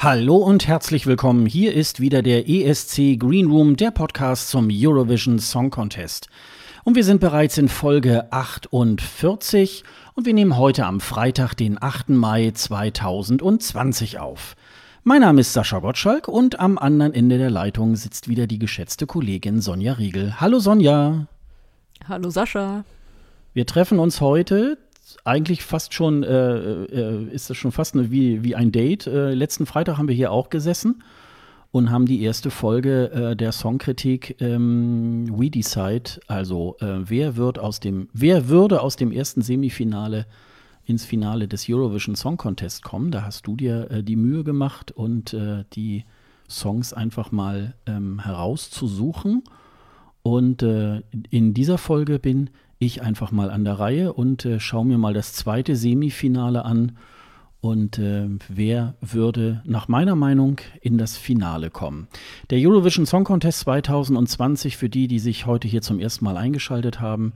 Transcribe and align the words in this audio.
Hallo 0.00 0.36
und 0.36 0.68
herzlich 0.68 1.08
willkommen. 1.08 1.44
Hier 1.44 1.74
ist 1.74 1.98
wieder 1.98 2.22
der 2.22 2.48
ESC 2.48 3.18
Green 3.18 3.50
Room, 3.50 3.74
der 3.74 3.90
Podcast 3.90 4.48
zum 4.48 4.68
Eurovision 4.70 5.40
Song 5.40 5.70
Contest. 5.70 6.28
Und 6.84 6.94
wir 6.94 7.02
sind 7.02 7.20
bereits 7.20 7.58
in 7.58 7.68
Folge 7.68 8.32
48 8.32 9.82
und 10.14 10.24
wir 10.24 10.34
nehmen 10.34 10.56
heute 10.56 10.86
am 10.86 11.00
Freitag, 11.00 11.54
den 11.54 11.82
8. 11.82 12.10
Mai 12.10 12.52
2020 12.52 14.20
auf. 14.20 14.54
Mein 15.02 15.22
Name 15.22 15.40
ist 15.40 15.52
Sascha 15.52 15.80
Gottschalk 15.80 16.28
und 16.28 16.60
am 16.60 16.78
anderen 16.78 17.12
Ende 17.12 17.36
der 17.36 17.50
Leitung 17.50 17.96
sitzt 17.96 18.28
wieder 18.28 18.46
die 18.46 18.60
geschätzte 18.60 19.04
Kollegin 19.04 19.60
Sonja 19.60 19.94
Riegel. 19.94 20.40
Hallo 20.40 20.60
Sonja. 20.60 21.26
Hallo 22.08 22.30
Sascha. 22.30 22.84
Wir 23.52 23.66
treffen 23.66 23.98
uns 23.98 24.20
heute 24.20 24.78
eigentlich 25.24 25.62
fast 25.62 25.94
schon, 25.94 26.22
äh, 26.22 26.84
äh, 26.84 27.24
ist 27.32 27.50
das 27.50 27.56
schon 27.56 27.72
fast 27.72 27.94
eine, 27.94 28.10
wie, 28.10 28.44
wie 28.44 28.54
ein 28.54 28.72
Date. 28.72 29.06
Äh, 29.06 29.34
letzten 29.34 29.66
Freitag 29.66 29.98
haben 29.98 30.08
wir 30.08 30.14
hier 30.14 30.32
auch 30.32 30.50
gesessen 30.50 31.02
und 31.70 31.90
haben 31.90 32.06
die 32.06 32.22
erste 32.22 32.50
Folge 32.50 33.10
äh, 33.10 33.36
der 33.36 33.52
Songkritik 33.52 34.40
ähm, 34.40 35.26
We 35.30 35.50
Decide, 35.50 36.20
also 36.26 36.76
äh, 36.80 37.08
wer 37.08 37.36
wird 37.36 37.58
aus 37.58 37.80
dem, 37.80 38.08
wer 38.12 38.48
würde 38.48 38.80
aus 38.80 38.96
dem 38.96 39.12
ersten 39.12 39.42
Semifinale 39.42 40.26
ins 40.84 41.04
Finale 41.04 41.48
des 41.48 41.68
Eurovision 41.68 42.16
Song 42.16 42.38
Contest 42.38 42.82
kommen. 42.82 43.10
Da 43.10 43.22
hast 43.22 43.46
du 43.46 43.56
dir 43.56 44.02
die 44.02 44.16
Mühe 44.16 44.42
gemacht 44.42 44.90
und 44.90 45.36
die 45.74 46.06
Songs 46.48 46.94
einfach 46.94 47.30
mal 47.30 47.74
ähm, 47.84 48.20
herauszusuchen. 48.20 49.44
Und 50.22 50.62
in 50.62 51.52
dieser 51.52 51.76
Folge 51.76 52.18
bin 52.18 52.48
ich 52.78 53.02
einfach 53.02 53.32
mal 53.32 53.50
an 53.50 53.64
der 53.64 53.78
Reihe 53.78 54.12
und 54.12 54.44
äh, 54.44 54.60
schaue 54.60 54.86
mir 54.86 54.98
mal 54.98 55.14
das 55.14 55.32
zweite 55.32 55.76
Semifinale 55.76 56.64
an. 56.64 56.92
Und 57.60 57.98
äh, 57.98 58.28
wer 58.48 58.94
würde 59.00 59.62
nach 59.64 59.88
meiner 59.88 60.14
Meinung 60.14 60.60
in 60.80 60.96
das 60.96 61.16
Finale 61.16 61.70
kommen? 61.70 62.06
Der 62.50 62.58
Eurovision 62.60 63.04
Song 63.04 63.24
Contest 63.24 63.60
2020, 63.60 64.76
für 64.76 64.88
die, 64.88 65.08
die 65.08 65.18
sich 65.18 65.44
heute 65.44 65.66
hier 65.66 65.82
zum 65.82 65.98
ersten 65.98 66.24
Mal 66.24 66.36
eingeschaltet 66.36 67.00
haben, 67.00 67.32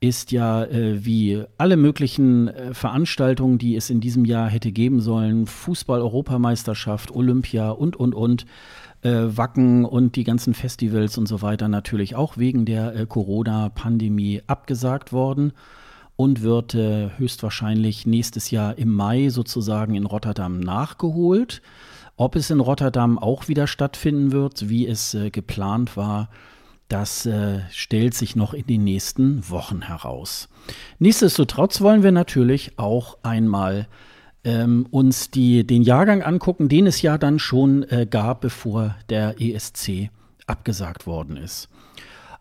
ist 0.00 0.32
ja 0.32 0.64
äh, 0.64 1.04
wie 1.04 1.42
alle 1.58 1.76
möglichen 1.76 2.48
äh, 2.48 2.72
Veranstaltungen, 2.72 3.58
die 3.58 3.76
es 3.76 3.90
in 3.90 4.00
diesem 4.00 4.24
Jahr 4.24 4.48
hätte 4.48 4.72
geben 4.72 5.00
sollen, 5.00 5.46
Fußball-Europameisterschaft, 5.46 7.10
Olympia 7.10 7.70
und, 7.70 7.96
und, 7.96 8.14
und, 8.14 8.46
äh, 9.02 9.10
Wacken 9.10 9.84
und 9.84 10.16
die 10.16 10.24
ganzen 10.24 10.54
Festivals 10.54 11.18
und 11.18 11.26
so 11.26 11.42
weiter 11.42 11.68
natürlich 11.68 12.16
auch 12.16 12.36
wegen 12.36 12.64
der 12.64 12.94
äh, 12.94 13.06
Corona-Pandemie 13.06 14.42
abgesagt 14.46 15.12
worden 15.12 15.52
und 16.16 16.42
wird 16.42 16.74
äh, 16.74 17.10
höchstwahrscheinlich 17.16 18.06
nächstes 18.06 18.50
Jahr 18.50 18.76
im 18.76 18.92
Mai 18.92 19.28
sozusagen 19.28 19.94
in 19.94 20.04
Rotterdam 20.04 20.58
nachgeholt. 20.58 21.62
Ob 22.16 22.34
es 22.34 22.50
in 22.50 22.58
Rotterdam 22.58 23.18
auch 23.18 23.46
wieder 23.46 23.68
stattfinden 23.68 24.32
wird, 24.32 24.68
wie 24.68 24.88
es 24.88 25.14
äh, 25.14 25.30
geplant 25.30 25.96
war, 25.96 26.28
das 26.88 27.26
äh, 27.26 27.60
stellt 27.70 28.14
sich 28.14 28.34
noch 28.34 28.54
in 28.54 28.66
den 28.66 28.82
nächsten 28.82 29.48
Wochen 29.48 29.82
heraus. 29.82 30.48
Nichtsdestotrotz 30.98 31.80
wollen 31.80 32.02
wir 32.02 32.12
natürlich 32.12 32.78
auch 32.78 33.18
einmal 33.22 33.86
ähm, 34.48 34.86
uns 34.90 35.30
die, 35.30 35.66
den 35.66 35.82
Jahrgang 35.82 36.22
angucken, 36.22 36.68
den 36.68 36.86
es 36.86 37.02
ja 37.02 37.18
dann 37.18 37.38
schon 37.38 37.82
äh, 37.90 38.06
gab, 38.08 38.40
bevor 38.40 38.96
der 39.10 39.40
ESC 39.40 40.10
abgesagt 40.46 41.06
worden 41.06 41.36
ist. 41.36 41.68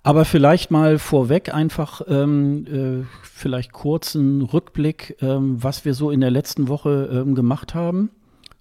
Aber 0.04 0.24
vielleicht 0.24 0.72
mal 0.72 1.00
vorweg 1.00 1.54
einfach 1.54 2.02
ähm, 2.08 3.04
äh, 3.04 3.06
vielleicht 3.24 3.74
kurzen 3.74 4.42
Rückblick, 4.42 5.18
ähm, 5.22 5.62
was 5.62 5.84
wir 5.84 5.94
so 5.94 6.10
in 6.10 6.22
der 6.22 6.32
letzten 6.32 6.70
Woche 6.70 7.10
ähm, 7.12 7.36
gemacht 7.36 7.76
haben. 7.76 8.10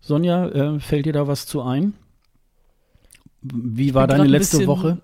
Sonja, 0.01 0.49
äh, 0.49 0.81
fällt 0.81 1.07
dir 1.07 1.13
da 1.13 1.29
was 1.29 1.47
zu 1.47 1.63
ein? 1.63 1.95
Wie 3.55 3.95
war 3.95 4.07
deine 4.07 4.25
letzte 4.25 4.59
bisschen, 4.59 4.69
Woche? 4.69 4.99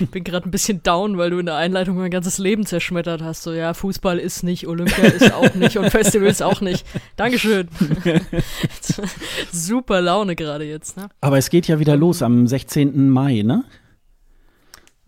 Ich 0.00 0.10
bin 0.10 0.24
gerade 0.24 0.48
ein 0.48 0.50
bisschen 0.50 0.82
down, 0.82 1.18
weil 1.18 1.30
du 1.30 1.38
in 1.38 1.46
der 1.46 1.56
Einleitung 1.56 1.96
mein 1.96 2.10
ganzes 2.10 2.38
Leben 2.38 2.66
zerschmettert 2.66 3.22
hast. 3.22 3.42
So, 3.42 3.52
ja, 3.52 3.74
Fußball 3.74 4.18
ist 4.18 4.42
nicht, 4.42 4.66
Olympia 4.66 5.04
ist 5.04 5.32
auch 5.32 5.54
nicht 5.54 5.76
und 5.78 5.90
Festivals 5.90 6.42
auch 6.42 6.60
nicht. 6.60 6.84
Dankeschön. 7.16 7.68
Super 9.52 10.00
Laune 10.00 10.36
gerade 10.36 10.64
jetzt, 10.64 10.96
ne? 10.96 11.08
Aber 11.20 11.38
es 11.38 11.50
geht 11.50 11.66
ja 11.68 11.78
wieder 11.80 11.96
los 11.96 12.22
am 12.22 12.46
16. 12.46 13.08
Mai, 13.08 13.42
ne? 13.42 13.64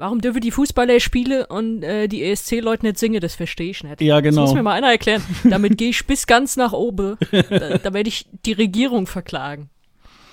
Warum 0.01 0.23
dürfen 0.23 0.41
die 0.41 0.51
Fußballer 0.51 0.99
spielen 0.99 1.45
und 1.45 1.83
äh, 1.83 2.09
die 2.09 2.25
ESC-Leute 2.25 2.87
nicht 2.87 2.99
singen? 2.99 3.21
Das 3.21 3.35
verstehe 3.35 3.71
ich 3.71 3.85
nicht. 3.85 4.01
Ja, 4.01 4.21
genau. 4.21 4.41
Das 4.41 4.51
muss 4.51 4.55
mir 4.57 4.63
mal 4.63 4.73
einer 4.73 4.91
erklären. 4.91 5.23
Damit 5.45 5.77
gehe 5.77 5.91
ich 5.91 6.07
bis 6.07 6.27
ganz 6.27 6.57
nach 6.57 6.73
oben. 6.73 7.19
Da, 7.31 7.77
da 7.77 7.93
werde 7.93 8.09
ich 8.09 8.27
die 8.47 8.53
Regierung 8.53 9.07
verklagen. 9.07 9.69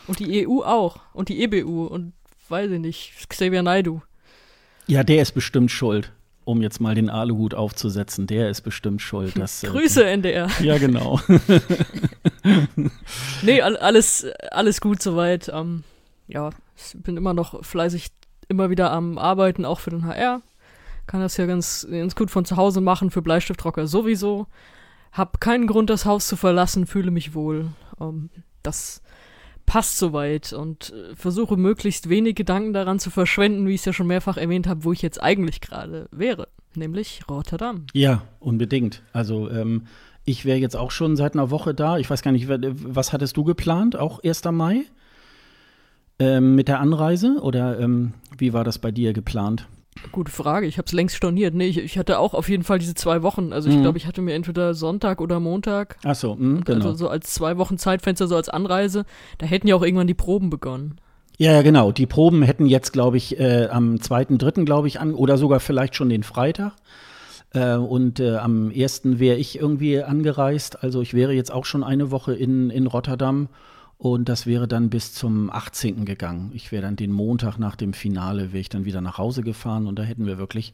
Und 0.07 0.19
die 0.19 0.47
EU 0.47 0.61
auch. 0.61 0.99
Und 1.13 1.29
die 1.29 1.43
EBU. 1.43 1.85
Und 1.85 2.13
weiß 2.49 2.71
ich 2.71 2.79
nicht, 2.79 3.29
Xavier 3.29 3.61
Naidu. 3.61 4.01
Ja, 4.87 5.03
der 5.03 5.21
ist 5.21 5.33
bestimmt 5.33 5.71
schuld. 5.71 6.13
Um 6.45 6.61
jetzt 6.61 6.79
mal 6.79 6.95
den 6.95 7.09
Aluhut 7.09 7.53
aufzusetzen, 7.53 8.25
der 8.25 8.49
ist 8.49 8.61
bestimmt 8.61 9.01
schuld. 9.01 9.37
Dass, 9.39 9.63
äh, 9.63 9.67
Grüße, 9.67 10.05
äh, 10.05 10.13
NDR. 10.13 10.49
Ja, 10.61 10.77
genau. 10.77 11.19
nee, 13.41 13.61
alles, 13.61 14.25
alles 14.51 14.79
gut 14.79 15.01
soweit. 15.01 15.51
Ähm, 15.53 15.83
ja, 16.27 16.51
ich 16.77 16.95
bin 17.01 17.17
immer 17.17 17.33
noch 17.33 17.65
fleißig, 17.65 18.07
immer 18.47 18.69
wieder 18.69 18.91
am 18.91 19.17
Arbeiten, 19.17 19.65
auch 19.65 19.81
für 19.81 19.89
den 19.89 20.05
HR. 20.05 20.41
Kann 21.05 21.21
das 21.21 21.37
ja 21.37 21.45
ganz, 21.45 21.85
ganz 21.89 22.15
gut 22.15 22.31
von 22.31 22.45
zu 22.45 22.55
Hause 22.55 22.79
machen, 22.79 23.11
für 23.11 23.21
Bleistiftrocker 23.21 23.87
sowieso. 23.87 24.47
Hab 25.11 25.41
keinen 25.41 25.67
Grund, 25.67 25.89
das 25.89 26.05
Haus 26.05 26.27
zu 26.27 26.37
verlassen, 26.37 26.85
fühle 26.85 27.11
mich 27.11 27.33
wohl. 27.33 27.67
Ähm, 27.99 28.29
das 28.63 29.01
passt 29.67 29.99
soweit 29.99 30.53
und 30.53 30.91
äh, 30.91 31.15
versuche 31.15 31.57
möglichst 31.57 32.09
wenig 32.09 32.35
Gedanken 32.35 32.73
daran 32.73 32.97
zu 32.97 33.11
verschwenden, 33.11 33.67
wie 33.67 33.75
ich 33.75 33.81
es 33.81 33.85
ja 33.85 33.93
schon 33.93 34.07
mehrfach 34.07 34.37
erwähnt 34.37 34.65
habe, 34.65 34.83
wo 34.83 34.93
ich 34.93 35.03
jetzt 35.03 35.21
eigentlich 35.21 35.61
gerade 35.61 36.07
wäre, 36.09 36.47
nämlich 36.73 37.21
Rotterdam. 37.29 37.85
Ja, 37.93 38.23
unbedingt. 38.39 39.03
Also 39.13 39.51
ähm, 39.51 39.83
ich 40.25 40.45
wäre 40.45 40.57
jetzt 40.57 40.75
auch 40.75 40.89
schon 40.89 41.15
seit 41.15 41.35
einer 41.35 41.51
Woche 41.51 41.75
da. 41.75 41.99
Ich 41.99 42.09
weiß 42.09 42.23
gar 42.23 42.31
nicht, 42.31 42.47
was 42.49 43.13
hattest 43.13 43.37
du 43.37 43.43
geplant? 43.43 43.95
Auch 43.95 44.23
1. 44.23 44.45
Mai? 44.45 44.85
Ähm, 46.19 46.55
mit 46.55 46.67
der 46.67 46.79
Anreise 46.79 47.37
oder 47.41 47.79
ähm, 47.79 48.13
wie 48.37 48.51
war 48.51 48.63
das 48.63 48.79
bei 48.79 48.89
dir 48.89 49.13
geplant? 49.13 49.67
Gute 50.11 50.31
Frage. 50.31 50.67
Ich 50.67 50.77
habe 50.77 50.85
es 50.85 50.93
längst 50.93 51.15
storniert. 51.15 51.53
Nee, 51.53 51.67
ich, 51.67 51.77
ich, 51.77 51.97
hatte 51.97 52.19
auch 52.19 52.33
auf 52.33 52.49
jeden 52.49 52.63
Fall 52.63 52.79
diese 52.79 52.95
zwei 52.95 53.23
Wochen. 53.23 53.53
Also 53.53 53.69
ich 53.69 53.75
mhm. 53.75 53.81
glaube, 53.81 53.97
ich 53.97 54.07
hatte 54.07 54.21
mir 54.21 54.33
entweder 54.33 54.73
Sonntag 54.73 55.21
oder 55.21 55.39
Montag. 55.39 55.97
Ach 56.03 56.15
so, 56.15 56.35
mh, 56.35 56.61
genau. 56.65 56.85
Also 56.85 56.93
so 56.93 57.09
als 57.09 57.33
zwei 57.33 57.57
Wochen 57.57 57.77
Zeitfenster, 57.77 58.27
so 58.27 58.35
als 58.35 58.49
Anreise. 58.49 59.05
Da 59.37 59.45
hätten 59.45 59.67
ja 59.67 59.75
auch 59.75 59.83
irgendwann 59.83 60.07
die 60.07 60.13
Proben 60.13 60.49
begonnen. 60.49 60.99
Ja, 61.37 61.51
ja, 61.51 61.61
genau. 61.61 61.91
Die 61.91 62.07
Proben 62.07 62.41
hätten 62.41 62.65
jetzt, 62.65 62.93
glaube 62.93 63.17
ich, 63.17 63.39
äh, 63.39 63.67
am 63.67 64.01
zweiten, 64.01 64.37
dritten, 64.37 64.65
glaube 64.65 64.87
ich, 64.87 64.99
an 64.99 65.13
oder 65.13 65.37
sogar 65.37 65.59
vielleicht 65.59 65.95
schon 65.95 66.09
den 66.09 66.23
Freitag. 66.23 66.73
Äh, 67.53 67.75
und 67.75 68.19
äh, 68.19 68.37
am 68.37 68.71
ersten 68.71 69.19
wäre 69.19 69.37
ich 69.37 69.59
irgendwie 69.59 70.01
angereist. 70.01 70.83
Also 70.83 71.01
ich 71.01 71.13
wäre 71.13 71.33
jetzt 71.33 71.51
auch 71.51 71.65
schon 71.65 71.83
eine 71.83 72.11
Woche 72.11 72.33
in, 72.33 72.69
in 72.69 72.87
Rotterdam. 72.87 73.49
Und 73.97 74.29
das 74.29 74.45
wäre 74.45 74.67
dann 74.67 74.89
bis 74.89 75.13
zum 75.13 75.49
18. 75.49 76.05
gegangen. 76.05 76.51
Ich 76.53 76.71
wäre 76.71 76.83
dann 76.83 76.95
den 76.95 77.11
Montag 77.11 77.57
nach 77.57 77.75
dem 77.75 77.93
Finale, 77.93 78.53
wäre 78.53 78.59
ich 78.59 78.69
dann 78.69 78.85
wieder 78.85 79.01
nach 79.01 79.17
Hause 79.17 79.41
gefahren 79.41 79.87
und 79.87 79.97
da 79.97 80.03
hätten 80.03 80.27
wir 80.27 80.37
wirklich 80.37 80.73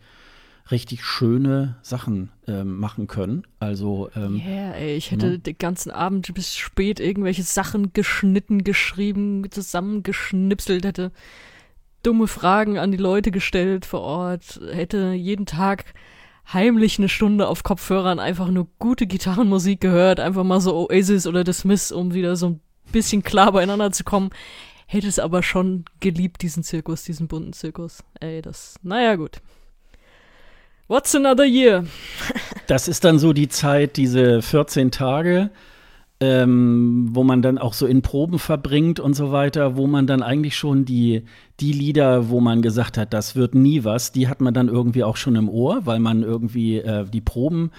richtig 0.71 1.03
schöne 1.03 1.75
Sachen 1.81 2.31
ähm, 2.47 2.77
machen 2.77 3.07
können. 3.07 3.43
Also 3.59 4.09
ähm, 4.15 4.41
yeah, 4.45 4.73
ey, 4.73 4.95
ich 4.95 5.11
hätte 5.11 5.31
ne? 5.31 5.39
den 5.39 5.57
ganzen 5.57 5.91
Abend 5.91 6.33
bis 6.33 6.55
spät 6.55 6.99
irgendwelche 6.99 7.43
Sachen 7.43 7.93
geschnitten, 7.93 8.63
geschrieben, 8.63 9.49
zusammengeschnipselt, 9.49 10.85
hätte 10.85 11.11
dumme 12.01 12.27
Fragen 12.27 12.77
an 12.77 12.91
die 12.91 12.97
Leute 12.97 13.31
gestellt 13.31 13.85
vor 13.85 14.01
Ort, 14.01 14.59
hätte 14.71 15.13
jeden 15.13 15.45
Tag 15.45 15.93
heimlich 16.51 16.97
eine 16.97 17.09
Stunde 17.09 17.47
auf 17.47 17.63
Kopfhörern 17.63 18.19
einfach 18.19 18.49
nur 18.49 18.67
gute 18.79 19.07
Gitarrenmusik 19.07 19.79
gehört, 19.79 20.19
einfach 20.19 20.43
mal 20.43 20.59
so 20.59 20.75
Oasis 20.75 21.25
oder 21.25 21.51
Smiths, 21.51 21.91
um 21.91 22.13
wieder 22.13 22.35
so 22.35 22.47
ein 22.47 22.59
bisschen 22.93 23.23
klar 23.23 23.51
beieinander 23.51 23.91
zu 23.91 24.05
kommen. 24.05 24.29
Hätte 24.87 25.07
es 25.07 25.19
aber 25.19 25.43
schon 25.43 25.83
geliebt, 25.99 26.41
diesen 26.41 26.63
Zirkus, 26.63 27.03
diesen 27.03 27.27
bunten 27.27 27.51
Zirkus. 27.51 28.03
Ey, 28.21 28.41
das, 28.41 28.75
naja, 28.83 29.15
gut. 29.15 29.41
What's 30.87 31.15
another 31.15 31.45
year? 31.45 31.85
das 32.67 32.87
ist 32.87 33.03
dann 33.03 33.17
so 33.17 33.33
die 33.33 33.47
Zeit, 33.47 33.97
diese 33.97 34.41
14 34.41 34.91
Tage, 34.91 35.49
ähm, 36.19 37.07
wo 37.11 37.23
man 37.23 37.41
dann 37.41 37.57
auch 37.57 37.73
so 37.73 37.87
in 37.87 38.01
Proben 38.01 38.37
verbringt 38.37 38.99
und 38.99 39.13
so 39.13 39.31
weiter, 39.31 39.75
wo 39.77 39.87
man 39.87 40.07
dann 40.07 40.21
eigentlich 40.21 40.55
schon 40.55 40.85
die, 40.85 41.23
die 41.59 41.71
Lieder, 41.71 42.29
wo 42.29 42.39
man 42.39 42.61
gesagt 42.61 42.97
hat, 42.97 43.13
das 43.13 43.35
wird 43.35 43.55
nie 43.55 43.83
was, 43.83 44.11
die 44.11 44.27
hat 44.27 44.41
man 44.41 44.53
dann 44.53 44.67
irgendwie 44.67 45.03
auch 45.03 45.17
schon 45.17 45.35
im 45.35 45.49
Ohr, 45.49 45.85
weil 45.85 45.99
man 45.99 46.21
irgendwie 46.21 46.77
äh, 46.77 47.05
die 47.05 47.21
Proben 47.21 47.71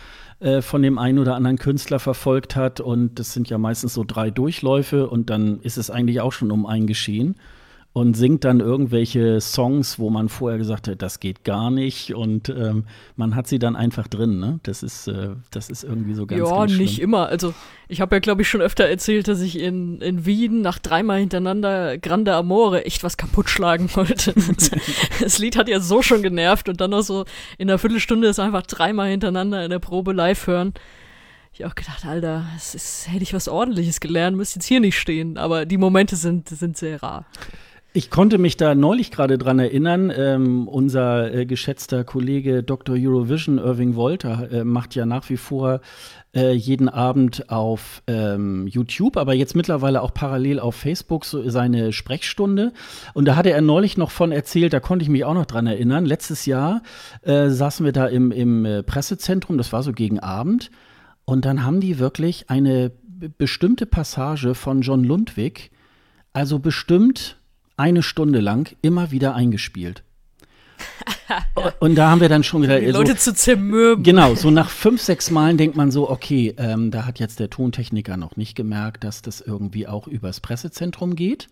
äh, 0.45 0.61
von 0.61 0.83
dem 0.83 0.99
einen 0.99 1.19
oder 1.19 1.37
anderen 1.37 1.57
Künstler 1.57 1.99
verfolgt 1.99 2.55
hat. 2.55 2.79
Und 2.79 3.19
das 3.19 3.33
sind 3.33 3.49
ja 3.49 3.57
meistens 3.57 3.95
so 3.95 4.05
drei 4.07 4.31
Durchläufe 4.31 5.09
und 5.09 5.31
dann 5.31 5.59
ist 5.63 5.79
es 5.79 5.91
eigentlich 5.91 6.21
auch 6.21 6.33
schon 6.33 6.51
um 6.51 6.67
ein 6.67 6.87
Geschehen 6.87 7.37
und 7.95 8.17
singt 8.17 8.43
dann 8.43 8.59
irgendwelche 8.59 9.41
Songs, 9.41 10.01
wo 10.01 10.11
man 10.11 10.29
vorher 10.29 10.59
gesagt 10.59 10.89
hat, 10.89 11.01
das 11.01 11.21
geht 11.21 11.45
gar 11.45 11.71
nicht 11.71 12.13
und 12.13 12.49
ähm, 12.49 12.87
man 13.15 13.37
hat 13.37 13.47
sie 13.47 13.61
dann 13.61 13.77
einfach 13.77 14.09
drin. 14.09 14.41
Ne? 14.41 14.59
Das 14.65 14.83
ist 14.83 15.07
äh, 15.07 15.31
das 15.53 15.71
ist 15.71 15.85
irgendwie 15.85 16.15
so 16.15 16.27
ganz. 16.27 16.41
Ja, 16.41 16.57
ganz 16.59 16.77
nicht 16.77 17.01
immer. 17.01 17.29
Also 17.29 17.55
ich 17.87 18.01
habe 18.01 18.17
ja 18.17 18.19
glaube 18.19 18.43
ich 18.43 18.49
schon 18.49 18.61
öfter 18.61 18.85
erzählt, 18.85 19.29
dass 19.29 19.41
ich 19.41 19.61
in 19.61 20.01
in 20.01 20.27
Wien 20.27 20.61
nach 20.61 20.81
dreimal 20.81 21.21
hintereinander 21.21 21.97
Grande 21.97 22.35
Amore 22.35 22.85
echt 22.85 23.05
was 23.05 23.17
kaputt 23.17 23.49
schlagen 23.49 23.89
wollte. 23.95 24.35
das 25.21 25.39
Lied 25.39 25.57
hat 25.57 25.69
ja 25.69 25.79
so 25.79 26.03
schon 26.03 26.23
genervt 26.23 26.69
und 26.69 26.81
dann 26.81 26.91
noch 26.91 27.03
so 27.03 27.25
in 27.59 27.71
einer 27.71 27.79
Viertelstunde 27.79 28.27
ist 28.27 28.41
einfach 28.41 28.63
dreimal 28.63 29.09
hintereinander 29.09 29.63
in 29.63 29.71
der 29.71 29.79
Probe 29.79 30.13
live 30.13 30.49
hören 30.49 30.75
ich 31.53 31.65
auch 31.65 31.77
gedacht, 31.77 32.05
Alter, 32.05 32.47
es 32.57 32.75
ist, 32.75 33.09
hätte 33.09 33.23
ich 33.23 33.33
was 33.33 33.47
ordentliches 33.47 34.01
gelernt, 34.01 34.37
müsste 34.37 34.57
jetzt 34.59 34.67
hier 34.67 34.81
nicht 34.81 34.99
stehen. 34.99 35.39
Aber 35.39 35.67
die 35.67 35.79
Momente 35.79 36.17
sind, 36.17 36.49
sind 36.49 36.77
sehr 36.77 37.01
rar. 37.01 37.27
Ich 37.97 38.11
konnte 38.11 38.39
mich 38.39 38.57
da 38.57 38.75
neulich 38.75 39.13
gerade 39.13 39.39
dran 39.39 39.61
erinnern. 39.61 40.13
Ähm, 40.13 40.67
unser 40.67 41.33
äh, 41.33 41.47
geschätzter 41.47 42.03
Kollege 42.03 42.65
Dr. 42.65 42.97
Eurovision 42.99 43.59
Irving 43.59 43.95
Wolter 43.95 44.51
äh, 44.51 44.65
macht 44.65 44.97
ja 44.97 45.07
nach 45.07 45.31
wie 45.31 45.37
vor 45.37 45.81
äh, 46.35 46.51
jeden 46.55 46.89
Abend 46.89 47.51
auf 47.51 48.03
ähm, 48.09 48.67
YouTube, 48.67 49.17
aber 49.17 49.33
jetzt 49.33 49.55
mittlerweile 49.55 50.03
auch 50.03 50.13
parallel 50.13 50.59
auf 50.59 50.75
Facebook 50.75 51.25
so 51.25 51.49
seine 51.49 51.93
Sprechstunde. 51.93 52.73
Und 53.13 53.27
da 53.27 53.37
hatte 53.37 53.53
er 53.53 53.61
neulich 53.61 53.97
noch 53.97 54.11
von 54.11 54.33
erzählt, 54.33 54.73
da 54.73 54.81
konnte 54.81 55.05
ich 55.05 55.09
mich 55.09 55.25
auch 55.25 55.35
noch 55.35 55.47
dran 55.47 55.69
erinnern. 55.69 56.05
Letztes 56.05 56.47
Jahr 56.47 56.83
äh, 57.23 57.49
saßen 57.49 57.87
wir 57.87 57.93
da 57.93 58.09
im, 58.09 58.33
im 58.33 58.65
äh, 58.65 58.83
Pressezentrum, 58.83 59.57
das 59.57 59.73
war 59.73 59.85
so 59.85 59.93
gegen 59.93 60.19
Abend. 60.19 60.73
Und 61.25 61.45
dann 61.45 61.65
haben 61.65 61.79
die 61.79 62.01
wirklich 62.01 62.51
eine 62.51 62.91
bestimmte 63.39 63.87
Passage 63.87 64.57
von 64.57 64.81
John 64.81 65.05
Lundwig, 65.05 65.71
also 66.33 66.59
bestimmt 66.59 67.37
eine 67.77 68.03
Stunde 68.03 68.41
lang 68.41 68.75
immer 68.83 69.11
wieder 69.11 69.35
eingespielt. 69.35 70.03
Und 71.81 71.95
da 71.97 72.11
haben 72.11 72.21
wir 72.21 72.29
dann 72.29 72.45
schon 72.45 72.63
wieder. 72.63 72.81
Die 72.81 72.87
Leute 72.87 73.13
so, 73.13 73.33
zu 73.33 73.35
zermürben. 73.35 74.05
Genau, 74.05 74.35
so 74.35 74.51
nach 74.51 74.71
fünf, 74.71 75.01
sechs 75.01 75.31
Malen 75.31 75.57
denkt 75.57 75.77
man 75.77 75.91
so, 75.91 76.11
okay, 76.11 76.55
ähm, 76.59 76.91
da 76.91 77.07
hat 77.07 77.19
jetzt 77.19 77.41
der 77.41 77.51
Tontechniker 77.51 78.17
noch 78.17 78.37
nicht 78.37 78.55
gemerkt, 78.55 79.05
dass 79.05 79.23
das 79.23 79.41
irgendwie 79.41 79.87
auch 79.87 80.07
übers 80.07 80.41
Pressezentrum 80.41 81.17
geht. 81.17 81.49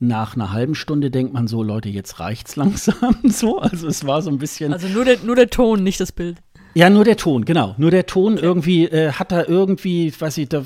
Nach 0.00 0.34
einer 0.34 0.52
halben 0.52 0.74
Stunde 0.74 1.10
denkt 1.10 1.32
man 1.32 1.46
so, 1.46 1.62
Leute, 1.62 1.88
jetzt 1.88 2.20
reicht's 2.20 2.56
langsam 2.56 3.16
so. 3.24 3.58
Also 3.58 3.86
es 3.86 4.06
war 4.06 4.22
so 4.22 4.30
ein 4.30 4.38
bisschen. 4.38 4.72
Also 4.72 4.88
nur 4.88 5.04
der, 5.04 5.18
nur 5.20 5.36
der 5.36 5.50
Ton, 5.50 5.82
nicht 5.82 6.00
das 6.00 6.12
Bild. 6.12 6.38
Ja, 6.74 6.90
nur 6.90 7.04
der 7.04 7.16
Ton, 7.16 7.44
genau. 7.44 7.74
Nur 7.78 7.92
der 7.92 8.06
Ton 8.06 8.36
irgendwie 8.36 8.86
äh, 8.86 9.12
hat 9.12 9.30
da 9.30 9.44
irgendwie, 9.44 10.12
weiß 10.18 10.38
ich, 10.38 10.48
da, 10.48 10.62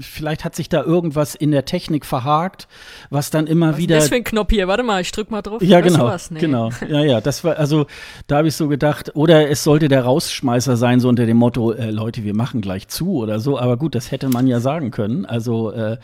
vielleicht 0.00 0.44
hat 0.44 0.56
sich 0.56 0.68
da 0.68 0.82
irgendwas 0.82 1.36
in 1.36 1.52
der 1.52 1.64
Technik 1.64 2.04
verhakt, 2.04 2.66
was 3.10 3.30
dann 3.30 3.46
immer 3.46 3.70
was 3.70 3.76
wieder. 3.78 3.96
Was 3.96 4.04
ist 4.04 4.10
das 4.10 4.16
für 4.16 4.20
ein 4.22 4.24
Knopf 4.24 4.50
hier? 4.50 4.66
Warte 4.66 4.82
mal, 4.82 5.00
ich 5.00 5.12
drück 5.12 5.30
mal 5.30 5.40
drauf. 5.40 5.62
Ja, 5.62 5.80
genau. 5.80 6.12
Nee. 6.30 6.40
Genau. 6.40 6.70
Ja, 6.88 7.00
ja, 7.00 7.20
das 7.20 7.44
war, 7.44 7.56
also 7.56 7.86
da 8.26 8.38
habe 8.38 8.48
ich 8.48 8.56
so 8.56 8.66
gedacht, 8.66 9.12
oder 9.14 9.48
es 9.48 9.62
sollte 9.62 9.88
der 9.88 10.02
Rausschmeißer 10.02 10.76
sein, 10.76 10.98
so 11.00 11.08
unter 11.08 11.26
dem 11.26 11.36
Motto, 11.36 11.70
äh, 11.72 11.90
Leute, 11.90 12.24
wir 12.24 12.34
machen 12.34 12.60
gleich 12.60 12.88
zu 12.88 13.14
oder 13.14 13.38
so. 13.38 13.58
Aber 13.58 13.76
gut, 13.76 13.94
das 13.94 14.10
hätte 14.10 14.28
man 14.28 14.46
ja 14.48 14.58
sagen 14.58 14.90
können. 14.90 15.24
Also, 15.24 15.70
äh, 15.70 15.98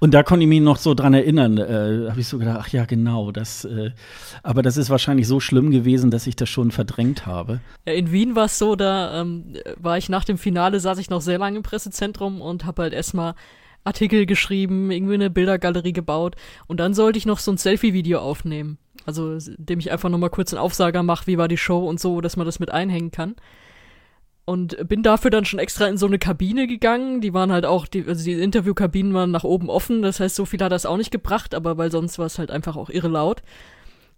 und 0.00 0.14
da 0.14 0.22
konnte 0.22 0.44
ich 0.44 0.48
mich 0.48 0.62
noch 0.62 0.78
so 0.78 0.94
dran 0.94 1.12
erinnern, 1.12 1.58
äh, 1.58 2.08
habe 2.08 2.18
ich 2.18 2.26
so 2.28 2.38
gedacht, 2.38 2.58
ach 2.62 2.68
ja, 2.68 2.86
genau, 2.86 3.30
das, 3.30 3.64
äh, 3.66 3.90
aber 4.42 4.62
das 4.62 4.78
ist 4.78 4.88
wahrscheinlich 4.88 5.28
so 5.28 5.38
schlimm 5.38 5.70
gewesen, 5.70 6.10
dass 6.10 6.26
ich 6.26 6.34
das 6.34 6.48
schon 6.48 6.70
verdrängt 6.70 7.26
habe. 7.26 7.60
Ja, 7.86 7.92
in 7.92 8.10
Wien 8.10 8.34
war 8.34 8.46
es 8.46 8.58
so, 8.58 8.74
da 8.74 9.01
ähm, 9.14 9.56
war 9.76 9.98
ich 9.98 10.08
nach 10.08 10.24
dem 10.24 10.38
Finale, 10.38 10.80
saß 10.80 10.98
ich 10.98 11.10
noch 11.10 11.20
sehr 11.20 11.38
lange 11.38 11.56
im 11.56 11.62
Pressezentrum 11.62 12.40
und 12.40 12.64
habe 12.64 12.82
halt 12.82 12.92
erstmal 12.92 13.34
Artikel 13.84 14.26
geschrieben, 14.26 14.90
irgendwie 14.90 15.14
eine 15.14 15.30
Bildergalerie 15.30 15.92
gebaut 15.92 16.36
und 16.66 16.78
dann 16.78 16.94
sollte 16.94 17.18
ich 17.18 17.26
noch 17.26 17.38
so 17.38 17.50
ein 17.50 17.58
Selfie-Video 17.58 18.20
aufnehmen. 18.20 18.78
Also, 19.06 19.32
indem 19.32 19.80
ich 19.80 19.90
einfach 19.90 20.08
nochmal 20.08 20.30
kurz 20.30 20.52
einen 20.52 20.62
Aufsager 20.62 21.02
mache, 21.02 21.26
wie 21.26 21.38
war 21.38 21.48
die 21.48 21.56
Show 21.56 21.88
und 21.88 21.98
so, 21.98 22.20
dass 22.20 22.36
man 22.36 22.46
das 22.46 22.60
mit 22.60 22.70
einhängen 22.70 23.10
kann. 23.10 23.34
Und 24.44 24.88
bin 24.88 25.02
dafür 25.02 25.30
dann 25.30 25.44
schon 25.44 25.60
extra 25.60 25.86
in 25.86 25.96
so 25.96 26.06
eine 26.06 26.18
Kabine 26.18 26.66
gegangen. 26.66 27.20
Die 27.20 27.32
waren 27.32 27.52
halt 27.52 27.64
auch, 27.64 27.86
die, 27.86 28.04
also 28.06 28.24
die 28.24 28.32
Interviewkabinen 28.32 29.14
waren 29.14 29.30
nach 29.30 29.44
oben 29.44 29.70
offen. 29.70 30.02
Das 30.02 30.18
heißt, 30.18 30.34
so 30.34 30.44
viel 30.44 30.60
hat 30.60 30.72
das 30.72 30.86
auch 30.86 30.96
nicht 30.96 31.12
gebracht, 31.12 31.54
aber 31.54 31.78
weil 31.78 31.92
sonst 31.92 32.18
war 32.18 32.26
es 32.26 32.38
halt 32.38 32.50
einfach 32.50 32.76
auch 32.76 32.90
irre 32.90 33.08
laut. 33.08 33.42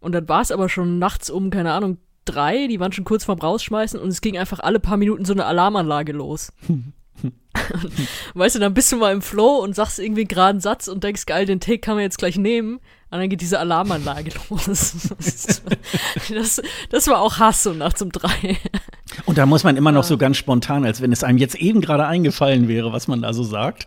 Und 0.01 0.13
dann 0.13 0.29
war 0.29 0.41
es 0.41 0.51
aber 0.51 0.69
schon 0.69 0.99
nachts 0.99 1.31
um, 1.31 1.51
keine 1.51 1.73
Ahnung, 1.73 1.99
drei, 2.25 2.67
die 2.67 2.81
waren 2.81 2.93
schon 2.93 3.05
kurz 3.05 3.25
vorm 3.25 3.39
Rausschmeißen 3.39 3.99
und 4.01 4.09
es 4.09 4.21
ging 4.21 4.39
einfach 4.39 4.61
alle 4.61 4.81
paar 4.81 4.97
Minuten 4.97 5.25
so 5.25 5.33
eine 5.33 5.47
Alarmanlage 5.47 6.13
los. 6.13 6.53
weißt 8.35 8.57
du, 8.57 8.59
dann 8.59 8.75
bist 8.75 8.91
du 8.93 8.97
mal 8.97 9.13
im 9.13 9.23
Flow 9.23 9.59
und 9.59 9.75
sagst 9.75 9.99
irgendwie 9.99 10.25
gerade 10.25 10.51
einen 10.51 10.61
Satz 10.61 10.89
und 10.89 11.05
denkst, 11.05 11.27
geil, 11.27 11.47
den 11.47 11.61
Take 11.61 11.79
kann 11.79 11.95
man 11.95 12.03
jetzt 12.03 12.19
gleich 12.19 12.37
nehmen. 12.37 12.81
Und 13.11 13.21
dann 13.21 13.29
geht 13.29 13.41
diese 13.43 13.61
Alarmanlage 13.61 14.33
los. 14.51 14.65
Das, 16.35 16.61
das 16.91 17.07
war 17.07 17.21
auch 17.21 17.39
Hass 17.39 17.63
so 17.63 17.73
nachts 17.73 18.03
um 18.03 18.11
drei. 18.11 18.59
Und 19.25 19.39
da 19.39 19.47
muss 19.47 19.63
man 19.63 19.77
immer 19.77 19.93
noch 19.93 20.03
so 20.03 20.19
ganz 20.19 20.37
spontan, 20.37 20.85
als 20.85 21.01
wenn 21.01 21.13
es 21.13 21.23
einem 21.23 21.39
jetzt 21.39 21.55
eben 21.55 21.81
gerade 21.81 22.07
eingefallen 22.07 22.67
wäre, 22.67 22.93
was 22.93 23.07
man 23.07 23.23
da 23.23 23.33
so 23.33 23.45
sagt. 23.45 23.87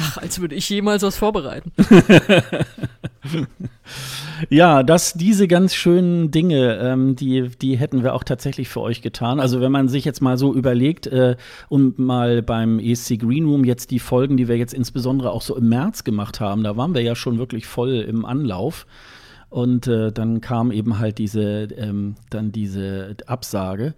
Ach, 0.00 0.18
als 0.18 0.40
würde 0.40 0.54
ich 0.54 0.68
jemals 0.68 1.02
was 1.02 1.16
vorbereiten. 1.16 1.72
Ja, 4.50 4.82
das, 4.82 5.14
diese 5.14 5.48
ganz 5.48 5.74
schönen 5.74 6.30
Dinge, 6.30 6.78
ähm, 6.78 7.16
die, 7.16 7.48
die 7.60 7.76
hätten 7.76 8.02
wir 8.02 8.14
auch 8.14 8.24
tatsächlich 8.24 8.68
für 8.68 8.80
euch 8.80 9.02
getan. 9.02 9.40
Also 9.40 9.60
wenn 9.60 9.72
man 9.72 9.88
sich 9.88 10.04
jetzt 10.04 10.20
mal 10.20 10.38
so 10.38 10.54
überlegt, 10.54 11.06
äh, 11.06 11.36
und 11.68 11.98
mal 11.98 12.42
beim 12.42 12.78
ESC 12.78 13.18
Green 13.18 13.46
Room 13.46 13.64
jetzt 13.64 13.90
die 13.90 13.98
Folgen, 13.98 14.36
die 14.36 14.48
wir 14.48 14.56
jetzt 14.56 14.74
insbesondere 14.74 15.30
auch 15.30 15.42
so 15.42 15.56
im 15.56 15.68
März 15.68 16.04
gemacht 16.04 16.40
haben, 16.40 16.62
da 16.62 16.76
waren 16.76 16.94
wir 16.94 17.02
ja 17.02 17.14
schon 17.14 17.38
wirklich 17.38 17.66
voll 17.66 17.94
im 17.96 18.24
Anlauf. 18.24 18.86
Und 19.50 19.86
äh, 19.86 20.12
dann 20.12 20.40
kam 20.40 20.70
eben 20.70 20.98
halt 20.98 21.18
diese, 21.18 21.68
ähm, 21.76 22.16
dann 22.30 22.52
diese 22.52 23.16
Absage. 23.26 23.94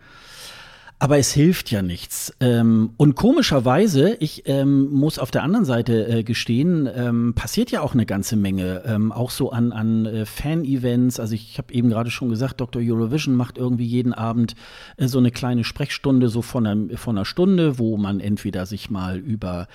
Aber 1.03 1.17
es 1.17 1.33
hilft 1.33 1.71
ja 1.71 1.81
nichts. 1.81 2.35
Ähm, 2.41 2.91
und 2.99 3.15
komischerweise, 3.15 4.19
ich 4.21 4.43
ähm, 4.45 4.91
muss 4.91 5.19
auf 5.19 5.31
der 5.31 5.43
anderen 5.43 5.65
Seite 5.65 6.07
äh, 6.07 6.23
gestehen, 6.23 6.87
ähm, 6.95 7.33
passiert 7.35 7.71
ja 7.71 7.81
auch 7.81 7.95
eine 7.95 8.05
ganze 8.05 8.37
Menge. 8.37 8.83
Ähm, 8.85 9.11
auch 9.11 9.31
so 9.31 9.51
an, 9.51 9.73
an 9.73 10.05
äh, 10.05 10.27
Fan-Events. 10.27 11.19
Also 11.19 11.35
ich 11.35 11.57
habe 11.57 11.73
eben 11.73 11.89
gerade 11.89 12.11
schon 12.11 12.29
gesagt, 12.29 12.61
Dr. 12.61 12.83
Eurovision 12.85 13.35
macht 13.35 13.57
irgendwie 13.57 13.87
jeden 13.87 14.13
Abend 14.13 14.55
äh, 14.99 15.09
so 15.09 15.17
eine 15.17 15.31
kleine 15.31 15.65
Sprechstunde, 15.65 16.29
so 16.29 16.43
von 16.43 16.67
einer, 16.67 16.99
von 16.99 17.17
einer 17.17 17.25
Stunde, 17.25 17.79
wo 17.79 17.97
man 17.97 18.21
entweder 18.21 18.67
sich 18.67 18.91
mal 18.91 19.17
über 19.17 19.69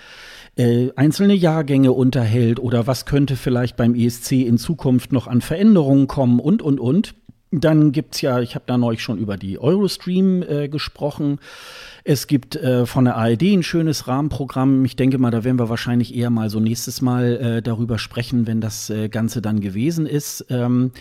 äh, 0.57 0.91
einzelne 0.95 1.33
Jahrgänge 1.33 1.91
unterhält 1.91 2.59
oder 2.59 2.85
was 2.85 3.07
könnte 3.07 3.35
vielleicht 3.35 3.77
beim 3.77 3.95
ESC 3.95 4.33
in 4.33 4.59
Zukunft 4.59 5.11
noch 5.11 5.25
an 5.25 5.41
Veränderungen 5.41 6.05
kommen 6.05 6.39
und, 6.39 6.61
und, 6.61 6.79
und. 6.79 7.15
Dann 7.51 7.91
gibt 7.91 8.15
es 8.15 8.21
ja, 8.21 8.39
ich 8.39 8.55
habe 8.55 8.65
da 8.67 8.77
neulich 8.77 9.01
schon 9.01 9.17
über 9.17 9.37
die 9.37 9.59
Eurostream 9.59 10.43
äh, 10.43 10.67
gesprochen. 10.67 11.39
Es 12.03 12.27
gibt 12.27 12.55
äh, 12.55 12.85
von 12.85 13.05
der 13.05 13.15
ARD 13.15 13.43
ein 13.43 13.63
schönes 13.63 14.07
Rahmenprogramm. 14.07 14.83
Ich 14.83 14.95
denke 14.95 15.17
mal, 15.17 15.31
da 15.31 15.43
werden 15.43 15.59
wir 15.59 15.69
wahrscheinlich 15.69 16.15
eher 16.15 16.29
mal 16.29 16.49
so 16.49 16.59
nächstes 16.59 17.01
Mal 17.01 17.37
äh, 17.37 17.61
darüber 17.61 17.97
sprechen, 17.97 18.47
wenn 18.47 18.61
das 18.61 18.89
äh, 18.89 19.09
Ganze 19.09 19.41
dann 19.41 19.61
gewesen 19.61 20.05
ist. 20.05 20.45
Ähm, 20.49 20.91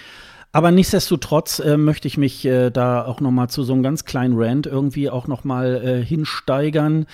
aber 0.54 0.70
nichtsdestotrotz 0.70 1.58
äh, 1.58 1.76
möchte 1.76 2.08
ich 2.08 2.16
mich 2.16 2.44
äh, 2.46 2.70
da 2.70 3.04
auch 3.04 3.20
noch 3.20 3.32
mal 3.32 3.48
zu 3.48 3.64
so 3.64 3.72
einem 3.72 3.82
ganz 3.82 4.04
kleinen 4.04 4.34
Rant 4.36 4.66
irgendwie 4.66 5.10
auch 5.10 5.26
noch 5.26 5.44
mal 5.44 5.82
äh, 5.84 6.04
hinsteigern 6.04 7.06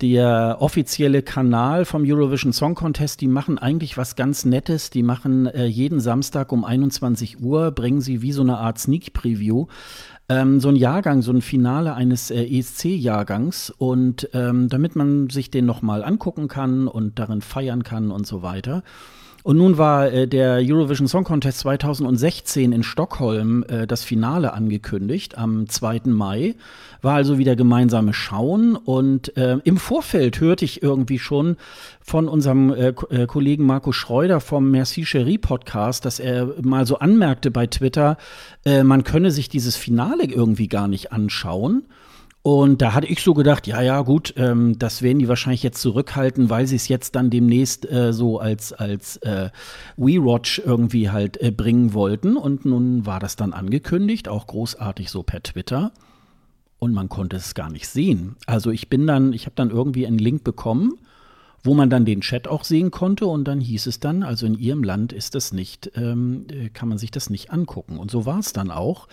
der 0.00 0.56
offizielle 0.60 1.22
Kanal 1.22 1.84
vom 1.84 2.04
Eurovision 2.04 2.52
Song 2.52 2.74
Contest, 2.74 3.20
die 3.20 3.28
machen 3.28 3.58
eigentlich 3.58 3.96
was 3.96 4.16
ganz 4.16 4.44
Nettes. 4.44 4.90
Die 4.90 5.02
machen 5.02 5.46
äh, 5.46 5.66
jeden 5.66 6.00
Samstag 6.00 6.52
um 6.52 6.64
21 6.64 7.40
Uhr, 7.40 7.70
bringen 7.70 8.00
sie 8.00 8.22
wie 8.22 8.32
so 8.32 8.42
eine 8.42 8.58
Art 8.58 8.78
Sneak 8.78 9.12
Preview. 9.12 9.66
Ähm, 10.28 10.60
so 10.60 10.68
ein 10.68 10.76
Jahrgang, 10.76 11.22
so 11.22 11.32
ein 11.32 11.42
Finale 11.42 11.94
eines 11.94 12.30
äh, 12.30 12.42
ESC-Jahrgangs 12.44 13.70
und 13.70 14.28
ähm, 14.32 14.68
damit 14.68 14.96
man 14.96 15.28
sich 15.28 15.50
den 15.50 15.66
nochmal 15.66 16.02
angucken 16.02 16.48
kann 16.48 16.88
und 16.88 17.18
darin 17.18 17.42
feiern 17.42 17.82
kann 17.82 18.10
und 18.10 18.26
so 18.26 18.42
weiter. 18.42 18.82
Und 19.42 19.56
nun 19.56 19.78
war 19.78 20.12
äh, 20.12 20.28
der 20.28 20.56
Eurovision 20.56 21.08
Song 21.08 21.24
Contest 21.24 21.60
2016 21.60 22.72
in 22.72 22.82
Stockholm 22.82 23.64
äh, 23.68 23.86
das 23.86 24.04
Finale 24.04 24.52
angekündigt 24.52 25.38
am 25.38 25.68
2. 25.68 26.02
Mai. 26.04 26.56
War 27.00 27.14
also 27.14 27.38
wieder 27.38 27.56
gemeinsame 27.56 28.12
Schauen. 28.12 28.76
Und 28.76 29.36
äh, 29.38 29.58
im 29.64 29.78
Vorfeld 29.78 30.40
hörte 30.40 30.66
ich 30.66 30.82
irgendwie 30.82 31.18
schon 31.18 31.56
von 32.02 32.28
unserem 32.28 32.72
äh, 32.72 32.88
äh, 32.88 33.26
Kollegen 33.26 33.64
Marco 33.64 33.92
Schreuder 33.92 34.40
vom 34.40 34.70
Merci 34.70 35.04
Cherie 35.04 35.38
Podcast, 35.38 36.04
dass 36.04 36.20
er 36.20 36.54
mal 36.60 36.86
so 36.86 36.98
anmerkte 36.98 37.50
bei 37.50 37.66
Twitter, 37.66 38.18
äh, 38.66 38.82
man 38.82 39.04
könne 39.04 39.30
sich 39.30 39.48
dieses 39.48 39.76
Finale 39.76 40.24
irgendwie 40.24 40.68
gar 40.68 40.88
nicht 40.88 41.12
anschauen. 41.12 41.84
Und 42.42 42.80
da 42.80 42.94
hatte 42.94 43.06
ich 43.06 43.22
so 43.22 43.34
gedacht, 43.34 43.66
ja, 43.66 43.82
ja, 43.82 44.00
gut, 44.00 44.32
ähm, 44.38 44.78
das 44.78 45.02
werden 45.02 45.18
die 45.18 45.28
wahrscheinlich 45.28 45.62
jetzt 45.62 45.82
zurückhalten, 45.82 46.48
weil 46.48 46.66
sie 46.66 46.76
es 46.76 46.88
jetzt 46.88 47.14
dann 47.14 47.28
demnächst 47.28 47.90
äh, 47.90 48.14
so 48.14 48.38
als, 48.38 48.72
als 48.72 49.18
äh, 49.18 49.50
We-Watch 49.98 50.62
irgendwie 50.64 51.10
halt 51.10 51.38
äh, 51.42 51.50
bringen 51.50 51.92
wollten. 51.92 52.36
Und 52.36 52.64
nun 52.64 53.04
war 53.04 53.20
das 53.20 53.36
dann 53.36 53.52
angekündigt, 53.52 54.28
auch 54.28 54.46
großartig 54.46 55.10
so 55.10 55.22
per 55.22 55.42
Twitter. 55.42 55.92
Und 56.78 56.94
man 56.94 57.10
konnte 57.10 57.36
es 57.36 57.54
gar 57.54 57.68
nicht 57.68 57.88
sehen. 57.88 58.36
Also 58.46 58.70
ich 58.70 58.88
bin 58.88 59.06
dann, 59.06 59.34
ich 59.34 59.44
habe 59.44 59.54
dann 59.54 59.68
irgendwie 59.68 60.06
einen 60.06 60.18
Link 60.18 60.42
bekommen, 60.42 60.94
wo 61.62 61.74
man 61.74 61.90
dann 61.90 62.06
den 62.06 62.22
Chat 62.22 62.48
auch 62.48 62.64
sehen 62.64 62.90
konnte 62.90 63.26
und 63.26 63.44
dann 63.44 63.60
hieß 63.60 63.86
es 63.86 64.00
dann, 64.00 64.22
also 64.22 64.46
in 64.46 64.58
ihrem 64.58 64.82
Land 64.82 65.12
ist 65.12 65.34
das 65.34 65.52
nicht, 65.52 65.92
ähm, 65.94 66.46
äh, 66.50 66.70
kann 66.70 66.88
man 66.88 66.96
sich 66.96 67.10
das 67.10 67.28
nicht 67.28 67.52
angucken. 67.52 67.98
Und 67.98 68.10
so 68.10 68.24
war 68.24 68.38
es 68.38 68.54
dann 68.54 68.70
auch. 68.70 69.08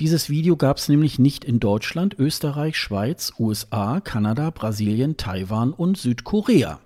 Dieses 0.00 0.30
Video 0.30 0.56
gab 0.56 0.76
es 0.76 0.88
nämlich 0.88 1.18
nicht 1.18 1.44
in 1.44 1.58
Deutschland, 1.58 2.14
Österreich, 2.16 2.76
Schweiz, 2.76 3.32
USA, 3.36 4.00
Kanada, 4.00 4.50
Brasilien, 4.50 5.16
Taiwan 5.16 5.72
und 5.72 5.98
Südkorea. 5.98 6.78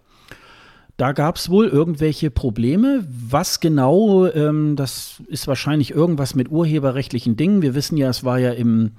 Da 0.97 1.13
gab 1.13 1.37
es 1.37 1.51
wohl 1.51 1.67
irgendwelche 1.67 2.31
Probleme. 2.31 3.05
Was 3.09 3.61
genau, 3.61 4.27
ähm, 4.29 4.77
das 4.77 5.23
ist 5.27 5.47
wahrscheinlich 5.47 5.91
irgendwas 5.91 6.35
mit 6.35 6.51
urheberrechtlichen 6.51 7.37
Dingen. 7.37 7.61
Wir 7.61 7.75
wissen 7.75 7.99
ja, 7.99 8.09
es 8.09 8.25
war 8.25 8.39
ja 8.39 8.53
im, 8.53 8.93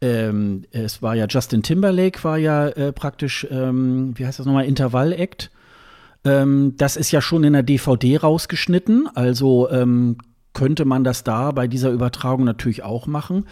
ähm, 0.00 0.64
es 0.72 1.00
war 1.00 1.14
ja 1.14 1.26
Justin 1.28 1.62
Timberlake, 1.62 2.24
war 2.24 2.38
ja 2.38 2.66
äh, 2.68 2.92
praktisch, 2.92 3.46
ähm, 3.52 4.14
wie 4.16 4.26
heißt 4.26 4.40
das 4.40 4.46
nochmal, 4.46 4.64
Intervall-Act. 4.64 5.52
Ähm, 6.24 6.74
das 6.76 6.96
ist 6.96 7.12
ja 7.12 7.20
schon 7.20 7.44
in 7.44 7.52
der 7.52 7.62
DVD 7.62 8.16
rausgeschnitten. 8.16 9.08
Also 9.14 9.70
ähm, 9.70 10.16
könnte 10.54 10.84
man 10.84 11.04
das 11.04 11.24
da 11.24 11.50
bei 11.50 11.66
dieser 11.66 11.90
Übertragung 11.90 12.44
natürlich 12.44 12.82
auch 12.82 13.06
machen. 13.06 13.46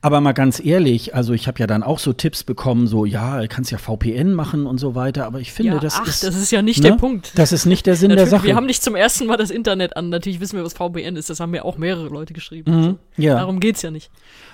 Aber 0.00 0.20
mal 0.20 0.32
ganz 0.32 0.64
ehrlich, 0.64 1.14
also 1.14 1.32
ich 1.32 1.46
habe 1.46 1.58
ja 1.58 1.66
dann 1.66 1.82
auch 1.82 1.98
so 1.98 2.12
Tipps 2.12 2.42
bekommen, 2.44 2.86
so 2.86 3.04
ja, 3.04 3.40
du 3.40 3.48
kannst 3.48 3.70
ja 3.70 3.78
VPN 3.78 4.32
machen 4.32 4.66
und 4.66 4.78
so 4.78 4.94
weiter, 4.94 5.26
aber 5.26 5.40
ich 5.40 5.52
finde, 5.52 5.74
ja, 5.74 5.78
das 5.80 5.96
ach, 6.00 6.06
ist 6.06 6.24
das 6.24 6.36
ist 6.36 6.50
ja 6.50 6.62
nicht 6.62 6.82
ne? 6.82 6.90
der 6.90 6.96
Punkt. 6.96 7.32
Das 7.36 7.52
ist 7.52 7.66
nicht 7.66 7.86
der 7.86 7.96
Sinn 7.96 8.10
der 8.10 8.26
Sache. 8.26 8.46
Wir 8.46 8.56
haben 8.56 8.66
nicht 8.66 8.82
zum 8.82 8.94
ersten 8.96 9.26
Mal 9.26 9.36
das 9.36 9.50
Internet 9.50 9.96
an. 9.96 10.08
Natürlich 10.08 10.40
wissen 10.40 10.56
wir, 10.56 10.64
was 10.64 10.74
VPN 10.74 11.16
ist. 11.16 11.30
Das 11.30 11.40
haben 11.40 11.50
mir 11.50 11.64
auch 11.64 11.78
mehrere 11.78 12.08
Leute 12.08 12.32
geschrieben. 12.32 12.70
Mhm, 12.70 12.78
Also, 12.78 12.98
ja. 13.16 13.34
Darum 13.34 13.60
geht's 13.60 13.82
ja 13.82 13.90
nicht. 13.90 14.10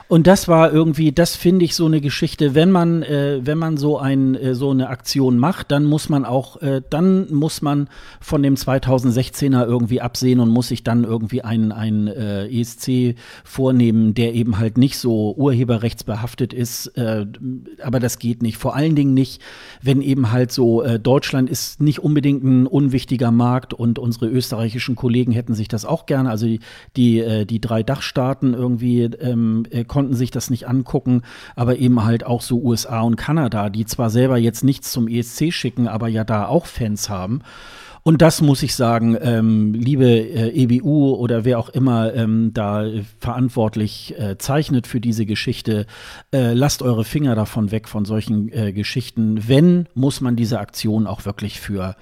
Und 0.09 0.27
das 0.27 0.49
war 0.49 0.73
irgendwie, 0.73 1.13
das 1.13 1.37
finde 1.37 1.65
ich 1.65 1.75
so 1.75 1.87
eine 1.87 2.01
Geschichte, 2.01 2.55
wenn 2.55 2.71
man, 2.71 3.03
äh, 3.03 3.41
wenn 3.43 3.59
man 3.59 3.77
so 3.77 3.99
ein, 3.99 4.35
äh, 4.35 4.55
so 4.55 4.71
eine 4.71 4.89
Aktion 4.89 5.39
macht, 5.39 5.71
dann 5.71 5.85
muss 5.85 6.09
man 6.09 6.25
auch, 6.25 6.61
äh, 6.63 6.83
dann 6.89 7.33
muss 7.33 7.63
man 7.63 7.89
von 8.21 8.43
dem 8.43 8.55
2016er 8.55 9.67
irgendwie 9.67 10.01
absehen 10.01 10.41
und 10.41 10.49
muss 10.51 10.69
sich 10.69 10.85
dann 10.85 11.05
irgendwie 11.05 11.43
einen, 11.43 11.73
einen 11.73 12.09
äh, 12.09 12.47
ESC 12.49 13.17
vornehmen, 13.45 14.15
der 14.15 14.35
eben 14.35 14.59
halt 14.59 14.79
nicht 14.79 14.99
so 14.99 15.35
urheberrechtsbehaftet 15.37 16.53
ist. 16.53 16.89
Äh, 16.97 17.27
aber 17.83 18.01
das 18.01 18.19
geht 18.19 18.43
nicht. 18.43 18.57
Vor 18.57 18.77
allen 18.77 18.95
Dingen 18.95 19.15
nicht, 19.15 19.41
wenn 19.81 20.03
eben 20.03 20.33
halt 20.33 20.53
so, 20.53 20.83
äh, 20.83 20.99
Deutschland 20.99 21.49
ist 21.49 21.81
nicht 21.81 22.01
unbedingt 22.01 22.45
ein 22.45 22.67
unwichtiger 22.67 23.31
Markt 23.31 23.75
und 23.75 23.99
unsere 23.99 24.29
österreichischen 24.29 24.97
Kollegen 24.97 25.33
hätten 25.33 25.55
sich 25.55 25.69
das 25.69 25.85
auch 25.85 26.07
gerne, 26.07 26.31
also 26.31 26.47
die, 26.47 26.61
die, 26.97 27.47
die 27.47 27.61
drei 27.61 27.83
Dachstaaten 27.83 28.55
irgendwie 28.55 29.03
ähm, 29.03 29.65
äh, 29.71 29.85
konnten 29.93 30.15
sich 30.15 30.31
das 30.31 30.49
nicht 30.49 30.67
angucken, 30.67 31.21
aber 31.55 31.77
eben 31.77 32.03
halt 32.03 32.25
auch 32.25 32.41
so 32.41 32.63
USA 32.63 33.03
und 33.03 33.17
Kanada, 33.17 33.69
die 33.69 33.85
zwar 33.85 34.09
selber 34.09 34.39
jetzt 34.39 34.65
nichts 34.65 34.91
zum 34.91 35.07
ESC 35.07 35.53
schicken, 35.53 35.87
aber 35.87 36.09
ja 36.09 36.25
da 36.25 36.47
auch 36.47 36.65
Fans 36.65 37.11
haben. 37.11 37.43
Und 38.03 38.23
das 38.23 38.41
muss 38.41 38.63
ich 38.63 38.75
sagen, 38.75 39.19
ähm, 39.21 39.75
liebe 39.75 40.07
äh, 40.07 40.49
EBU 40.63 41.15
oder 41.15 41.45
wer 41.45 41.59
auch 41.59 41.69
immer 41.69 42.15
ähm, 42.15 42.53
da 42.55 42.87
verantwortlich 43.19 44.19
äh, 44.19 44.39
zeichnet 44.39 44.87
für 44.87 44.99
diese 44.99 45.27
Geschichte, 45.27 45.85
äh, 46.33 46.55
lasst 46.55 46.81
eure 46.81 47.05
Finger 47.05 47.35
davon 47.35 47.71
weg 47.71 47.87
von 47.87 48.07
solchen 48.07 48.51
äh, 48.51 48.73
Geschichten. 48.73 49.47
Wenn, 49.47 49.89
muss 49.93 50.23
man 50.23 50.37
diese 50.37 50.59
Aktion 50.59 51.07
auch 51.07 51.27
wirklich 51.27 51.61
für 51.61 51.97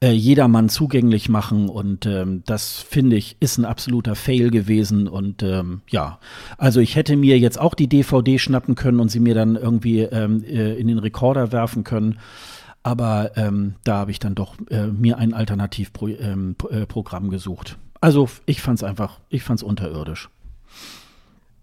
äh, 0.00 0.10
jedermann 0.10 0.68
zugänglich 0.68 1.28
machen. 1.28 1.68
Und 1.68 2.06
ähm, 2.06 2.42
das 2.46 2.78
finde 2.78 3.16
ich 3.16 3.36
ist 3.40 3.58
ein 3.58 3.64
absoluter 3.64 4.14
Fail 4.14 4.50
gewesen. 4.50 5.08
Und 5.08 5.42
ähm, 5.42 5.82
ja, 5.88 6.18
also 6.58 6.80
ich 6.80 6.96
hätte 6.96 7.16
mir 7.16 7.38
jetzt 7.38 7.58
auch 7.58 7.74
die 7.74 7.88
DVD 7.88 8.38
schnappen 8.38 8.74
können 8.74 9.00
und 9.00 9.10
sie 9.10 9.20
mir 9.20 9.34
dann 9.34 9.56
irgendwie 9.56 10.00
ähm, 10.00 10.44
äh, 10.44 10.74
in 10.74 10.88
den 10.88 10.98
Rekorder 10.98 11.52
werfen 11.52 11.84
können. 11.84 12.18
Aber 12.82 13.32
ähm, 13.36 13.74
da 13.82 13.96
habe 13.96 14.12
ich 14.12 14.20
dann 14.20 14.34
doch 14.36 14.54
äh, 14.70 14.86
mir 14.86 15.18
ein 15.18 15.34
Alternativprogramm 15.34 16.56
äh, 16.70 16.86
Programm 16.86 17.30
gesucht. 17.30 17.78
Also 18.00 18.28
ich 18.44 18.62
fand 18.62 18.78
es 18.78 18.84
einfach, 18.84 19.18
ich 19.28 19.42
fand 19.42 19.58
es 19.58 19.62
unterirdisch. 19.64 20.28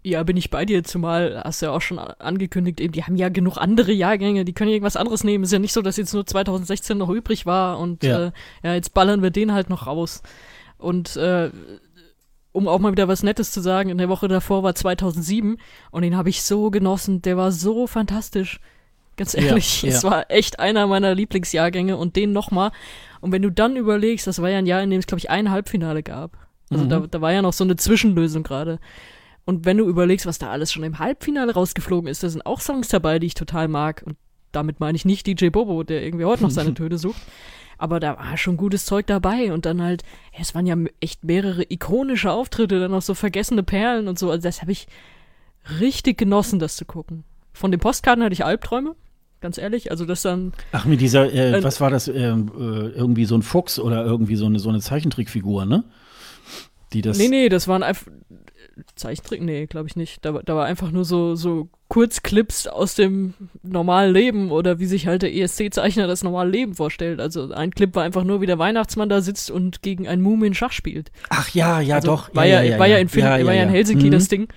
Ja, 0.06 0.22
bin 0.22 0.36
ich 0.36 0.50
bei 0.50 0.66
dir, 0.66 0.84
zumal 0.84 1.40
hast 1.44 1.62
du 1.62 1.66
ja 1.66 1.72
auch 1.72 1.80
schon 1.80 1.98
angekündigt, 1.98 2.78
eben, 2.78 2.92
die 2.92 3.04
haben 3.04 3.16
ja 3.16 3.30
genug 3.30 3.56
andere 3.56 3.90
Jahrgänge, 3.90 4.44
die 4.44 4.52
können 4.52 4.68
ja 4.68 4.74
irgendwas 4.74 4.96
anderes 4.96 5.24
nehmen. 5.24 5.44
Ist 5.44 5.52
ja 5.52 5.58
nicht 5.58 5.72
so, 5.72 5.80
dass 5.80 5.96
jetzt 5.96 6.12
nur 6.12 6.26
2016 6.26 6.98
noch 6.98 7.08
übrig 7.08 7.46
war 7.46 7.78
und 7.78 8.02
Ja. 8.04 8.26
Äh, 8.26 8.32
ja, 8.62 8.74
jetzt 8.74 8.92
ballern 8.92 9.22
wir 9.22 9.30
den 9.30 9.52
halt 9.52 9.70
noch 9.70 9.86
raus. 9.86 10.22
Und 10.76 11.16
äh, 11.16 11.50
um 12.52 12.68
auch 12.68 12.78
mal 12.78 12.92
wieder 12.92 13.08
was 13.08 13.22
Nettes 13.22 13.50
zu 13.50 13.60
sagen, 13.62 13.88
in 13.88 13.98
der 13.98 14.08
Woche 14.10 14.28
davor 14.28 14.62
war 14.62 14.74
2007 14.74 15.56
und 15.90 16.02
den 16.02 16.16
habe 16.16 16.28
ich 16.28 16.42
so 16.42 16.70
genossen, 16.70 17.22
der 17.22 17.36
war 17.36 17.50
so 17.50 17.86
fantastisch. 17.86 18.60
Ganz 19.16 19.32
Ja, 19.32 19.42
ehrlich, 19.42 19.82
ja. 19.82 19.88
es 19.88 20.04
war 20.04 20.30
echt 20.30 20.58
einer 20.60 20.86
meiner 20.86 21.14
Lieblingsjahrgänge 21.14 21.96
und 21.96 22.14
den 22.16 22.32
nochmal. 22.32 22.72
Und 23.20 23.32
wenn 23.32 23.42
du 23.42 23.50
dann 23.50 23.76
überlegst, 23.76 24.26
das 24.26 24.42
war 24.42 24.50
ja 24.50 24.58
ein 24.58 24.66
Jahr, 24.66 24.82
in 24.82 24.90
dem 24.90 24.98
es, 25.00 25.06
glaube 25.06 25.20
ich, 25.20 25.30
ein 25.30 25.50
Halbfinale 25.50 26.02
gab. 26.02 26.36
Also 26.70 26.84
Mhm. 26.84 26.88
da, 26.90 26.98
da 27.10 27.20
war 27.20 27.32
ja 27.32 27.40
noch 27.40 27.52
so 27.52 27.64
eine 27.64 27.76
Zwischenlösung 27.76 28.42
gerade. 28.42 28.78
Und 29.44 29.66
wenn 29.66 29.76
du 29.76 29.88
überlegst, 29.88 30.26
was 30.26 30.38
da 30.38 30.50
alles 30.50 30.72
schon 30.72 30.84
im 30.84 30.98
Halbfinale 30.98 31.52
rausgeflogen 31.52 32.08
ist, 32.08 32.22
da 32.22 32.28
sind 32.28 32.46
auch 32.46 32.60
Songs 32.60 32.88
dabei, 32.88 33.18
die 33.18 33.26
ich 33.26 33.34
total 33.34 33.68
mag. 33.68 34.02
Und 34.06 34.16
damit 34.52 34.80
meine 34.80 34.96
ich 34.96 35.04
nicht 35.04 35.26
DJ 35.26 35.48
Bobo, 35.48 35.82
der 35.82 36.02
irgendwie 36.02 36.24
heute 36.24 36.42
noch 36.42 36.50
seine 36.50 36.74
Töne 36.74 36.98
sucht. 36.98 37.20
Aber 37.76 38.00
da 38.00 38.16
war 38.16 38.36
schon 38.36 38.56
gutes 38.56 38.86
Zeug 38.86 39.06
dabei. 39.06 39.52
Und 39.52 39.66
dann 39.66 39.82
halt, 39.82 40.02
ja, 40.32 40.40
es 40.40 40.54
waren 40.54 40.66
ja 40.66 40.76
echt 41.00 41.24
mehrere 41.24 41.64
ikonische 41.68 42.30
Auftritte, 42.30 42.80
dann 42.80 42.92
noch 42.92 43.02
so 43.02 43.14
vergessene 43.14 43.62
Perlen 43.62 44.08
und 44.08 44.18
so. 44.18 44.30
Also 44.30 44.42
das 44.42 44.62
habe 44.62 44.72
ich 44.72 44.86
richtig 45.80 46.16
genossen, 46.16 46.58
das 46.58 46.76
zu 46.76 46.84
gucken. 46.84 47.24
Von 47.52 47.70
den 47.70 47.80
Postkarten 47.80 48.24
hatte 48.24 48.32
ich 48.32 48.44
Albträume, 48.44 48.96
ganz 49.40 49.58
ehrlich. 49.58 49.90
Also 49.90 50.06
das 50.06 50.22
dann, 50.22 50.52
Ach, 50.72 50.86
mit 50.86 51.00
dieser, 51.00 51.32
äh, 51.32 51.58
Äh, 51.58 51.64
was 51.64 51.80
war 51.80 51.90
das, 51.90 52.08
ähm, 52.08 52.50
äh, 52.56 52.88
irgendwie 52.88 53.24
so 53.26 53.36
ein 53.36 53.42
Fuchs 53.42 53.78
oder 53.78 54.04
irgendwie 54.04 54.36
so 54.36 54.46
eine, 54.46 54.58
so 54.58 54.70
eine 54.70 54.80
Zeichentrickfigur, 54.80 55.66
ne? 55.66 55.84
Die 56.92 57.02
das. 57.02 57.18
nee, 57.18 57.28
nee, 57.28 57.48
das 57.48 57.66
waren 57.66 57.82
einfach 57.82 58.06
Zeichentrick, 58.96 59.42
nee, 59.42 59.66
glaube 59.66 59.88
ich 59.88 59.96
nicht. 59.96 60.24
Da, 60.24 60.34
war- 60.34 60.42
da 60.42 60.56
war 60.56 60.64
einfach 60.66 60.90
nur 60.90 61.04
so, 61.04 61.34
so 61.34 61.68
Kurzclips 61.88 62.66
aus 62.66 62.94
dem 62.94 63.34
normalen 63.62 64.12
Leben 64.12 64.50
oder 64.50 64.78
wie 64.78 64.86
sich 64.86 65.06
halt 65.06 65.22
der 65.22 65.34
ESC-Zeichner 65.34 66.06
das 66.06 66.24
normale 66.24 66.50
Leben 66.50 66.74
vorstellt. 66.74 67.20
Also 67.20 67.52
ein 67.52 67.70
Clip 67.70 67.94
war 67.94 68.02
einfach 68.02 68.24
nur, 68.24 68.40
wie 68.40 68.46
der 68.46 68.58
Weihnachtsmann 68.58 69.08
da 69.08 69.20
sitzt 69.20 69.50
und 69.50 69.82
gegen 69.82 70.08
einen 70.08 70.22
Mumien 70.22 70.54
Schach 70.54 70.72
spielt. 70.72 71.12
Ach 71.30 71.48
ja, 71.50 71.80
ja, 71.80 71.96
Also 71.96 72.08
doch. 72.08 72.34
War 72.34 72.46
ja, 72.46 72.78
war 72.78 72.86
ja, 72.86 72.98
in, 72.98 73.08
Film, 73.08 73.26
war 73.26 73.38
ja 73.54 73.62
in 73.62 73.68
Helsinki 73.68 74.06
Mhm. 74.06 74.10
das 74.10 74.28
Ding. 74.28 74.48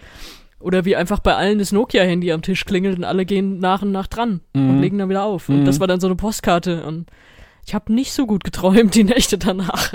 Oder 0.60 0.86
wie 0.86 0.96
einfach 0.96 1.20
bei 1.20 1.36
allen 1.36 1.60
das 1.60 1.72
Nokia-Handy 1.72 2.32
am 2.32 2.42
Tisch 2.42 2.66
klingelt 2.66 2.98
und 2.98 3.04
alle 3.04 3.26
gehen 3.26 3.60
nach 3.60 3.84
und 3.84 3.92
nach 3.92 4.08
dran 4.08 4.42
und 4.56 4.78
Mhm. 4.78 4.82
legen 4.82 4.98
dann 4.98 5.10
wieder 5.10 5.24
auf. 5.24 5.50
Und 5.50 5.62
Mhm. 5.62 5.66
das 5.66 5.80
war 5.80 5.86
dann 5.88 6.00
so 6.00 6.08
eine 6.08 6.16
Postkarte 6.16 6.84
und 6.84 7.06
ich 7.68 7.76
habe 7.76 7.92
nicht 7.94 8.14
so 8.14 8.26
gut 8.26 8.46
geträumt 8.46 8.96
die 8.96 9.04
Nächte 9.04 9.38
danach. 9.38 9.94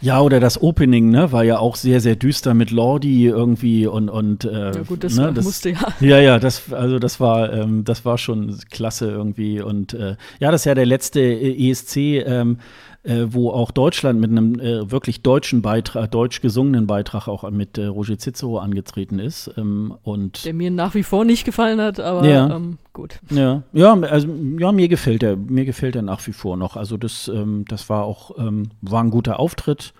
Ja, 0.00 0.20
oder 0.22 0.40
das 0.40 0.60
Opening, 0.62 1.10
ne, 1.10 1.32
war 1.32 1.44
ja 1.44 1.58
auch 1.58 1.76
sehr, 1.76 2.00
sehr 2.00 2.16
düster 2.16 2.54
mit 2.54 2.70
Lordi 2.70 3.26
irgendwie 3.26 3.86
und, 3.86 4.08
und 4.08 4.44
äh, 4.46 4.72
Ja 4.74 4.82
gut, 4.82 5.04
das, 5.04 5.14
ne, 5.14 5.34
war- 5.36 5.42
musste 5.42 5.70
ja. 5.70 5.78
Ja, 6.00 6.18
ja, 6.18 6.38
das, 6.38 6.72
also 6.72 6.98
das 6.98 7.20
war, 7.20 7.52
ähm, 7.52 7.84
das 7.84 8.04
war 8.06 8.16
schon 8.16 8.58
klasse 8.70 9.10
irgendwie. 9.10 9.60
Und 9.60 9.92
äh, 9.94 10.16
ja, 10.40 10.50
das 10.50 10.62
ist 10.62 10.64
ja 10.64 10.74
der 10.74 10.86
letzte 10.86 11.20
ESC, 11.20 11.96
ähm, 12.26 12.58
äh, 13.04 13.26
wo 13.28 13.50
auch 13.50 13.70
Deutschland 13.70 14.18
mit 14.20 14.30
einem 14.30 14.58
äh, 14.58 14.90
wirklich 14.90 15.22
deutschen 15.22 15.62
Beitrag, 15.62 16.10
deutsch 16.10 16.40
gesungenen 16.40 16.86
Beitrag 16.86 17.28
auch 17.28 17.48
mit 17.50 17.78
äh, 17.78 17.84
Roger 17.86 18.18
Cicero 18.18 18.58
angetreten 18.58 19.18
ist. 19.18 19.50
Ähm, 19.56 19.94
und 20.02 20.44
Der 20.44 20.54
mir 20.54 20.70
nach 20.70 20.94
wie 20.94 21.02
vor 21.02 21.24
nicht 21.24 21.44
gefallen 21.44 21.80
hat, 21.80 22.00
aber 22.00 22.26
Ja. 22.26 22.56
ähm, 22.56 22.78
gut. 22.92 23.20
ja, 23.30 23.62
ja, 23.72 23.92
also 24.00 24.28
ja, 24.58 24.72
mir 24.72 24.88
gefällt 24.88 25.22
er, 25.22 25.36
mir 25.36 25.64
gefällt 25.66 25.96
er 25.96 26.02
nach 26.02 26.26
wie 26.26 26.32
vor 26.32 26.56
noch. 26.56 26.76
Also 26.76 26.96
das, 26.96 27.28
ähm, 27.28 27.64
das 27.68 27.88
war 27.88 28.04
auch, 28.04 28.38
ähm, 28.38 28.70
war 28.80 29.02
ein 29.04 29.10
guter 29.10 29.38
Auftritt. 29.38 29.92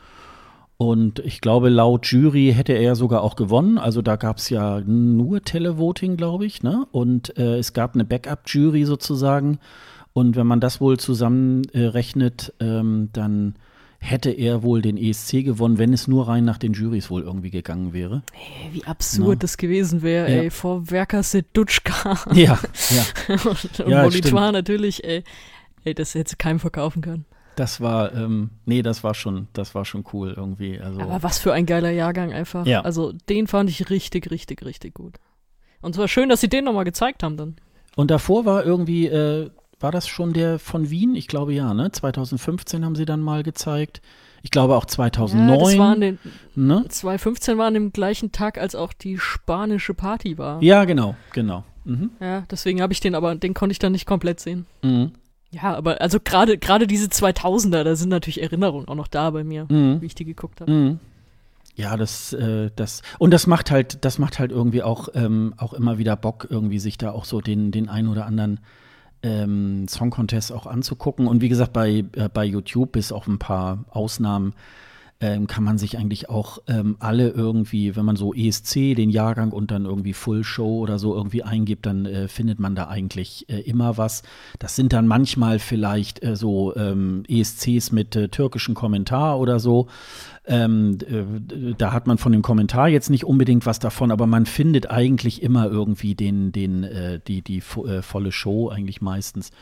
Und 0.77 1.21
ich 1.21 1.41
glaube, 1.41 1.69
laut 1.69 2.07
Jury 2.07 2.53
hätte 2.55 2.73
er 2.73 2.97
sogar 2.97 3.23
auch 3.23 3.37
gewonnen. 3.37 3.79
Also 3.79 4.03
da 4.03 4.17
gab 4.17 4.39
es 4.39 4.51
ja 4.51 4.81
nur 4.81 5.43
Televoting, 5.43 6.17
glaube 6.17 6.47
ich, 6.47 6.65
ne? 6.65 6.87
Und 6.91 7.39
äh, 7.39 7.59
es 7.59 7.75
gab 7.75 7.95
eine 7.95 8.05
Backup-Jury 8.05 8.85
sozusagen. 8.85 9.61
Und 10.15 10.37
wenn 10.37 10.47
man 10.47 10.61
das 10.61 10.81
wohl 10.81 10.97
zusammenrechnet, 10.99 12.55
äh, 12.61 12.65
ähm, 12.65 13.11
dann 13.13 13.57
hätte 13.99 14.31
er 14.31 14.63
wohl 14.63 14.81
den 14.83 14.97
ESC 14.97 15.43
gewonnen, 15.45 15.79
wenn 15.79 15.93
es 15.93 16.07
nur 16.09 16.29
rein 16.29 16.45
nach 16.45 16.59
den 16.59 16.73
Jurys 16.73 17.11
wohl 17.11 17.23
irgendwie 17.23 17.51
gegangen 17.51 17.93
wäre. 17.93 18.23
Ey, 18.33 18.73
wie 18.75 18.85
absurd 18.85 19.29
Ja. 19.29 19.35
das 19.41 19.57
gewesen 19.57 20.03
wäre, 20.03 20.31
Ja. 20.31 20.43
ey, 20.43 20.51
vor 20.51 20.91
Werker 20.91 21.23
Dutschka. 21.53 22.19
Ja, 22.35 22.59
ja. 22.91 23.35
und 23.45 23.81
und 23.81 23.89
Ja, 23.91 24.03
Molitoire 24.03 24.53
natürlich, 24.53 25.03
ey. 25.05 25.25
Ey, 25.85 25.95
das 25.95 26.15
hätte 26.15 26.37
keinem 26.37 26.61
verkaufen 26.61 27.03
können. 27.03 27.25
Das 27.57 27.81
war, 27.81 28.15
ähm, 28.15 28.51
nee, 28.67 28.83
das 28.83 29.05
war 29.05 29.15
schon, 29.15 29.49
das 29.53 29.75
war 29.75 29.85
schon 29.85 30.05
cool 30.13 30.35
irgendwie. 30.37 30.79
Also, 30.81 31.01
Aber 31.01 31.23
was 31.23 31.39
für 31.39 31.53
ein 31.53 31.67
geiler 31.67 31.91
Jahrgang 31.91 32.33
einfach. 32.33 32.67
Ja. 32.67 32.83
Also 32.83 33.13
den 33.29 33.47
fand 33.47 33.71
ich 33.71 33.91
richtig, 33.91 34.31
richtig, 34.31 34.65
richtig 34.65 34.95
gut. 34.95 35.17
Und 35.81 35.93
es 35.93 35.99
war 35.99 36.09
schön, 36.09 36.29
dass 36.29 36.41
sie 36.41 36.49
den 36.49 36.65
nochmal 36.65 36.85
gezeigt 36.85 37.23
haben 37.23 37.37
dann. 37.37 37.57
Und 37.97 38.11
davor 38.11 38.45
war 38.45 38.65
irgendwie, 38.65 39.07
äh, 39.07 39.51
war 39.85 39.93
das 39.93 40.09
schon 40.09 40.33
der 40.33 40.59
von 40.59 40.91
Wien? 40.91 41.15
Ich 41.15 41.29
glaube 41.29 41.53
ja, 41.55 41.73
ne? 41.75 41.93
2015 41.93 42.85
haben 42.85 42.97
sie 42.97 43.05
dann 43.05 43.21
mal 43.21 43.43
gezeigt. 43.43 44.01
Ich 44.43 44.51
glaube 44.51 44.77
auch 44.77 44.87
2009. 44.87 45.49
Ja, 45.49 45.59
das 45.65 45.79
war 45.79 45.93
an 45.93 46.01
den, 46.01 46.19
ne? 46.55 46.85
2015 46.89 47.59
war 47.59 47.67
an 47.67 47.75
dem 47.75 47.93
gleichen 47.93 48.33
Tag, 48.33 48.59
als 48.59 48.75
auch 48.75 48.93
die 48.93 49.19
spanische 49.19 49.95
Party 49.95 50.37
war. 50.39 50.63
Ja, 50.63 50.85
genau, 50.87 51.15
genau. 51.33 51.65
Mhm. 51.85 52.11
Ja, 52.21 52.45
deswegen 52.51 52.81
habe 52.83 52.93
ich 52.93 53.01
den 53.01 53.15
aber, 53.15 53.35
den 53.37 53.55
konnte 53.55 53.73
ich 53.73 53.79
dann 53.79 53.93
nicht 53.93 54.07
komplett 54.07 54.41
sehen. 54.41 54.67
Mhm. 54.83 55.13
Ja, 55.51 55.75
aber 55.77 56.01
also 56.01 56.19
gerade 56.19 56.59
gerade 56.59 56.87
diese 56.87 57.07
2000er, 57.09 57.85
da 57.85 57.95
sind 57.95 58.09
natürlich 58.09 58.43
Erinnerungen 58.43 58.89
auch 58.89 58.95
noch 58.97 59.07
da 59.09 59.31
bei 59.31 59.45
mir, 59.45 59.67
Mhm. 59.69 60.01
wie 60.01 60.07
ich 60.07 60.15
die 60.15 60.25
geguckt 60.25 60.61
habe. 60.61 60.71
Mhm. 60.73 60.99
Ja, 61.77 61.97
das, 61.97 62.33
äh, 62.33 62.71
das, 62.75 63.03
und 63.19 63.33
das 63.33 63.47
macht 63.47 63.71
halt, 63.71 64.05
das 64.05 64.19
macht 64.19 64.39
halt 64.39 64.51
irgendwie 64.53 64.83
auch, 64.83 65.09
ähm, 65.15 65.55
auch 65.59 65.73
immer 65.75 65.99
wieder 65.99 66.17
Bock, 66.17 66.47
irgendwie 66.49 66.79
sich 66.79 66.97
da 66.99 67.11
auch 67.13 67.25
so 67.25 67.41
den, 67.41 67.71
den 67.71 67.89
ein 67.89 68.09
oder 68.09 68.27
anderen 68.27 68.61
ähm, 69.25 69.89
Song 69.89 70.11
Contest 70.11 70.53
auch 70.53 70.67
anzugucken. 70.67 71.27
Und 71.27 71.41
wie 71.41 71.49
gesagt, 71.49 71.73
bei, 71.73 72.05
äh, 72.13 72.29
bei 72.33 72.45
YouTube, 72.45 72.93
bis 72.93 73.11
auf 73.11 73.27
ein 73.27 73.39
paar 73.39 73.85
Ausnahmen, 73.91 74.55
ähm, 75.25 75.47
kann 75.47 75.65
man 75.65 75.79
sich 75.79 75.97
eigentlich 75.97 76.29
auch 76.29 76.59
ähm, 76.69 76.97
alle 76.99 77.31
irgendwie, 77.31 77.97
wenn 77.97 78.05
man 78.05 78.15
so 78.15 78.35
ESC, 78.35 78.95
den 78.95 79.09
Jahrgang 79.09 79.53
und 79.53 79.71
dann 79.71 79.87
irgendwie 79.87 80.13
Full 80.13 80.45
Show 80.45 80.81
oder 80.81 80.99
so 80.99 81.15
irgendwie 81.15 81.43
eingibt, 81.43 81.87
dann 81.87 82.05
äh, 82.05 82.29
findet 82.29 82.61
man 82.61 82.75
da 82.75 82.89
eigentlich 82.89 83.49
äh, 83.49 83.61
immer 83.61 83.97
was. 83.97 84.23
Das 84.59 84.77
sind 84.77 84.93
dann 84.93 85.07
manchmal 85.07 85.61
vielleicht 85.61 86.23
äh, 86.23 86.37
so 86.37 86.77
ähm, 86.77 87.23
ESCs 87.27 87.91
mit 87.91 88.15
äh, 88.17 88.29
türkischem 88.29 88.75
Kommentar 88.75 89.41
oder 89.41 89.59
so. 89.61 89.87
Ähm, 90.47 90.99
äh, 91.09 91.75
da 91.79 91.93
hat 91.93 92.07
man 92.07 92.19
von 92.19 92.33
dem 92.33 92.43
Kommentar 92.43 92.89
jetzt 92.89 93.09
nicht 93.09 93.25
unbedingt 93.25 93.65
was 93.65 93.79
davon, 93.79 94.11
aber 94.11 94.27
man 94.27 94.45
findet 94.45 94.91
eigentlich 94.91 95.43
immer 95.43 95.67
irgendwie 95.71 96.15
den, 96.15 96.53
den, 96.53 96.85
äh, 96.85 97.19
die, 97.27 97.41
die 97.41 97.63
äh, 97.87 98.03
volle 98.03 98.31
Show 98.31 98.69
eigentlich 98.69 99.01
meistens. 99.01 99.53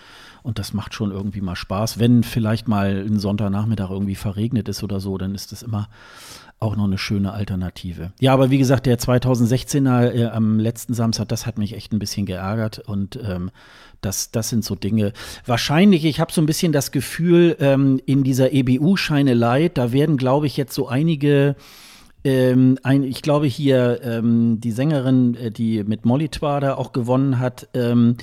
Und 0.42 0.58
das 0.58 0.72
macht 0.72 0.92
schon 0.94 1.12
irgendwie 1.12 1.40
mal 1.40 1.54
Spaß. 1.54 2.00
Wenn 2.00 2.24
vielleicht 2.24 2.66
mal 2.66 3.04
ein 3.06 3.20
Sonntagnachmittag 3.20 3.90
irgendwie 3.90 4.16
verregnet 4.16 4.68
ist 4.68 4.82
oder 4.82 4.98
so, 4.98 5.16
dann 5.18 5.36
ist 5.36 5.51
das 5.52 5.62
immer 5.62 5.88
auch 6.62 6.76
noch 6.76 6.84
eine 6.84 6.98
schöne 6.98 7.32
Alternative. 7.32 8.12
Ja, 8.20 8.32
aber 8.32 8.50
wie 8.50 8.58
gesagt, 8.58 8.86
der 8.86 8.98
2016er 8.98 10.12
äh, 10.12 10.24
am 10.26 10.60
letzten 10.60 10.94
Samstag, 10.94 11.28
das 11.28 11.44
hat 11.44 11.58
mich 11.58 11.74
echt 11.74 11.92
ein 11.92 11.98
bisschen 11.98 12.24
geärgert 12.24 12.78
und 12.78 13.18
ähm, 13.22 13.50
das, 14.00 14.30
das 14.30 14.48
sind 14.48 14.64
so 14.64 14.74
Dinge. 14.74 15.12
Wahrscheinlich, 15.44 16.04
ich 16.04 16.20
habe 16.20 16.32
so 16.32 16.40
ein 16.40 16.46
bisschen 16.46 16.72
das 16.72 16.92
Gefühl, 16.92 17.56
ähm, 17.60 18.00
in 18.06 18.22
dieser 18.22 18.52
EBU-Scheinelei, 18.52 19.68
da 19.68 19.92
werden, 19.92 20.16
glaube 20.16 20.46
ich, 20.46 20.56
jetzt 20.56 20.74
so 20.74 20.88
einige 20.88 21.56
ähm, 22.24 22.78
ein, 22.84 23.02
ich 23.02 23.22
glaube 23.22 23.46
hier 23.46 24.00
ähm, 24.04 24.60
die 24.60 24.70
Sängerin, 24.70 25.34
äh, 25.34 25.50
die 25.50 25.82
mit 25.82 26.04
Molitoire 26.04 26.60
da 26.60 26.74
auch 26.74 26.92
gewonnen 26.92 27.40
hat, 27.40 27.68
ähm, 27.74 28.16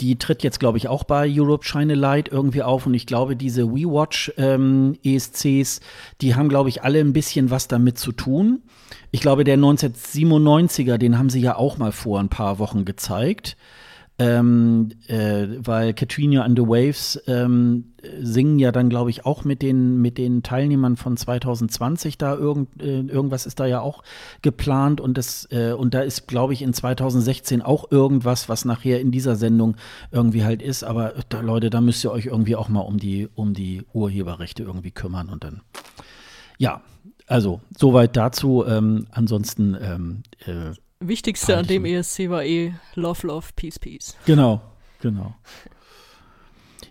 die 0.00 0.18
tritt 0.18 0.42
jetzt, 0.42 0.60
glaube 0.60 0.78
ich, 0.78 0.88
auch 0.88 1.04
bei 1.04 1.26
Europe 1.28 1.64
Shine 1.64 1.94
a 1.94 1.96
Light 1.96 2.28
irgendwie 2.28 2.62
auf. 2.62 2.86
Und 2.86 2.94
ich 2.94 3.06
glaube, 3.06 3.34
diese 3.36 3.70
WeWatch 3.70 4.32
ähm, 4.36 4.98
ESCs, 5.02 5.80
die 6.20 6.34
haben, 6.34 6.48
glaube 6.48 6.68
ich, 6.68 6.82
alle 6.82 7.00
ein 7.00 7.12
bisschen 7.12 7.50
was 7.50 7.68
damit 7.68 7.98
zu 7.98 8.12
tun. 8.12 8.62
Ich 9.10 9.20
glaube, 9.20 9.44
der 9.44 9.56
1997er, 9.56 10.98
den 10.98 11.18
haben 11.18 11.30
sie 11.30 11.40
ja 11.40 11.56
auch 11.56 11.78
mal 11.78 11.92
vor 11.92 12.20
ein 12.20 12.28
paar 12.28 12.58
Wochen 12.58 12.84
gezeigt. 12.84 13.56
Ähm, 14.18 14.92
äh, 15.08 15.46
weil 15.58 15.92
Katrina 15.92 16.42
and 16.42 16.58
the 16.58 16.64
Waves 16.64 17.22
ähm, 17.26 17.92
singen 18.22 18.58
ja 18.58 18.72
dann, 18.72 18.88
glaube 18.88 19.10
ich, 19.10 19.26
auch 19.26 19.44
mit 19.44 19.60
den, 19.60 20.00
mit 20.00 20.16
den 20.16 20.42
Teilnehmern 20.42 20.96
von 20.96 21.18
2020 21.18 22.16
da. 22.16 22.34
Irgend, 22.34 22.82
äh, 22.82 23.00
irgendwas 23.00 23.44
ist 23.44 23.60
da 23.60 23.66
ja 23.66 23.80
auch 23.80 24.02
geplant 24.40 25.02
und, 25.02 25.18
das, 25.18 25.46
äh, 25.50 25.72
und 25.72 25.92
da 25.92 26.00
ist, 26.00 26.28
glaube 26.28 26.54
ich, 26.54 26.62
in 26.62 26.72
2016 26.72 27.60
auch 27.60 27.90
irgendwas, 27.90 28.48
was 28.48 28.64
nachher 28.64 29.02
in 29.02 29.10
dieser 29.10 29.36
Sendung 29.36 29.76
irgendwie 30.10 30.44
halt 30.44 30.62
ist. 30.62 30.82
Aber 30.82 31.12
da, 31.28 31.40
Leute, 31.40 31.68
da 31.68 31.82
müsst 31.82 32.02
ihr 32.02 32.10
euch 32.10 32.24
irgendwie 32.24 32.56
auch 32.56 32.70
mal 32.70 32.80
um 32.80 32.98
die, 32.98 33.28
um 33.34 33.52
die 33.52 33.84
Urheberrechte 33.92 34.62
irgendwie 34.62 34.92
kümmern 34.92 35.28
und 35.28 35.44
dann, 35.44 35.60
ja, 36.56 36.80
also 37.26 37.60
soweit 37.76 38.16
dazu. 38.16 38.64
Ähm, 38.66 39.08
ansonsten, 39.10 39.76
ähm, 39.78 40.22
äh, 40.46 40.74
Wichtigste 41.00 41.56
an 41.56 41.66
dem. 41.66 41.84
ESC 41.84 42.30
war 42.30 42.44
eh 42.44 42.72
Love, 42.94 43.26
Love, 43.26 43.46
Peace, 43.54 43.78
Peace. 43.78 44.16
Genau, 44.24 44.60
genau. 45.00 45.34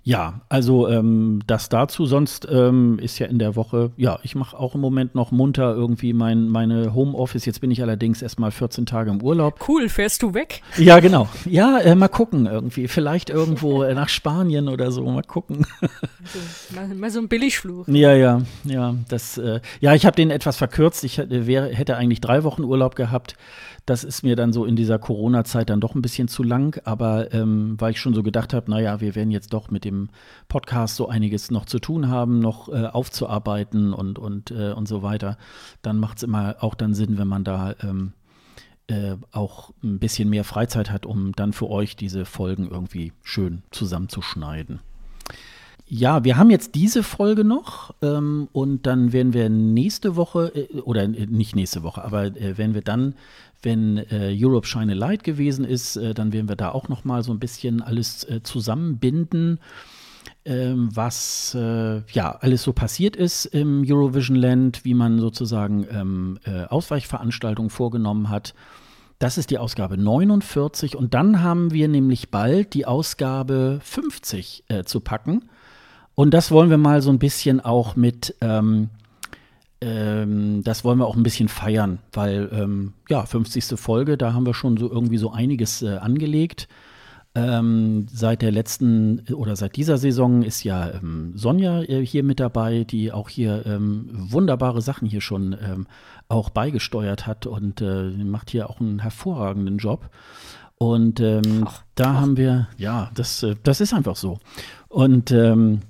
Ja, 0.08 0.42
also 0.50 0.88
ähm, 0.88 1.42
das 1.48 1.68
dazu. 1.68 2.06
Sonst 2.06 2.48
ähm, 2.48 3.00
ist 3.02 3.18
ja 3.18 3.26
in 3.26 3.40
der 3.40 3.56
Woche, 3.56 3.92
ja, 3.98 4.20
ich 4.22 4.36
mache 4.36 4.56
auch 4.56 4.76
im 4.76 4.82
Moment 4.82 5.16
noch 5.16 5.32
munter 5.32 5.74
irgendwie 5.74 6.14
mein, 6.14 6.48
meine 6.48 6.94
Homeoffice. 6.94 7.44
Jetzt 7.46 7.60
bin 7.60 7.72
ich 7.72 7.82
allerdings 7.82 8.22
erstmal 8.22 8.52
14 8.52 8.86
Tage 8.86 9.10
im 9.10 9.24
Urlaub. 9.24 9.68
Cool, 9.68 9.90
fährst 9.90 10.22
du 10.22 10.36
weg? 10.36 10.62
Ja, 10.78 11.00
genau. 11.00 11.28
Ja, 11.46 11.80
äh, 11.80 11.96
mal 11.96 12.08
gucken 12.08 12.46
irgendwie. 12.46 12.88
Vielleicht 12.88 13.32
irgendwo 13.32 13.82
äh, 13.82 13.96
nach 13.96 14.10
Spanien 14.10 14.70
oder 14.70 14.92
so. 14.92 15.10
Mal 15.10 15.24
gucken. 15.24 15.66
Also, 15.82 16.76
mal, 16.76 16.96
mal 16.96 17.10
so 17.10 17.20
ein 17.20 17.28
Billigfluch. 17.28 17.88
Ja, 17.88 18.14
ja, 18.14 18.42
ja. 18.64 18.96
Das, 19.10 19.40
äh, 19.40 19.60
ja, 19.80 19.96
ich 19.96 20.06
habe 20.06 20.16
den 20.16 20.30
etwas 20.30 20.58
verkürzt. 20.58 21.04
Ich 21.04 21.18
wäre, 21.18 21.70
hätte 21.70 21.98
eigentlich 21.98 22.22
drei 22.22 22.44
Wochen 22.44 22.64
Urlaub 22.64 22.96
gehabt. 22.96 23.36
Das 23.86 24.04
ist 24.04 24.24
mir 24.24 24.36
dann 24.36 24.52
so 24.52 24.66
in 24.66 24.76
dieser 24.76 24.98
Corona-Zeit 24.98 25.70
dann 25.70 25.80
doch 25.80 25.94
ein 25.94 26.02
bisschen 26.02 26.28
zu 26.28 26.44
lang. 26.44 26.82
Aber 26.86 27.34
ähm, 27.34 27.76
weil 27.80 27.92
ich 27.92 28.00
schon 28.00 28.14
so 28.14 28.24
gedacht 28.24 28.54
habe, 28.54 28.70
naja, 28.72 29.02
wir 29.02 29.16
werden 29.16 29.32
jetzt 29.32 29.54
doch 29.54 29.70
mit 29.70 29.86
dem 29.86 30.10
Podcast 30.48 30.96
so 30.96 31.08
einiges 31.08 31.52
noch 31.52 31.66
zu 31.66 31.80
tun 31.80 32.10
haben, 32.10 32.40
noch 32.40 32.70
äh, 32.70 32.86
aufzuarbeiten 32.86 33.94
und, 33.94 34.18
und, 34.18 34.52
äh, 34.52 34.72
und 34.72 34.88
so 34.88 35.04
weiter, 35.04 35.38
dann 35.82 36.00
macht 36.00 36.18
es 36.18 36.24
immer 36.24 36.56
auch 36.60 36.76
dann 36.76 36.94
Sinn, 36.94 37.18
wenn 37.18 37.28
man 37.28 37.44
da 37.44 37.76
ähm, 37.82 38.14
äh, 38.88 39.16
auch 39.32 39.72
ein 39.84 40.00
bisschen 40.00 40.30
mehr 40.30 40.44
Freizeit 40.44 40.92
hat, 40.92 41.06
um 41.06 41.34
dann 41.34 41.54
für 41.54 41.70
euch 41.70 41.96
diese 41.96 42.26
Folgen 42.26 42.70
irgendwie 42.70 43.14
schön 43.24 43.64
zusammenzuschneiden. 43.72 44.80
Ja, 45.88 46.24
wir 46.24 46.38
haben 46.38 46.50
jetzt 46.50 46.74
diese 46.74 47.04
Folge 47.04 47.44
noch 47.44 47.94
ähm, 48.02 48.48
und 48.54 48.88
dann 48.88 49.14
werden 49.14 49.34
wir 49.34 49.50
nächste 49.50 50.16
Woche, 50.16 50.52
äh, 50.56 50.82
oder 50.82 51.04
äh, 51.04 51.28
nicht 51.28 51.56
nächste 51.56 51.84
Woche, 51.84 52.04
aber 52.04 52.26
äh, 52.26 52.58
werden 52.58 52.74
wir 52.74 52.82
dann, 52.82 53.14
wenn 53.66 53.98
äh, 53.98 54.36
Europe 54.40 54.68
Shine 54.68 54.94
a 54.94 54.96
Light 54.96 55.24
gewesen 55.24 55.66
ist, 55.66 55.98
äh, 55.98 56.14
dann 56.14 56.32
werden 56.32 56.48
wir 56.48 56.56
da 56.56 56.70
auch 56.70 56.88
noch 56.88 57.04
mal 57.04 57.24
so 57.24 57.34
ein 57.34 57.40
bisschen 57.40 57.82
alles 57.82 58.24
äh, 58.24 58.42
zusammenbinden, 58.44 59.60
ähm, 60.46 60.90
was 60.94 61.56
äh, 61.60 62.02
ja 62.12 62.32
alles 62.40 62.64
so 62.64 62.72
passiert 62.72 63.16
ist 63.16 63.46
im 63.46 63.84
Eurovision 63.86 64.38
Land, 64.38 64.86
wie 64.86 64.94
man 64.94 65.20
sozusagen 65.20 65.86
ähm, 65.92 66.40
äh, 66.46 66.66
Ausweichveranstaltungen 66.66 67.70
vorgenommen 67.70 68.30
hat. 68.30 68.54
Das 69.20 69.38
ist 69.38 69.50
die 69.50 69.58
Ausgabe 69.58 69.98
49 69.98 70.96
und 70.96 71.14
dann 71.14 71.42
haben 71.42 71.72
wir 71.72 71.88
nämlich 71.88 72.30
bald 72.32 72.74
die 72.74 72.86
Ausgabe 72.86 73.80
50 73.82 74.66
äh, 74.68 74.84
zu 74.84 75.00
packen. 75.00 75.50
Und 76.16 76.34
das 76.34 76.52
wollen 76.52 76.70
wir 76.70 76.78
mal 76.78 77.02
so 77.02 77.12
ein 77.12 77.20
bisschen 77.20 77.60
auch 77.60 77.96
mit, 77.96 78.36
ähm, 78.42 78.90
ähm, 79.86 80.64
das 80.64 80.84
wollen 80.84 80.98
wir 80.98 81.06
auch 81.06 81.16
ein 81.16 81.24
bisschen 81.24 81.48
feiern, 81.48 82.00
weil, 82.12 82.50
ähm, 82.52 82.94
ja, 83.08 83.24
50. 83.26 83.80
Folge, 83.80 84.18
da 84.18 84.34
haben 84.34 84.46
wir 84.46 84.56
schon 84.56 84.78
so 84.78 84.90
irgendwie 84.90 85.18
so 85.18 85.32
einiges 85.32 85.84
äh, 85.84 85.98
angelegt. 85.98 86.68
Ähm, 87.36 88.08
seit 88.10 88.42
der 88.42 88.52
letzten 88.52 89.20
oder 89.34 89.58
seit 89.58 89.76
dieser 89.76 89.98
Saison 89.98 90.42
ist 90.42 90.64
ja 90.64 90.90
ähm, 90.90 91.34
Sonja 91.36 91.82
äh, 91.82 92.04
hier 92.04 92.24
mit 92.24 92.40
dabei, 92.40 92.86
die 92.86 93.12
auch 93.12 93.28
hier 93.30 93.66
ähm, 93.66 94.08
wunderbare 94.12 94.82
Sachen 94.82 95.08
hier 95.08 95.20
schon 95.22 95.56
ähm, 95.62 95.86
auch 96.30 96.50
beigesteuert 96.50 97.28
hat 97.28 97.46
und 97.46 97.82
äh, 97.82 98.10
macht 98.24 98.50
hier 98.52 98.70
auch 98.70 98.80
einen 98.80 99.00
hervorragenden 99.00 99.78
Job. 99.78 100.10
Und 100.78 101.20
ähm, 101.20 101.68
da 101.96 102.14
haben 102.16 102.38
wir, 102.38 102.70
ja, 102.78 103.12
das, 103.14 103.44
äh, 103.44 103.56
das 103.64 103.82
ist 103.82 103.94
einfach 103.94 104.16
so. 104.16 104.40
Und 104.88 105.32
ähm, 105.32 105.82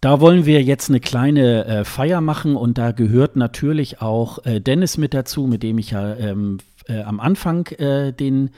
da 0.00 0.20
wollen 0.20 0.46
wir 0.46 0.62
jetzt 0.62 0.88
eine 0.88 1.00
kleine 1.00 1.64
äh, 1.64 1.84
Feier 1.84 2.20
machen 2.20 2.56
und 2.56 2.78
da 2.78 2.92
gehört 2.92 3.36
natürlich 3.36 4.00
auch 4.00 4.44
äh, 4.44 4.60
Dennis 4.60 4.96
mit 4.96 5.12
dazu, 5.12 5.46
mit 5.46 5.62
dem 5.62 5.78
ich 5.78 5.90
ja 5.90 6.14
ähm, 6.14 6.58
äh, 6.86 7.02
am 7.02 7.18
Anfang 7.20 7.66
äh, 7.78 8.12
den 8.12 8.50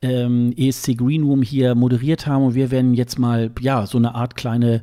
ähm, 0.00 0.54
ESC 0.56 0.96
Green 0.96 1.24
Room 1.24 1.42
hier 1.42 1.74
moderiert 1.74 2.26
habe. 2.26 2.44
Und 2.44 2.54
wir 2.54 2.70
werden 2.70 2.94
jetzt 2.94 3.18
mal, 3.18 3.50
ja, 3.60 3.86
so 3.86 3.98
eine 3.98 4.14
Art 4.14 4.36
kleine 4.36 4.82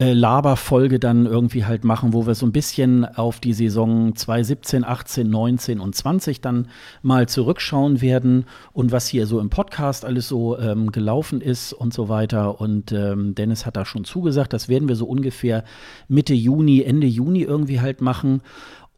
äh, 0.00 0.12
Laberfolge 0.12 1.00
dann 1.00 1.26
irgendwie 1.26 1.64
halt 1.64 1.82
machen, 1.82 2.12
wo 2.12 2.24
wir 2.24 2.36
so 2.36 2.46
ein 2.46 2.52
bisschen 2.52 3.04
auf 3.04 3.40
die 3.40 3.52
Saison 3.52 4.14
2017, 4.14 4.84
18, 4.84 5.28
19 5.28 5.80
und 5.80 5.94
20 5.94 6.40
dann 6.40 6.68
mal 7.02 7.28
zurückschauen 7.28 8.00
werden 8.00 8.46
und 8.72 8.92
was 8.92 9.08
hier 9.08 9.26
so 9.26 9.40
im 9.40 9.50
Podcast 9.50 10.04
alles 10.04 10.28
so 10.28 10.56
ähm, 10.56 10.92
gelaufen 10.92 11.40
ist 11.40 11.72
und 11.72 11.92
so 11.92 12.08
weiter. 12.08 12.60
Und 12.60 12.92
ähm, 12.92 13.34
Dennis 13.34 13.66
hat 13.66 13.76
da 13.76 13.84
schon 13.84 14.04
zugesagt, 14.04 14.52
das 14.52 14.68
werden 14.68 14.88
wir 14.88 14.94
so 14.94 15.06
ungefähr 15.06 15.64
Mitte 16.06 16.34
Juni, 16.34 16.82
Ende 16.82 17.08
Juni 17.08 17.42
irgendwie 17.42 17.80
halt 17.80 18.00
machen. 18.00 18.42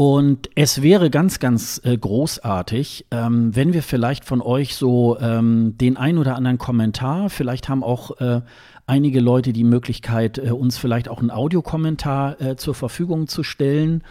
Und 0.01 0.49
es 0.55 0.81
wäre 0.81 1.11
ganz, 1.11 1.41
ganz 1.41 1.79
äh, 1.85 1.95
großartig, 1.95 3.05
ähm, 3.11 3.55
wenn 3.55 3.75
wir 3.75 3.83
vielleicht 3.83 4.25
von 4.25 4.41
euch 4.41 4.75
so 4.75 5.19
ähm, 5.21 5.77
den 5.77 5.99
ein 5.99 6.17
oder 6.17 6.37
anderen 6.37 6.57
Kommentar, 6.57 7.29
vielleicht 7.29 7.69
haben 7.69 7.85
auch 7.85 8.19
äh, 8.19 8.41
einige 8.87 9.21
Leute 9.21 9.53
die 9.53 9.63
Möglichkeit, 9.63 10.39
äh, 10.39 10.53
uns 10.53 10.79
vielleicht 10.79 11.11
auch 11.11 11.19
einen 11.19 11.31
Audiokommentar 11.31 12.41
äh, 12.41 12.57
zur 12.57 12.75
Verfügung 12.75 13.29
zu 13.29 13.43
stellen. 13.43 14.03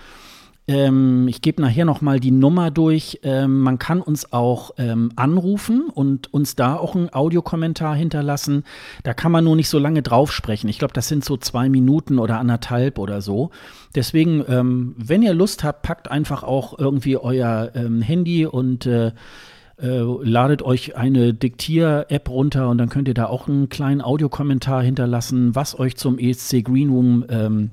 Ähm, 0.70 1.28
ich 1.28 1.42
gebe 1.42 1.64
nachher 1.64 1.84
noch 1.84 2.02
mal 2.02 2.20
die 2.20 2.30
Nummer 2.30 2.70
durch. 2.70 3.22
Ähm, 3.24 3.62
man 3.62 3.80
kann 3.80 4.04
uns 4.04 4.32
auch 4.32 4.70
ähm, 4.78 5.12
anrufen 5.16 5.90
und 5.92 6.32
uns 6.32 6.56
da 6.56 6.76
auch 6.76 6.96
einen 6.96 7.12
Audiokommentar 7.12 7.96
hinterlassen. 7.96 8.64
Da 9.02 9.16
kann 9.16 9.32
man 9.32 9.46
nur 9.46 9.56
nicht 9.56 9.68
so 9.68 9.80
lange 9.80 10.04
drauf 10.04 10.32
sprechen. 10.32 10.70
Ich 10.70 10.78
glaube, 10.78 10.94
das 10.94 11.08
sind 11.08 11.26
so 11.26 11.38
zwei 11.38 11.70
Minuten 11.70 12.20
oder 12.20 12.38
anderthalb 12.38 13.00
oder 13.00 13.22
so. 13.22 13.50
Deswegen, 13.96 14.46
ähm, 14.48 14.94
wenn 14.96 15.24
ihr 15.24 15.34
Lust 15.34 15.64
habt, 15.64 15.82
packt 15.82 16.12
einfach 16.12 16.44
auch 16.44 16.78
irgendwie 16.78 17.18
euer 17.18 17.72
ähm, 17.74 18.04
Handy 18.04 18.46
und 18.46 18.86
äh, 18.86 19.08
äh, 19.82 20.04
ladet 20.22 20.62
euch 20.62 20.96
eine 20.96 21.34
Diktier-App 21.34 22.30
runter 22.30 22.70
und 22.70 22.78
dann 22.78 22.90
könnt 22.90 23.08
ihr 23.08 23.16
da 23.16 23.26
auch 23.26 23.48
einen 23.48 23.70
kleinen 23.70 24.02
Audiokommentar 24.02 24.84
hinterlassen, 24.84 25.56
was 25.56 25.80
euch 25.80 25.98
zum 25.98 26.20
ESC 26.20 26.64
Green 26.64 26.92
Room 26.92 27.26
ähm, 27.28 27.72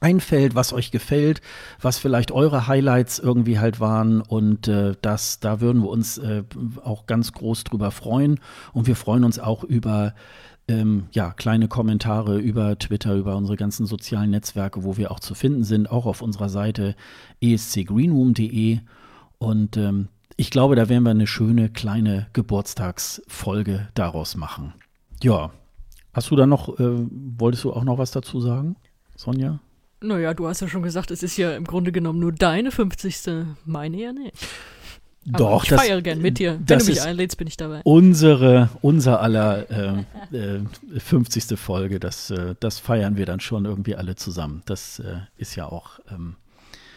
einfällt, 0.00 0.54
was 0.54 0.72
euch 0.72 0.90
gefällt, 0.90 1.40
was 1.80 1.98
vielleicht 1.98 2.30
eure 2.30 2.66
Highlights 2.66 3.18
irgendwie 3.18 3.58
halt 3.58 3.80
waren 3.80 4.20
und 4.20 4.68
äh, 4.68 4.94
das, 5.02 5.40
da 5.40 5.60
würden 5.60 5.82
wir 5.82 5.88
uns 5.88 6.18
äh, 6.18 6.44
auch 6.82 7.06
ganz 7.06 7.32
groß 7.32 7.64
drüber 7.64 7.90
freuen 7.90 8.40
und 8.72 8.86
wir 8.86 8.96
freuen 8.96 9.24
uns 9.24 9.38
auch 9.38 9.64
über 9.64 10.14
ähm, 10.68 11.06
ja, 11.12 11.32
kleine 11.32 11.66
Kommentare 11.66 12.38
über 12.38 12.78
Twitter, 12.78 13.14
über 13.14 13.36
unsere 13.36 13.56
ganzen 13.56 13.86
sozialen 13.86 14.30
Netzwerke, 14.30 14.84
wo 14.84 14.96
wir 14.96 15.10
auch 15.10 15.20
zu 15.20 15.34
finden 15.34 15.64
sind, 15.64 15.90
auch 15.90 16.06
auf 16.06 16.22
unserer 16.22 16.48
Seite 16.48 16.94
escgreenroom.de 17.40 18.80
und 19.38 19.76
ähm, 19.76 20.08
ich 20.36 20.50
glaube, 20.50 20.76
da 20.76 20.88
werden 20.88 21.02
wir 21.02 21.10
eine 21.10 21.26
schöne 21.26 21.68
kleine 21.68 22.28
Geburtstagsfolge 22.32 23.88
daraus 23.94 24.36
machen. 24.36 24.72
Ja, 25.20 25.50
hast 26.12 26.30
du 26.30 26.36
da 26.36 26.46
noch, 26.46 26.78
äh, 26.78 27.06
wolltest 27.38 27.64
du 27.64 27.72
auch 27.72 27.82
noch 27.82 27.98
was 27.98 28.12
dazu 28.12 28.40
sagen, 28.40 28.76
Sonja? 29.16 29.58
Naja, 30.00 30.32
du 30.34 30.46
hast 30.46 30.60
ja 30.60 30.68
schon 30.68 30.82
gesagt, 30.82 31.10
es 31.10 31.22
ist 31.22 31.36
ja 31.36 31.56
im 31.56 31.64
Grunde 31.64 31.92
genommen 31.92 32.20
nur 32.20 32.32
deine 32.32 32.70
50. 32.70 33.46
Meine 33.64 33.96
ja 33.96 34.12
nicht. 34.12 34.34
Aber 35.32 35.38
Doch, 35.38 35.64
ich 35.64 35.70
feiere 35.70 36.00
gern 36.00 36.20
mit 36.20 36.38
dir. 36.38 36.58
Wenn 36.64 36.78
du 36.78 36.84
mich 36.86 37.02
einlädst, 37.02 37.36
bin 37.36 37.48
ich 37.48 37.56
dabei. 37.56 37.82
Unsere, 37.84 38.70
unser 38.80 39.20
aller 39.20 40.04
äh, 40.32 40.36
äh, 40.36 40.60
50. 40.98 41.58
Folge, 41.58 42.00
das, 42.00 42.30
äh, 42.30 42.54
das 42.60 42.78
feiern 42.78 43.16
wir 43.16 43.26
dann 43.26 43.40
schon 43.40 43.64
irgendwie 43.64 43.96
alle 43.96 44.16
zusammen. 44.16 44.62
Das 44.64 45.00
äh, 45.00 45.18
ist 45.36 45.54
ja 45.56 45.66
auch, 45.66 45.98
ähm, 46.10 46.36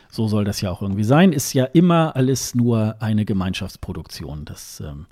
so 0.09 0.27
soll 0.27 0.45
das 0.45 0.61
ja 0.61 0.71
auch 0.71 0.81
irgendwie 0.81 1.03
sein. 1.03 1.33
Ist 1.33 1.53
ja 1.53 1.65
immer 1.65 2.15
alles 2.15 2.55
nur 2.55 2.95
eine 2.99 3.25
Gemeinschaftsproduktion. 3.25 4.45
Das 4.45 4.79
ähm, 4.79 5.07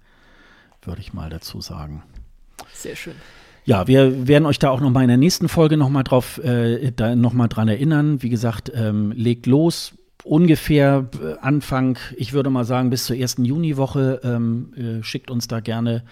würde 0.84 1.02
ich 1.02 1.12
mal 1.12 1.30
dazu 1.30 1.60
sagen. 1.60 2.04
Sehr 2.74 2.96
schön. 2.96 3.16
Ja, 3.70 3.88
wir 3.88 4.28
werden 4.28 4.48
euch 4.48 4.58
da 4.58 4.72
auch 4.72 4.82
noch 4.82 4.90
mal 4.90 5.04
in 5.04 5.10
der 5.10 5.18
nächsten 5.18 5.48
Folge 5.48 5.78
noch 5.78 5.90
mal 5.90 6.02
drauf, 6.02 6.44
äh, 6.44 6.92
da 6.92 7.16
noch 7.16 7.34
mal 7.34 7.48
dran 7.48 7.68
erinnern. 7.68 8.24
Wie 8.24 8.30
gesagt, 8.30 8.72
ähm, 8.74 9.12
legt 9.12 9.46
los. 9.46 9.94
Ungefähr 10.24 11.08
äh, 11.22 11.36
Anfang, 11.40 12.00
ich 12.18 12.34
würde 12.34 12.50
mal 12.50 12.66
sagen, 12.66 12.90
bis 12.90 13.06
zur 13.06 13.16
ersten 13.16 13.46
Juniwoche 13.46 14.22
ähm, 14.24 14.74
äh, 14.76 15.04
schickt 15.04 15.30
uns 15.30 15.48
da 15.48 15.60
gerne 15.60 16.04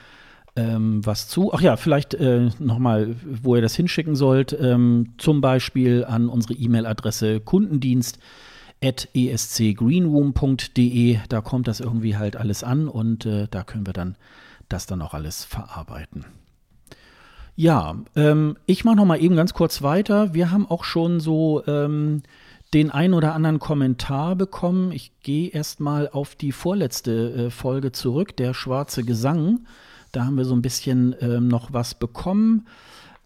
ähm, 0.56 1.04
was 1.04 1.30
zu. 1.30 1.52
Ach 1.52 1.60
ja, 1.60 1.78
vielleicht 1.78 2.14
äh, 2.14 2.52
noch 2.60 2.78
mal, 2.78 3.16
wo 3.26 3.56
ihr 3.56 3.64
das 3.64 3.76
hinschicken 3.76 4.16
sollt. 4.16 4.56
Ähm, 4.62 5.16
zum 5.18 5.42
Beispiel 5.42 6.06
an 6.06 6.30
unsere 6.30 6.54
E-Mail-Adresse 6.54 7.40
Kundendienst 7.40 8.20
at 8.84 9.10
escgreenroom.de. 9.16 11.18
Da 11.28 11.42
kommt 11.42 11.68
das 11.68 11.80
irgendwie 11.80 12.18
halt 12.18 12.36
alles 12.36 12.64
an 12.64 12.88
und 12.88 13.26
äh, 13.26 13.48
da 13.50 13.64
können 13.64 13.88
wir 13.88 13.94
dann 13.94 14.16
das 14.70 14.86
dann 14.86 15.02
auch 15.02 15.16
alles 15.16 15.44
verarbeiten. 15.44 16.26
Ja, 17.60 17.96
ähm, 18.16 18.56
ich 18.68 18.86
mache 18.86 18.98
noch 18.98 19.06
mal 19.06 19.20
eben 19.20 19.36
ganz 19.36 19.56
kurz 19.56 19.82
weiter. 19.82 20.36
Wir 20.36 20.52
haben 20.52 20.70
auch 20.70 20.84
schon 20.84 21.20
so 21.20 21.64
ähm, 21.66 22.22
den 22.72 22.92
ein 22.92 23.16
oder 23.16 23.34
anderen 23.34 23.58
Kommentar 23.58 24.36
bekommen. 24.36 24.92
Ich 24.92 25.12
gehe 25.24 25.50
erst 25.50 25.80
mal 25.80 26.08
auf 26.08 26.36
die 26.36 26.52
vorletzte 26.52 27.48
äh, 27.48 27.50
Folge 27.50 27.92
zurück, 27.92 28.38
der 28.38 28.54
schwarze 28.54 29.04
Gesang. 29.04 29.62
Da 30.12 30.26
haben 30.26 30.38
wir 30.38 30.46
so 30.46 30.56
ein 30.56 30.62
bisschen 30.62 31.16
ähm, 31.20 31.48
noch 31.48 31.74
was 31.74 31.96
bekommen. 31.96 32.68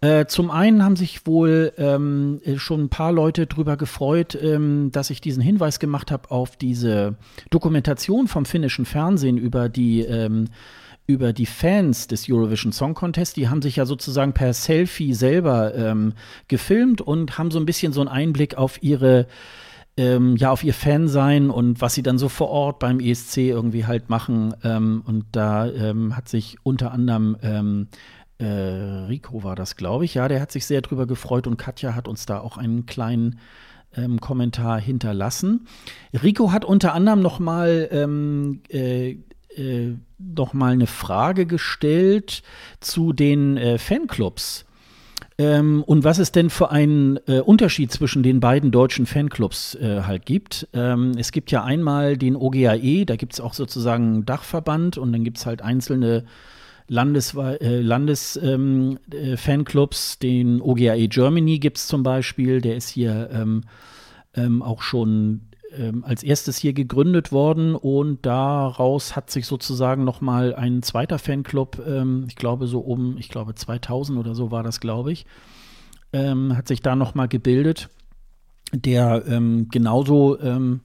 Äh, 0.00 0.24
zum 0.24 0.50
einen 0.50 0.82
haben 0.82 0.96
sich 0.96 1.26
wohl 1.26 1.74
ähm, 1.76 2.40
schon 2.56 2.84
ein 2.84 2.88
paar 2.88 3.12
Leute 3.12 3.46
darüber 3.46 3.76
gefreut, 3.76 4.34
ähm, 4.40 4.92
dass 4.92 5.10
ich 5.10 5.20
diesen 5.20 5.42
Hinweis 5.42 5.78
gemacht 5.78 6.10
habe 6.10 6.30
auf 6.30 6.56
diese 6.56 7.16
Dokumentation 7.50 8.28
vom 8.28 8.46
finnischen 8.46 8.86
Fernsehen 8.86 9.36
über 9.36 9.68
die 9.68 10.00
ähm, 10.00 10.48
über 11.06 11.32
die 11.32 11.46
Fans 11.46 12.06
des 12.06 12.28
Eurovision 12.28 12.72
Song 12.72 12.94
Contest. 12.94 13.36
Die 13.36 13.48
haben 13.48 13.62
sich 13.62 13.76
ja 13.76 13.86
sozusagen 13.86 14.32
per 14.32 14.54
Selfie 14.54 15.14
selber 15.14 15.74
ähm, 15.74 16.14
gefilmt 16.48 17.00
und 17.00 17.38
haben 17.38 17.50
so 17.50 17.58
ein 17.58 17.66
bisschen 17.66 17.92
so 17.92 18.00
einen 18.00 18.08
Einblick 18.08 18.56
auf 18.56 18.82
ihre 18.82 19.26
ähm, 19.96 20.36
ja, 20.36 20.50
auf 20.50 20.64
ihr 20.64 20.72
Fansein 20.72 21.50
und 21.50 21.80
was 21.80 21.94
sie 21.94 22.02
dann 22.02 22.16
so 22.18 22.30
vor 22.30 22.48
Ort 22.48 22.78
beim 22.78 22.98
ESC 22.98 23.38
irgendwie 23.38 23.84
halt 23.84 24.08
machen. 24.08 24.54
Ähm, 24.64 25.02
und 25.06 25.26
da 25.32 25.66
ähm, 25.66 26.16
hat 26.16 26.28
sich 26.28 26.56
unter 26.62 26.92
anderem 26.92 27.36
ähm, 27.42 27.88
äh, 28.38 28.44
Rico 28.46 29.44
war 29.44 29.54
das, 29.54 29.76
glaube 29.76 30.04
ich, 30.04 30.14
ja, 30.14 30.28
der 30.28 30.40
hat 30.40 30.50
sich 30.50 30.66
sehr 30.66 30.80
drüber 30.80 31.06
gefreut 31.06 31.46
und 31.46 31.58
Katja 31.58 31.94
hat 31.94 32.08
uns 32.08 32.26
da 32.26 32.40
auch 32.40 32.56
einen 32.56 32.86
kleinen 32.86 33.38
ähm, 33.94 34.20
Kommentar 34.20 34.80
hinterlassen. 34.80 35.66
Rico 36.22 36.52
hat 36.52 36.64
unter 36.64 36.94
anderem 36.94 37.20
noch 37.20 37.38
mal 37.38 37.88
ähm, 37.92 38.62
äh, 38.68 39.16
äh, 39.56 39.94
noch 40.18 40.52
mal 40.52 40.72
eine 40.72 40.86
Frage 40.86 41.46
gestellt 41.46 42.42
zu 42.80 43.12
den 43.12 43.56
äh, 43.56 43.78
Fanclubs. 43.78 44.64
Ähm, 45.38 45.82
und 45.84 46.04
was 46.04 46.18
es 46.18 46.30
denn 46.32 46.50
für 46.50 46.70
einen 46.70 47.18
äh, 47.26 47.40
Unterschied 47.40 47.90
zwischen 47.90 48.22
den 48.22 48.40
beiden 48.40 48.70
deutschen 48.70 49.06
Fanclubs 49.06 49.74
äh, 49.76 50.02
halt 50.02 50.26
gibt. 50.26 50.68
Ähm, 50.72 51.12
es 51.16 51.32
gibt 51.32 51.50
ja 51.50 51.64
einmal 51.64 52.16
den 52.16 52.36
OGAE, 52.36 53.04
da 53.06 53.16
gibt 53.16 53.32
es 53.32 53.40
auch 53.40 53.54
sozusagen 53.54 54.04
einen 54.04 54.26
Dachverband 54.26 54.98
und 54.98 55.12
dann 55.12 55.24
gibt 55.24 55.38
es 55.38 55.46
halt 55.46 55.62
einzelne 55.62 56.24
Landes, 56.88 57.34
äh, 57.34 57.80
Landes 57.80 58.38
ähm, 58.42 58.98
äh. 59.10 59.36
Den 60.22 60.60
OGAE 60.60 61.08
Germany 61.08 61.58
gibt 61.58 61.78
es 61.78 61.86
zum 61.86 62.02
Beispiel, 62.02 62.60
der 62.60 62.76
ist 62.76 62.88
hier 62.88 63.30
ähm, 63.32 63.62
ähm, 64.34 64.62
auch 64.62 64.82
schon 64.82 65.40
ähm, 65.76 66.04
als 66.04 66.22
erstes 66.22 66.56
hier 66.58 66.72
gegründet 66.72 67.32
worden 67.32 67.74
und 67.74 68.24
daraus 68.24 69.16
hat 69.16 69.30
sich 69.30 69.46
sozusagen 69.46 70.04
noch 70.04 70.20
mal 70.20 70.54
ein 70.54 70.82
zweiter 70.82 71.18
Fanclub, 71.18 71.82
ähm, 71.86 72.24
ich 72.28 72.36
glaube 72.36 72.66
so 72.66 72.80
um, 72.80 73.16
ich 73.18 73.28
glaube 73.28 73.54
2000 73.54 74.18
oder 74.18 74.34
so 74.34 74.50
war 74.50 74.62
das, 74.62 74.80
glaube 74.80 75.12
ich, 75.12 75.26
ähm, 76.12 76.56
hat 76.56 76.68
sich 76.68 76.82
da 76.82 76.96
noch 76.96 77.14
mal 77.14 77.28
gebildet, 77.28 77.88
der 78.72 79.24
ähm, 79.26 79.68
genauso 79.70 80.40
ähm, 80.40 80.80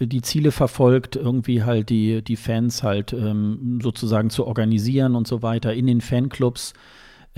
die 0.00 0.22
Ziele 0.22 0.52
verfolgt, 0.52 1.16
irgendwie 1.16 1.64
halt 1.64 1.88
die, 1.90 2.22
die 2.22 2.36
Fans 2.36 2.82
halt 2.82 3.12
ähm, 3.12 3.80
sozusagen 3.82 4.30
zu 4.30 4.46
organisieren 4.46 5.14
und 5.14 5.26
so 5.26 5.42
weiter 5.42 5.74
in 5.74 5.86
den 5.86 6.00
Fanclubs 6.00 6.74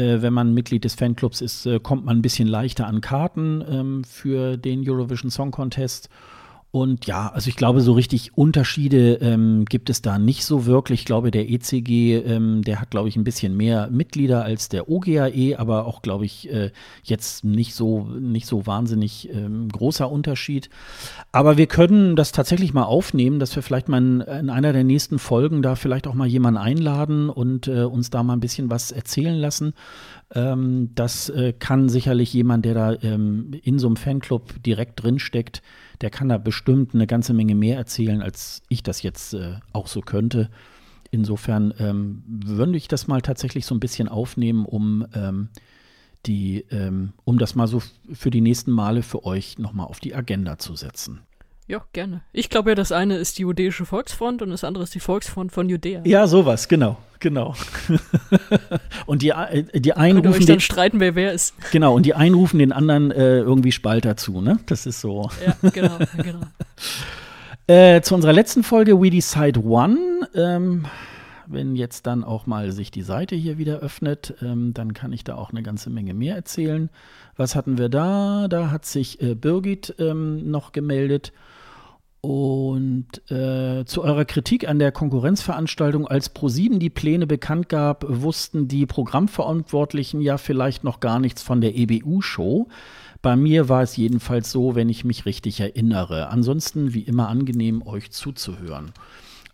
äh, 0.00 0.22
wenn 0.22 0.32
man 0.32 0.54
Mitglied 0.54 0.84
des 0.84 0.94
Fanclubs 0.94 1.40
ist, 1.40 1.66
äh, 1.66 1.78
kommt 1.78 2.04
man 2.04 2.18
ein 2.18 2.22
bisschen 2.22 2.48
leichter 2.48 2.86
an 2.86 3.00
Karten 3.00 3.64
ähm, 3.68 4.04
für 4.04 4.56
den 4.56 4.88
Eurovision 4.88 5.30
Song 5.30 5.50
Contest. 5.50 6.08
Und 6.72 7.06
ja, 7.06 7.28
also 7.28 7.48
ich 7.48 7.56
glaube, 7.56 7.80
so 7.80 7.94
richtig 7.94 8.36
Unterschiede 8.36 9.14
ähm, 9.14 9.64
gibt 9.64 9.90
es 9.90 10.02
da 10.02 10.20
nicht 10.20 10.44
so 10.44 10.66
wirklich. 10.66 11.00
Ich 11.00 11.06
glaube, 11.06 11.32
der 11.32 11.50
ECG, 11.50 12.18
ähm, 12.18 12.62
der 12.62 12.80
hat, 12.80 12.92
glaube 12.92 13.08
ich, 13.08 13.16
ein 13.16 13.24
bisschen 13.24 13.56
mehr 13.56 13.88
Mitglieder 13.90 14.44
als 14.44 14.68
der 14.68 14.88
OGAE, 14.88 15.56
aber 15.58 15.86
auch, 15.86 16.00
glaube 16.00 16.26
ich, 16.26 16.48
äh, 16.48 16.70
jetzt 17.02 17.42
nicht 17.42 17.74
so, 17.74 18.04
nicht 18.20 18.46
so 18.46 18.68
wahnsinnig 18.68 19.28
ähm, 19.34 19.68
großer 19.68 20.08
Unterschied. 20.08 20.70
Aber 21.32 21.56
wir 21.56 21.66
können 21.66 22.14
das 22.14 22.30
tatsächlich 22.30 22.72
mal 22.72 22.84
aufnehmen, 22.84 23.40
dass 23.40 23.56
wir 23.56 23.64
vielleicht 23.64 23.88
mal 23.88 23.98
in, 23.98 24.20
in 24.20 24.48
einer 24.48 24.72
der 24.72 24.84
nächsten 24.84 25.18
Folgen 25.18 25.62
da 25.62 25.74
vielleicht 25.74 26.06
auch 26.06 26.14
mal 26.14 26.28
jemanden 26.28 26.58
einladen 26.58 27.30
und 27.30 27.66
äh, 27.66 27.82
uns 27.82 28.10
da 28.10 28.22
mal 28.22 28.34
ein 28.34 28.40
bisschen 28.40 28.70
was 28.70 28.92
erzählen 28.92 29.36
lassen. 29.36 29.74
Ähm, 30.32 30.90
das 30.94 31.30
äh, 31.30 31.52
kann 31.52 31.88
sicherlich 31.88 32.32
jemand, 32.32 32.64
der 32.64 32.74
da 32.74 32.92
ähm, 33.02 33.50
in 33.64 33.80
so 33.80 33.88
einem 33.88 33.96
Fanclub 33.96 34.62
direkt 34.62 35.02
drinsteckt, 35.02 35.62
der 36.00 36.10
kann 36.10 36.28
da 36.28 36.38
bestimmt 36.38 36.94
eine 36.94 37.06
ganze 37.06 37.34
Menge 37.34 37.54
mehr 37.54 37.76
erzählen, 37.76 38.22
als 38.22 38.62
ich 38.68 38.82
das 38.82 39.02
jetzt 39.02 39.34
äh, 39.34 39.56
auch 39.72 39.86
so 39.86 40.00
könnte. 40.00 40.50
Insofern 41.10 41.74
ähm, 41.78 42.22
würde 42.26 42.76
ich 42.76 42.88
das 42.88 43.06
mal 43.06 43.20
tatsächlich 43.20 43.66
so 43.66 43.74
ein 43.74 43.80
bisschen 43.80 44.08
aufnehmen, 44.08 44.64
um 44.64 45.06
ähm, 45.14 45.48
die, 46.26 46.64
ähm, 46.70 47.12
um 47.24 47.38
das 47.38 47.54
mal 47.54 47.66
so 47.66 47.82
für 48.12 48.30
die 48.30 48.40
nächsten 48.40 48.70
Male 48.70 49.02
für 49.02 49.24
euch 49.24 49.58
nochmal 49.58 49.86
auf 49.86 50.00
die 50.00 50.14
Agenda 50.14 50.58
zu 50.58 50.76
setzen. 50.76 51.20
Ja, 51.66 51.84
gerne. 51.92 52.22
Ich 52.32 52.50
glaube 52.50 52.70
ja, 52.70 52.74
das 52.74 52.92
eine 52.92 53.16
ist 53.16 53.38
die 53.38 53.42
Judäische 53.42 53.86
Volksfront 53.86 54.42
und 54.42 54.50
das 54.50 54.64
andere 54.64 54.84
ist 54.84 54.94
die 54.94 55.00
Volksfront 55.00 55.52
von 55.52 55.68
Judäa. 55.68 56.02
Ja, 56.04 56.26
sowas, 56.26 56.68
genau, 56.68 56.98
genau. 57.20 57.54
und 59.06 59.22
die, 59.22 59.30
äh, 59.30 59.64
die 59.80 59.92
einen 59.92 60.18
rufen 60.18 60.32
euch 60.32 60.46
dann 60.46 60.56
den, 60.56 60.60
streiten, 60.60 61.00
wer 61.00 61.14
wer 61.14 61.32
ist. 61.32 61.54
genau, 61.70 61.94
und 61.94 62.06
die 62.06 62.14
einen 62.14 62.34
rufen 62.34 62.58
den 62.58 62.72
anderen 62.72 63.10
äh, 63.10 63.38
irgendwie 63.38 63.72
Spalter 63.72 64.16
zu, 64.16 64.40
ne? 64.40 64.58
Das 64.66 64.86
ist 64.86 65.00
so. 65.00 65.30
Ja, 65.44 65.70
genau, 65.70 65.98
genau. 66.16 66.40
Äh, 67.66 68.00
zu 68.02 68.14
unserer 68.14 68.32
letzten 68.32 68.62
Folge 68.62 69.00
We 69.00 69.10
Decide 69.10 69.62
One. 69.62 70.28
Ähm, 70.34 70.86
wenn 71.46 71.74
jetzt 71.76 72.06
dann 72.06 72.22
auch 72.24 72.46
mal 72.46 72.70
sich 72.72 72.90
die 72.90 73.02
Seite 73.02 73.34
hier 73.34 73.58
wieder 73.58 73.78
öffnet, 73.78 74.34
ähm, 74.40 74.72
dann 74.72 74.94
kann 74.94 75.12
ich 75.12 75.24
da 75.24 75.34
auch 75.34 75.50
eine 75.50 75.62
ganze 75.62 75.90
Menge 75.90 76.14
mehr 76.14 76.36
erzählen. 76.36 76.90
Was 77.36 77.56
hatten 77.56 77.76
wir 77.76 77.88
da? 77.88 78.46
Da 78.48 78.70
hat 78.70 78.86
sich 78.86 79.20
äh, 79.20 79.34
Birgit 79.34 79.94
ähm, 79.98 80.50
noch 80.50 80.72
gemeldet. 80.72 81.32
Und 82.22 83.06
äh, 83.30 83.84
zu 83.86 84.02
eurer 84.02 84.26
Kritik 84.26 84.68
an 84.68 84.78
der 84.78 84.92
Konkurrenzveranstaltung, 84.92 86.06
als 86.06 86.34
Pro7 86.34 86.78
die 86.78 86.90
Pläne 86.90 87.26
bekannt 87.26 87.70
gab, 87.70 88.04
wussten 88.06 88.68
die 88.68 88.84
Programmverantwortlichen 88.84 90.20
ja 90.20 90.36
vielleicht 90.36 90.84
noch 90.84 91.00
gar 91.00 91.18
nichts 91.18 91.42
von 91.42 91.62
der 91.62 91.74
EBU-Show. 91.76 92.68
Bei 93.22 93.36
mir 93.36 93.70
war 93.70 93.82
es 93.82 93.96
jedenfalls 93.96 94.50
so, 94.50 94.74
wenn 94.74 94.90
ich 94.90 95.04
mich 95.04 95.24
richtig 95.24 95.60
erinnere. 95.60 96.28
Ansonsten 96.28 96.92
wie 96.92 97.02
immer 97.02 97.28
angenehm, 97.28 97.86
euch 97.86 98.10
zuzuhören. 98.10 98.92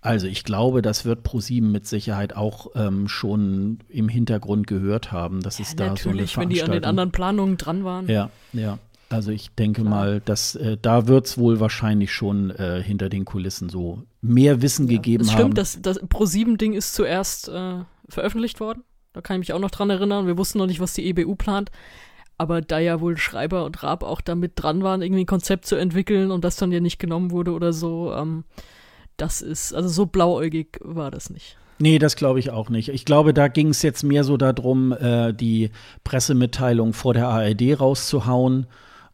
Also 0.00 0.28
ich 0.28 0.44
glaube, 0.44 0.82
das 0.82 1.04
wird 1.04 1.24
ProSieben 1.24 1.72
mit 1.72 1.86
Sicherheit 1.86 2.36
auch 2.36 2.68
ähm, 2.76 3.08
schon 3.08 3.78
im 3.88 4.08
Hintergrund 4.08 4.68
gehört 4.68 5.10
haben, 5.10 5.40
dass 5.40 5.58
es 5.58 5.74
da 5.74 5.96
so 5.96 6.10
eine 6.10 6.20
Natürlich, 6.20 6.36
wenn 6.36 6.48
die 6.48 6.62
an 6.62 6.66
den 6.70 6.82
Veranstaltung 6.82 6.88
anderen 6.88 7.10
Planungen 7.10 7.56
dran 7.56 7.84
waren. 7.84 8.08
ja, 8.08 8.30
ja. 8.52 8.78
Also 9.08 9.30
ich 9.30 9.50
denke 9.54 9.82
Klar. 9.82 9.94
mal, 9.94 10.20
dass 10.20 10.56
äh, 10.56 10.76
da 10.80 11.06
wird 11.06 11.26
es 11.26 11.38
wohl 11.38 11.60
wahrscheinlich 11.60 12.12
schon 12.12 12.50
äh, 12.50 12.82
hinter 12.82 13.08
den 13.08 13.24
Kulissen 13.24 13.68
so 13.68 14.02
mehr 14.20 14.62
Wissen 14.62 14.88
gegeben 14.88 15.22
es 15.22 15.32
haben. 15.32 15.38
stimmt, 15.38 15.58
das, 15.58 15.80
das 15.80 16.02
Pro7-Ding 16.02 16.72
ist 16.72 16.94
zuerst 16.94 17.48
äh, 17.48 17.84
veröffentlicht 18.08 18.58
worden. 18.58 18.82
Da 19.12 19.20
kann 19.20 19.36
ich 19.36 19.48
mich 19.48 19.52
auch 19.52 19.60
noch 19.60 19.70
dran 19.70 19.90
erinnern. 19.90 20.26
Wir 20.26 20.36
wussten 20.36 20.58
noch 20.58 20.66
nicht, 20.66 20.80
was 20.80 20.92
die 20.92 21.06
EBU 21.08 21.36
plant. 21.36 21.70
Aber 22.38 22.60
da 22.60 22.78
ja 22.78 23.00
wohl 23.00 23.16
Schreiber 23.16 23.64
und 23.64 23.82
Raab 23.82 24.02
auch 24.02 24.20
damit 24.20 24.52
dran 24.56 24.82
waren, 24.82 25.00
irgendwie 25.00 25.22
ein 25.22 25.26
Konzept 25.26 25.66
zu 25.66 25.76
entwickeln 25.76 26.30
und 26.30 26.44
das 26.44 26.56
dann 26.56 26.70
ja 26.72 26.80
nicht 26.80 26.98
genommen 26.98 27.30
wurde 27.30 27.52
oder 27.52 27.72
so, 27.72 28.12
ähm, 28.12 28.44
das 29.16 29.40
ist, 29.40 29.72
also 29.72 29.88
so 29.88 30.04
blauäugig 30.04 30.78
war 30.82 31.10
das 31.10 31.30
nicht. 31.30 31.56
Nee, 31.78 31.98
das 31.98 32.16
glaube 32.16 32.38
ich 32.38 32.50
auch 32.50 32.68
nicht. 32.68 32.88
Ich 32.88 33.04
glaube, 33.04 33.32
da 33.32 33.48
ging 33.48 33.68
es 33.68 33.82
jetzt 33.82 34.02
mehr 34.02 34.24
so 34.24 34.36
darum, 34.36 34.92
äh, 34.92 35.32
die 35.32 35.70
Pressemitteilung 36.04 36.92
vor 36.92 37.14
der 37.14 37.28
ARD 37.28 37.80
rauszuhauen. 37.80 38.66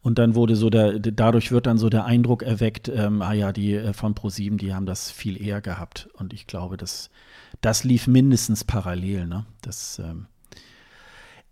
Und 0.02 0.18
dann 0.18 0.34
wurde 0.34 0.56
so 0.56 0.68
der, 0.68 0.98
dadurch 0.98 1.52
wird 1.52 1.66
dann 1.66 1.78
so 1.78 1.88
der 1.88 2.04
Eindruck 2.04 2.42
erweckt, 2.42 2.88
ähm, 2.88 3.22
ah 3.22 3.32
ja, 3.32 3.52
die 3.52 3.74
äh, 3.74 3.92
von 3.92 4.14
ProSieben, 4.14 4.58
die 4.58 4.74
haben 4.74 4.86
das 4.86 5.10
viel 5.10 5.40
eher 5.40 5.60
gehabt. 5.60 6.08
Und 6.14 6.32
ich 6.32 6.46
glaube, 6.46 6.76
das, 6.76 7.10
das 7.60 7.84
lief 7.84 8.08
mindestens 8.08 8.64
parallel, 8.64 9.26
ne? 9.26 9.46
Das, 9.62 10.00
ähm 10.00 10.26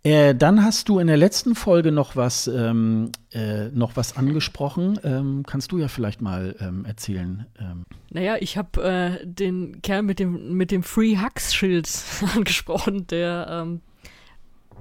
äh, 0.03 0.33
dann 0.33 0.63
hast 0.63 0.89
du 0.89 0.97
in 0.97 1.05
der 1.05 1.17
letzten 1.17 1.53
Folge 1.53 1.91
noch 1.91 2.15
was, 2.15 2.47
ähm, 2.47 3.11
äh, 3.31 3.67
noch 3.67 3.95
was 3.95 4.17
angesprochen. 4.17 4.99
Ähm, 5.03 5.43
kannst 5.45 5.71
du 5.71 5.77
ja 5.77 5.89
vielleicht 5.89 6.21
mal 6.21 6.55
ähm, 6.59 6.85
erzählen. 6.85 7.45
Ähm, 7.59 7.85
Naja, 8.09 8.37
ich 8.39 8.57
habe 8.57 8.83
äh, 8.83 9.25
den 9.25 9.83
Kerl 9.83 10.01
mit 10.01 10.17
dem, 10.17 10.57
mit 10.57 10.71
dem 10.71 10.81
Free 10.81 11.17
Hugs-Schild 11.17 11.87
angesprochen, 12.35 13.05
der 13.07 13.47
ähm, 13.47 13.81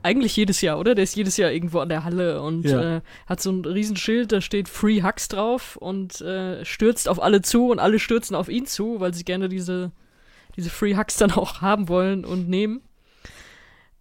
eigentlich 0.02 0.36
jedes 0.36 0.60
Jahr, 0.60 0.78
oder? 0.78 0.94
Der 0.94 1.04
ist 1.04 1.16
jedes 1.16 1.36
Jahr 1.36 1.50
irgendwo 1.50 1.78
an 1.80 1.88
der 1.88 2.04
Halle 2.04 2.42
und 2.42 2.64
Ja. 2.64 2.96
äh, 2.96 3.00
hat 3.26 3.40
so 3.40 3.50
ein 3.50 3.64
Riesenschild, 3.64 4.32
da 4.32 4.40
steht 4.40 4.68
Free 4.68 5.02
Hugs 5.02 5.28
drauf 5.28 5.76
und 5.76 6.20
äh, 6.20 6.64
stürzt 6.64 7.08
auf 7.08 7.22
alle 7.22 7.42
zu 7.42 7.68
und 7.70 7.78
alle 7.78 7.98
stürzen 7.98 8.34
auf 8.36 8.48
ihn 8.48 8.66
zu, 8.66 9.00
weil 9.00 9.14
sie 9.14 9.24
gerne 9.24 9.48
diese, 9.48 9.92
diese 10.56 10.70
Free 10.70 10.96
Hugs 10.96 11.16
dann 11.16 11.30
auch 11.32 11.60
haben 11.60 11.88
wollen 11.88 12.24
und 12.24 12.48
nehmen. 12.48 12.82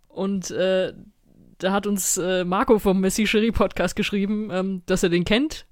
Und 0.07 0.51
äh, 0.51 0.93
da 1.59 1.71
hat 1.71 1.87
uns 1.87 2.17
äh, 2.17 2.43
Marco 2.45 2.79
vom 2.79 2.99
Messi 2.99 3.25
Cherie 3.25 3.51
Podcast 3.51 3.95
geschrieben, 3.95 4.49
ähm, 4.51 4.81
dass 4.85 5.03
er 5.03 5.09
den 5.09 5.25
kennt. 5.25 5.65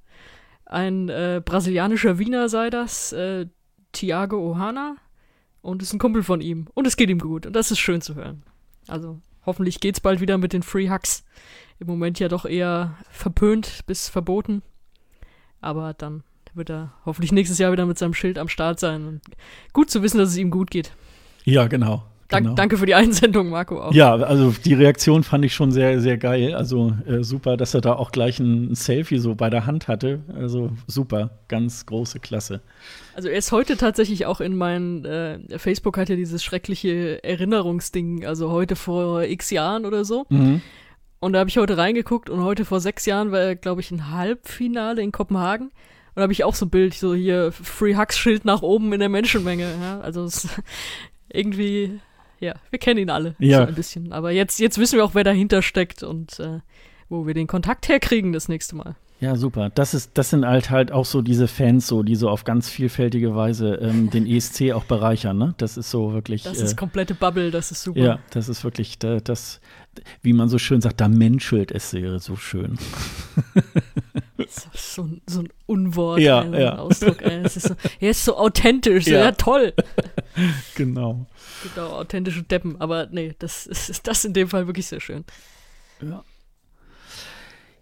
Ein 0.66 1.10
äh, 1.10 1.42
brasilianischer 1.44 2.20
Wiener 2.20 2.50
sei 2.50 2.70
das, 2.70 3.14
äh, 3.14 3.46
Thiago 3.94 4.38
Ohana. 4.38 4.98
Und 5.62 5.82
ist 5.82 5.92
ein 5.92 6.00
Kumpel 6.00 6.24
von 6.24 6.40
ihm. 6.40 6.68
Und 6.76 6.88
es 6.88 6.96
geht 6.96 7.10
ihm 7.10 7.20
gut. 7.20 7.46
Und 7.46 7.54
das 7.54 7.72
ist 7.72 7.80
schön 7.80 8.00
zu 8.00 8.16
hören. 8.16 8.44
Also 8.88 9.20
hoffentlich 9.48 9.80
geht's 9.80 10.00
bald 10.00 10.22
wieder 10.22 10.38
mit 10.38 10.54
den 10.54 10.62
Free 10.62 10.90
Hugs. 10.92 11.26
Im 11.80 11.88
Moment 11.88 12.20
ja 12.20 12.28
doch 12.28 12.46
eher 12.46 12.96
verpönt 13.10 13.82
bis 13.88 14.10
verboten. 14.10 14.62
Aber 15.62 15.96
dann 15.96 16.24
wird 16.54 16.70
er 16.70 16.94
hoffentlich 17.06 17.32
nächstes 17.32 17.58
Jahr 17.58 17.72
wieder 17.72 17.86
mit 17.86 17.98
seinem 17.98 18.14
Schild 18.14 18.38
am 18.38 18.50
Start 18.50 18.80
sein. 18.80 19.08
Und 19.08 19.22
gut 19.74 19.90
zu 19.90 20.04
wissen, 20.04 20.20
dass 20.20 20.30
es 20.30 20.38
ihm 20.38 20.52
gut 20.52 20.70
geht. 20.70 20.92
ja, 21.46 21.66
genau. 21.68 22.04
Dank, 22.30 22.44
genau. 22.44 22.56
Danke 22.56 22.78
für 22.78 22.86
die 22.86 22.94
Einsendung, 22.94 23.50
Marco. 23.50 23.82
Auch. 23.82 23.94
Ja, 23.94 24.14
also 24.16 24.54
die 24.66 24.74
Reaktion 24.74 25.24
fand 25.24 25.46
ich 25.46 25.54
schon 25.56 25.72
sehr, 25.72 26.02
sehr 26.02 26.18
geil. 26.18 26.54
Also 26.56 26.94
äh, 27.08 27.24
super, 27.24 27.56
dass 27.56 27.74
er 27.74 27.80
da 27.80 27.94
auch 27.94 28.12
gleich 28.12 28.40
ein 28.40 28.76
Selfie 28.76 29.18
so 29.18 29.34
bei 29.34 29.50
der 29.50 29.66
Hand 29.66 29.88
hatte. 29.88 30.20
Also 30.36 30.72
super, 30.88 31.30
ganz 31.48 31.86
große 31.86 32.20
Klasse. 32.20 32.60
Also 33.18 33.30
er 33.30 33.38
ist 33.40 33.52
heute 33.52 33.78
tatsächlich 33.78 34.28
auch 34.28 34.42
in 34.42 34.56
meinen, 34.56 35.04
äh, 35.04 35.58
Facebook 35.58 35.98
hat 35.98 36.08
ja 36.08 36.16
dieses 36.16 36.44
schreckliche 36.44 37.24
Erinnerungsding, 37.24 38.28
also 38.28 38.52
heute 38.52 38.76
vor 38.76 39.24
x 39.24 39.50
Jahren 39.50 39.88
oder 39.88 40.06
so. 40.06 40.28
Mhm. 40.30 40.62
Und 41.20 41.34
da 41.34 41.40
habe 41.40 41.50
ich 41.50 41.58
heute 41.58 41.80
reingeguckt 41.80 42.30
und 42.30 42.44
heute 42.44 42.64
vor 42.64 42.80
sechs 42.80 43.08
Jahren 43.08 43.32
war, 43.32 43.56
glaube 43.56 43.82
ich, 43.82 43.90
ein 43.90 44.12
Halbfinale 44.12 45.02
in 45.02 45.12
Kopenhagen. 45.12 45.70
Und 45.70 45.74
da 46.14 46.22
habe 46.22 46.32
ich 46.32 46.44
auch 46.44 46.54
so 46.54 46.68
ein 46.68 46.70
Bild, 46.70 46.94
so 46.94 47.16
hier 47.16 47.52
Free 47.52 47.96
Hugs 47.96 48.20
Schild 48.20 48.46
nach 48.46 48.62
oben 48.62 48.94
in 48.94 49.00
der 49.00 49.10
Menschenmenge. 49.10 49.68
Ja? 49.82 50.00
Also 50.02 50.24
es, 50.24 50.48
irgendwie, 51.34 52.00
ja, 52.40 52.54
wir 52.70 52.78
kennen 52.78 53.00
ihn 53.00 53.10
alle 53.10 53.36
Ja. 53.40 53.64
so 53.64 53.68
ein 53.68 53.74
bisschen. 53.74 54.14
Aber 54.14 54.30
jetzt, 54.30 54.60
jetzt 54.60 54.78
wissen 54.78 54.98
wir 54.98 55.04
auch, 55.04 55.16
wer 55.16 55.24
dahinter 55.24 55.64
steckt 55.64 56.04
und 56.04 56.40
äh, 56.40 56.60
wo 57.10 57.26
wir 57.26 57.34
den 57.34 57.48
Kontakt 57.48 57.90
herkriegen 57.90 58.32
das 58.32 58.48
nächste 58.48 58.76
Mal. 58.76 58.96
Ja, 59.20 59.36
super. 59.36 59.72
Das 59.74 59.96
ist, 59.96 60.12
das 60.14 60.30
sind 60.30 60.46
halt 60.46 60.70
halt 60.70 60.92
auch 60.92 61.06
so 61.06 61.24
diese 61.24 61.48
Fans, 61.48 61.88
so, 61.88 62.04
die 62.04 62.16
so 62.16 62.30
auf 62.30 62.44
ganz 62.44 62.70
vielfältige 62.70 63.36
Weise 63.36 63.76
ähm, 63.82 64.12
den 64.12 64.28
ESC 64.28 64.72
auch 64.74 64.84
bereichern, 64.84 65.38
ne? 65.40 65.56
Das 65.58 65.76
ist 65.76 65.90
so 65.90 66.14
wirklich. 66.14 66.44
Das 66.44 66.60
äh, 66.62 66.66
ist 66.66 66.78
komplette 66.78 67.16
Bubble, 67.16 67.50
das 67.50 67.72
ist 67.72 67.82
super. 67.82 68.00
ja, 68.00 68.20
das 68.30 68.48
ist 68.48 68.64
wirklich, 68.64 69.00
da, 69.00 69.20
das, 69.20 69.60
wie 70.22 70.34
man 70.34 70.50
so 70.50 70.60
schön 70.60 70.82
sagt, 70.82 71.02
da 71.02 71.08
menschelt 71.08 71.72
es 71.72 71.94
wäre 71.94 72.20
so 72.20 72.36
schön. 72.36 72.78
So, 74.50 74.70
so, 74.76 75.02
ein- 75.04 75.22
so 75.26 75.40
ein 75.42 75.50
Unwort, 75.66 76.20
Ja, 76.20 76.44
ey, 76.44 76.48
so 76.52 76.56
ja. 76.58 76.72
ein 76.74 76.80
Ausdruck. 76.80 77.22
Ey. 77.24 77.42
Es 77.44 77.58
ist 77.58 77.68
so, 77.70 77.76
er 78.00 78.10
ist 78.12 78.24
so 78.24 78.38
authentisch, 78.38 79.08
Ja. 79.08 79.20
ja. 79.20 79.32
toll. 79.32 79.74
Genau. 80.76 81.26
Auch 81.76 81.94
authentische 81.94 82.44
Deppen, 82.44 82.80
aber 82.80 83.08
nee, 83.12 83.34
das 83.40 83.66
ist 83.66 84.08
das 84.08 84.24
in 84.26 84.34
dem 84.34 84.48
Fall 84.48 84.68
wirklich 84.68 84.86
sehr 84.86 85.00
schön. 85.02 85.26
Ja. 86.02 86.24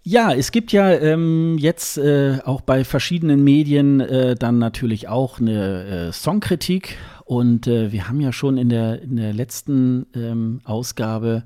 Ja, 0.08 0.32
es 0.32 0.52
gibt 0.52 0.70
ja 0.70 0.92
ähm, 0.92 1.58
jetzt 1.58 1.98
äh, 1.98 2.38
auch 2.44 2.60
bei 2.60 2.84
verschiedenen 2.84 3.42
Medien 3.42 3.98
äh, 3.98 4.36
dann 4.36 4.56
natürlich 4.56 5.08
auch 5.08 5.40
eine 5.40 5.84
äh, 5.84 6.12
Songkritik. 6.12 6.96
Und 7.24 7.66
äh, 7.66 7.90
wir 7.90 8.08
haben 8.08 8.20
ja 8.20 8.32
schon 8.32 8.56
in 8.56 8.68
der, 8.68 9.02
in 9.02 9.16
der 9.16 9.32
letzten 9.32 10.06
ähm, 10.14 10.60
Ausgabe, 10.62 11.42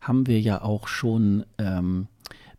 haben 0.00 0.28
wir 0.28 0.40
ja 0.40 0.62
auch 0.62 0.86
schon 0.86 1.46
ähm, 1.58 2.06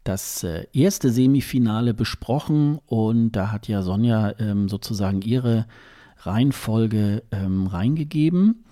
das 0.03 0.43
äh, 0.43 0.65
erste 0.73 1.11
Semifinale 1.11 1.93
besprochen. 1.93 2.79
Und 2.85 3.31
da 3.31 3.49
hat 3.49 3.69
ja 3.69 3.83
Sonja 3.83 4.33
ähm, 4.39 4.67
sozusagen 4.67 5.21
ihre 5.21 5.65
Reihenfolge 6.17 7.23
ähm, 7.31 7.67
reingegeben. 7.67 8.65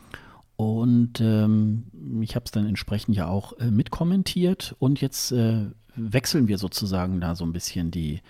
Und 0.58 1.22
ähm, 1.22 1.86
ich 2.20 2.36
habe 2.36 2.44
es 2.44 2.52
dann 2.52 2.68
entsprechend 2.68 3.16
ja 3.16 3.28
auch 3.30 3.54
äh, 3.60 3.72
mitkommentiert. 3.72 4.76
Und 4.80 5.00
jetzt 5.00 5.32
äh, 5.32 5.68
wechseln 5.96 6.48
wir 6.48 6.58
sozusagen 6.58 7.22
da 7.22 7.36
so 7.36 7.46
ein 7.46 7.54
bisschen 7.54 7.92
die, 7.92 8.22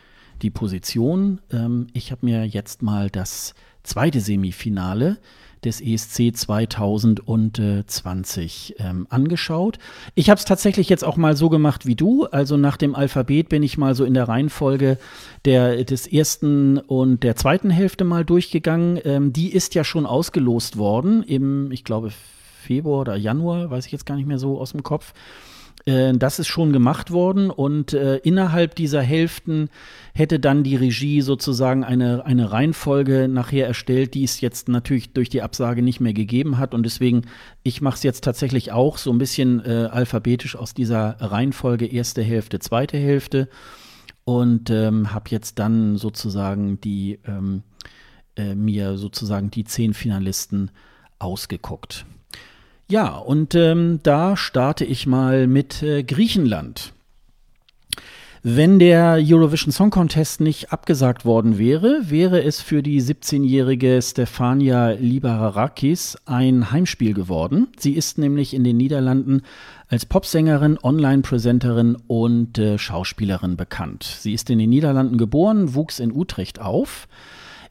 die 0.42 0.50
Position. 0.50 1.40
Ähm, 1.52 1.88
ich 1.94 2.12
habe 2.12 2.26
mir 2.26 2.46
jetzt 2.46 2.82
mal 2.82 3.10
das 3.10 3.56
zweite 3.84 4.20
Semifinale 4.20 5.18
des 5.66 5.82
ESC 5.82 6.36
2020 6.36 8.76
ähm, 8.78 9.08
angeschaut. 9.10 9.80
Ich 10.14 10.30
habe 10.30 10.38
es 10.38 10.46
tatsächlich 10.46 10.88
jetzt 10.90 11.04
auch 11.04 11.18
mal 11.18 11.36
so 11.36 11.50
gemacht 11.50 11.86
wie 11.86 11.96
du. 11.96 12.26
Also 12.26 12.56
nach 12.56 12.78
dem 12.78 12.96
Alphabet 12.96 13.50
bin 13.50 13.64
ich 13.64 13.78
mal 13.78 13.96
so 13.96 14.06
in 14.06 14.14
der 14.14 14.28
Reihenfolge 14.28 15.00
der, 15.44 15.84
des 15.84 16.08
ersten 16.08 16.78
und 16.78 17.24
der 17.24 17.36
zweiten 17.36 17.72
Hälfte 17.72 18.06
mal 18.06 18.24
durchgegangen. 18.24 19.00
Ähm, 19.04 19.34
die 19.34 19.52
ist 19.52 19.76
ja 19.76 19.84
schon 19.84 20.06
ausgelost 20.06 20.78
worden 20.78 21.24
im, 21.24 21.72
ich 21.72 21.84
glaube, 21.84 22.12
Februar 22.62 23.02
oder 23.02 23.16
Januar, 23.16 23.70
weiß 23.70 23.86
ich 23.86 23.92
jetzt 23.92 24.06
gar 24.06 24.16
nicht 24.16 24.28
mehr 24.28 24.40
so 24.40 24.58
aus 24.60 24.72
dem 24.72 24.84
Kopf. 24.84 25.14
Äh, 25.86 26.14
das 26.14 26.40
ist 26.40 26.48
schon 26.48 26.74
gemacht 26.74 27.12
worden 27.12 27.50
und 27.50 27.94
äh, 27.94 28.18
innerhalb 28.18 28.76
dieser 28.76 29.02
Hälften 29.02 29.70
hätte 30.14 30.40
dann 30.40 30.64
die 30.64 30.76
Regie 30.76 31.22
sozusagen 31.22 31.84
eine, 31.84 32.26
eine 32.26 32.52
Reihenfolge 32.52 33.28
nachher 33.28 33.68
erstellt, 33.68 34.14
die 34.14 34.24
es 34.24 34.42
jetzt 34.42 34.68
natürlich 34.68 35.14
durch 35.14 35.30
die 35.30 35.42
Absage 35.42 35.82
nicht 35.82 36.00
mehr 36.00 36.14
gegeben 36.14 36.58
hat. 36.58 36.74
Und 36.74 36.84
deswegen, 36.84 37.24
ich 37.64 37.82
mache 37.82 37.96
es 37.96 38.04
jetzt 38.04 38.24
tatsächlich 38.24 38.72
auch 38.72 38.98
so 38.98 39.12
ein 39.12 39.18
bisschen 39.18 39.64
äh, 39.66 39.90
alphabetisch 39.92 40.56
aus 40.56 40.74
dieser 40.74 41.18
Reihenfolge 41.20 41.86
erste 41.86 42.24
Hälfte, 42.24 42.60
zweite 42.60 42.98
Hälfte 42.98 43.50
und 44.24 44.70
ähm, 44.72 45.14
habe 45.14 45.30
jetzt 45.30 45.60
dann 45.60 45.98
sozusagen 45.98 46.82
die 46.82 47.20
ähm, 47.28 47.64
äh, 48.36 48.56
mir 48.56 48.98
sozusagen 48.98 49.52
die 49.52 49.64
zehn 49.64 49.94
Finalisten 49.94 50.72
ausgeguckt. 51.20 52.06
Ja, 52.88 53.18
und 53.18 53.56
ähm, 53.56 54.00
da 54.04 54.38
starte 54.38 54.86
ich 54.86 55.08
mal 55.08 55.48
mit 55.48 55.82
äh, 55.82 56.04
Griechenland. 56.04 56.94
Wenn 58.48 58.78
der 58.78 59.18
Eurovision 59.20 59.72
Song 59.72 59.90
Contest 59.90 60.40
nicht 60.40 60.72
abgesagt 60.72 61.26
worden 61.26 61.58
wäre, 61.58 62.12
wäre 62.12 62.44
es 62.44 62.62
für 62.62 62.84
die 62.84 63.02
17-jährige 63.02 64.00
Stefania 64.04 64.92
Liberarakis 64.92 66.16
ein 66.28 66.70
Heimspiel 66.70 67.16
geworden. 67.16 67.70
Sie 67.80 67.94
ist 67.94 68.20
nämlich 68.20 68.54
in 68.54 68.64
den 68.64 68.78
Niederlanden 68.78 69.42
als 69.88 70.06
Popsängerin, 70.06 70.78
Online-Präsenterin 70.78 71.98
und 72.06 72.60
äh, 72.60 72.78
Schauspielerin 72.78 73.58
bekannt. 73.58 74.04
Sie 74.04 74.34
ist 74.34 74.48
in 74.52 74.60
den 74.60 74.70
Niederlanden 74.70 75.18
geboren, 75.18 75.74
wuchs 75.74 76.00
in 76.00 76.16
Utrecht 76.16 76.62
auf. 76.62 77.08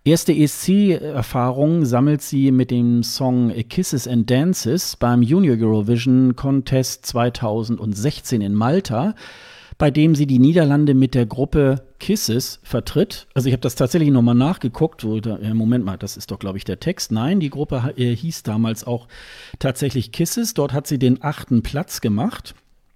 Erste 0.06 0.34
ESC-Erfahrung 0.34 1.86
sammelt 1.86 2.20
sie 2.20 2.52
mit 2.52 2.70
dem 2.70 3.02
Song 3.02 3.50
Kisses 3.70 4.06
and 4.06 4.30
Dances 4.30 4.96
beim 4.96 5.22
Junior 5.22 5.56
Eurovision 5.56 6.36
Contest 6.36 7.06
2016 7.06 8.42
in 8.42 8.52
Malta, 8.52 9.14
bei 9.78 9.90
dem 9.90 10.14
sie 10.14 10.26
die 10.26 10.38
Niederlande 10.38 10.92
mit 10.92 11.14
der 11.14 11.24
Gruppe 11.24 11.86
Kisses 12.00 12.60
vertritt. 12.62 13.28
Also 13.32 13.48
ich 13.48 13.54
habe 13.54 13.62
das 13.62 13.76
tatsächlich 13.76 14.10
nochmal 14.10 14.34
nachgeguckt. 14.34 15.04
Moment 15.04 15.86
mal, 15.86 15.96
das 15.96 16.18
ist 16.18 16.30
doch, 16.30 16.38
glaube 16.38 16.58
ich, 16.58 16.64
der 16.64 16.80
Text. 16.80 17.10
Nein, 17.10 17.40
die 17.40 17.48
Gruppe 17.48 17.94
äh, 17.96 18.14
hieß 18.14 18.42
damals 18.42 18.86
auch 18.86 19.08
tatsächlich 19.58 20.12
Kisses. 20.12 20.52
Dort 20.52 20.74
hat 20.74 20.86
sie 20.86 20.98
den 20.98 21.22
achten 21.22 21.62
Platz 21.62 22.02
gemacht. 22.02 22.54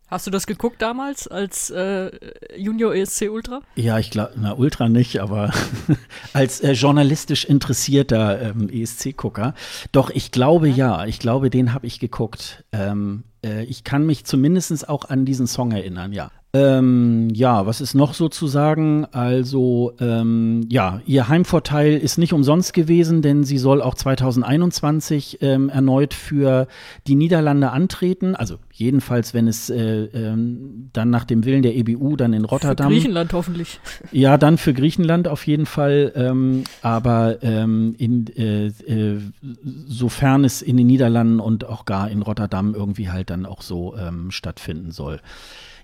Hast 0.08 0.26
du 0.26 0.30
das 0.30 0.46
geguckt 0.46 0.80
damals 0.80 1.28
als 1.28 1.68
äh, 1.68 2.10
Junior 2.56 2.94
ESC 2.94 3.28
Ultra? 3.30 3.60
Ja, 3.76 3.98
ich 3.98 4.10
glaube, 4.10 4.32
na 4.36 4.54
Ultra 4.54 4.88
nicht, 4.88 5.20
aber 5.20 5.52
als 6.32 6.60
äh, 6.60 6.72
journalistisch 6.72 7.44
interessierter 7.44 8.40
ähm, 8.40 8.70
ESC-Gucker. 8.70 9.54
Doch, 9.92 10.08
ich 10.08 10.30
glaube 10.30 10.68
ja, 10.68 11.04
ich 11.04 11.18
glaube, 11.18 11.50
den 11.50 11.74
habe 11.74 11.86
ich 11.86 12.00
geguckt. 12.00 12.64
Ähm, 12.72 13.24
äh, 13.44 13.64
ich 13.64 13.84
kann 13.84 14.06
mich 14.06 14.24
zumindest 14.24 14.88
auch 14.88 15.04
an 15.04 15.26
diesen 15.26 15.46
Song 15.46 15.72
erinnern, 15.72 16.14
ja. 16.14 16.30
Ähm, 16.54 17.28
ja, 17.34 17.66
was 17.66 17.82
ist 17.82 17.92
noch 17.92 18.14
so 18.14 18.30
zu 18.30 18.46
sagen? 18.46 19.06
Also, 19.12 19.92
ähm, 20.00 20.64
ja, 20.70 21.02
ihr 21.04 21.28
Heimvorteil 21.28 21.98
ist 21.98 22.16
nicht 22.16 22.32
umsonst 22.32 22.72
gewesen, 22.72 23.20
denn 23.20 23.44
sie 23.44 23.58
soll 23.58 23.82
auch 23.82 23.94
2021 23.94 25.42
ähm, 25.42 25.68
erneut 25.68 26.14
für 26.14 26.66
die 27.06 27.16
Niederlande 27.16 27.70
antreten. 27.70 28.34
Also, 28.34 28.56
jedenfalls, 28.72 29.34
wenn 29.34 29.46
es 29.46 29.68
äh, 29.68 30.04
ähm, 30.04 30.88
dann 30.94 31.10
nach 31.10 31.24
dem 31.24 31.44
Willen 31.44 31.60
der 31.60 31.76
EBU 31.76 32.16
dann 32.16 32.32
in 32.32 32.46
Rotterdam. 32.46 32.88
Für 32.88 32.94
Griechenland 32.94 33.32
hoffentlich. 33.34 33.80
Ja, 34.10 34.38
dann 34.38 34.56
für 34.56 34.72
Griechenland 34.72 35.28
auf 35.28 35.46
jeden 35.46 35.66
Fall. 35.66 36.12
Ähm, 36.14 36.64
aber 36.80 37.42
ähm, 37.42 37.94
in, 37.98 38.26
äh, 38.36 38.68
äh, 38.68 39.20
sofern 39.86 40.44
es 40.44 40.62
in 40.62 40.78
den 40.78 40.86
Niederlanden 40.86 41.40
und 41.40 41.66
auch 41.66 41.84
gar 41.84 42.10
in 42.10 42.22
Rotterdam 42.22 42.74
irgendwie 42.74 43.10
halt 43.10 43.28
dann 43.28 43.44
auch 43.44 43.60
so 43.60 43.94
stattfinden 44.30 44.92
soll. 44.92 45.20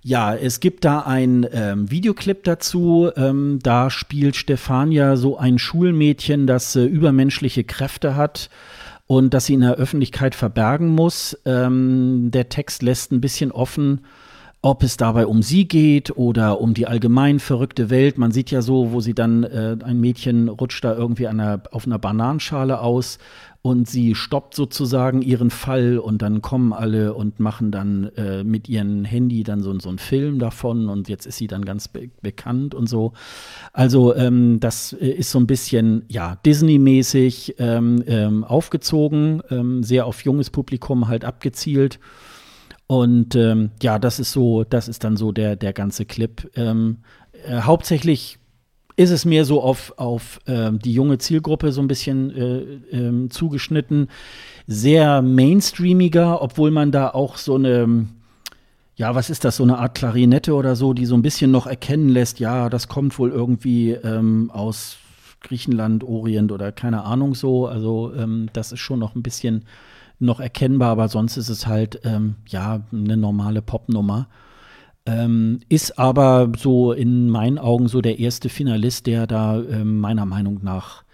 Ja, 0.07 0.35
es 0.35 0.61
gibt 0.61 0.85
da 0.85 1.01
ein 1.01 1.47
ähm, 1.51 1.91
Videoclip 1.91 2.45
dazu. 2.45 3.11
Ähm, 3.17 3.59
da 3.63 3.89
spielt 3.89 4.37
Stefania 4.37 5.17
so 5.17 5.39
ein 5.39 5.59
Schulmädchen, 5.59 6.47
das 6.47 6.77
äh, 6.77 6.85
übermenschliche 6.85 7.65
Kräfte 7.65 8.15
hat 8.15 8.51
und 9.07 9.33
das 9.33 9.47
sie 9.47 9.55
in 9.55 9.63
der 9.63 9.77
Öffentlichkeit 9.77 10.35
verbergen 10.35 10.89
muss. 10.89 11.39
Ähm, 11.47 12.31
der 12.31 12.51
Text 12.51 12.83
lässt 12.83 13.13
ein 13.13 13.23
bisschen 13.23 13.51
offen, 13.51 14.05
ob 14.65 14.83
es 14.83 14.97
dabei 14.97 15.27
um 15.27 15.43
sie 15.43 15.69
geht 15.69 16.17
oder 16.17 16.59
um 16.59 16.73
die 16.73 16.87
allgemein 16.87 17.39
verrückte 17.39 17.91
Welt. 17.91 18.17
Man 18.17 18.33
sieht 18.33 18.51
ja 18.51 18.63
so, 18.63 18.93
wo 18.93 19.01
sie 19.01 19.13
dann, 19.13 19.45
äh, 19.45 19.77
ein 19.85 20.01
Mädchen 20.01 20.49
rutscht 20.49 20.83
da 20.83 20.95
irgendwie 20.95 21.29
einer, 21.29 21.61
auf 21.71 21.87
einer 21.87 21.99
Bananenschale 21.99 22.81
aus 22.81 23.19
und 23.61 23.91
sie 23.91 24.15
stoppt 24.15 24.55
sozusagen 24.55 25.21
ihren 25.21 25.51
Fall 25.51 25.99
und 25.99 26.23
dann 26.23 26.41
kommen 26.41 26.73
alle 26.73 27.13
und 27.13 27.41
machen 27.41 27.73
dann 27.73 28.11
äh, 28.17 28.43
mit 28.43 28.71
ihrem 28.71 29.05
Handy 29.05 29.43
dann 29.43 29.63
so, 29.63 29.79
so 29.79 29.91
einen 29.91 29.99
Film 29.99 30.39
davon 30.39 30.89
und 30.89 31.11
jetzt 31.11 31.27
ist 31.27 31.37
sie 31.37 31.47
dann 31.47 31.67
ganz 31.67 31.89
be 31.89 32.09
bekannt 32.23 32.75
und 32.75 32.89
so. 32.89 33.13
Also 33.75 34.15
ähm, 34.17 34.61
das 34.61 34.95
äh, 34.95 35.09
ist 35.09 35.31
so 35.31 35.41
ein 35.41 35.47
bisschen, 35.47 36.07
ja, 36.09 36.37
Disney-mäßig 36.47 37.57
ähm, 37.59 38.03
ähm, 38.07 38.45
aufgezogen, 38.45 39.43
ähm, 39.51 39.83
sehr 39.83 40.07
auf 40.07 40.25
junges 40.25 40.49
Publikum 40.49 41.07
halt 41.07 41.27
abgezielt. 41.27 41.99
Und 42.87 43.35
ähm, 43.35 43.71
ja, 43.83 43.99
das 43.99 44.21
ist 44.21 44.33
so, 44.33 44.65
das 44.65 44.89
ist 44.89 45.05
dann 45.05 45.17
so 45.17 45.33
der, 45.33 45.57
der 45.57 45.73
ganze 45.73 46.05
Clip. 46.05 46.51
Ähm, 46.55 46.99
äh, 47.47 47.63
hauptsächlich 47.63 48.39
ist 48.97 49.11
es 49.11 49.25
mehr 49.25 49.45
so 49.45 49.63
auf, 49.63 49.95
auf 49.97 50.39
ähm, 50.47 50.79
die 50.79 50.93
junge 50.93 51.19
Zielgruppe 51.19 51.73
so 51.73 51.81
ein 51.81 51.89
bisschen 51.89 52.31
äh, 52.31 52.97
ähm, 52.97 53.31
zugeschnitten. 53.31 54.09
Sehr 54.67 55.21
mainstreamiger, 55.23 56.41
obwohl 56.43 56.71
man 56.71 56.93
da 56.93 57.11
auch 57.11 57.37
so 57.37 57.57
eine, 57.57 58.07
ja, 58.97 59.15
was 59.15 59.31
ist 59.31 59.45
das, 59.45 59.57
so 59.57 59.65
eine 59.65 59.79
Art 59.79 59.97
Klarinette 59.97 60.55
oder 60.55 60.77
so, 60.77 60.93
die 60.93 61.07
so 61.07 61.17
ein 61.17 61.23
bisschen 61.23 61.51
noch 61.51 61.67
erkennen 61.67 62.09
lässt, 62.09 62.39
ja, 62.39 62.71
das 62.71 62.87
kommt 62.87 63.19
wohl 63.19 63.31
irgendwie 63.31 63.93
ähm, 63.93 64.51
aus 64.53 64.99
Griechenland, 65.41 66.05
Orient 66.05 66.53
oder 66.53 66.71
keine 66.71 67.03
Ahnung 67.05 67.35
so. 67.35 67.67
Also 67.67 68.13
ähm, 68.15 68.49
das 68.53 68.73
ist 68.73 68.81
schon 68.81 69.01
noch 69.01 69.15
ein 69.15 69.23
bisschen 69.23 69.65
noch 70.25 70.41
erkennbar, 70.41 70.91
aber 70.91 71.09
sonst 71.09 71.37
ist 71.37 71.49
es 71.49 71.67
halt, 71.67 72.01
ähm, 72.05 72.37
ja, 72.49 72.83
eine 72.93 73.17
normale 73.17 73.63
Popnummer. 73.63 74.29
Ähm, 75.07 75.61
ist 75.69 75.99
aber 75.99 76.51
so 76.57 76.93
in 76.93 77.29
meinen 77.29 77.59
Augen 77.59 77.89
so 77.89 78.01
der 78.01 78.19
erste 78.19 78.49
Finalist, 78.49 79.07
der 79.07 79.27
da 79.27 79.61
äh, 79.61 79.85
meiner 79.85 80.25
Meinung 80.25 80.61
nach 80.63 81.05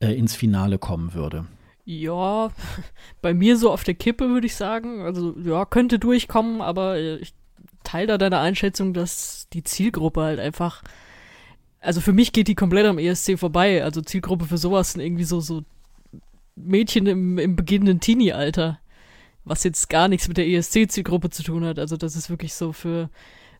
äh, 0.00 0.12
ins 0.12 0.34
Finale 0.34 0.78
kommen 0.78 1.14
würde. 1.14 1.46
Ja, 1.86 2.50
bei 3.22 3.32
mir 3.32 3.56
so 3.56 3.70
auf 3.70 3.82
der 3.82 3.94
Kippe 3.94 4.28
würde 4.28 4.46
ich 4.46 4.56
sagen. 4.56 5.02
Also 5.02 5.34
ja, 5.42 5.64
könnte 5.64 5.98
durchkommen, 5.98 6.60
aber 6.60 6.96
äh, 6.96 7.16
ich 7.16 7.32
teile 7.82 8.06
da 8.06 8.18
deine 8.18 8.38
Einschätzung, 8.38 8.92
dass 8.94 9.48
die 9.52 9.64
Zielgruppe 9.64 10.22
halt 10.22 10.38
einfach. 10.38 10.82
Also 11.80 12.00
für 12.00 12.12
mich 12.12 12.32
geht 12.32 12.48
die 12.48 12.54
komplett 12.54 12.86
am 12.86 12.98
ESC 12.98 13.38
vorbei. 13.38 13.82
Also 13.82 14.02
Zielgruppe 14.02 14.44
für 14.44 14.58
sowas 14.58 14.92
sind 14.92 15.00
irgendwie 15.00 15.24
so, 15.24 15.40
so 15.40 15.62
Mädchen 16.64 17.06
im, 17.06 17.38
im 17.38 17.56
beginnenden 17.56 18.00
Teenie-Alter 18.00 18.80
was 19.44 19.64
jetzt 19.64 19.88
gar 19.88 20.08
nichts 20.08 20.28
mit 20.28 20.36
der 20.36 20.46
ESC-Zielgruppe 20.46 21.30
zu 21.30 21.42
tun 21.42 21.64
hat. 21.64 21.78
Also 21.78 21.96
das 21.96 22.16
ist 22.16 22.30
wirklich 22.30 22.54
so 22.54 22.72
für, 22.72 23.10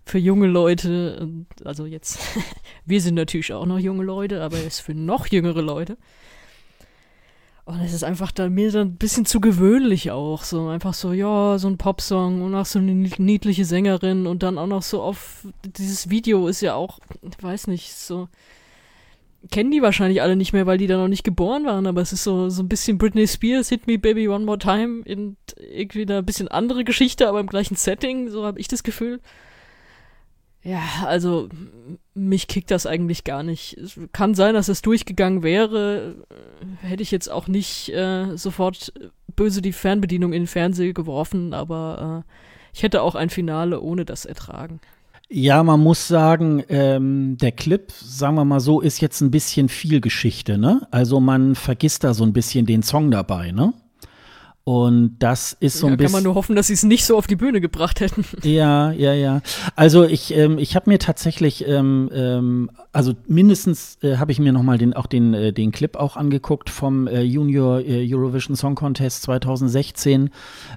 für 0.05 0.19
junge 0.19 0.47
Leute, 0.47 1.29
also 1.65 1.87
jetzt, 1.87 2.19
wir 2.85 3.01
sind 3.01 3.15
natürlich 3.15 3.53
auch 3.53 3.67
noch 3.67 3.79
junge 3.79 4.05
Leute, 4.05 4.43
aber 4.43 4.57
es 4.59 4.67
ist 4.67 4.81
für 4.81 4.95
noch 4.95 5.27
jüngere 5.27 5.63
Leute. 5.63 5.97
Und 7.65 7.81
es 7.83 7.93
ist 7.93 8.03
einfach 8.03 8.33
da 8.33 8.49
mir 8.49 8.73
dann 8.73 8.89
ein 8.89 8.97
bisschen 8.97 9.27
zu 9.27 9.41
gewöhnlich 9.41 10.11
auch. 10.11 10.43
So 10.43 10.69
einfach 10.69 10.95
so, 10.95 11.13
ja, 11.13 11.57
so 11.57 11.69
ein 11.69 11.79
Popsong 11.79 12.43
und 12.43 12.55
auch 12.55 12.67
so 12.67 12.81
eine 12.81 12.93
niedliche 12.93 13.65
Sängerin 13.65 14.27
und 14.27 14.43
dann 14.43 14.59
auch 14.59 14.67
noch 14.67 14.83
so 14.83 15.03
auf 15.03 15.47
dieses 15.63 16.11
Video 16.11 16.49
ist 16.49 16.63
ja 16.63 16.75
auch, 16.75 16.99
weiß 17.41 17.69
nicht, 17.69 17.93
so 17.95 18.29
kennen 19.51 19.71
die 19.71 19.83
wahrscheinlich 19.83 20.21
alle 20.23 20.37
nicht 20.37 20.53
mehr, 20.53 20.67
weil 20.67 20.79
die 20.79 20.87
da 20.87 20.97
noch 20.97 21.09
nicht 21.09 21.25
geboren 21.25 21.65
waren, 21.65 21.87
aber 21.87 22.01
es 22.01 22.13
ist 22.13 22.25
so, 22.25 22.51
so 22.51 22.63
ein 22.63 22.69
bisschen 22.69 22.99
Britney 22.99 23.27
Spears, 23.27 23.71
Hit 23.71 23.87
Me 23.87 23.99
Baby 23.99 24.29
One 24.29 24.45
More 24.45 24.59
Time, 24.59 25.03
in 25.05 25.37
irgendwie 25.59 26.03
eine 26.03 26.23
bisschen 26.23 26.49
andere 26.49 26.85
Geschichte, 26.85 27.29
aber 27.29 27.41
im 27.41 27.47
gleichen 27.47 27.77
Setting, 27.77 28.29
so 28.29 28.45
habe 28.45 28.61
ich 28.61 28.69
das 28.69 28.83
Gefühl. 28.83 29.21
Ja, 30.63 30.83
also 31.07 31.49
mich 32.13 32.47
kickt 32.47 32.71
das 32.71 32.85
eigentlich 32.85 33.25
gar 33.25 33.43
nicht. 33.43 33.79
Es 33.79 33.99
kann 34.13 34.35
sein, 34.35 34.53
dass 34.53 34.69
es 34.69 34.83
durchgegangen 34.83 35.43
wäre, 35.43 36.17
hätte 36.83 37.03
ich 37.03 37.11
jetzt 37.11 37.31
auch 37.31 37.49
nicht 37.49 37.89
äh, 37.95 38.37
sofort 38.37 38.93
böse 39.37 39.63
die 39.63 39.73
Fernbedienung 39.73 40.35
in 40.35 40.43
den 40.43 40.47
Fernseher 40.49 40.93
geworfen, 40.93 41.55
aber 41.55 42.25
äh, 42.27 42.31
ich 42.75 42.83
hätte 42.83 43.01
auch 43.01 43.15
ein 43.15 43.31
Finale 43.31 43.81
ohne 43.81 44.05
das 44.05 44.27
ertragen. 44.27 44.81
Ja, 45.33 45.63
man 45.63 45.79
muss 45.79 46.09
sagen, 46.09 46.65
ähm, 46.69 47.37
der 47.41 47.53
Clip, 47.53 47.93
sagen 47.93 48.35
wir 48.35 48.45
mal 48.45 48.59
so, 48.59 48.81
ist 48.81 49.01
jetzt 49.01 49.21
ein 49.21 49.31
bisschen 49.31 49.69
viel 49.69 50.01
Geschichte, 50.01 50.59
ne? 50.59 50.89
Also 50.91 51.21
man 51.21 51.55
vergisst 51.55 52.03
da 52.03 52.15
so 52.15 52.25
ein 52.25 52.33
bisschen 52.33 52.67
den 52.67 52.83
Song 52.83 53.13
dabei, 53.13 53.53
ne? 53.53 53.73
Und 54.71 55.17
das 55.19 55.57
ist 55.59 55.79
so 55.79 55.89
ein 55.89 55.95
ja, 55.95 55.97
bisschen. 55.97 56.13
Kann 56.13 56.13
man 56.13 56.23
nur 56.23 56.37
hoffen, 56.37 56.55
dass 56.55 56.69
sie 56.69 56.75
es 56.75 56.85
nicht 56.85 57.05
so 57.05 57.19
auf 57.19 57.27
die 57.27 57.35
Bühne 57.35 57.61
gebracht 57.61 57.99
hätten. 57.99 58.25
Ja, 58.45 58.93
ja, 58.93 59.13
ja. 59.13 59.43
Also 59.75 60.05
ich, 60.05 60.33
ähm, 60.37 60.59
ich 60.59 60.77
habe 60.77 60.89
mir 60.89 61.01
tatsächlich, 61.01 61.67
ähm, 61.67 62.09
ähm, 62.13 62.71
also 62.93 63.15
mindestens 63.27 63.99
äh, 64.03 64.19
habe 64.19 64.31
ich 64.31 64.39
mir 64.39 64.53
noch 64.53 64.63
mal 64.63 64.79
den, 64.79 64.95
auch 64.95 65.07
den, 65.07 65.35
äh, 65.35 65.53
den 65.53 65.73
Clip 65.73 65.97
auch 65.97 66.17
angeguckt 66.17 66.71
vom 66.71 67.09
äh, 67.09 67.23
Junior 67.23 67.81
äh, 67.81 68.07
Eurovision 68.09 68.55
Song 68.55 68.77
Contest 68.77 69.23
2016. 69.23 70.31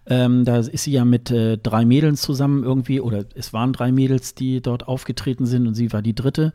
Ähm, 0.07 0.43
da 0.43 0.57
ist 0.57 0.83
sie 0.83 0.91
ja 0.91 1.05
mit 1.05 1.29
äh, 1.29 1.59
drei 1.59 1.85
Mädels 1.85 2.21
zusammen 2.21 2.63
irgendwie, 2.63 2.99
oder 2.99 3.25
es 3.35 3.53
waren 3.53 3.73
drei 3.73 3.91
Mädels, 3.91 4.33
die 4.33 4.59
dort 4.59 4.87
aufgetreten 4.87 5.45
sind 5.45 5.67
und 5.67 5.75
sie 5.75 5.93
war 5.93 6.01
die 6.01 6.15
dritte. 6.15 6.51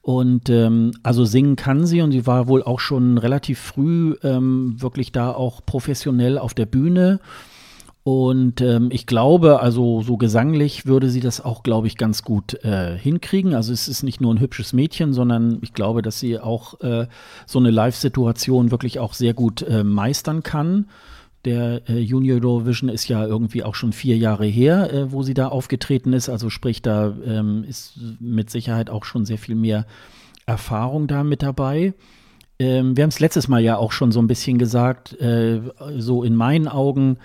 Und 0.00 0.48
ähm, 0.48 0.92
also 1.02 1.24
singen 1.24 1.56
kann 1.56 1.86
sie 1.86 2.00
und 2.00 2.12
sie 2.12 2.26
war 2.26 2.48
wohl 2.48 2.62
auch 2.62 2.80
schon 2.80 3.18
relativ 3.18 3.58
früh 3.58 4.16
ähm, 4.22 4.80
wirklich 4.80 5.12
da 5.12 5.32
auch 5.32 5.60
professionell 5.64 6.38
auf 6.38 6.54
der 6.54 6.66
Bühne. 6.66 7.20
Und 8.04 8.62
ähm, 8.62 8.88
ich 8.90 9.06
glaube, 9.06 9.60
also 9.60 10.00
so 10.00 10.16
gesanglich 10.16 10.86
würde 10.86 11.10
sie 11.10 11.20
das 11.20 11.44
auch, 11.44 11.62
glaube 11.62 11.88
ich, 11.88 11.98
ganz 11.98 12.22
gut 12.22 12.54
äh, 12.64 12.96
hinkriegen. 12.96 13.52
Also 13.52 13.70
es 13.70 13.86
ist 13.86 14.02
nicht 14.02 14.22
nur 14.22 14.32
ein 14.32 14.40
hübsches 14.40 14.72
Mädchen, 14.72 15.12
sondern 15.12 15.58
ich 15.60 15.74
glaube, 15.74 16.00
dass 16.00 16.18
sie 16.18 16.38
auch 16.38 16.80
äh, 16.80 17.06
so 17.44 17.58
eine 17.58 17.70
Live-Situation 17.70 18.70
wirklich 18.70 18.98
auch 18.98 19.12
sehr 19.12 19.34
gut 19.34 19.60
äh, 19.60 19.84
meistern 19.84 20.42
kann. 20.42 20.86
Der 21.48 21.80
äh, 21.88 21.98
Junior 21.98 22.44
Eurovision 22.44 22.90
ist 22.90 23.08
ja 23.08 23.24
irgendwie 23.24 23.64
auch 23.64 23.74
schon 23.74 23.94
vier 23.94 24.18
Jahre 24.18 24.44
her, 24.44 24.92
äh, 24.92 25.12
wo 25.12 25.22
sie 25.22 25.32
da 25.32 25.48
aufgetreten 25.48 26.12
ist. 26.12 26.28
Also 26.28 26.50
sprich, 26.50 26.82
da 26.82 27.14
ähm, 27.24 27.64
ist 27.66 27.98
mit 28.20 28.50
Sicherheit 28.50 28.90
auch 28.90 29.06
schon 29.06 29.24
sehr 29.24 29.38
viel 29.38 29.54
mehr 29.54 29.86
Erfahrung 30.44 31.06
da 31.06 31.24
mit 31.24 31.42
dabei. 31.42 31.94
Ähm, 32.58 32.98
wir 32.98 33.02
haben 33.02 33.08
es 33.08 33.18
letztes 33.18 33.48
Mal 33.48 33.62
ja 33.62 33.78
auch 33.78 33.92
schon 33.92 34.12
so 34.12 34.20
ein 34.20 34.26
bisschen 34.26 34.58
gesagt, 34.58 35.18
äh, 35.22 35.62
so 35.96 36.22
in 36.22 36.36
meinen 36.36 36.68
Augen 36.68 37.16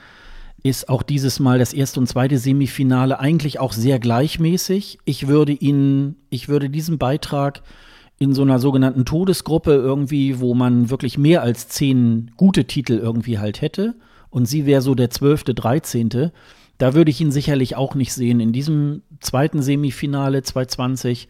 ist 0.63 0.87
auch 0.87 1.03
dieses 1.03 1.41
Mal 1.41 1.59
das 1.59 1.73
erste 1.73 1.99
und 1.99 2.07
zweite 2.07 2.37
Semifinale 2.37 3.19
eigentlich 3.19 3.59
auch 3.59 3.73
sehr 3.73 3.99
gleichmäßig. 3.99 4.99
Ich 5.03 5.27
würde 5.27 5.51
Ihnen, 5.51 6.15
ich 6.29 6.47
würde 6.47 6.69
diesen 6.69 6.97
Beitrag 6.97 7.61
in 8.19 8.33
so 8.33 8.41
einer 8.41 8.59
sogenannten 8.59 9.03
Todesgruppe 9.03 9.73
irgendwie, 9.73 10.39
wo 10.39 10.53
man 10.53 10.89
wirklich 10.89 11.17
mehr 11.17 11.41
als 11.41 11.67
zehn 11.67 12.31
gute 12.37 12.63
Titel 12.63 12.93
irgendwie 12.93 13.37
halt 13.37 13.59
hätte. 13.59 13.95
Und 14.33 14.47
sie 14.47 14.65
wäre 14.65 14.81
so 14.81 14.95
der 14.95 15.11
zwölfte, 15.11 15.53
dreizehnte. 15.53 16.33
Da 16.79 16.95
würde 16.95 17.11
ich 17.11 17.21
ihn 17.21 17.31
sicherlich 17.31 17.75
auch 17.75 17.93
nicht 17.93 18.13
sehen. 18.13 18.39
In 18.39 18.51
diesem 18.51 19.03
zweiten 19.19 19.61
Semifinale 19.61 20.41
2020, 20.41 21.27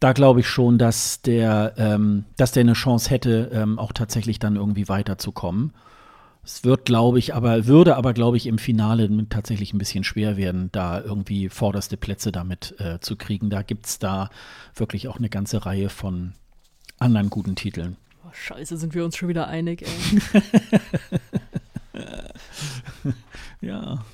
da 0.00 0.12
glaube 0.12 0.40
ich 0.40 0.48
schon, 0.48 0.76
dass 0.76 1.22
der, 1.22 1.74
ähm, 1.76 2.24
dass 2.36 2.50
der 2.50 2.62
eine 2.62 2.72
Chance 2.72 3.10
hätte, 3.10 3.52
ähm, 3.52 3.78
auch 3.78 3.92
tatsächlich 3.92 4.40
dann 4.40 4.56
irgendwie 4.56 4.88
weiterzukommen. 4.88 5.72
Es 6.42 6.64
wird, 6.64 6.84
glaube 6.84 7.20
ich, 7.20 7.32
aber, 7.32 7.66
würde 7.66 7.94
aber, 7.94 8.12
glaube 8.12 8.38
ich, 8.38 8.48
im 8.48 8.58
Finale 8.58 9.08
tatsächlich 9.28 9.72
ein 9.72 9.78
bisschen 9.78 10.02
schwer 10.02 10.36
werden, 10.36 10.70
da 10.72 11.00
irgendwie 11.00 11.48
vorderste 11.48 11.96
Plätze 11.96 12.32
damit 12.32 12.74
äh, 12.80 12.98
zu 12.98 13.14
kriegen. 13.14 13.50
Da 13.50 13.62
gibt 13.62 13.86
es 13.86 14.00
da 14.00 14.30
wirklich 14.74 15.06
auch 15.06 15.18
eine 15.18 15.28
ganze 15.28 15.64
Reihe 15.64 15.90
von 15.90 16.32
anderen 16.98 17.30
guten 17.30 17.54
Titeln. 17.54 17.96
Oh, 18.26 18.32
scheiße, 18.32 18.76
sind 18.78 18.94
wir 18.96 19.04
uns 19.04 19.16
schon 19.16 19.28
wieder 19.28 19.46
einig, 19.46 19.82
ey. 19.82 20.40
ja. 23.60 24.04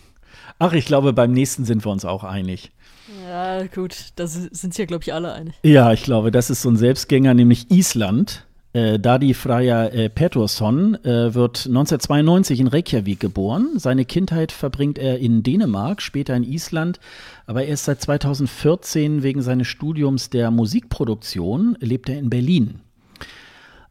Ach, 0.58 0.72
ich 0.72 0.86
glaube, 0.86 1.12
beim 1.12 1.32
nächsten 1.32 1.64
sind 1.64 1.84
wir 1.84 1.92
uns 1.92 2.04
auch 2.04 2.24
einig. 2.24 2.72
Ja, 3.26 3.66
gut, 3.66 4.12
da 4.16 4.26
sind 4.26 4.54
sich 4.54 4.78
ja, 4.78 4.84
glaube 4.84 5.02
ich, 5.02 5.12
alle 5.12 5.32
einig. 5.32 5.54
Ja, 5.62 5.92
ich 5.92 6.02
glaube, 6.02 6.30
das 6.30 6.50
ist 6.50 6.62
so 6.62 6.70
ein 6.70 6.76
Selbstgänger, 6.76 7.34
nämlich 7.34 7.70
Island. 7.70 8.46
Äh, 8.74 8.98
Dadi 8.98 9.34
Freya 9.34 9.86
äh, 9.88 10.08
Pettersson 10.08 10.94
äh, 11.04 11.34
wird 11.34 11.66
1992 11.66 12.60
in 12.60 12.68
Reykjavik 12.68 13.20
geboren. 13.20 13.72
Seine 13.76 14.06
Kindheit 14.06 14.50
verbringt 14.50 14.98
er 14.98 15.18
in 15.18 15.42
Dänemark, 15.42 16.00
später 16.00 16.34
in 16.34 16.42
Island, 16.42 16.98
aber 17.46 17.64
erst 17.64 17.84
seit 17.84 18.00
2014 18.00 19.22
wegen 19.22 19.42
seines 19.42 19.68
Studiums 19.68 20.30
der 20.30 20.50
Musikproduktion 20.50 21.76
lebt 21.80 22.08
er 22.08 22.18
in 22.18 22.30
Berlin. 22.30 22.80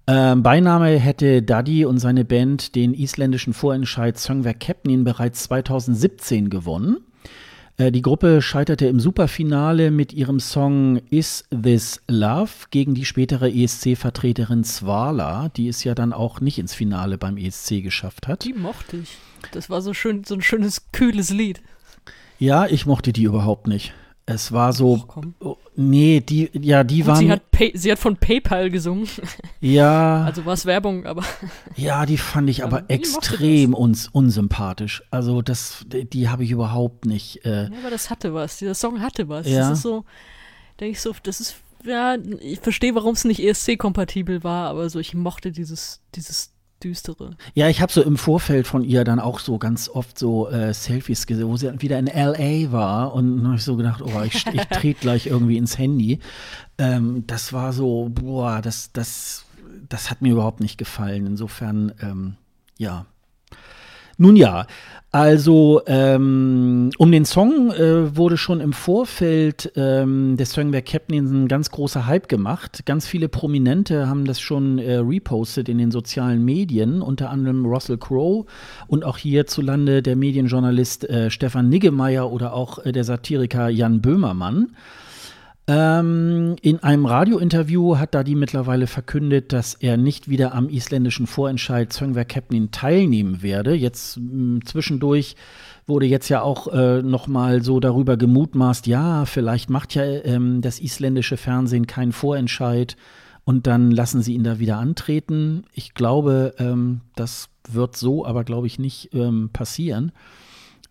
Ähm, 0.08 0.44
Beiname 0.44 0.98
hätte 0.98 1.42
Daddy 1.42 1.86
und 1.86 2.00
seine 2.00 2.26
Band 2.26 2.76
den 2.76 2.94
isländischen 2.94 3.54
Vorentscheid 3.54 4.18
Söngver 4.18 4.54
Keppnin 4.54 5.04
bereits 5.04 5.44
2017 5.44 6.50
gewonnen. 6.50 6.98
Äh, 7.78 7.92
die 7.92 8.02
Gruppe 8.02 8.42
scheiterte 8.42 8.88
im 8.88 9.00
Superfinale 9.00 9.92
mit 9.92 10.14
ihrem 10.14 10.40
Song 10.40 10.98
Is 11.10 11.46
This 11.50 12.02
Love 12.08 12.52
gegen 12.72 12.94
die 12.94 13.06
spätere 13.06 13.50
ESC-Vertreterin 13.50 14.64
Svala, 14.64 15.50
die 15.50 15.68
es 15.68 15.84
ja 15.84 15.96
dann 15.96 16.14
auch 16.14 16.42
nicht 16.42 16.60
ins 16.60 16.74
Finale 16.74 17.18
beim 17.18 17.38
ESC 17.38 17.82
geschafft 17.82 18.28
hat. 18.28 18.44
Die 18.44 18.54
mochte 18.54 18.98
ich. 18.98 19.18
Das 19.52 19.70
war 19.70 19.82
so 19.82 19.94
schön, 19.94 20.24
so 20.24 20.36
ein 20.36 20.42
schönes, 20.42 20.92
kühles 20.92 21.30
Lied. 21.30 21.62
Ja, 22.40 22.66
ich 22.66 22.86
mochte 22.86 23.14
die 23.14 23.24
überhaupt 23.24 23.68
nicht. 23.68 23.94
Es 24.26 24.52
war 24.52 24.72
so. 24.72 25.04
Oh, 25.40 25.58
nee, 25.76 26.22
die, 26.22 26.50
ja, 26.54 26.84
die 26.84 27.00
Gut, 27.00 27.08
waren. 27.08 27.18
sie, 27.18 27.32
hat 27.32 27.52
Pay, 27.52 27.72
sie 27.76 27.92
hat 27.92 28.00
von 28.00 28.16
PayPal 28.18 28.70
gesungen. 28.70 29.08
Ja. 29.60 30.24
Also 30.24 30.46
war 30.46 30.54
es 30.54 30.66
Werbung, 30.66 31.06
aber. 31.06 31.24
Ja, 31.76 32.06
die 32.06 32.18
fand 32.18 32.50
ich 32.50 32.64
aber 32.64 32.86
extrem 32.88 33.74
uns 33.74 34.08
unsympathisch. 34.08 35.04
Also, 35.12 35.42
das, 35.42 35.86
die, 35.88 36.06
die 36.06 36.30
habe 36.30 36.44
ich 36.44 36.52
überhaupt 36.52 37.06
nicht. 37.06 37.46
Äh, 37.46 37.64
Ja, 37.66 37.70
aber 37.82 37.90
das 37.90 38.10
hatte 38.10 38.34
was. 38.34 38.58
Dieser 38.58 38.76
Song 38.76 39.02
hatte 39.02 39.28
was. 39.30 39.48
Ja. 39.48 39.70
Das 39.70 39.80
ist 39.80 39.82
so, 39.84 40.06
denke 40.80 40.94
ich 40.94 41.02
so, 41.02 41.14
das 41.24 41.40
ist, 41.42 41.56
ja, 41.84 42.16
ich 42.40 42.60
verstehe, 42.60 42.96
warum 42.96 43.14
es 43.14 43.24
nicht 43.26 43.40
ESC-kompatibel 43.42 44.44
war, 44.44 44.70
aber 44.70 44.90
so, 44.90 45.00
ich 45.00 45.14
mochte 45.14 45.52
dieses, 45.52 46.02
dieses 46.16 46.54
Düstere. 46.84 47.32
Ja, 47.54 47.70
ich 47.70 47.82
habe 47.82 47.92
so 47.92 48.02
im 48.02 48.18
Vorfeld 48.18 48.68
von 48.68 48.84
ihr 48.84 49.04
dann 49.04 49.20
auch 49.20 49.40
so 49.40 49.58
ganz 49.58 49.90
oft 49.90 50.18
so 50.18 50.50
äh, 50.50 50.74
Selfies 50.74 51.28
gesehen, 51.28 51.48
wo 51.48 51.58
sie 51.58 51.82
wieder 51.82 52.00
in 52.00 52.08
LA 52.08 52.72
war 52.72 53.14
und 53.14 53.44
habe 53.46 53.56
ich 53.56 53.64
so 53.64 53.76
gedacht, 53.76 54.02
oh, 54.02 54.22
ich, 54.24 54.46
ich 54.48 54.66
trete 54.66 55.00
gleich 55.00 55.28
irgendwie 55.28 55.58
ins 55.58 55.78
Handy. 55.78 56.20
Ähm, 56.78 57.26
das 57.28 57.54
war 57.54 57.74
so, 57.74 58.10
boah, 58.12 58.62
das, 58.62 58.92
das, 58.92 59.46
das 59.88 60.10
hat 60.10 60.22
mir 60.22 60.34
überhaupt 60.34 60.60
nicht 60.60 60.78
gefallen. 60.78 61.26
Insofern, 61.26 61.94
ähm, 62.02 62.36
ja. 62.78 63.06
Nun 64.22 64.36
ja, 64.36 64.68
also 65.12 65.82
ähm, 65.88 66.92
um 67.00 67.12
den 67.12 67.26
Song 67.26 67.72
äh, 67.72 68.16
wurde 68.16 68.38
schon 68.38 68.62
im 68.62 68.72
Vorfeld 68.72 69.72
ähm, 69.76 70.38
des 70.38 70.52
Songwerk 70.52 70.86
Captain 70.86 71.46
ein 71.46 71.48
ganz 71.48 71.72
großer 71.72 72.06
Hype 72.06 72.30
gemacht. 72.30 72.86
Ganz 72.86 73.08
viele 73.08 73.30
Prominente 73.30 74.08
haben 74.08 74.26
das 74.26 74.40
schon 74.40 74.78
äh, 74.78 74.98
repostet 74.98 75.70
in 75.70 75.80
den 75.80 75.90
sozialen 75.90 76.46
Medien, 76.46 77.02
unter 77.02 77.32
anderem 77.32 77.66
Russell 77.66 77.98
Crowe 77.98 78.46
und 78.86 79.04
auch 79.04 79.18
hierzulande 79.18 80.04
der 80.04 80.16
Medienjournalist 80.16 81.10
äh, 81.10 81.32
Stefan 81.32 81.70
Niggemeier 81.70 82.32
oder 82.32 82.54
auch 82.54 82.78
äh, 82.86 82.92
der 82.92 83.04
Satiriker 83.04 83.70
Jan 83.70 84.02
Böhmermann. 84.02 84.76
Ähm, 85.68 86.56
in 86.62 86.82
einem 86.82 87.06
Radiointerview 87.06 87.98
hat 87.98 88.16
Dadi 88.16 88.36
mittlerweile 88.36 88.88
verkündet, 88.88 89.54
dass 89.54 89.76
er 89.76 89.96
nicht 89.96 90.28
wieder 90.28 90.54
am 90.54 90.70
isländischen 90.70 91.28
Vorentscheid 91.28 91.94
Söngver 91.94 92.26
Keppnin 92.26 92.72
teilnehmen 92.72 93.42
werde. 93.42 93.74
Jetzt 93.74 94.18
mh, 94.18 94.62
zwischendurch 94.66 95.36
wurde 95.86 96.08
jetzt 96.08 96.30
ja 96.30 96.42
auch 96.42 96.68
äh, 96.68 97.02
noch 97.02 97.28
mal 97.28 97.64
so 97.64 97.80
darüber 97.80 98.18
gemutmaßt, 98.18 98.88
ja, 98.88 99.26
vielleicht 99.26 99.70
macht 99.70 99.94
ja 99.94 100.04
ähm, 100.04 100.62
das 100.62 100.80
isländische 100.80 101.38
Fernsehen 101.38 101.88
keinen 101.88 102.12
Vorentscheid 102.12 102.96
und 103.44 103.68
dann 103.68 103.92
lassen 103.92 104.22
sie 104.22 104.34
ihn 104.34 104.44
da 104.44 104.60
wieder 104.60 104.78
antreten. 104.78 105.64
Ich 105.74 105.94
glaube, 105.94 106.56
ähm, 106.58 107.02
das 107.16 107.50
wird 107.70 107.96
so, 107.96 108.26
aber 108.26 108.44
glaube 108.44 108.68
ich 108.68 108.80
nicht 108.80 109.14
ähm, 109.14 109.50
passieren. 109.52 110.12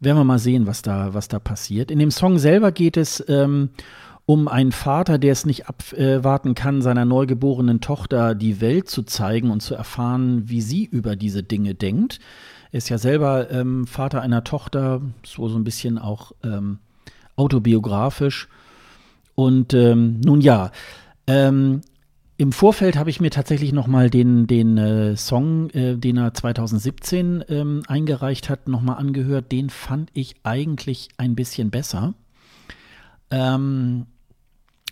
Werden 0.00 0.16
wir 0.16 0.24
mal 0.24 0.38
sehen, 0.38 0.66
was 0.66 0.82
da, 0.82 1.12
was 1.12 1.28
da 1.28 1.38
passiert. 1.38 1.90
In 1.90 1.98
dem 1.98 2.10
Song 2.10 2.38
selber 2.38 2.72
geht 2.72 2.96
es 2.96 3.22
ähm, 3.28 3.70
um 4.26 4.48
einen 4.48 4.72
Vater, 4.72 5.18
der 5.18 5.32
es 5.32 5.46
nicht 5.46 5.66
abwarten 5.66 6.54
kann, 6.54 6.82
seiner 6.82 7.04
neugeborenen 7.04 7.80
Tochter 7.80 8.34
die 8.34 8.60
Welt 8.60 8.88
zu 8.88 9.02
zeigen 9.02 9.50
und 9.50 9.60
zu 9.60 9.74
erfahren, 9.74 10.48
wie 10.48 10.60
sie 10.60 10.84
über 10.84 11.16
diese 11.16 11.42
Dinge 11.42 11.74
denkt. 11.74 12.20
Er 12.72 12.78
ist 12.78 12.88
ja 12.88 12.98
selber 12.98 13.50
ähm, 13.50 13.86
Vater 13.86 14.22
einer 14.22 14.44
Tochter, 14.44 15.00
so 15.24 15.48
so 15.48 15.58
ein 15.58 15.64
bisschen 15.64 15.98
auch 15.98 16.32
ähm, 16.44 16.78
autobiografisch. 17.36 18.48
Und 19.34 19.74
ähm, 19.74 20.20
nun 20.20 20.40
ja, 20.40 20.70
ähm, 21.26 21.80
im 22.36 22.52
Vorfeld 22.52 22.96
habe 22.96 23.10
ich 23.10 23.20
mir 23.20 23.30
tatsächlich 23.30 23.72
noch 23.72 23.86
mal 23.86 24.08
den, 24.08 24.46
den 24.46 24.78
äh, 24.78 25.16
Song, 25.16 25.68
äh, 25.70 25.96
den 25.96 26.16
er 26.16 26.32
2017 26.32 27.44
ähm, 27.48 27.82
eingereicht 27.86 28.48
hat, 28.48 28.68
noch 28.68 28.80
mal 28.80 28.94
angehört. 28.94 29.52
Den 29.52 29.68
fand 29.68 30.10
ich 30.14 30.36
eigentlich 30.42 31.08
ein 31.18 31.34
bisschen 31.34 31.70
besser. 31.70 32.14
Ähm, 33.30 34.06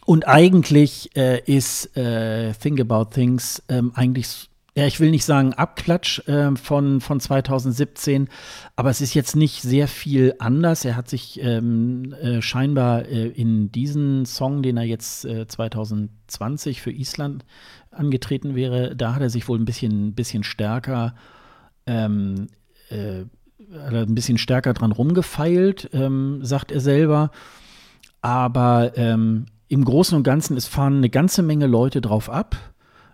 und 0.05 0.27
eigentlich 0.27 1.15
äh, 1.17 1.41
ist 1.45 1.97
äh, 1.97 2.53
Think 2.55 2.81
About 2.81 3.11
Things 3.13 3.63
ähm, 3.69 3.93
eigentlich, 3.95 4.49
ja, 4.75 4.87
ich 4.87 5.01
will 5.01 5.11
nicht 5.11 5.25
sagen 5.25 5.53
Abklatsch 5.53 6.27
äh, 6.29 6.57
von, 6.57 7.01
von 7.01 7.21
2017, 7.21 8.29
aber 8.75 8.89
es 8.89 9.01
ist 9.01 9.13
jetzt 9.13 9.37
nicht 9.37 9.61
sehr 9.61 9.87
viel 9.87 10.35
anders. 10.39 10.85
Er 10.85 10.97
hat 10.97 11.11
sich 11.11 11.41
ähm, 11.43 12.15
äh, 12.23 12.41
scheinbar 12.41 13.05
äh, 13.07 13.27
in 13.27 13.71
diesen 13.71 14.25
Song, 14.25 14.63
den 14.63 14.79
er 14.79 14.85
jetzt 14.85 15.27
äh, 15.27 15.47
2020 15.47 16.81
für 16.81 16.93
Island 16.93 17.45
angetreten 17.91 18.55
wäre, 18.55 18.97
da 18.97 19.15
hat 19.15 19.21
er 19.21 19.31
sich 19.31 19.47
wohl 19.49 19.59
ein 19.59 19.65
bisschen, 19.65 20.15
bisschen 20.15 20.45
stärker 20.45 21.15
ähm, 21.87 22.47
äh, 22.91 23.25
ein 23.71 24.15
bisschen 24.15 24.39
stärker 24.39 24.73
dran 24.73 24.93
rumgefeilt, 24.93 25.91
ähm, 25.93 26.41
sagt 26.43 26.73
er 26.73 26.81
selber. 26.81 27.31
Aber 28.21 28.93
ähm, 28.97 29.47
im 29.69 29.85
Großen 29.85 30.17
und 30.17 30.23
Ganzen, 30.23 30.57
es 30.57 30.67
fahren 30.67 30.97
eine 30.97 31.11
ganze 31.11 31.43
Menge 31.43 31.67
Leute 31.67 32.01
drauf 32.01 32.31
ab, 32.31 32.57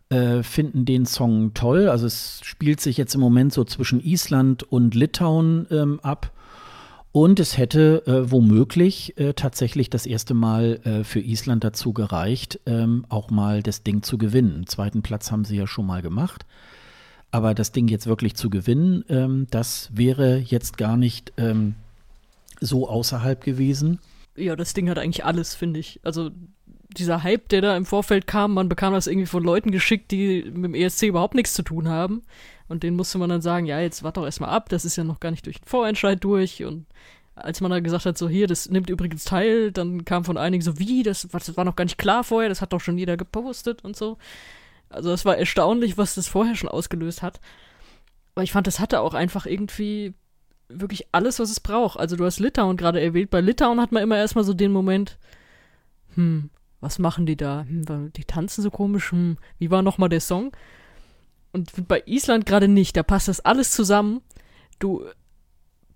äh, 0.09 0.43
finden 0.43 0.85
den 0.85 1.07
Song 1.07 1.55
toll. 1.55 1.89
Also 1.89 2.07
es 2.07 2.41
spielt 2.43 2.81
sich 2.81 2.97
jetzt 2.97 3.15
im 3.15 3.21
Moment 3.21 3.53
so 3.53 3.65
zwischen 3.65 4.01
Island 4.01 4.63
und 4.63 4.95
Litauen 4.95 5.67
ähm, 5.71 6.01
ab. 6.01 6.31
Und 7.13 7.39
es 7.39 7.57
hätte 7.59 8.03
äh, 8.07 8.31
womöglich 8.31 9.17
äh, 9.19 9.35
tatsächlich 9.35 9.89
das 9.89 10.05
erste 10.05 10.35
Mal 10.35 10.81
äh, 10.85 11.05
für 11.05 11.21
Island 11.21 11.63
dazu 11.63 11.93
gereicht, 11.93 12.59
ähm, 12.67 13.07
auch 13.09 13.31
mal 13.31 13.63
das 13.63 13.85
Ding 13.85 14.03
zu 14.03 14.19
gewinnen. 14.19 14.67
zweiten 14.67 15.03
Platz 15.03 15.31
haben 15.31 15.45
sie 15.45 15.57
ja 15.57 15.69
schon 15.69 15.87
mal 15.87 16.03
gemacht. 16.03 16.45
Aber 17.31 17.55
das 17.55 17.71
Ding 17.71 17.87
jetzt 17.89 18.07
wirklich 18.07 18.35
zu 18.35 18.51
gewinnen, 18.51 19.05
ähm, 19.09 19.47
das 19.51 19.91
wäre 19.93 20.39
jetzt 20.39 20.77
gar 20.77 20.97
nicht 20.97 21.33
ähm, 21.37 21.77
so 22.61 22.89
außerhalb 22.89 23.43
gewesen. 23.43 24.01
Ja, 24.37 24.57
das 24.57 24.75
Ding 24.75 24.89
hat 24.89 24.99
eigentlich 24.99 25.25
alles, 25.25 25.55
finde 25.55 25.81
ich. 25.81 26.01
Also 26.03 26.31
dieser 26.97 27.23
Hype, 27.23 27.49
der 27.49 27.61
da 27.61 27.77
im 27.77 27.87
Vorfeld 27.87 28.27
kam, 28.27 28.55
man 28.55 28.69
bekam 28.69 28.93
das 28.93 29.07
irgendwie 29.07 29.27
von 29.27 29.43
Leuten 29.43 29.71
geschickt, 29.71 30.11
die 30.11 30.45
mit 30.45 30.65
dem 30.65 30.75
ESC 30.75 31.05
überhaupt 31.05 31.35
nichts 31.35 31.55
zu 31.55 31.63
tun 31.63 31.89
haben. 31.89 32.23
Und 32.69 32.83
denen 32.83 32.97
musste 32.97 33.19
man 33.19 33.29
dann 33.29 33.43
sagen, 33.43 33.67
ja, 33.67 33.81
jetzt 33.81 34.03
warte 34.03 34.21
doch 34.21 34.27
erstmal 34.27 34.51
ab, 34.51 34.69
das 34.69 34.85
ist 34.85 34.97
ja 34.97 35.05
noch 35.05 35.21
gar 35.21 35.31
nicht 35.31 35.47
durch 35.47 35.61
den 35.61 35.69
Vorentscheid 35.69 36.23
durch. 36.23 36.65
Und 36.65 36.87
als 37.35 37.61
man 37.61 37.71
dann 37.71 37.85
gesagt 37.85 38.07
hat, 38.07 38.17
so 38.17 38.29
hier, 38.29 38.47
das 38.47 38.71
nimmt 38.71 38.91
übrigens 38.91 39.25
teil, 39.25 39.73
dann 39.73 40.05
kam 40.05 40.25
von 40.25 40.39
einigen 40.39 40.63
so, 40.63 40.79
wie, 40.79 41.03
das, 41.03 41.29
das 41.31 41.57
war 41.57 41.65
noch 41.65 41.77
gar 41.77 41.85
nicht 41.85 41.99
klar 41.99 42.25
vorher, 42.25 42.49
das 42.49 42.63
hat 42.63 42.73
doch 42.73 42.81
schon 42.81 42.99
jeder 42.99 43.17
gepostet 43.17 43.85
und 43.85 43.97
so. 43.97 44.19
Also 44.89 45.11
das 45.11 45.25
war 45.25 45.37
erstaunlich, 45.37 45.99
was 45.99 46.15
das 46.15 46.29
vorher 46.29 46.55
schon 46.55 46.69
ausgelöst 46.69 47.23
hat. 47.23 47.41
Aber 48.35 48.45
ich 48.45 48.53
fand, 48.53 48.67
das 48.67 48.81
hatte 48.81 49.01
auch 49.01 49.15
einfach 49.15 49.47
irgendwie 49.47 50.15
wirklich 50.69 51.07
alles, 51.13 51.39
was 51.39 51.51
es 51.51 51.61
braucht. 51.61 51.99
Also 51.99 52.17
du 52.17 52.25
hast 52.25 52.41
Litauen 52.41 52.77
gerade 52.77 53.01
erwähnt. 53.01 53.31
Bei 53.31 53.41
Litauen 53.41 53.81
hat 53.81 53.93
man 53.93 54.03
immer 54.03 54.17
erstmal 54.17 54.45
so 54.45 54.55
den 54.55 54.73
Moment, 54.73 55.19
hm, 56.15 56.51
was 56.81 56.99
machen 56.99 57.27
die 57.27 57.37
da? 57.37 57.65
Hm, 57.69 58.13
die 58.13 58.25
tanzen 58.25 58.63
so 58.63 58.71
komisch. 58.71 59.13
Hm, 59.13 59.39
wie 59.59 59.71
war 59.71 59.83
nochmal 59.83 60.09
der 60.09 60.21
Song? 60.21 60.53
Und 61.53 61.89
bei 61.89 62.03
Island 62.07 62.47
gerade 62.47 62.69
nicht. 62.69 62.97
Da 62.97 63.03
passt 63.03 63.29
das 63.29 63.41
alles 63.41 63.71
zusammen. 63.71 64.21
Du 64.79 65.05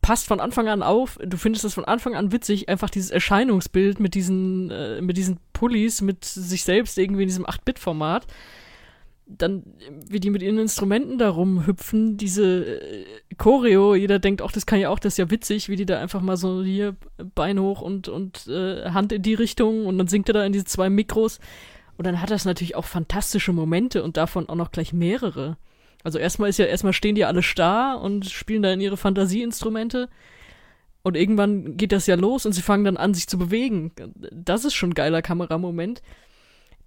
passt 0.01 0.27
von 0.27 0.41
Anfang 0.41 0.69
an 0.69 0.83
auf. 0.83 1.19
Du 1.25 1.37
findest 1.37 1.65
das 1.65 1.75
von 1.75 1.85
Anfang 1.85 2.15
an 2.15 2.33
witzig. 2.33 2.69
Einfach 2.69 2.91
dieses 2.91 3.11
Erscheinungsbild 3.11 4.01
mit 4.01 4.15
diesen, 4.15 4.71
äh, 4.71 5.01
mit 5.01 5.17
diesen 5.17 5.39
Pullis, 5.53 6.01
mit 6.01 6.25
sich 6.25 6.65
selbst 6.65 6.97
irgendwie 6.99 7.23
in 7.23 7.29
diesem 7.29 7.47
8-Bit-Format 7.47 8.27
dann, 9.29 9.63
wie 10.09 10.21
die 10.21 10.31
mit 10.31 10.43
ihren 10.43 10.59
Instrumenten 10.59 11.19
da 11.19 11.29
rumhüpfen, 11.29 12.17
diese 12.17 12.81
äh, 12.81 13.05
Choreo, 13.37 13.95
jeder 13.95 14.19
denkt, 14.19 14.41
auch 14.41 14.51
das 14.51 14.65
kann 14.65 14.81
ja 14.81 14.89
auch, 14.89 14.99
das 14.99 15.15
ist 15.15 15.19
ja 15.19 15.31
witzig, 15.31 15.69
wie 15.69 15.77
die 15.77 15.87
da 15.87 16.01
einfach 16.01 16.23
mal 16.23 16.37
so 16.37 16.63
hier 16.63 16.97
Bein 17.35 17.61
hoch 17.61 17.83
und, 17.83 18.09
und 18.09 18.47
äh, 18.49 18.91
Hand 18.91 19.13
in 19.13 19.23
die 19.23 19.35
Richtung 19.35 19.87
und 19.87 19.99
dann 19.99 20.09
singt 20.09 20.29
er 20.29 20.35
da 20.35 20.45
in 20.45 20.53
diese 20.53 20.65
zwei 20.65 20.89
Mikros. 20.89 21.39
Und 21.99 22.07
dann 22.07 22.23
hat 22.23 22.31
das 22.31 22.45
natürlich 22.45 22.77
auch 22.77 22.85
fantastische 22.85 23.53
Momente 23.53 24.03
und 24.03 24.17
davon 24.17 24.49
auch 24.49 24.55
noch 24.55 24.71
gleich 24.71 24.93
mehrere. 24.93 25.57
Also 26.05 26.19
erstmal 26.19 26.49
ist 26.49 26.59
ja, 26.59 26.65
erstmal 26.65 26.93
stehen 26.93 27.17
die 27.17 27.25
alle 27.25 27.43
starr 27.43 28.01
und 28.01 28.27
spielen 28.27 28.63
da 28.63 28.73
in 28.73 28.81
ihre 28.81 28.97
Fantasieinstrumente. 28.97 30.09
Und 31.03 31.17
irgendwann 31.17 31.77
geht 31.77 31.93
das 31.93 32.07
ja 32.07 32.15
los 32.15 32.47
und 32.47 32.53
sie 32.53 32.63
fangen 32.63 32.85
dann 32.85 32.97
an, 32.97 33.15
sich 33.15 33.27
zu 33.27 33.37
bewegen. 33.37 33.93
Das 34.33 34.65
ist 34.65 34.75
schon 34.75 34.91
ein 34.91 34.95
geiler 34.95 35.23
Kameramoment. 35.23 36.03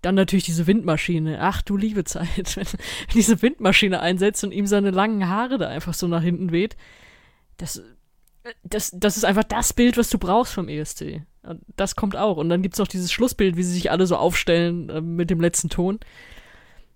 Dann 0.02 0.16
natürlich 0.16 0.46
diese 0.46 0.66
Windmaschine. 0.68 1.40
Ach 1.42 1.62
du 1.62 1.78
liebe 1.78 2.04
Zeit, 2.04 2.56
wenn 2.56 2.66
diese 3.14 3.42
Windmaschine 3.42 4.00
einsetzt 4.00 4.44
und 4.44 4.52
ihm 4.52 4.66
seine 4.66 4.92
langen 4.92 5.28
Haare 5.28 5.58
da 5.58 5.68
einfach 5.68 5.94
so 5.94 6.08
nach 6.08 6.24
hinten 6.24 6.52
weht. 6.52 6.76
Das, 7.58 7.84
das, 8.64 8.92
das 8.94 9.18
ist 9.18 9.26
einfach 9.26 9.44
das 9.44 9.74
Bild, 9.74 9.98
was 9.98 10.10
du 10.10 10.18
brauchst 10.18 10.54
vom 10.54 10.68
ESC. 10.68 11.22
Das 11.76 11.96
kommt 11.96 12.16
auch. 12.16 12.38
Und 12.38 12.50
dann 12.50 12.62
gibt 12.62 12.76
es 12.76 12.80
auch 12.80 12.88
dieses 12.88 13.12
Schlussbild, 13.12 13.58
wie 13.58 13.64
sie 13.64 13.74
sich 13.74 13.92
alle 13.92 14.08
so 14.08 14.16
aufstellen 14.16 14.90
äh, 14.90 15.02
mit 15.02 15.30
dem 15.30 15.42
letzten 15.42 15.70
Ton. 15.70 16.00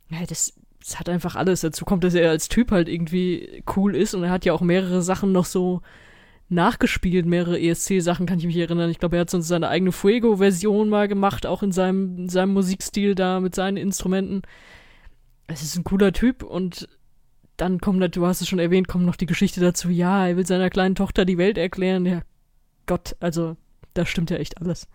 Ja, 0.10 0.26
das, 0.28 0.54
das 0.80 1.00
hat 1.00 1.10
einfach 1.10 1.36
alles. 1.36 1.62
Dazu 1.62 1.86
kommt, 1.86 2.04
dass 2.04 2.14
er 2.14 2.30
als 2.30 2.50
Typ 2.50 2.72
halt 2.72 2.88
irgendwie 2.88 3.64
cool 3.76 3.96
ist 3.96 4.14
und 4.14 4.24
er 4.24 4.32
hat 4.32 4.46
ja 4.46 4.54
auch 4.54 4.62
mehrere 4.62 5.02
Sachen 5.02 5.32
noch 5.32 5.46
so 5.46 5.82
nachgespielt, 6.50 7.26
mehrere 7.26 7.60
ESC-Sachen, 7.60 8.26
kann 8.26 8.40
ich 8.40 8.46
mich 8.46 8.58
erinnern. 8.58 8.90
Ich 8.90 9.00
glaube, 9.00 9.18
er 9.18 9.22
hat 9.22 9.30
sonst 9.30 9.48
seine 9.48 9.70
eigene 9.70 9.92
Fuego-Version 9.92 10.90
mal 10.90 11.08
gemacht, 11.08 11.46
auch 11.46 11.64
in 11.64 11.72
seinem, 11.72 12.18
in 12.18 12.30
seinem 12.30 12.54
Musikstil 12.54 13.16
da 13.16 13.40
mit 13.40 13.56
seinen 13.56 13.78
Instrumenten. 13.78 14.44
Es 15.48 15.64
ist 15.64 15.76
ein 15.76 15.84
cooler 15.84 16.14
Typ 16.14 16.44
und 16.44 16.88
dann 17.58 17.80
kommt, 17.80 18.16
du 18.16 18.26
hast 18.26 18.42
es 18.42 18.48
schon 18.48 18.60
erwähnt, 18.60 18.88
kommt 18.88 19.06
noch 19.06 19.16
die 19.16 19.26
Geschichte 19.26 19.62
dazu, 19.62 19.90
ja, 19.90 20.28
er 20.28 20.38
will 20.38 20.46
seiner 20.46 20.70
kleinen 20.70 20.96
Tochter 20.96 21.26
die 21.26 21.38
Welt 21.38 21.58
erklären. 21.58 22.06
Ja, 22.06 22.22
Gott, 22.86 23.16
also 23.20 23.56
da 23.96 24.06
stimmt 24.06 24.30
ja 24.30 24.38
echt 24.38 24.62
alles. 24.62 24.88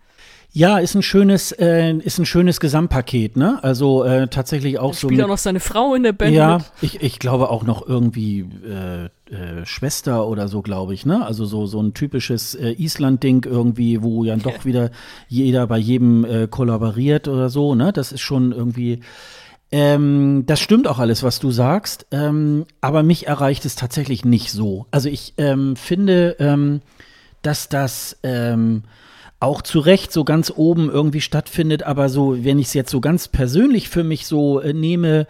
Ja, 0.53 0.79
ist 0.79 0.95
ein 0.95 1.01
schönes, 1.01 1.53
äh, 1.53 1.93
ist 1.93 2.19
ein 2.19 2.25
schönes 2.25 2.59
Gesamtpaket, 2.59 3.37
ne? 3.37 3.59
Also 3.63 4.03
äh, 4.03 4.27
tatsächlich 4.27 4.79
auch 4.79 4.93
so. 4.93 5.07
Spielt 5.07 5.23
auch 5.23 5.29
noch 5.29 5.37
seine 5.37 5.61
Frau 5.61 5.95
in 5.95 6.03
der 6.03 6.11
Band. 6.11 6.35
Ja, 6.35 6.57
mit. 6.57 6.65
Ich, 6.81 7.01
ich 7.01 7.19
glaube 7.19 7.49
auch 7.49 7.63
noch 7.63 7.87
irgendwie 7.87 8.41
äh, 8.41 9.05
äh, 9.33 9.65
Schwester 9.65 10.27
oder 10.27 10.49
so, 10.49 10.61
glaube 10.61 10.93
ich, 10.93 11.05
ne? 11.05 11.25
Also 11.25 11.45
so, 11.45 11.65
so 11.67 11.81
ein 11.81 11.93
typisches 11.93 12.53
äh, 12.53 12.71
Island-Ding 12.71 13.45
irgendwie, 13.45 14.03
wo 14.03 14.25
ja 14.25 14.35
doch 14.35 14.65
wieder 14.65 14.91
jeder 15.29 15.67
bei 15.67 15.77
jedem 15.77 16.25
äh, 16.25 16.47
kollaboriert 16.47 17.29
oder 17.29 17.49
so, 17.49 17.73
ne? 17.73 17.93
Das 17.93 18.11
ist 18.11 18.21
schon 18.21 18.51
irgendwie. 18.51 18.99
Ähm, 19.73 20.43
das 20.47 20.59
stimmt 20.59 20.85
auch 20.85 20.99
alles, 20.99 21.23
was 21.23 21.39
du 21.39 21.49
sagst, 21.49 22.05
ähm, 22.11 22.65
aber 22.81 23.03
mich 23.03 23.27
erreicht 23.27 23.63
es 23.63 23.75
tatsächlich 23.75 24.25
nicht 24.25 24.51
so. 24.51 24.85
Also 24.91 25.07
ich 25.07 25.33
ähm, 25.37 25.77
finde, 25.77 26.35
ähm, 26.39 26.81
dass 27.41 27.69
das 27.69 28.17
ähm, 28.23 28.83
auch 29.41 29.61
zu 29.63 29.79
Recht 29.79 30.13
so 30.13 30.23
ganz 30.23 30.53
oben 30.55 30.89
irgendwie 30.89 31.21
stattfindet, 31.21 31.83
aber 31.83 32.09
so, 32.09 32.43
wenn 32.43 32.59
ich 32.59 32.67
es 32.67 32.73
jetzt 32.73 32.91
so 32.91 33.01
ganz 33.01 33.27
persönlich 33.27 33.89
für 33.89 34.03
mich 34.03 34.27
so 34.27 34.59
äh, 34.59 34.71
nehme, 34.71 35.25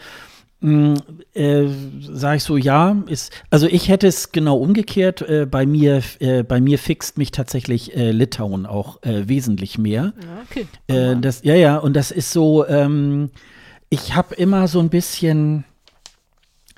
mm, 0.60 0.96
äh, 1.34 1.68
sage 2.02 2.38
ich 2.38 2.44
so, 2.44 2.58
ja, 2.58 3.02
ist, 3.08 3.32
also 3.50 3.68
ich 3.68 3.88
hätte 3.88 4.08
es 4.08 4.34
genau 4.34 4.58
umgekehrt. 4.58 5.22
Äh, 5.22 5.48
bei 5.50 5.66
mir, 5.66 6.02
äh, 6.20 6.44
bei 6.44 6.60
mir 6.60 6.78
fixt 6.78 7.18
mich 7.18 7.32
tatsächlich 7.32 7.96
äh, 7.96 8.12
Litauen 8.12 8.66
auch 8.66 9.02
äh, 9.04 9.30
wesentlich 9.30 9.78
mehr. 9.78 10.14
Ja, 10.22 10.44
okay. 10.50 10.68
Äh, 10.88 11.16
das, 11.22 11.44
ja, 11.44 11.56
ja, 11.56 11.78
und 11.78 11.96
das 11.96 12.12
ist 12.12 12.32
so, 12.32 12.68
ähm, 12.68 13.30
ich 13.90 14.14
habe 14.14 14.36
immer 14.36 14.68
so 14.68 14.82
ein 14.82 14.90
bisschen, 14.90 15.64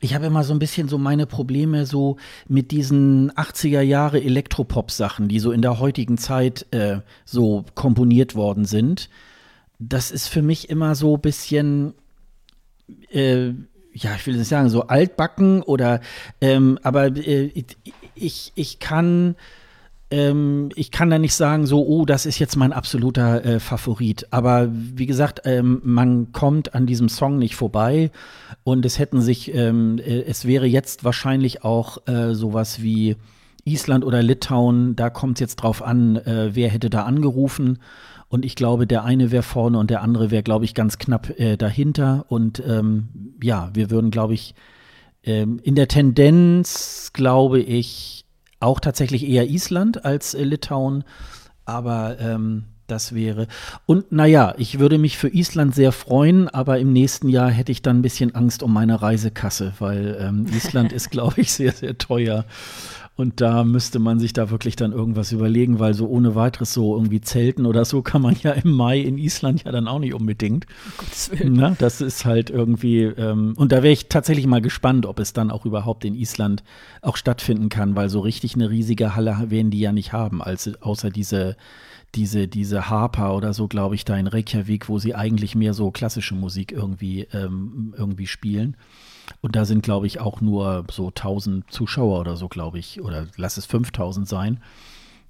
ich 0.04 0.14
habe 0.14 0.26
immer 0.26 0.44
so 0.44 0.54
ein 0.54 0.60
bisschen 0.60 0.90
so 0.90 0.98
meine 0.98 1.26
Probleme 1.26 1.86
so 1.86 2.18
mit 2.50 2.72
diesen 2.72 3.32
80er 3.32 3.80
Jahre 3.80 4.22
Elektropop-Sachen, 4.22 5.30
die 5.30 5.40
so 5.40 5.54
in 5.54 5.62
der 5.62 5.80
heutigen 5.80 6.18
Zeit 6.18 6.66
äh, 6.72 7.00
so 7.24 7.64
komponiert 7.74 8.36
worden 8.36 8.66
sind. 8.66 9.10
Das 9.80 10.12
ist 10.12 10.28
für 10.28 10.42
mich 10.42 10.70
immer 10.70 10.96
so 10.96 11.16
ein 11.16 11.22
bisschen, 11.22 11.94
äh, 13.12 13.52
ja, 13.94 14.16
ich 14.18 14.28
will 14.28 14.36
nicht 14.36 14.50
sagen, 14.50 14.68
so 14.68 14.88
altbacken 14.88 15.64
oder, 15.64 16.02
ähm, 16.42 16.80
aber 16.84 17.06
äh, 17.06 17.54
ich, 18.14 18.52
ich 18.56 18.80
kann 18.80 19.38
ähm, 20.14 20.70
ich 20.76 20.92
kann 20.92 21.10
da 21.10 21.18
nicht 21.18 21.34
sagen, 21.34 21.66
so, 21.66 21.84
oh, 21.84 22.06
das 22.06 22.28
ist 22.28 22.38
jetzt 22.38 22.56
mein 22.56 22.72
absoluter 22.72 23.44
äh, 23.44 23.60
Favorit. 23.60 24.28
Aber 24.30 24.70
wie 24.72 25.08
gesagt, 25.08 25.42
ähm, 25.46 25.82
man 25.84 26.32
kommt 26.32 26.76
an 26.76 26.86
diesem 26.86 27.10
Song 27.10 27.40
nicht 27.40 27.56
vorbei. 27.56 28.12
Und 28.64 28.86
es 28.86 29.00
hätten 29.00 29.22
sich, 29.22 29.56
ähm, 29.56 29.98
äh, 29.98 30.22
es 30.22 30.46
wäre 30.46 30.68
jetzt 30.68 31.04
wahrscheinlich 31.04 31.64
auch 31.64 32.08
äh, 32.08 32.36
sowas 32.36 32.84
wie 32.84 33.16
Island 33.66 34.06
oder 34.06 34.22
Litauen, 34.22 34.96
da 34.96 35.10
kommt 35.10 35.38
es 35.38 35.40
jetzt 35.40 35.56
drauf 35.56 35.82
an, 35.82 36.18
äh, 36.18 36.54
wer 36.54 36.70
hätte 36.70 36.92
da 36.92 37.06
angerufen. 37.06 37.80
Und 38.28 38.46
ich 38.46 38.56
glaube, 38.56 38.86
der 38.86 39.04
eine 39.04 39.32
wäre 39.32 39.42
vorne 39.42 39.80
und 39.80 39.90
der 39.90 40.04
andere 40.04 40.30
wäre, 40.30 40.44
glaube 40.44 40.66
ich, 40.66 40.76
ganz 40.76 41.00
knapp 41.00 41.40
äh, 41.40 41.58
dahinter. 41.58 42.26
Und 42.28 42.62
ähm, 42.68 43.34
ja, 43.42 43.72
wir 43.74 43.90
würden, 43.90 44.12
glaube 44.12 44.36
ich, 44.36 44.54
ähm, 45.24 45.60
in 45.64 45.74
der 45.74 45.88
Tendenz, 45.88 47.12
glaube 47.14 47.62
ich, 47.62 48.23
auch 48.64 48.80
tatsächlich 48.80 49.28
eher 49.28 49.50
Island 49.50 50.06
als 50.06 50.34
äh, 50.34 50.44
Litauen, 50.44 51.04
aber 51.66 52.20
ähm, 52.20 52.64
das 52.88 53.16
wäre. 53.16 53.48
Und 53.86 54.12
naja, 54.12 54.54
ich 54.58 54.80
würde 54.80 54.98
mich 54.98 55.18
für 55.18 55.30
Island 55.30 55.74
sehr 55.74 55.92
freuen, 55.92 56.50
aber 56.50 56.80
im 56.80 56.92
nächsten 56.92 57.30
Jahr 57.30 57.50
hätte 57.50 57.72
ich 57.72 57.82
dann 57.82 58.00
ein 58.00 58.02
bisschen 58.02 58.36
Angst 58.36 58.64
um 58.64 58.74
meine 58.74 59.02
Reisekasse, 59.02 59.74
weil 59.80 60.18
ähm, 60.20 60.46
Island 60.54 60.92
ist, 60.94 61.10
glaube 61.10 61.42
ich, 61.42 61.52
sehr, 61.52 61.72
sehr 61.72 61.98
teuer. 61.98 62.46
Und 63.16 63.42
da 63.42 63.64
müsste 63.64 64.00
man 64.00 64.20
sich 64.20 64.34
da 64.34 64.50
wirklich 64.50 64.76
dann 64.76 64.92
irgendwas 64.92 65.32
überlegen, 65.32 65.80
weil 65.80 65.94
so 65.94 66.08
ohne 66.08 66.34
weiteres 66.34 66.74
so 66.74 66.96
irgendwie 66.96 67.22
Zelten 67.22 67.68
oder 67.68 67.86
so 67.86 68.02
kann 68.02 68.24
man 68.24 68.36
ja 68.42 68.52
im 68.54 68.72
Mai 68.72 69.00
in 69.00 69.20
Island 69.20 69.64
ja 69.66 69.72
dann 69.72 69.88
auch 69.88 70.00
nicht 70.00 70.16
unbedingt. 70.16 70.66
Willen. 71.30 71.54
Na, 71.54 71.76
das 71.78 72.02
ist 72.02 72.26
halt 72.26 72.50
irgendwie, 72.50 73.04
ähm, 73.04 73.54
und 73.56 73.72
da 73.72 73.84
wäre 73.84 73.94
ich 73.94 74.10
tatsächlich 74.10 74.48
mal 74.48 74.62
gespannt, 74.62 75.06
ob 75.06 75.20
es 75.20 75.32
dann 75.32 75.52
auch 75.52 75.66
überhaupt 75.66 76.06
in 76.06 76.16
Island 76.16 76.64
auch 77.02 77.16
stattfinden 77.16 77.70
kann, 77.70 77.96
weil 77.96 78.10
so 78.10 78.20
richtig 78.20 78.56
eine 78.56 78.72
riesige 78.72 79.16
Halle 79.16 79.46
werden 79.50 79.70
die 79.70 79.80
ja 79.80 79.92
nicht 79.92 80.12
haben, 80.12 80.42
als, 80.42 80.82
außer 80.82 81.12
diese 81.12 81.56
diese, 82.16 82.48
diese 82.48 82.90
Harper 82.90 83.36
oder 83.36 83.54
so, 83.54 83.68
glaube 83.68 83.96
ich, 83.96 84.06
da 84.06 84.16
in 84.16 84.28
Reykjavik, 84.28 84.88
wo 84.88 85.00
sie 85.00 85.16
eigentlich 85.16 85.56
mehr 85.56 85.74
so 85.74 85.90
klassische 85.92 86.36
Musik 86.36 86.72
irgendwie, 86.72 87.28
ähm, 87.34 87.94
irgendwie 87.98 88.28
spielen. 88.28 88.78
Und 89.42 89.56
da 89.56 89.66
sind, 89.66 89.84
glaube 89.84 90.08
ich, 90.08 90.20
auch 90.20 90.42
nur 90.42 90.86
so 90.92 91.08
1000 91.08 91.72
Zuschauer 91.72 92.20
oder 92.20 92.36
so, 92.36 92.48
glaube 92.48 92.80
ich, 92.80 93.02
oder 93.02 93.28
lass 93.38 93.58
es 93.58 93.66
5000 93.66 94.28
sein. 94.28 94.62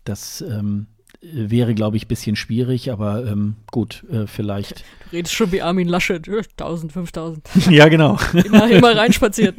Das 0.03 0.41
ähm, 0.41 0.87
wäre, 1.21 1.73
glaube 1.73 1.95
ich, 1.95 2.05
ein 2.05 2.07
bisschen 2.07 2.35
schwierig, 2.35 2.91
aber 2.91 3.25
ähm, 3.25 3.55
gut, 3.71 4.03
äh, 4.11 4.27
vielleicht. 4.27 4.83
Du 5.09 5.15
redest 5.15 5.33
schon 5.33 5.51
wie 5.51 5.61
Armin 5.61 5.87
Laschet, 5.87 6.27
1000, 6.27 6.91
5000. 6.91 7.49
ja, 7.69 7.87
genau. 7.87 8.17
immer, 8.33 8.69
immer 8.69 8.95
reinspaziert. 8.95 9.55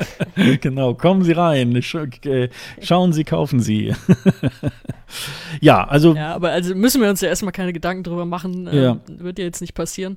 genau, 0.60 0.94
kommen 0.94 1.24
Sie 1.24 1.32
rein, 1.32 1.82
Sch 1.82 1.96
äh, 2.24 2.48
schauen 2.80 3.12
Sie, 3.12 3.24
kaufen 3.24 3.60
Sie. 3.60 3.94
ja, 5.60 5.84
also. 5.86 6.14
Ja, 6.14 6.34
aber 6.34 6.50
also 6.50 6.74
müssen 6.74 7.00
wir 7.00 7.10
uns 7.10 7.20
ja 7.20 7.28
erstmal 7.28 7.52
keine 7.52 7.72
Gedanken 7.72 8.04
drüber 8.04 8.24
machen. 8.24 8.68
Ähm, 8.70 8.82
Ja. 8.82 9.00
Wird 9.08 9.38
ja 9.38 9.44
jetzt 9.44 9.60
nicht 9.60 9.74
passieren. 9.74 10.16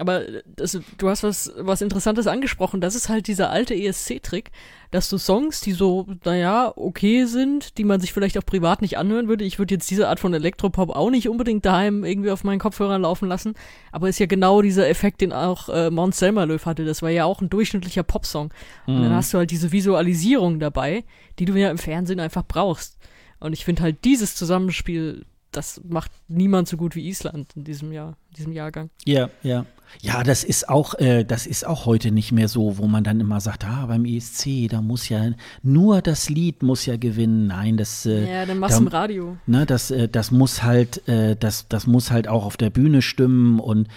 Aber 0.00 0.22
das, 0.46 0.78
du 0.98 1.08
hast 1.08 1.22
was, 1.22 1.52
was 1.58 1.80
Interessantes 1.80 2.26
angesprochen. 2.26 2.80
Das 2.80 2.94
ist 2.94 3.08
halt 3.08 3.26
dieser 3.26 3.50
alte 3.50 3.74
ESC-Trick, 3.74 4.50
dass 4.90 5.08
du 5.08 5.18
Songs, 5.18 5.60
die 5.60 5.72
so, 5.72 6.06
naja, 6.24 6.72
okay 6.76 7.24
sind, 7.24 7.78
die 7.78 7.84
man 7.84 8.00
sich 8.00 8.12
vielleicht 8.12 8.38
auch 8.38 8.46
privat 8.46 8.82
nicht 8.82 8.98
anhören 8.98 9.28
würde. 9.28 9.44
Ich 9.44 9.58
würde 9.58 9.74
jetzt 9.74 9.90
diese 9.90 10.08
Art 10.08 10.20
von 10.20 10.32
Elektropop 10.32 10.90
auch 10.90 11.10
nicht 11.10 11.28
unbedingt 11.28 11.64
daheim 11.64 12.04
irgendwie 12.04 12.30
auf 12.30 12.44
meinen 12.44 12.58
Kopfhörern 12.58 13.02
laufen 13.02 13.28
lassen. 13.28 13.54
Aber 13.92 14.08
ist 14.08 14.18
ja 14.18 14.26
genau 14.26 14.62
dieser 14.62 14.88
Effekt, 14.88 15.20
den 15.20 15.32
auch 15.32 15.68
äh, 15.68 15.90
Mount 15.90 16.14
Selmerlöw 16.14 16.64
hatte. 16.64 16.84
Das 16.84 17.02
war 17.02 17.10
ja 17.10 17.24
auch 17.24 17.40
ein 17.40 17.50
durchschnittlicher 17.50 18.02
Popsong. 18.02 18.52
Und 18.86 19.02
dann 19.02 19.14
hast 19.14 19.34
du 19.34 19.38
halt 19.38 19.50
diese 19.50 19.72
Visualisierung 19.72 20.60
dabei, 20.60 21.04
die 21.38 21.44
du 21.44 21.54
ja 21.54 21.70
im 21.70 21.78
Fernsehen 21.78 22.20
einfach 22.20 22.44
brauchst. 22.46 22.98
Und 23.40 23.52
ich 23.52 23.64
finde 23.64 23.82
halt 23.82 24.04
dieses 24.04 24.34
Zusammenspiel, 24.34 25.24
das 25.52 25.80
macht 25.84 26.10
niemand 26.28 26.68
so 26.68 26.76
gut 26.76 26.94
wie 26.94 27.08
Island 27.08 27.52
in 27.56 27.64
diesem 27.64 27.92
Jahr, 27.92 28.16
in 28.30 28.34
diesem 28.36 28.52
Jahrgang. 28.52 28.90
Ja, 29.04 29.30
ja. 29.42 29.66
Ja, 30.00 30.22
das 30.22 30.44
ist 30.44 30.68
auch, 30.68 30.94
äh, 30.94 31.24
das 31.24 31.46
ist 31.46 31.66
auch 31.66 31.86
heute 31.86 32.10
nicht 32.10 32.30
mehr 32.32 32.48
so, 32.48 32.78
wo 32.78 32.86
man 32.86 33.04
dann 33.04 33.20
immer 33.20 33.40
sagt, 33.40 33.64
ah, 33.64 33.86
beim 33.86 34.04
ESC, 34.04 34.68
da 34.68 34.80
muss 34.82 35.08
ja 35.08 35.30
nur 35.62 36.02
das 36.02 36.28
Lied 36.28 36.62
muss 36.62 36.86
ja 36.86 36.96
gewinnen. 36.96 37.48
Nein, 37.48 37.76
das, 37.76 38.06
äh, 38.06 38.30
Ja, 38.32 38.46
dann 38.46 38.58
machst 38.58 38.74
da- 38.74 38.78
du 38.80 38.84
im 38.86 38.88
Radio. 38.92 39.36
ne, 39.46 39.66
das, 39.66 39.90
äh, 39.90 40.08
das 40.08 40.30
muss 40.30 40.62
halt, 40.62 41.06
äh, 41.08 41.36
das, 41.36 41.66
das 41.68 41.86
muss 41.86 42.10
halt 42.10 42.28
auch 42.28 42.44
auf 42.44 42.56
der 42.56 42.70
Bühne 42.70 43.02
stimmen 43.02 43.58
und 43.60 43.88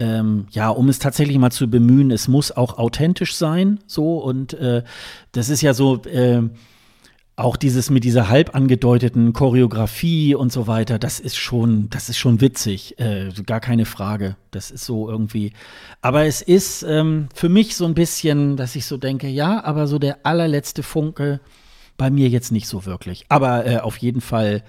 ähm, 0.00 0.46
ja, 0.50 0.68
um 0.68 0.88
es 0.88 1.00
tatsächlich 1.00 1.38
mal 1.38 1.50
zu 1.50 1.68
bemühen, 1.68 2.10
es 2.12 2.28
muss 2.28 2.52
auch 2.52 2.78
authentisch 2.78 3.34
sein, 3.34 3.80
so 3.86 4.18
und 4.18 4.54
äh, 4.54 4.82
das 5.32 5.48
ist 5.48 5.62
ja 5.62 5.74
so. 5.74 6.00
Auch 7.38 7.56
dieses 7.56 7.88
mit 7.88 8.02
dieser 8.02 8.28
halb 8.28 8.56
angedeuteten 8.56 9.32
Choreografie 9.32 10.34
und 10.34 10.50
so 10.50 10.66
weiter, 10.66 10.98
das 10.98 11.20
ist 11.20 11.36
schon, 11.36 11.88
das 11.88 12.08
ist 12.08 12.18
schon 12.18 12.40
witzig, 12.40 12.98
äh, 12.98 13.30
gar 13.46 13.60
keine 13.60 13.84
Frage. 13.84 14.34
Das 14.50 14.72
ist 14.72 14.84
so 14.84 15.08
irgendwie. 15.08 15.52
Aber 16.00 16.24
es 16.24 16.42
ist 16.42 16.82
ähm, 16.82 17.28
für 17.32 17.48
mich 17.48 17.76
so 17.76 17.84
ein 17.84 17.94
bisschen, 17.94 18.56
dass 18.56 18.74
ich 18.74 18.86
so 18.86 18.96
denke, 18.96 19.28
ja, 19.28 19.62
aber 19.62 19.86
so 19.86 20.00
der 20.00 20.26
allerletzte 20.26 20.82
Funke 20.82 21.38
bei 21.96 22.10
mir 22.10 22.28
jetzt 22.28 22.50
nicht 22.50 22.66
so 22.66 22.86
wirklich. 22.86 23.24
Aber 23.28 23.64
äh, 23.66 23.78
auf 23.78 23.98
jeden 23.98 24.20
Fall 24.20 24.64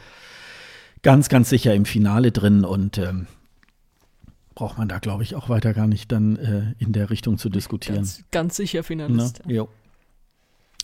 ganz, 1.02 1.28
ganz 1.28 1.50
sicher 1.50 1.74
im 1.74 1.86
Finale 1.86 2.32
drin 2.32 2.66
und 2.66 3.00
ähm, 3.00 3.26
braucht 4.54 4.78
man 4.78 4.88
da, 4.88 5.00
glaube 5.00 5.24
ich, 5.24 5.34
auch 5.34 5.50
weiter 5.50 5.74
gar 5.74 5.88
nicht 5.88 6.12
dann 6.12 6.36
äh, 6.36 6.76
in 6.78 6.92
der 6.92 7.10
Richtung 7.10 7.40
zu 7.40 7.50
diskutieren. 7.50 7.96
Ganz, 7.96 8.24
ganz 8.30 8.56
sicher 8.58 8.80
Ne? 8.80 8.84
Finalist. 8.84 9.42
ja. 9.48 9.56
Jo. 9.56 9.70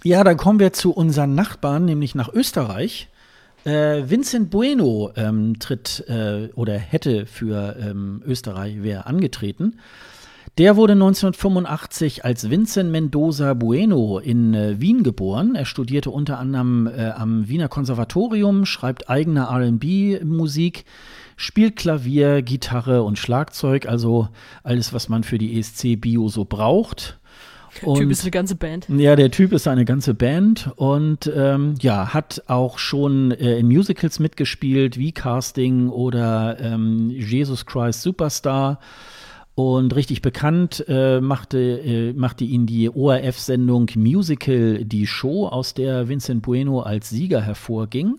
Ja, 0.06 0.24
dann 0.24 0.38
kommen 0.38 0.60
wir 0.60 0.72
zu 0.72 0.92
unseren 0.92 1.34
Nachbarn, 1.34 1.86
nämlich 1.86 2.14
nach 2.14 2.32
Österreich. 2.32 3.10
Äh, 3.64 4.04
Vincent 4.08 4.52
Bueno 4.52 5.10
ähm, 5.16 5.58
tritt 5.58 6.04
äh, 6.08 6.50
oder 6.54 6.78
hätte 6.78 7.26
für 7.26 7.76
ähm, 7.80 8.22
Österreich 8.24 8.84
wäre 8.84 9.08
angetreten. 9.08 9.80
Der 10.60 10.76
wurde 10.76 10.94
1985 10.94 12.24
als 12.24 12.52
Vincent 12.52 12.92
Mendoza 12.92 13.56
Bueno 13.56 14.20
in 14.20 14.54
äh, 14.54 14.80
Wien 14.80 15.02
geboren. 15.02 15.56
Er 15.56 15.66
studierte 15.66 16.12
unter 16.12 16.38
anderem 16.38 16.86
äh, 16.86 17.10
am 17.10 17.50
Wiener 17.50 17.68
Konservatorium, 17.68 18.68
schreibt 18.68 19.10
eigene 19.10 19.50
RB-Musik, 19.50 20.86
spielt 21.36 21.78
Klavier, 21.78 22.44
Gitarre 22.44 23.02
und 23.02 23.18
Schlagzeug, 23.18 23.88
also 23.88 24.30
alles, 24.62 24.94
was 24.94 25.10
man 25.10 25.24
für 25.24 25.40
die 25.40 25.58
ESC-Bio 25.58 26.28
so 26.28 26.46
braucht. 26.46 27.18
Der 27.84 27.94
Typ 27.94 28.12
ist 28.12 28.22
eine 28.22 28.32
ganze 28.32 28.56
Band. 28.56 28.88
Ja, 28.90 29.16
der 29.16 29.32
Typ 29.32 29.52
ist 29.52 29.68
eine 29.68 29.86
ganze 29.86 30.14
Band 30.14 30.72
und 30.76 31.32
ähm, 31.36 31.76
ja, 31.80 32.14
hat 32.14 32.44
auch 32.48 32.78
schon 32.78 33.32
äh, 33.32 33.58
in 33.58 33.68
Musicals 33.68 34.20
mitgespielt, 34.20 34.98
wie 34.98 35.12
Casting 35.12 35.90
oder 35.90 36.58
ähm, 36.60 37.10
Jesus 37.10 37.66
Christ 37.66 38.02
Superstar. 38.02 38.80
Und 39.56 39.96
richtig 39.96 40.22
bekannt 40.22 40.84
äh, 40.90 41.22
machte, 41.22 41.58
äh, 41.58 42.12
machte 42.12 42.44
ihn 42.44 42.66
die 42.66 42.90
ORF-Sendung 42.90 43.90
Musical 43.96 44.84
Die 44.84 45.08
Show, 45.08 45.48
aus 45.48 45.74
der 45.74 46.10
Vincent 46.10 46.42
Bueno 46.42 46.82
als 46.82 47.10
Sieger 47.10 47.42
hervorging. 47.42 48.18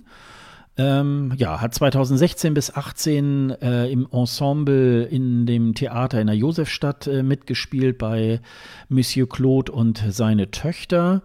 Ähm, 0.79 1.33
ja, 1.37 1.61
hat 1.63 1.75
2016 1.75 2.53
bis 2.53 2.75
18 2.75 3.51
äh, 3.63 3.91
im 3.91 4.07
Ensemble 4.11 5.05
in 5.05 5.47
dem 5.47 5.75
Theater 5.75 6.21
in 6.21 6.27
der 6.27 6.37
Josefstadt 6.37 7.07
äh, 7.07 7.23
mitgespielt 7.23 7.97
bei 7.97 8.41
Monsieur 8.89 9.27
Claude 9.27 9.73
und 9.73 10.05
seine 10.11 10.51
Töchter. 10.51 11.23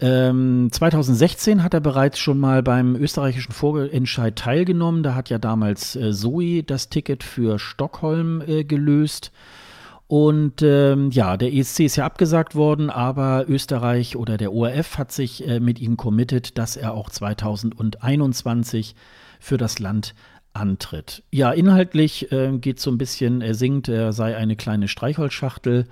Ähm, 0.00 0.68
2016 0.70 1.62
hat 1.62 1.74
er 1.74 1.80
bereits 1.80 2.18
schon 2.18 2.38
mal 2.38 2.62
beim 2.62 2.94
österreichischen 2.94 3.52
Vorentscheid 3.52 4.36
teilgenommen. 4.36 5.02
Da 5.02 5.14
hat 5.14 5.30
ja 5.30 5.38
damals 5.38 5.96
äh, 5.96 6.12
Zoe 6.12 6.62
das 6.62 6.90
Ticket 6.90 7.24
für 7.24 7.58
Stockholm 7.58 8.42
äh, 8.46 8.64
gelöst. 8.64 9.32
Und 10.08 10.62
ähm, 10.62 11.10
ja, 11.10 11.36
der 11.36 11.52
ESC 11.52 11.80
ist 11.80 11.96
ja 11.96 12.06
abgesagt 12.06 12.54
worden, 12.54 12.88
aber 12.88 13.44
Österreich 13.46 14.16
oder 14.16 14.38
der 14.38 14.54
ORF 14.54 14.96
hat 14.96 15.12
sich 15.12 15.46
äh, 15.46 15.60
mit 15.60 15.80
ihm 15.80 15.98
committed, 15.98 16.56
dass 16.56 16.76
er 16.76 16.94
auch 16.94 17.10
2021 17.10 18.94
für 19.38 19.58
das 19.58 19.78
Land 19.78 20.14
antritt. 20.54 21.22
Ja, 21.30 21.52
inhaltlich 21.52 22.32
äh, 22.32 22.56
geht 22.56 22.80
so 22.80 22.90
ein 22.90 22.96
bisschen, 22.96 23.42
er 23.42 23.54
singt, 23.54 23.88
er 23.88 24.14
sei 24.14 24.34
eine 24.34 24.56
kleine 24.56 24.88
Streichholzschachtel 24.88 25.84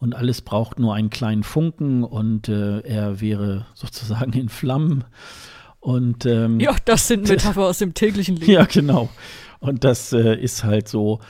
und 0.00 0.16
alles 0.16 0.42
braucht 0.42 0.80
nur 0.80 0.94
einen 0.96 1.10
kleinen 1.10 1.44
Funken 1.44 2.02
und 2.02 2.48
äh, 2.48 2.80
er 2.80 3.20
wäre 3.20 3.66
sozusagen 3.74 4.32
in 4.32 4.48
Flammen. 4.48 5.04
Und 5.78 6.26
ähm, 6.26 6.58
Ja, 6.58 6.74
das 6.86 7.06
sind 7.06 7.28
Metapher 7.28 7.62
aus 7.62 7.78
dem 7.78 7.94
täglichen 7.94 8.34
Leben. 8.34 8.50
ja, 8.50 8.64
genau. 8.64 9.10
Und 9.60 9.84
das 9.84 10.12
äh, 10.12 10.34
ist 10.34 10.64
halt 10.64 10.88
so. 10.88 11.20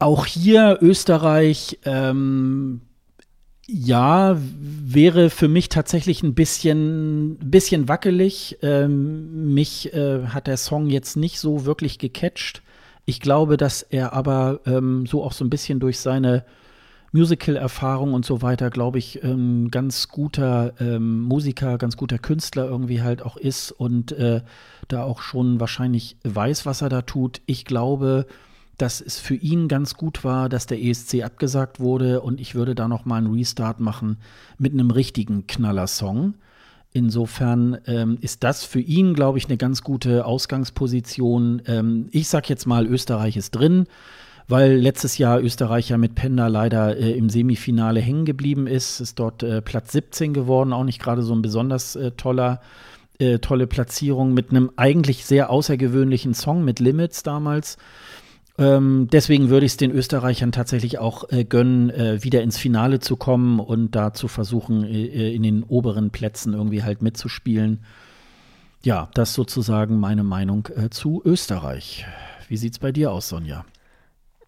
Auch 0.00 0.24
hier 0.24 0.78
Österreich, 0.80 1.78
ähm, 1.84 2.80
ja, 3.66 4.34
wäre 4.38 5.28
für 5.28 5.46
mich 5.46 5.68
tatsächlich 5.68 6.22
ein 6.22 6.34
bisschen, 6.34 7.36
bisschen 7.38 7.86
wackelig. 7.86 8.56
Ähm, 8.62 9.52
mich 9.52 9.92
äh, 9.92 10.26
hat 10.28 10.46
der 10.46 10.56
Song 10.56 10.86
jetzt 10.88 11.16
nicht 11.16 11.38
so 11.38 11.66
wirklich 11.66 11.98
gecatcht. 11.98 12.62
Ich 13.04 13.20
glaube, 13.20 13.58
dass 13.58 13.82
er 13.82 14.14
aber 14.14 14.60
ähm, 14.64 15.04
so 15.04 15.22
auch 15.22 15.32
so 15.32 15.44
ein 15.44 15.50
bisschen 15.50 15.80
durch 15.80 15.98
seine 15.98 16.46
Musical-Erfahrung 17.12 18.14
und 18.14 18.24
so 18.24 18.40
weiter, 18.40 18.70
glaube 18.70 18.98
ich, 18.98 19.22
ähm, 19.22 19.70
ganz 19.70 20.08
guter 20.08 20.72
ähm, 20.80 21.20
Musiker, 21.20 21.76
ganz 21.76 21.98
guter 21.98 22.18
Künstler 22.18 22.66
irgendwie 22.70 23.02
halt 23.02 23.20
auch 23.20 23.36
ist 23.36 23.70
und 23.70 24.12
äh, 24.12 24.40
da 24.88 25.02
auch 25.02 25.20
schon 25.20 25.60
wahrscheinlich 25.60 26.16
weiß, 26.24 26.64
was 26.64 26.80
er 26.80 26.88
da 26.88 27.02
tut. 27.02 27.42
Ich 27.44 27.66
glaube, 27.66 28.24
dass 28.80 29.00
es 29.00 29.18
für 29.18 29.34
ihn 29.34 29.68
ganz 29.68 29.94
gut 29.94 30.24
war, 30.24 30.48
dass 30.48 30.66
der 30.66 30.82
ESC 30.82 31.22
abgesagt 31.22 31.80
wurde 31.80 32.20
und 32.22 32.40
ich 32.40 32.54
würde 32.54 32.74
da 32.74 32.88
noch 32.88 33.04
mal 33.04 33.16
einen 33.16 33.34
Restart 33.34 33.80
machen 33.80 34.18
mit 34.58 34.72
einem 34.72 34.90
richtigen 34.90 35.46
Knaller-Song. 35.46 36.34
Insofern 36.92 37.78
ähm, 37.86 38.18
ist 38.20 38.42
das 38.42 38.64
für 38.64 38.80
ihn, 38.80 39.14
glaube 39.14 39.38
ich, 39.38 39.46
eine 39.46 39.56
ganz 39.56 39.82
gute 39.82 40.24
Ausgangsposition. 40.24 41.62
Ähm, 41.66 42.08
ich 42.10 42.28
sag 42.28 42.48
jetzt 42.48 42.66
mal, 42.66 42.86
Österreich 42.86 43.36
ist 43.36 43.52
drin, 43.52 43.86
weil 44.48 44.74
letztes 44.74 45.16
Jahr 45.16 45.40
Österreich 45.40 45.90
ja 45.90 45.98
mit 45.98 46.16
Penda 46.16 46.48
leider 46.48 46.96
äh, 46.96 47.12
im 47.12 47.30
Semifinale 47.30 48.00
hängen 48.00 48.24
geblieben 48.24 48.66
ist. 48.66 48.98
Ist 49.00 49.20
dort 49.20 49.44
äh, 49.44 49.62
Platz 49.62 49.92
17 49.92 50.34
geworden, 50.34 50.72
auch 50.72 50.84
nicht 50.84 51.00
gerade 51.00 51.22
so 51.22 51.32
ein 51.32 51.42
besonders 51.42 51.94
äh, 51.94 52.10
toller, 52.12 52.60
äh, 53.20 53.38
tolle 53.38 53.68
Platzierung 53.68 54.34
mit 54.34 54.50
einem 54.50 54.72
eigentlich 54.74 55.24
sehr 55.24 55.50
außergewöhnlichen 55.50 56.34
Song 56.34 56.64
mit 56.64 56.80
Limits 56.80 57.22
damals. 57.22 57.76
Ähm, 58.60 59.08
deswegen 59.10 59.48
würde 59.48 59.64
ich 59.64 59.72
es 59.72 59.76
den 59.78 59.90
Österreichern 59.90 60.52
tatsächlich 60.52 60.98
auch 60.98 61.30
äh, 61.30 61.46
gönnen, 61.46 61.88
äh, 61.88 62.22
wieder 62.22 62.42
ins 62.42 62.58
Finale 62.58 63.00
zu 63.00 63.16
kommen 63.16 63.58
und 63.58 63.92
da 63.92 64.12
zu 64.12 64.28
versuchen, 64.28 64.84
äh, 64.84 65.32
in 65.34 65.42
den 65.42 65.62
oberen 65.62 66.10
Plätzen 66.10 66.52
irgendwie 66.52 66.82
halt 66.82 67.00
mitzuspielen. 67.00 67.82
Ja, 68.82 69.08
das 69.14 69.32
sozusagen 69.32 69.98
meine 69.98 70.24
Meinung 70.24 70.68
äh, 70.76 70.90
zu 70.90 71.22
Österreich. 71.24 72.04
Wie 72.48 72.58
sieht's 72.58 72.78
bei 72.78 72.92
dir 72.92 73.12
aus, 73.12 73.30
Sonja? 73.30 73.64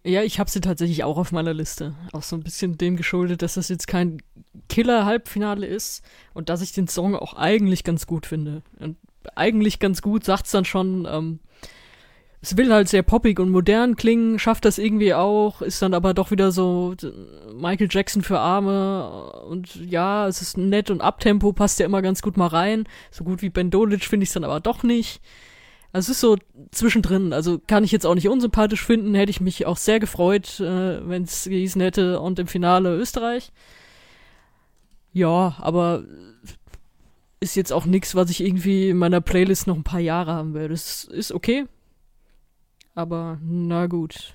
Ja, 0.05 0.23
ich 0.23 0.39
habe 0.39 0.51
sie 0.51 0.61
tatsächlich 0.61 1.05
auch 1.05 1.17
auf 1.17 1.33
meiner 1.33 1.55
Liste. 1.55 1.95
Auch 2.13 2.23
so 2.23 2.37
ein 2.37 2.43
bisschen 2.43 2.77
dem 2.77 2.97
geschuldet, 2.97 3.41
dass 3.41 3.55
das 3.55 3.71
jetzt 3.71 3.87
kein 3.87 4.21
Killer-Halbfinale 4.69 5.67
ist 5.67 6.05
und 6.35 6.51
dass 6.51 6.61
ich 6.61 6.73
den 6.73 6.89
Song 6.89 7.17
auch 7.17 7.33
eigentlich 7.33 7.83
ganz 7.83 8.07
gut 8.07 8.27
finde. 8.27 8.61
Und 8.79 8.99
eigentlich 9.37 9.79
ganz 9.79 10.03
gut 10.03 10.25
sagt's 10.25 10.51
dann 10.51 10.67
schon, 10.67 11.09
ähm, 11.11 11.39
es 12.43 12.57
will 12.57 12.73
halt 12.73 12.89
sehr 12.89 13.05
poppig 13.05 13.39
und 13.39 13.51
modern 13.51 13.95
klingen, 13.95 14.41
schafft 14.41 14.65
das 14.65 14.79
irgendwie 14.79 15.15
auch, 15.15 15.63
ist 15.63 15.81
dann 15.81 15.95
aber 15.95 16.13
doch 16.13 16.33
wieder 16.33 16.51
so 16.51 16.95
Michael 17.55 17.87
Jackson 17.89 18.23
für 18.23 18.41
Arme 18.41 19.45
und 19.49 19.77
ja, 19.77 20.27
es 20.27 20.43
ist 20.43 20.59
nett 20.59 20.91
und 20.91 21.03
Abtempo 21.03 21.53
passt 21.53 21.79
ja 21.79 21.87
immer 21.87 22.03
ganz 22.03 22.21
gut 22.21 22.37
mal 22.37 22.49
rein. 22.49 22.85
So 23.13 23.23
gut 23.23 23.43
wie 23.43 23.49
Ben 23.49 23.71
Dolic 23.71 24.05
finde 24.05 24.25
ich 24.25 24.31
es 24.31 24.35
dann 24.35 24.43
aber 24.43 24.59
doch 24.59 24.83
nicht. 24.83 25.21
Also 25.93 26.11
es 26.11 26.17
ist 26.17 26.21
so 26.21 26.37
zwischendrin, 26.73 27.33
also 27.33 27.61
kann 27.65 27.85
ich 27.85 27.93
jetzt 27.93 28.07
auch 28.07 28.15
nicht 28.17 28.29
unsympathisch 28.29 28.85
finden, 28.85 29.15
hätte 29.15 29.31
ich 29.31 29.41
mich 29.41 29.67
auch 29.67 29.77
sehr 29.77 30.01
gefreut, 30.01 30.59
äh, 30.59 31.09
wenn 31.09 31.23
es 31.23 31.45
gehießen 31.45 31.81
hätte 31.81 32.19
und 32.19 32.41
im 32.41 32.49
Finale 32.49 32.97
Österreich. 32.97 33.53
Ja, 35.13 35.55
aber 35.61 36.03
ist 37.39 37.55
jetzt 37.55 37.73
auch 37.73 37.85
nichts, 37.85 38.17
was 38.17 38.31
ich 38.31 38.41
irgendwie 38.41 38.89
in 38.89 38.97
meiner 38.97 39.21
Playlist 39.21 39.69
noch 39.69 39.77
ein 39.77 39.85
paar 39.85 40.01
Jahre 40.01 40.33
haben 40.33 40.55
werde. 40.55 40.71
Das 40.71 41.05
ist 41.05 41.31
okay, 41.31 41.67
aber 42.95 43.39
na 43.43 43.87
gut. 43.87 44.35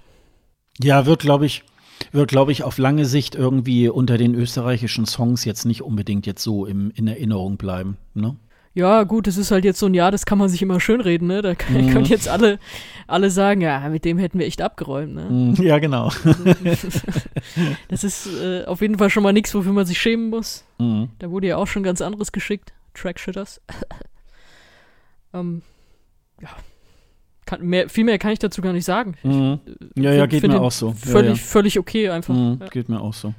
Ja, 0.79 1.05
wird, 1.05 1.21
glaube 1.21 1.45
ich, 1.45 1.63
wird, 2.11 2.29
glaube 2.29 2.51
ich, 2.51 2.63
auf 2.63 2.77
lange 2.77 3.05
Sicht 3.05 3.35
irgendwie 3.35 3.89
unter 3.89 4.17
den 4.17 4.35
österreichischen 4.35 5.05
Songs 5.05 5.45
jetzt 5.45 5.65
nicht 5.65 5.81
unbedingt 5.81 6.25
jetzt 6.25 6.43
so 6.43 6.65
im, 6.65 6.91
in 6.91 7.07
Erinnerung 7.07 7.57
bleiben. 7.57 7.97
Ne? 8.13 8.35
Ja, 8.77 9.05
gut, 9.05 9.25
das 9.25 9.37
ist 9.37 9.49
halt 9.49 9.65
jetzt 9.65 9.79
so 9.79 9.87
ein 9.87 9.95
Jahr, 9.95 10.11
das 10.11 10.27
kann 10.27 10.37
man 10.37 10.49
sich 10.49 10.61
immer 10.61 10.79
schönreden, 10.79 11.27
ne? 11.27 11.41
Da 11.41 11.53
mhm. 11.67 11.89
können 11.89 12.05
jetzt 12.05 12.29
alle, 12.29 12.59
alle 13.07 13.31
sagen, 13.31 13.59
ja, 13.61 13.89
mit 13.89 14.05
dem 14.05 14.19
hätten 14.19 14.37
wir 14.37 14.45
echt 14.45 14.61
abgeräumt, 14.61 15.15
ne? 15.15 15.23
Mhm, 15.23 15.55
ja, 15.63 15.79
genau. 15.79 16.11
das 17.87 18.03
ist 18.03 18.29
äh, 18.39 18.65
auf 18.65 18.81
jeden 18.81 18.99
Fall 18.99 19.09
schon 19.09 19.23
mal 19.23 19.33
nichts, 19.33 19.55
wofür 19.55 19.73
man 19.73 19.87
sich 19.87 19.99
schämen 19.99 20.29
muss. 20.29 20.63
Mhm. 20.77 21.09
Da 21.17 21.31
wurde 21.31 21.47
ja 21.47 21.57
auch 21.57 21.65
schon 21.65 21.81
ganz 21.81 22.01
anderes 22.01 22.31
geschickt. 22.31 22.71
Trackshitters. 22.93 23.61
ähm, 25.33 25.63
ja, 26.39 26.49
kann, 27.47 27.65
mehr, 27.65 27.89
viel 27.89 28.03
mehr 28.03 28.19
kann 28.19 28.31
ich 28.31 28.39
dazu 28.39 28.61
gar 28.61 28.73
nicht 28.73 28.85
sagen. 28.85 29.15
Mhm. 29.23 29.59
Ich, 29.95 30.03
ja, 30.03 30.11
ja, 30.11 30.25
geht 30.27 30.47
mir 30.47 30.61
auch 30.61 30.71
so. 30.71 30.91
Völlig, 30.91 31.29
ja, 31.29 31.35
ja. 31.35 31.35
völlig 31.35 31.79
okay 31.79 32.09
einfach. 32.09 32.35
Mhm, 32.35 32.59
ja. 32.61 32.67
Geht 32.67 32.89
mir 32.89 33.01
auch 33.01 33.13
so. 33.13 33.33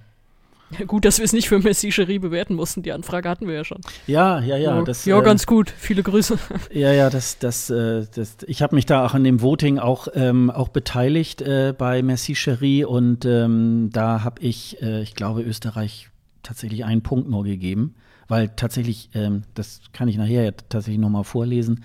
Ja, 0.76 0.84
gut, 0.86 1.04
dass 1.04 1.18
wir 1.18 1.24
es 1.24 1.32
nicht 1.32 1.48
für 1.48 1.58
Messi 1.58 1.90
Cherie 1.90 2.18
bewerten 2.18 2.54
mussten. 2.54 2.82
Die 2.82 2.92
Anfrage 2.92 3.28
hatten 3.28 3.46
wir 3.46 3.54
ja 3.54 3.64
schon. 3.64 3.80
Ja, 4.06 4.40
ja, 4.40 4.56
ja. 4.56 4.82
Das, 4.82 5.04
ja, 5.04 5.18
äh, 5.18 5.22
ganz 5.22 5.46
gut. 5.46 5.72
Viele 5.76 6.02
Grüße. 6.02 6.38
Ja, 6.72 6.92
ja, 6.92 7.08
das, 7.10 7.38
das, 7.38 7.70
äh, 7.70 8.06
das 8.14 8.38
ich 8.46 8.62
habe 8.62 8.74
mich 8.74 8.86
da 8.86 9.06
auch 9.06 9.14
an 9.14 9.24
dem 9.24 9.40
Voting 9.40 9.78
auch, 9.78 10.08
ähm, 10.14 10.50
auch 10.50 10.68
beteiligt 10.68 11.40
äh, 11.40 11.74
bei 11.76 12.02
Messi 12.02 12.34
Cherie 12.34 12.84
und 12.84 13.24
ähm, 13.24 13.90
da 13.92 14.24
habe 14.24 14.42
ich, 14.42 14.82
äh, 14.82 15.02
ich 15.02 15.14
glaube, 15.14 15.42
Österreich 15.42 16.10
tatsächlich 16.42 16.84
einen 16.84 17.02
Punkt 17.02 17.28
nur 17.28 17.44
gegeben, 17.44 17.94
weil 18.28 18.48
tatsächlich, 18.48 19.10
ähm, 19.14 19.42
das 19.54 19.80
kann 19.92 20.08
ich 20.08 20.16
nachher 20.16 20.44
ja 20.44 20.50
tatsächlich 20.52 21.00
nochmal 21.00 21.24
vorlesen, 21.24 21.84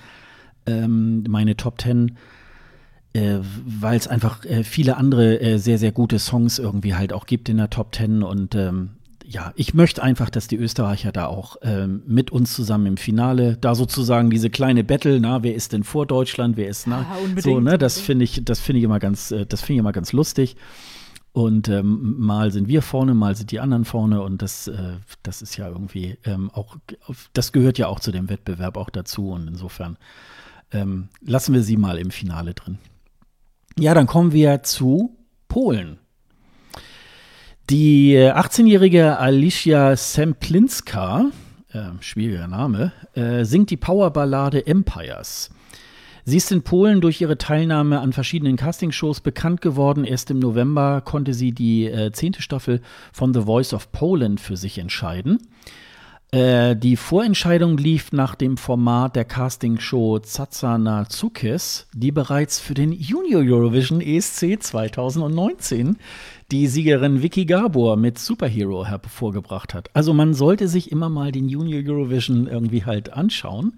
ähm, 0.66 1.24
meine 1.28 1.56
Top 1.58 1.78
Ten 1.78 2.18
äh, 3.14 3.40
weil 3.66 3.98
es 3.98 4.08
einfach 4.08 4.44
äh, 4.46 4.64
viele 4.64 4.98
andere 4.98 5.40
äh, 5.40 5.58
sehr, 5.58 5.78
sehr 5.78 5.92
gute 5.92 6.20
Songs 6.20 6.60
irgendwie 6.60 6.96
halt 6.96 7.14
auch 7.14 7.26
gibt 7.26 7.48
in 7.48 7.58
der 7.58 7.70
Top 7.70 7.92
Ten 7.92 8.24
und 8.24 8.56
ähm, 8.56 8.90
ja, 9.26 9.54
ich 9.56 9.74
möchte 9.74 10.04
einfach, 10.04 10.30
dass 10.30 10.48
die 10.48 10.58
Österreicher 10.58 11.12
da 11.12 11.28
auch 11.28 11.56
ähm, 11.62 12.04
mit 12.06 12.32
uns 12.32 12.54
zusammen 12.54 12.88
im 12.88 12.98
Finale, 12.98 13.58
da 13.58 13.74
sozusagen 13.74 14.30
diese 14.30 14.50
kleine 14.50 14.84
Battle, 14.84 15.20
na, 15.20 15.44
wer 15.44 15.56
ist 15.56 15.74
denn 15.74 15.84
vor 15.84 16.06
Deutschland, 16.06 16.58
wer 16.58 16.68
ist 16.68 16.88
na, 16.88 17.06
ja, 17.36 17.42
so, 17.42 17.60
ne, 17.60 17.78
das 17.78 18.00
finde 18.00 18.26
ich, 18.26 18.44
das 18.44 18.60
finde 18.60 18.80
ich 18.80 18.84
immer 18.84 19.00
ganz, 19.00 19.32
äh, 19.32 19.46
das 19.46 19.62
finde 19.62 19.74
ich 19.74 19.80
immer 19.80 19.94
ganz 19.94 20.12
lustig. 20.12 20.58
Und 21.32 21.68
ähm, 21.68 22.16
mal 22.20 22.52
sind 22.52 22.68
wir 22.68 22.84
vorne, 22.84 23.16
mal 23.16 23.36
sind 23.36 23.52
die 23.52 23.60
anderen 23.60 23.86
vorne 23.86 24.22
und 24.22 24.42
das, 24.42 24.68
äh, 24.68 24.98
das 25.24 25.42
ist 25.42 25.58
ja 25.58 25.68
irgendwie 25.68 26.18
ähm, 26.26 26.52
auch, 26.52 26.76
das 27.34 27.52
gehört 27.52 27.80
ja 27.80 27.88
auch 27.88 28.00
zu 28.00 28.12
dem 28.12 28.30
Wettbewerb 28.30 28.78
auch 28.78 28.92
dazu 28.92 29.32
und 29.32 29.48
insofern 29.48 29.98
ähm, 30.74 31.10
lassen 31.22 31.54
wir 31.54 31.64
sie 31.64 31.78
mal 31.78 31.98
im 31.98 32.12
Finale 32.12 32.54
drin. 32.54 32.78
Ja, 33.78 33.94
dann 33.94 34.08
kommen 34.08 34.34
wir 34.34 34.64
zu 34.64 35.16
Polen. 35.48 36.00
Die 37.70 38.18
18-jährige 38.18 39.18
Alicia 39.18 39.96
Semplinska, 39.96 41.32
äh, 41.72 41.84
schwieriger 42.02 42.48
Name, 42.48 42.92
äh, 43.16 43.46
singt 43.46 43.70
die 43.70 43.78
Powerballade 43.78 44.68
Empires. 44.68 45.50
Sie 46.26 46.38
ist 46.38 46.52
in 46.52 46.64
Polen 46.64 47.02
durch 47.02 47.20
ihre 47.20 47.38
Teilnahme 47.38 48.00
an 48.00 48.14
verschiedenen 48.14 48.56
Castingshows 48.56 49.22
bekannt 49.22 49.62
geworden. 49.62 50.06
Erst 50.06 50.32
im 50.32 50.40
November 50.40 51.02
konnte 51.02 51.34
sie 51.34 51.52
die 51.52 51.86
äh, 51.86 52.12
zehnte 52.12 52.42
Staffel 52.42 52.82
von 53.12 53.34
The 53.34 53.42
Voice 53.42 53.74
of 53.74 53.92
Poland 53.92 54.40
für 54.40 54.56
sich 54.56 54.78
entscheiden. 54.78 55.40
Äh, 56.34 56.76
die 56.76 56.96
Vorentscheidung 56.96 57.78
lief 57.78 58.12
nach 58.12 58.34
dem 58.34 58.58
Format 58.58 59.16
der 59.16 59.24
Castingshow 59.24 60.18
Zatsana 60.18 61.06
Tsukis, 61.06 61.86
die 61.94 62.12
bereits 62.12 62.60
für 62.60 62.74
den 62.74 62.92
Junior 62.92 63.44
Eurovision 63.44 64.02
ESC 64.02 64.58
2019 64.60 65.98
die 66.52 66.66
Siegerin 66.66 67.22
Vicky 67.22 67.46
Gabor 67.46 67.98
mit 67.98 68.18
Superhero 68.18 68.84
hervorgebracht 68.84 69.76
hat. 69.76 69.92
Also 69.94 70.16
man 70.16 70.34
sollte 70.34 70.68
sich 70.68 70.92
immer 70.92 71.08
mal 71.08 71.32
den 71.32 71.50
Junior 71.50 71.84
Eurovision 71.86 72.48
irgendwie 72.48 72.84
halt 72.84 73.14
anschauen. 73.14 73.74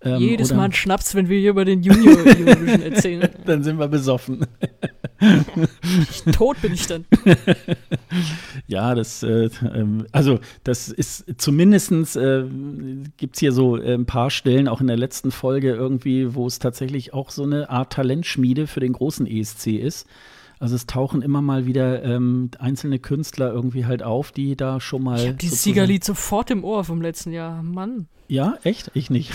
Ähm, 0.00 0.20
Jedes 0.20 0.54
Mal 0.54 0.64
ein 0.64 0.72
Schnaps, 0.72 1.14
wenn 1.14 1.28
wir 1.28 1.38
hier 1.38 1.50
über 1.50 1.66
den 1.66 1.82
Junior 1.82 2.16
Eurovision 2.16 2.80
erzählen. 2.80 3.28
dann 3.44 3.62
sind 3.62 3.78
wir 3.78 3.88
besoffen. 3.88 4.46
Tot 6.32 6.60
bin 6.62 6.72
ich 6.72 6.86
dann. 6.86 7.04
ja, 8.66 8.94
das, 8.94 9.22
äh, 9.22 9.50
ähm, 9.74 10.06
also 10.12 10.40
das 10.64 10.88
ist 10.88 11.24
zumindestens 11.38 12.16
äh, 12.16 12.44
gibt 13.16 13.36
es 13.36 13.40
hier 13.40 13.52
so 13.52 13.76
äh, 13.76 13.94
ein 13.94 14.06
paar 14.06 14.30
Stellen, 14.30 14.68
auch 14.68 14.80
in 14.80 14.86
der 14.86 14.96
letzten 14.96 15.30
Folge 15.30 15.70
irgendwie, 15.72 16.34
wo 16.34 16.46
es 16.46 16.58
tatsächlich 16.58 17.12
auch 17.12 17.30
so 17.30 17.42
eine 17.42 17.70
Art 17.70 17.92
Talentschmiede 17.92 18.66
für 18.66 18.80
den 18.80 18.92
großen 18.92 19.26
ESC 19.26 19.68
ist. 19.68 20.06
Also 20.58 20.76
es 20.76 20.86
tauchen 20.86 21.22
immer 21.22 21.40
mal 21.40 21.64
wieder 21.64 22.02
ähm, 22.02 22.50
einzelne 22.58 22.98
Künstler 22.98 23.50
irgendwie 23.50 23.86
halt 23.86 24.02
auf, 24.02 24.30
die 24.30 24.56
da 24.56 24.78
schon 24.78 25.02
mal. 25.02 25.18
Ich 25.18 25.26
habe 25.26 25.36
dieses 25.36 25.62
Siegerlied 25.62 26.04
sofort 26.04 26.50
im 26.50 26.64
Ohr 26.64 26.84
vom 26.84 27.00
letzten 27.00 27.32
Jahr. 27.32 27.62
Mann. 27.62 28.08
Ja, 28.28 28.58
echt? 28.62 28.90
Ich 28.94 29.08
nicht. 29.08 29.32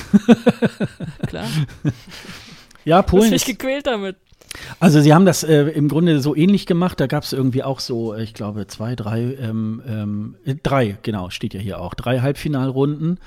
Klar. 1.28 1.48
ja, 2.86 3.02
Polen. 3.02 3.22
Du 3.22 3.26
hast 3.26 3.32
mich 3.32 3.46
gequält 3.46 3.88
damit. 3.88 4.18
Also 4.80 5.02
sie 5.02 5.14
haben 5.14 5.26
das 5.26 5.44
äh, 5.44 5.64
im 5.70 5.90
Grunde 5.90 6.20
so 6.20 6.36
ähnlich 6.36 6.66
gemacht. 6.66 7.00
Da 7.00 7.08
gab 7.08 7.24
es 7.24 7.34
irgendwie 7.34 7.64
auch 7.64 7.80
so, 7.80 8.14
äh, 8.14 8.24
ich 8.24 8.34
glaube, 8.34 8.68
zwei, 8.68 8.96
drei, 8.96 9.36
ähm, 9.40 9.82
ähm, 9.88 10.36
äh, 10.46 10.56
drei, 10.62 10.98
genau, 11.02 11.30
steht 11.30 11.54
ja 11.54 11.60
hier 11.60 11.80
auch, 11.80 11.94
drei 11.94 12.20
Halbfinalrunden. 12.20 13.20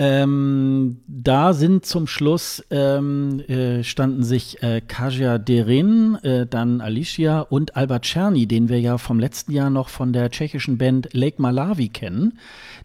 Ähm, 0.00 0.98
da 1.08 1.52
sind 1.52 1.84
zum 1.84 2.06
Schluss 2.06 2.62
ähm, 2.70 3.40
äh, 3.48 3.82
standen 3.82 4.22
sich 4.22 4.62
äh, 4.62 4.80
Kaja 4.80 5.38
Derin, 5.38 6.16
äh, 6.22 6.46
dann 6.46 6.80
Alicia 6.80 7.40
und 7.40 7.74
Albert 7.74 8.04
Czerny, 8.04 8.46
den 8.46 8.68
wir 8.68 8.80
ja 8.80 8.98
vom 8.98 9.18
letzten 9.18 9.50
Jahr 9.50 9.70
noch 9.70 9.88
von 9.88 10.12
der 10.12 10.30
tschechischen 10.30 10.78
Band 10.78 11.08
Lake 11.14 11.42
Malawi 11.42 11.88
kennen. 11.88 12.38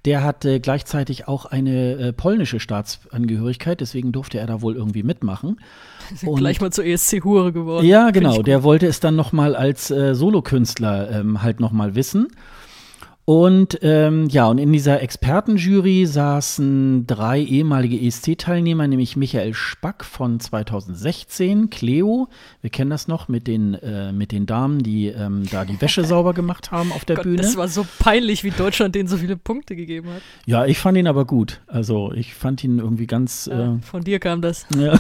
Der 0.06 0.24
hatte 0.24 0.60
gleichzeitig 0.60 1.28
auch 1.28 1.46
eine 1.46 1.98
äh, 1.98 2.14
polnische 2.14 2.60
Staatsangehörigkeit, 2.60 3.80
deswegen 3.80 4.12
durfte 4.12 4.40
er 4.40 4.48
da 4.48 4.64
wohl 4.64 4.76
irgendwie 4.76 5.04
mitmachen. 5.04 5.62
Und 6.26 6.40
gleich 6.40 6.62
mal 6.62 6.72
zur 6.72 6.86
ESC-Hure 6.86 7.54
geworden. 7.54 7.86
Ja, 7.86 8.10
genau. 8.10 8.42
Der 8.42 8.64
wollte 8.64 8.88
es 8.88 9.00
dann 9.00 9.16
noch 9.16 9.32
mal 9.32 9.56
als 9.56 9.92
äh, 9.92 10.16
Solokünstler 10.16 11.12
ähm, 11.12 11.44
halt 11.44 11.60
noch 11.60 11.72
mal 11.72 11.94
wissen. 11.94 12.30
Und 13.26 13.80
ähm, 13.84 14.28
ja, 14.28 14.48
und 14.48 14.58
in 14.58 14.74
dieser 14.74 15.02
Expertenjury 15.02 16.06
saßen 16.06 17.08
drei 17.08 17.40
ehemalige 17.40 17.98
ESC-Teilnehmer, 17.98 18.86
nämlich 18.86 19.16
Michael 19.16 19.54
Spack 19.54 20.04
von 20.04 20.42
2016, 20.42 21.70
Cleo, 21.70 22.28
wir 22.60 22.70
kennen 22.70 22.90
das 22.90 23.08
noch 23.08 23.30
mit 23.30 23.48
den, 23.48 23.76
äh, 23.76 24.12
mit 24.12 24.34
den 24.34 24.46
Damen, 24.46 24.84
die 24.84 25.08
ähm, 25.08 25.44
da 25.50 25.64
die 25.64 25.80
Wäsche 25.80 26.04
sauber 26.06 26.34
gemacht 26.34 26.72
haben 26.72 26.92
auf 26.92 27.06
der 27.06 27.16
Gott, 27.16 27.24
Bühne. 27.24 27.38
Das 27.38 27.56
war 27.56 27.70
so 27.70 27.86
peinlich, 27.98 28.44
wie 28.44 28.52
Deutschland 28.52 28.94
denen 28.94 29.08
so 29.08 29.16
viele 29.16 29.38
Punkte 29.38 29.78
gegeben 29.78 30.10
hat. 30.10 30.22
Ja, 30.46 30.66
ich 30.66 30.80
fand 30.80 30.98
ihn 30.98 31.08
aber 31.08 31.24
gut. 31.24 31.62
Also 31.68 32.12
ich 32.12 32.34
fand 32.34 32.62
ihn 32.66 32.80
irgendwie 32.80 33.08
ganz. 33.08 33.50
Ja, 33.50 33.76
äh, 33.76 33.82
von 33.84 34.04
dir 34.04 34.20
kam 34.20 34.42
das. 34.42 34.66
Ja, 34.84 35.00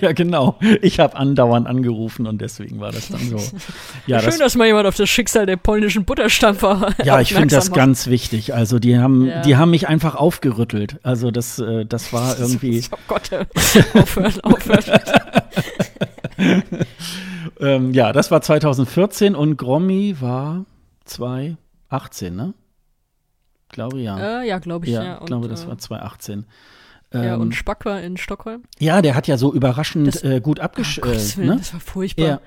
ja 0.00 0.12
genau. 0.12 0.58
Ich 0.80 0.98
habe 0.98 1.16
andauernd 1.16 1.68
angerufen 1.68 2.26
und 2.26 2.40
deswegen 2.40 2.80
war 2.80 2.90
das 2.90 3.08
dann 3.08 3.20
so. 3.20 3.36
Ja, 4.06 4.18
Schön, 4.18 4.30
das, 4.30 4.38
dass 4.38 4.56
mal 4.56 4.66
jemand 4.66 4.86
auf 4.86 4.96
das 4.96 5.08
Schicksal 5.08 5.46
der 5.46 5.56
polnischen 5.56 6.04
Butterstampfer 6.04 6.94
Ja, 7.04 7.20
ich 7.20 7.34
finde 7.34 7.51
das 7.52 7.72
ganz 7.72 8.06
wichtig. 8.06 8.54
Also 8.54 8.78
die 8.78 8.98
haben, 8.98 9.26
ja. 9.26 9.42
die 9.42 9.56
haben 9.56 9.70
mich 9.70 9.88
einfach 9.88 10.14
aufgerüttelt. 10.14 10.98
Also 11.02 11.30
das, 11.30 11.58
äh, 11.58 11.84
das 11.86 12.12
war 12.12 12.38
irgendwie. 12.40 12.84
oh 12.90 12.96
Gott, 13.08 13.30
aufhören, 13.94 14.40
aufhören. 14.42 15.00
ähm, 17.60 17.92
ja, 17.92 18.12
das 18.12 18.30
war 18.30 18.42
2014 18.42 19.34
und 19.34 19.56
Grommy 19.56 20.16
war 20.20 20.64
2018, 21.04 22.34
ne? 22.34 22.54
Glaube 23.68 24.00
ja. 24.00 24.42
Äh, 24.42 24.48
ja, 24.48 24.58
glaube 24.58 24.86
ich. 24.86 24.92
Ja, 24.92 25.02
ja. 25.02 25.18
Ich 25.20 25.26
glaube, 25.26 25.48
das 25.48 25.64
äh, 25.64 25.68
war 25.68 25.78
2018. 25.78 26.46
Ja, 27.14 27.34
und 27.34 27.48
ähm, 27.48 27.52
Spack 27.52 27.84
war 27.84 28.00
in 28.00 28.16
Stockholm. 28.16 28.62
Ja, 28.78 29.02
der 29.02 29.14
hat 29.14 29.26
ja 29.26 29.36
so 29.36 29.52
überraschend 29.52 30.06
das, 30.06 30.22
äh, 30.22 30.40
gut 30.40 30.60
abgeschlossen. 30.60 31.40
Oh, 31.40 31.42
äh, 31.42 31.46
ne? 31.46 31.56
Das 31.58 31.72
war 31.74 31.80
furchtbar. 31.80 32.24
Ja. 32.24 32.40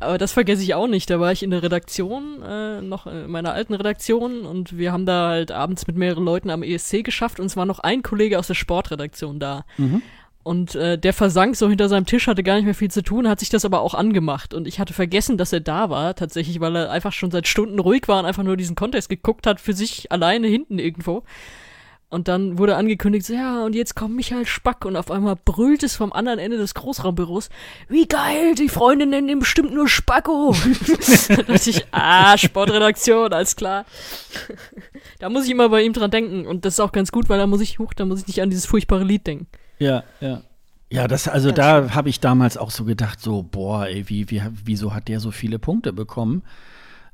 Aber 0.00 0.18
das 0.18 0.32
vergesse 0.32 0.62
ich 0.62 0.74
auch 0.74 0.86
nicht. 0.86 1.10
Da 1.10 1.18
war 1.18 1.32
ich 1.32 1.42
in 1.42 1.50
der 1.50 1.62
Redaktion, 1.62 2.42
äh, 2.42 2.80
noch 2.80 3.06
in 3.06 3.30
meiner 3.30 3.52
alten 3.52 3.74
Redaktion 3.74 4.42
und 4.42 4.78
wir 4.78 4.92
haben 4.92 5.06
da 5.06 5.28
halt 5.28 5.50
abends 5.50 5.86
mit 5.86 5.96
mehreren 5.96 6.24
Leuten 6.24 6.50
am 6.50 6.62
ESC 6.62 7.02
geschafft 7.02 7.40
und 7.40 7.46
es 7.46 7.56
war 7.56 7.66
noch 7.66 7.80
ein 7.80 8.02
Kollege 8.02 8.38
aus 8.38 8.46
der 8.46 8.54
Sportredaktion 8.54 9.40
da. 9.40 9.64
Mhm. 9.76 10.02
Und 10.44 10.76
äh, 10.76 10.96
der 10.96 11.12
versank 11.12 11.56
so 11.56 11.68
hinter 11.68 11.90
seinem 11.90 12.06
Tisch, 12.06 12.26
hatte 12.26 12.42
gar 12.42 12.54
nicht 12.54 12.64
mehr 12.64 12.74
viel 12.74 12.90
zu 12.90 13.02
tun, 13.02 13.28
hat 13.28 13.40
sich 13.40 13.50
das 13.50 13.66
aber 13.66 13.82
auch 13.82 13.92
angemacht. 13.92 14.54
Und 14.54 14.66
ich 14.66 14.78
hatte 14.80 14.94
vergessen, 14.94 15.36
dass 15.36 15.52
er 15.52 15.60
da 15.60 15.90
war, 15.90 16.14
tatsächlich, 16.14 16.58
weil 16.60 16.74
er 16.74 16.90
einfach 16.90 17.12
schon 17.12 17.30
seit 17.30 17.46
Stunden 17.46 17.78
ruhig 17.78 18.08
war 18.08 18.20
und 18.20 18.24
einfach 18.24 18.44
nur 18.44 18.56
diesen 18.56 18.76
Contest 18.76 19.10
geguckt 19.10 19.46
hat, 19.46 19.60
für 19.60 19.74
sich 19.74 20.10
alleine 20.10 20.46
hinten 20.46 20.78
irgendwo. 20.78 21.22
Und 22.10 22.26
dann 22.26 22.56
wurde 22.56 22.76
angekündigt, 22.76 23.26
so, 23.26 23.34
ja, 23.34 23.64
und 23.64 23.74
jetzt 23.74 23.94
kommt 23.94 24.16
Michael 24.16 24.46
Spack 24.46 24.86
und 24.86 24.96
auf 24.96 25.10
einmal 25.10 25.36
brüllt 25.36 25.82
es 25.82 25.94
vom 25.94 26.10
anderen 26.10 26.38
Ende 26.38 26.56
des 26.56 26.72
Großraumbüros, 26.72 27.50
wie 27.88 28.08
geil, 28.08 28.54
die 28.54 28.70
Freunde 28.70 29.04
nennen 29.04 29.28
ihn 29.28 29.40
bestimmt 29.40 29.74
nur 29.74 29.88
Spacko. 29.88 30.56
da 31.28 31.42
dachte 31.42 31.68
ich, 31.68 31.84
ah, 31.90 32.38
Sportredaktion, 32.38 33.30
alles 33.34 33.56
klar. 33.56 33.84
da 35.18 35.28
muss 35.28 35.44
ich 35.44 35.50
immer 35.50 35.68
bei 35.68 35.82
ihm 35.82 35.92
dran 35.92 36.10
denken 36.10 36.46
und 36.46 36.64
das 36.64 36.74
ist 36.74 36.80
auch 36.80 36.92
ganz 36.92 37.12
gut, 37.12 37.28
weil 37.28 37.38
da 37.38 37.46
muss 37.46 37.60
ich, 37.60 37.78
huch, 37.78 37.92
da 37.92 38.06
muss 38.06 38.20
ich 38.20 38.26
nicht 38.26 38.40
an 38.40 38.48
dieses 38.48 38.64
furchtbare 38.64 39.04
Lied 39.04 39.26
denken. 39.26 39.46
Ja, 39.78 40.02
ja. 40.20 40.42
Ja, 40.90 41.06
das, 41.06 41.28
also 41.28 41.52
da 41.52 41.94
habe 41.94 42.08
ich 42.08 42.20
damals 42.20 42.56
auch 42.56 42.70
so 42.70 42.84
gedacht, 42.84 43.20
so, 43.20 43.42
boah, 43.42 43.86
ey, 43.86 44.08
wie, 44.08 44.30
wie, 44.30 44.40
wieso 44.64 44.94
hat 44.94 45.08
der 45.08 45.20
so 45.20 45.30
viele 45.30 45.58
Punkte 45.58 45.92
bekommen? 45.92 46.42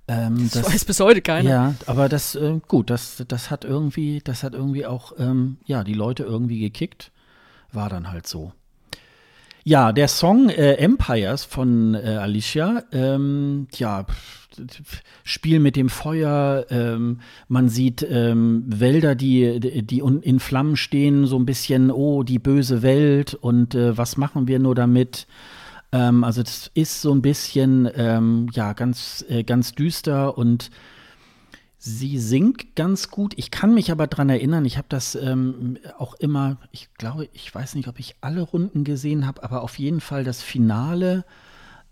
Ähm, 0.07 0.50
das, 0.52 0.62
das, 0.62 0.72
weiß 0.72 0.84
bis 0.84 1.00
heute 1.00 1.22
keiner. 1.22 1.50
Ja, 1.50 1.74
aber 1.86 2.09
das, 2.09 2.34
äh, 2.34 2.61
gut, 2.68 2.90
das, 2.90 3.24
das 3.26 3.50
hat 3.50 3.64
irgendwie, 3.64 4.20
das 4.22 4.42
hat 4.42 4.55
irgendwie 4.55 4.86
auch, 4.86 5.12
ähm, 5.18 5.59
ja, 5.64 5.84
die 5.84 5.94
Leute 5.94 6.24
irgendwie 6.24 6.61
gekickt. 6.61 7.11
War 7.72 7.88
dann 7.88 8.11
halt 8.11 8.26
so. 8.26 8.52
Ja, 9.66 9.92
der 9.92 10.09
Song 10.09 10.50
äh, 10.50 10.74
Empires 10.74 11.44
von 11.44 11.94
äh, 11.94 12.18
Alicia, 12.20 12.84
ähm, 12.92 13.66
ja, 13.72 14.05
Spiel 15.24 15.59
mit 15.59 15.74
dem 15.74 15.88
Feuer, 15.88 16.66
ähm, 16.68 17.20
man 17.48 17.70
sieht 17.70 18.07
ähm, 18.09 18.64
Wälder, 18.66 19.14
die, 19.14 19.59
die 19.84 19.98
in 20.00 20.38
Flammen 20.38 20.76
stehen, 20.76 21.26
so 21.26 21.38
ein 21.38 21.46
bisschen, 21.46 21.90
oh, 21.90 22.22
die 22.22 22.38
böse 22.38 22.82
Welt 22.82 23.34
und 23.34 23.74
äh, 23.74 23.96
was 23.96 24.18
machen 24.18 24.46
wir 24.46 24.59
nur 24.59 24.74
damit? 24.74 25.26
Ähm, 25.95 26.24
also 26.24 26.42
das 26.42 26.72
ist 26.74 27.01
so 27.01 27.14
ein 27.14 27.22
bisschen, 27.22 27.88
ähm, 27.95 28.49
ja, 28.53 28.72
ganz, 28.72 29.24
äh, 29.28 29.45
ganz 29.45 29.72
düster 29.72 30.36
und 30.36 30.72
sie 31.78 32.18
singt 32.18 32.74
ganz 32.74 33.11
gut. 33.11 33.32
Ich 33.36 33.53
kann 33.53 33.74
mich 33.74 33.92
aber 33.92 34.09
daran 34.09 34.28
erinnern, 34.28 34.64
ich 34.64 34.76
habe 34.76 34.88
das 34.88 35.14
ähm, 35.14 35.78
auch 35.97 36.14
immer, 36.14 36.57
ich 36.72 36.92
glaube, 36.95 37.28
ich 37.32 37.55
weiß 37.55 37.76
nicht, 37.76 37.86
ob 37.86 38.01
ich 38.01 38.16
alle 38.22 38.40
Runden 38.40 38.82
gesehen 38.82 39.24
habe, 39.24 39.45
aber 39.45 39.62
auf 39.62 39.78
jeden 39.78 40.01
Fall 40.01 40.24
das 40.24 40.42
Finale 40.42 41.24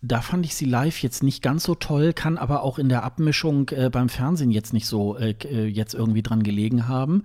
da 0.04 0.20
fand 0.20 0.44
ich 0.44 0.56
sie 0.56 0.64
live 0.64 1.00
jetzt 1.00 1.22
nicht 1.22 1.42
ganz 1.42 1.62
so 1.62 1.76
toll, 1.76 2.12
kann 2.12 2.36
aber 2.36 2.64
auch 2.64 2.80
in 2.80 2.88
der 2.88 3.04
Abmischung 3.04 3.68
äh, 3.70 3.88
beim 3.88 4.08
Fernsehen 4.08 4.50
jetzt 4.50 4.72
nicht 4.72 4.86
so 4.86 5.16
äh, 5.16 5.34
äh 5.44 5.66
jetzt 5.66 5.94
irgendwie 5.94 6.22
dran 6.22 6.42
gelegen 6.42 6.88
haben. 6.88 7.22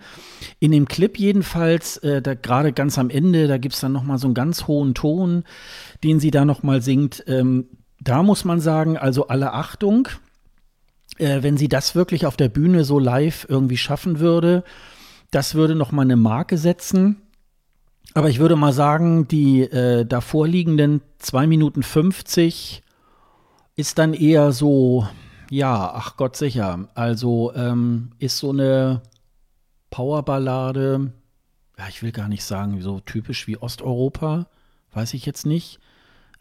In 0.60 0.72
dem 0.72 0.88
Clip 0.88 1.18
jedenfalls, 1.18 1.98
äh, 1.98 2.22
da 2.22 2.36
gerade 2.36 2.74
ganz 2.74 3.00
am 3.00 3.10
Ende, 3.10 3.48
da 3.48 3.58
gibt 3.58 3.74
es 3.74 3.82
dann 3.82 3.94
noch 3.94 4.04
mal 4.04 4.20
so 4.20 4.28
einen 4.28 4.36
ganz 4.36 4.68
hohen 4.68 4.94
Ton, 4.94 5.44
den 6.04 6.20
sie 6.20 6.30
da 6.30 6.46
noch 6.46 6.62
mal 6.62 6.84
singt. 6.84 7.24
Ähm, 7.26 7.66
da 8.00 8.22
muss 8.22 8.46
man 8.46 8.60
sagen, 8.60 8.96
also 8.96 9.28
alle 9.28 9.54
Achtung, 9.54 10.08
äh, 11.18 11.42
wenn 11.42 11.58
sie 11.58 11.70
das 11.70 11.96
wirklich 11.96 12.28
auf 12.28 12.38
der 12.38 12.50
Bühne 12.50 12.84
so 12.84 13.00
live 13.00 13.48
irgendwie 13.50 13.78
schaffen 13.78 14.20
würde, 14.20 14.64
das 15.32 15.56
würde 15.56 15.74
noch 15.74 15.92
mal 15.92 16.04
eine 16.04 16.16
Marke 16.16 16.60
setzen. 16.60 17.24
Aber 18.14 18.30
ich 18.30 18.40
würde 18.40 18.56
mal 18.56 18.74
sagen, 18.74 19.28
die 19.28 19.62
äh, 19.62 20.06
davor 20.06 20.48
liegenden 20.48 21.02
2 21.20 21.48
Minuten 21.48 21.84
50 21.84 22.82
ist 23.76 24.00
dann 24.00 24.14
eher 24.14 24.52
so, 24.52 25.08
ja, 25.52 25.92
ach 25.94 26.18
Gott 26.18 26.36
sicher. 26.36 26.90
Also 26.96 27.54
ähm, 27.56 28.12
ist 28.18 28.40
so 28.40 28.50
eine 28.50 29.04
Powerballade, 29.92 31.12
ja, 31.78 31.86
ich 31.90 32.02
will 32.02 32.12
gar 32.12 32.28
nicht 32.28 32.44
sagen, 32.44 32.82
so 32.82 33.00
typisch 33.00 33.48
wie 33.48 33.58
Osteuropa, 33.58 34.48
weiß 34.94 35.14
ich 35.14 35.26
jetzt 35.26 35.46
nicht. 35.46 35.80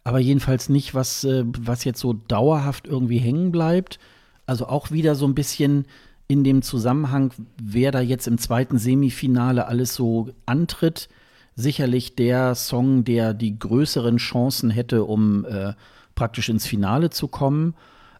Aber 0.02 0.18
jedenfalls 0.18 0.68
nicht, 0.68 0.94
was, 0.94 1.24
äh, 1.24 1.44
was 1.46 1.84
jetzt 1.84 2.00
so 2.00 2.14
dauerhaft 2.14 2.86
irgendwie 2.86 3.18
hängen 3.18 3.52
bleibt. 3.52 3.98
Also 4.46 4.66
auch 4.66 4.92
wieder 4.92 5.14
so 5.14 5.26
ein 5.26 5.34
bisschen 5.34 5.86
in 6.28 6.42
dem 6.42 6.62
Zusammenhang, 6.62 7.32
wer 7.60 7.92
da 7.92 8.00
jetzt 8.00 8.26
im 8.26 8.38
zweiten 8.38 8.78
Semifinale 8.78 9.66
alles 9.66 9.94
so 9.94 10.30
antritt 10.46 11.08
sicherlich 11.56 12.14
der 12.14 12.54
Song, 12.54 13.04
der 13.04 13.34
die 13.34 13.58
größeren 13.58 14.18
Chancen 14.18 14.70
hätte, 14.70 15.04
um 15.04 15.44
äh, 15.46 15.72
praktisch 16.14 16.48
ins 16.48 16.66
Finale 16.66 17.10
zu 17.10 17.26
kommen. 17.26 17.74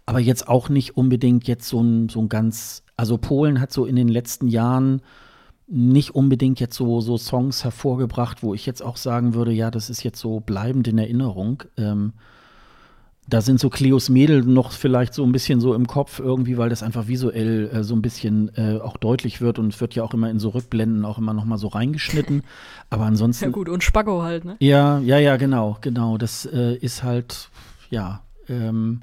Aber 0.07 0.21
jetzt 0.21 0.49
auch 0.49 0.69
nicht 0.69 0.97
unbedingt 0.97 1.47
jetzt 1.47 1.69
so 1.69 1.81
ein, 1.81 2.09
so 2.09 2.21
ein 2.21 2.29
ganz, 2.29 2.83
also 2.97 3.19
Polen 3.19 3.61
hat 3.61 3.73
so 3.73 3.85
in 3.85 3.97
den 3.97 4.09
letzten 4.09 4.49
Jahren 4.49 5.03
nicht 5.69 6.15
unbedingt 6.15 6.61
jetzt 6.61 6.77
so, 6.77 7.01
so 7.01 7.19
Songs 7.19 7.65
hervorgebracht, 7.65 8.43
wo 8.43 8.55
ich 8.55 8.67
jetzt 8.67 8.83
auch 8.83 8.97
sagen 8.97 9.35
würde, 9.35 9.53
ja, 9.53 9.71
das 9.71 9.91
ist 9.91 10.03
jetzt 10.05 10.21
so 10.21 10.41
bleibend 10.41 10.89
in 10.89 10.99
Erinnerung. 10.99 11.65
Ähm, 11.77 12.13
da 13.29 13.41
sind 13.41 13.59
so 13.59 13.71
Cleos 13.71 14.09
Mädel 14.09 14.43
noch 14.43 14.73
vielleicht 14.73 15.13
so 15.13 15.25
ein 15.25 15.33
bisschen 15.33 15.61
so 15.61 15.75
im 15.75 15.87
Kopf 15.87 16.21
irgendwie, 16.21 16.59
weil 16.59 16.69
das 16.69 16.83
einfach 16.83 17.09
visuell 17.09 17.71
äh, 17.73 17.83
so 17.83 17.95
ein 17.95 18.03
bisschen 18.03 18.53
äh, 18.57 18.79
auch 18.79 18.97
deutlich 18.97 19.41
wird 19.41 19.59
und 19.59 19.75
es 19.75 19.81
wird 19.81 19.95
ja 19.95 20.05
auch 20.05 20.15
immer 20.15 20.31
in 20.31 20.39
so 20.39 20.51
Rückblenden 20.51 21.05
auch 21.05 21.19
immer 21.19 21.35
noch 21.35 21.45
mal 21.45 21.59
so 21.59 21.69
reingeschnitten. 21.69 22.43
Aber 22.91 23.05
ansonsten. 23.05 23.47
Ja 23.47 23.51
gut, 23.51 23.69
und 23.69 23.83
Spacko 23.83 24.23
halt, 24.23 24.45
ne? 24.45 24.57
Ja, 24.61 24.99
ja, 25.01 25.19
ja, 25.19 25.37
genau, 25.37 25.79
genau. 25.81 26.19
Das 26.19 26.47
äh, 26.47 26.77
ist 26.77 27.03
halt, 27.03 27.51
ja. 27.91 28.23
Ähm, 28.49 29.01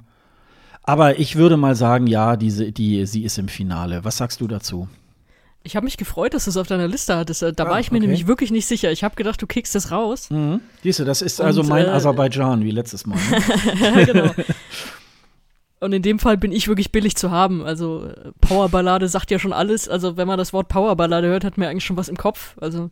aber 0.86 1.18
ich 1.18 1.36
würde 1.36 1.56
mal 1.56 1.74
sagen, 1.74 2.06
ja, 2.06 2.36
diese, 2.36 2.70
die, 2.70 3.06
sie 3.06 3.24
ist 3.24 3.38
im 3.38 3.48
Finale. 3.48 4.04
Was 4.04 4.18
sagst 4.18 4.40
du 4.42 4.46
dazu? 4.46 4.88
Ich 5.66 5.76
habe 5.76 5.84
mich 5.84 5.96
gefreut, 5.96 6.34
dass 6.34 6.44
du 6.44 6.50
es 6.50 6.58
auf 6.58 6.66
deiner 6.66 6.86
Liste 6.86 7.16
hattest. 7.16 7.42
Da 7.42 7.48
ah, 7.56 7.68
war 7.68 7.80
ich 7.80 7.90
mir 7.90 7.96
okay. 7.96 8.06
nämlich 8.06 8.26
wirklich 8.26 8.50
nicht 8.50 8.66
sicher. 8.66 8.92
Ich 8.92 9.02
habe 9.02 9.16
gedacht, 9.16 9.40
du 9.40 9.46
kickst 9.46 9.74
das 9.74 9.90
raus. 9.90 10.28
Mhm. 10.30 10.60
Siehst 10.82 10.98
du, 10.98 11.04
das 11.04 11.22
ist 11.22 11.40
also 11.40 11.62
Und, 11.62 11.66
also 11.66 11.74
mein 11.74 11.86
äh, 11.86 11.96
Aserbaidschan 11.96 12.62
wie 12.64 12.70
letztes 12.70 13.06
Mal. 13.06 13.18
Ne? 13.18 14.04
genau. 14.06 14.30
Und 15.80 15.92
in 15.92 16.02
dem 16.02 16.18
Fall 16.18 16.36
bin 16.36 16.52
ich 16.52 16.68
wirklich 16.68 16.92
billig 16.92 17.16
zu 17.16 17.30
haben. 17.30 17.64
Also 17.64 18.10
Powerballade 18.42 19.08
sagt 19.08 19.30
ja 19.30 19.38
schon 19.38 19.54
alles. 19.54 19.88
Also 19.88 20.18
wenn 20.18 20.28
man 20.28 20.38
das 20.38 20.52
Wort 20.52 20.68
Powerballade 20.68 21.28
hört, 21.28 21.44
hat 21.44 21.56
man 21.56 21.68
eigentlich 21.68 21.84
schon 21.84 21.96
was 21.96 22.08
im 22.08 22.16
Kopf. 22.18 22.56
Also 22.60 22.90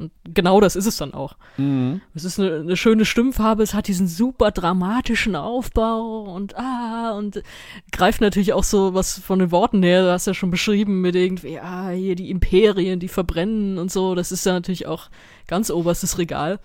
und 0.00 0.12
genau 0.24 0.60
das 0.60 0.76
ist 0.76 0.86
es 0.86 0.96
dann 0.96 1.14
auch. 1.14 1.36
Mhm. 1.56 2.00
Es 2.14 2.24
ist 2.24 2.40
eine, 2.40 2.56
eine, 2.56 2.76
schöne 2.76 3.04
Stimmfarbe, 3.04 3.62
es 3.62 3.74
hat 3.74 3.86
diesen 3.86 4.08
super 4.08 4.50
dramatischen 4.50 5.36
Aufbau 5.36 6.22
und 6.22 6.56
ah, 6.56 7.12
und 7.16 7.42
greift 7.92 8.20
natürlich 8.20 8.52
auch 8.52 8.64
so 8.64 8.94
was 8.94 9.18
von 9.18 9.38
den 9.38 9.50
Worten 9.52 9.82
her, 9.82 10.02
du 10.02 10.10
hast 10.10 10.26
ja 10.26 10.34
schon 10.34 10.50
beschrieben 10.50 11.00
mit 11.00 11.14
irgendwie, 11.14 11.58
ah, 11.58 11.90
hier 11.90 12.16
die 12.16 12.30
Imperien, 12.30 12.98
die 12.98 13.08
verbrennen 13.08 13.78
und 13.78 13.92
so, 13.92 14.14
das 14.14 14.32
ist 14.32 14.46
ja 14.46 14.52
natürlich 14.52 14.86
auch 14.86 15.10
ganz 15.46 15.70
oberstes 15.70 16.18
Regal. 16.18 16.58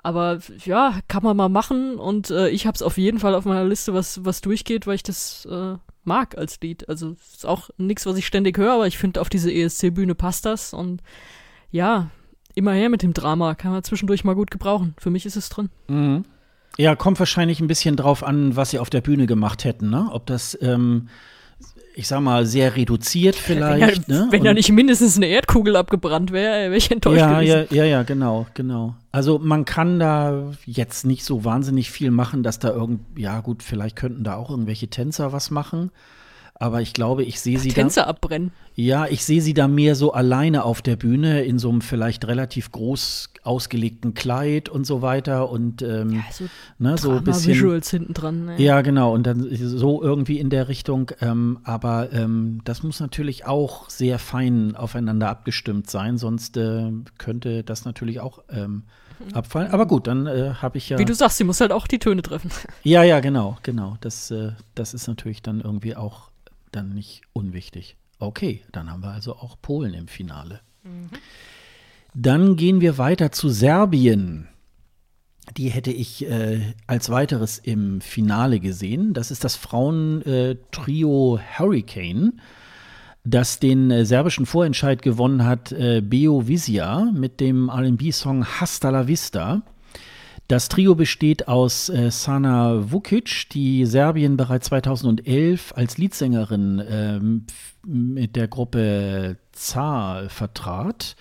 Aber 0.00 0.38
ja, 0.64 1.00
kann 1.08 1.24
man 1.24 1.36
mal 1.36 1.48
machen 1.48 1.96
und 1.96 2.30
äh, 2.30 2.48
ich 2.50 2.66
habe 2.66 2.76
es 2.76 2.82
auf 2.82 2.98
jeden 2.98 3.18
Fall 3.18 3.34
auf 3.34 3.44
meiner 3.44 3.64
Liste, 3.64 3.94
was, 3.94 4.24
was 4.24 4.40
durchgeht, 4.40 4.86
weil 4.86 4.94
ich 4.94 5.02
das 5.02 5.44
äh, 5.50 5.74
mag 6.04 6.38
als 6.38 6.60
Lied. 6.60 6.88
Also 6.88 7.16
ist 7.32 7.46
auch 7.46 7.70
nichts, 7.76 8.06
was 8.06 8.16
ich 8.16 8.26
ständig 8.26 8.58
höre, 8.58 8.72
aber 8.72 8.86
ich 8.86 8.98
finde, 8.98 9.20
auf 9.20 9.28
diese 9.28 9.52
ESC-Bühne 9.52 10.14
passt 10.14 10.46
das 10.46 10.72
und 10.72 11.02
ja, 11.70 12.10
immer 12.58 12.72
her 12.72 12.88
mit 12.88 13.02
dem 13.02 13.14
Drama. 13.14 13.54
Kann 13.54 13.72
man 13.72 13.82
zwischendurch 13.82 14.24
mal 14.24 14.34
gut 14.34 14.50
gebrauchen. 14.50 14.94
Für 14.98 15.10
mich 15.10 15.24
ist 15.24 15.36
es 15.36 15.48
drin. 15.48 15.70
Mhm. 15.88 16.24
Ja, 16.76 16.94
kommt 16.94 17.18
wahrscheinlich 17.18 17.60
ein 17.60 17.66
bisschen 17.66 17.96
drauf 17.96 18.22
an, 18.22 18.54
was 18.54 18.70
sie 18.70 18.78
auf 18.78 18.90
der 18.90 19.00
Bühne 19.00 19.26
gemacht 19.26 19.64
hätten, 19.64 19.90
ne? 19.90 20.10
Ob 20.12 20.26
das, 20.26 20.56
ähm, 20.60 21.08
ich 21.96 22.06
sag 22.06 22.20
mal, 22.20 22.46
sehr 22.46 22.76
reduziert 22.76 23.34
vielleicht. 23.34 24.08
Wenn, 24.08 24.14
ja, 24.14 24.24
ne? 24.26 24.28
wenn 24.30 24.44
da 24.44 24.54
nicht 24.54 24.70
mindestens 24.70 25.16
eine 25.16 25.26
Erdkugel 25.26 25.74
abgebrannt 25.74 26.30
wäre, 26.30 26.66
wäre 26.66 26.76
ich 26.76 26.90
enttäuscht 26.92 27.18
ja, 27.18 27.40
gewesen. 27.40 27.66
Ja, 27.70 27.76
ja, 27.76 27.84
ja, 27.84 28.02
genau, 28.04 28.46
genau. 28.54 28.94
Also 29.10 29.40
man 29.40 29.64
kann 29.64 29.98
da 29.98 30.52
jetzt 30.66 31.04
nicht 31.04 31.24
so 31.24 31.44
wahnsinnig 31.44 31.90
viel 31.90 32.12
machen, 32.12 32.44
dass 32.44 32.60
da 32.60 32.68
irgend, 32.68 33.00
ja 33.16 33.40
gut, 33.40 33.64
vielleicht 33.64 33.96
könnten 33.96 34.22
da 34.22 34.36
auch 34.36 34.50
irgendwelche 34.50 34.86
Tänzer 34.86 35.32
was 35.32 35.50
machen 35.50 35.90
aber 36.58 36.80
ich 36.82 36.92
glaube, 36.92 37.22
ich 37.24 37.40
sehe 37.40 37.58
sie 37.58 37.68
Tänze 37.68 38.00
da. 38.00 38.06
abbrennen. 38.06 38.50
Ja, 38.74 39.06
ich 39.06 39.24
sehe 39.24 39.40
sie 39.40 39.54
da 39.54 39.68
mehr 39.68 39.94
so 39.94 40.12
alleine 40.12 40.64
auf 40.64 40.82
der 40.82 40.96
Bühne 40.96 41.42
in 41.44 41.58
so 41.58 41.68
einem 41.68 41.80
vielleicht 41.80 42.26
relativ 42.26 42.72
groß 42.72 43.30
ausgelegten 43.42 44.14
Kleid 44.14 44.68
und 44.68 44.84
so 44.84 45.00
weiter 45.00 45.50
und 45.50 45.82
ähm, 45.82 46.12
ja, 46.12 46.20
so, 46.32 46.44
ne, 46.78 46.98
so 46.98 47.12
ein 47.12 47.24
bisschen 47.24 47.54
Visuals 47.54 47.90
hinten 47.90 48.14
dran. 48.14 48.44
Ne? 48.46 48.62
Ja, 48.62 48.82
genau 48.82 49.14
und 49.14 49.26
dann 49.26 49.48
so 49.50 50.02
irgendwie 50.02 50.38
in 50.38 50.50
der 50.50 50.68
Richtung. 50.68 51.10
Ähm, 51.20 51.58
aber 51.64 52.12
ähm, 52.12 52.60
das 52.64 52.82
muss 52.82 53.00
natürlich 53.00 53.46
auch 53.46 53.88
sehr 53.88 54.18
fein 54.18 54.74
aufeinander 54.76 55.28
abgestimmt 55.28 55.88
sein, 55.88 56.18
sonst 56.18 56.56
äh, 56.56 56.90
könnte 57.18 57.62
das 57.62 57.84
natürlich 57.84 58.20
auch 58.20 58.40
ähm, 58.50 58.82
abfallen. 59.32 59.70
Aber 59.70 59.86
gut, 59.86 60.06
dann 60.06 60.26
äh, 60.26 60.54
habe 60.60 60.78
ich 60.78 60.88
ja. 60.88 60.98
Wie 60.98 61.04
du 61.04 61.14
sagst, 61.14 61.38
sie 61.38 61.44
muss 61.44 61.60
halt 61.60 61.72
auch 61.72 61.86
die 61.86 61.98
Töne 61.98 62.22
treffen. 62.22 62.50
Ja, 62.82 63.02
ja, 63.02 63.20
genau, 63.20 63.58
genau. 63.62 63.96
Das, 64.00 64.30
äh, 64.30 64.52
das 64.74 64.94
ist 64.94 65.08
natürlich 65.08 65.42
dann 65.42 65.60
irgendwie 65.60 65.96
auch 65.96 66.27
dann 66.72 66.90
nicht 66.90 67.22
unwichtig. 67.32 67.96
Okay, 68.18 68.62
dann 68.72 68.90
haben 68.90 69.02
wir 69.02 69.10
also 69.10 69.36
auch 69.36 69.56
Polen 69.60 69.94
im 69.94 70.08
Finale. 70.08 70.60
Mhm. 70.82 71.08
Dann 72.14 72.56
gehen 72.56 72.80
wir 72.80 72.98
weiter 72.98 73.30
zu 73.32 73.48
Serbien. 73.48 74.48
Die 75.56 75.68
hätte 75.68 75.92
ich 75.92 76.26
äh, 76.26 76.74
als 76.86 77.10
weiteres 77.10 77.58
im 77.58 78.00
Finale 78.00 78.60
gesehen. 78.60 79.14
Das 79.14 79.30
ist 79.30 79.44
das 79.44 79.56
Frauentrio 79.56 81.36
äh, 81.36 81.40
Hurricane. 81.58 82.40
das 83.24 83.58
den 83.58 83.90
äh, 83.90 84.04
serbischen 84.04 84.46
Vorentscheid 84.46 85.02
gewonnen 85.02 85.44
hat, 85.44 85.72
äh, 85.72 86.00
Beo 86.00 86.48
Visia 86.48 87.10
mit 87.14 87.40
dem 87.40 87.70
RB-Song 87.70 88.44
Hasta 88.44 88.90
la 88.90 89.06
Vista. 89.06 89.62
Das 90.48 90.70
Trio 90.70 90.94
besteht 90.94 91.46
aus 91.46 91.90
äh, 91.90 92.10
Sana 92.10 92.90
Vukic, 92.90 93.50
die 93.50 93.84
Serbien 93.84 94.38
bereits 94.38 94.68
2011 94.68 95.74
als 95.76 95.98
Leadsängerin 95.98 96.82
ähm, 96.88 97.46
mit 97.86 98.34
der 98.34 98.48
Gruppe 98.48 99.36
Zar 99.52 100.30
vertrat 100.30 101.16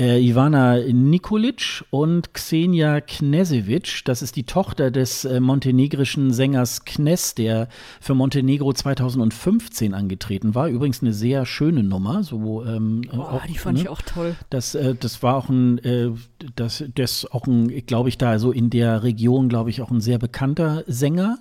äh, 0.00 0.18
Ivana 0.18 0.78
Nikolic 0.78 1.84
und 1.90 2.32
Xenia 2.32 3.02
Knesevic. 3.02 4.00
Das 4.06 4.22
ist 4.22 4.34
die 4.34 4.44
Tochter 4.44 4.90
des 4.90 5.26
äh, 5.26 5.40
montenegrischen 5.40 6.32
Sängers 6.32 6.86
Knes, 6.86 7.34
der 7.34 7.68
für 8.00 8.14
Montenegro 8.14 8.72
2015 8.72 9.92
angetreten 9.92 10.54
war. 10.54 10.68
Übrigens 10.68 11.02
eine 11.02 11.12
sehr 11.12 11.44
schöne 11.44 11.82
Nummer. 11.82 12.22
So, 12.22 12.64
ähm, 12.64 13.02
oh, 13.12 13.18
auch, 13.18 13.44
die 13.44 13.58
fand 13.58 13.76
ne? 13.76 13.84
ich 13.84 13.88
auch 13.90 14.02
toll. 14.02 14.34
Das, 14.48 14.74
äh, 14.74 14.94
das 14.98 15.22
war 15.22 15.36
auch 15.36 15.50
ein, 15.50 15.78
äh, 15.78 16.10
das, 16.56 16.82
das 16.94 17.30
auch 17.30 17.46
ein, 17.46 17.68
glaube 17.84 18.08
ich, 18.08 18.16
da 18.16 18.38
so 18.38 18.52
in 18.52 18.70
der 18.70 19.02
Region, 19.02 19.50
glaube 19.50 19.68
ich, 19.68 19.82
auch 19.82 19.90
ein 19.90 20.00
sehr 20.00 20.18
bekannter 20.18 20.82
Sänger. 20.86 21.38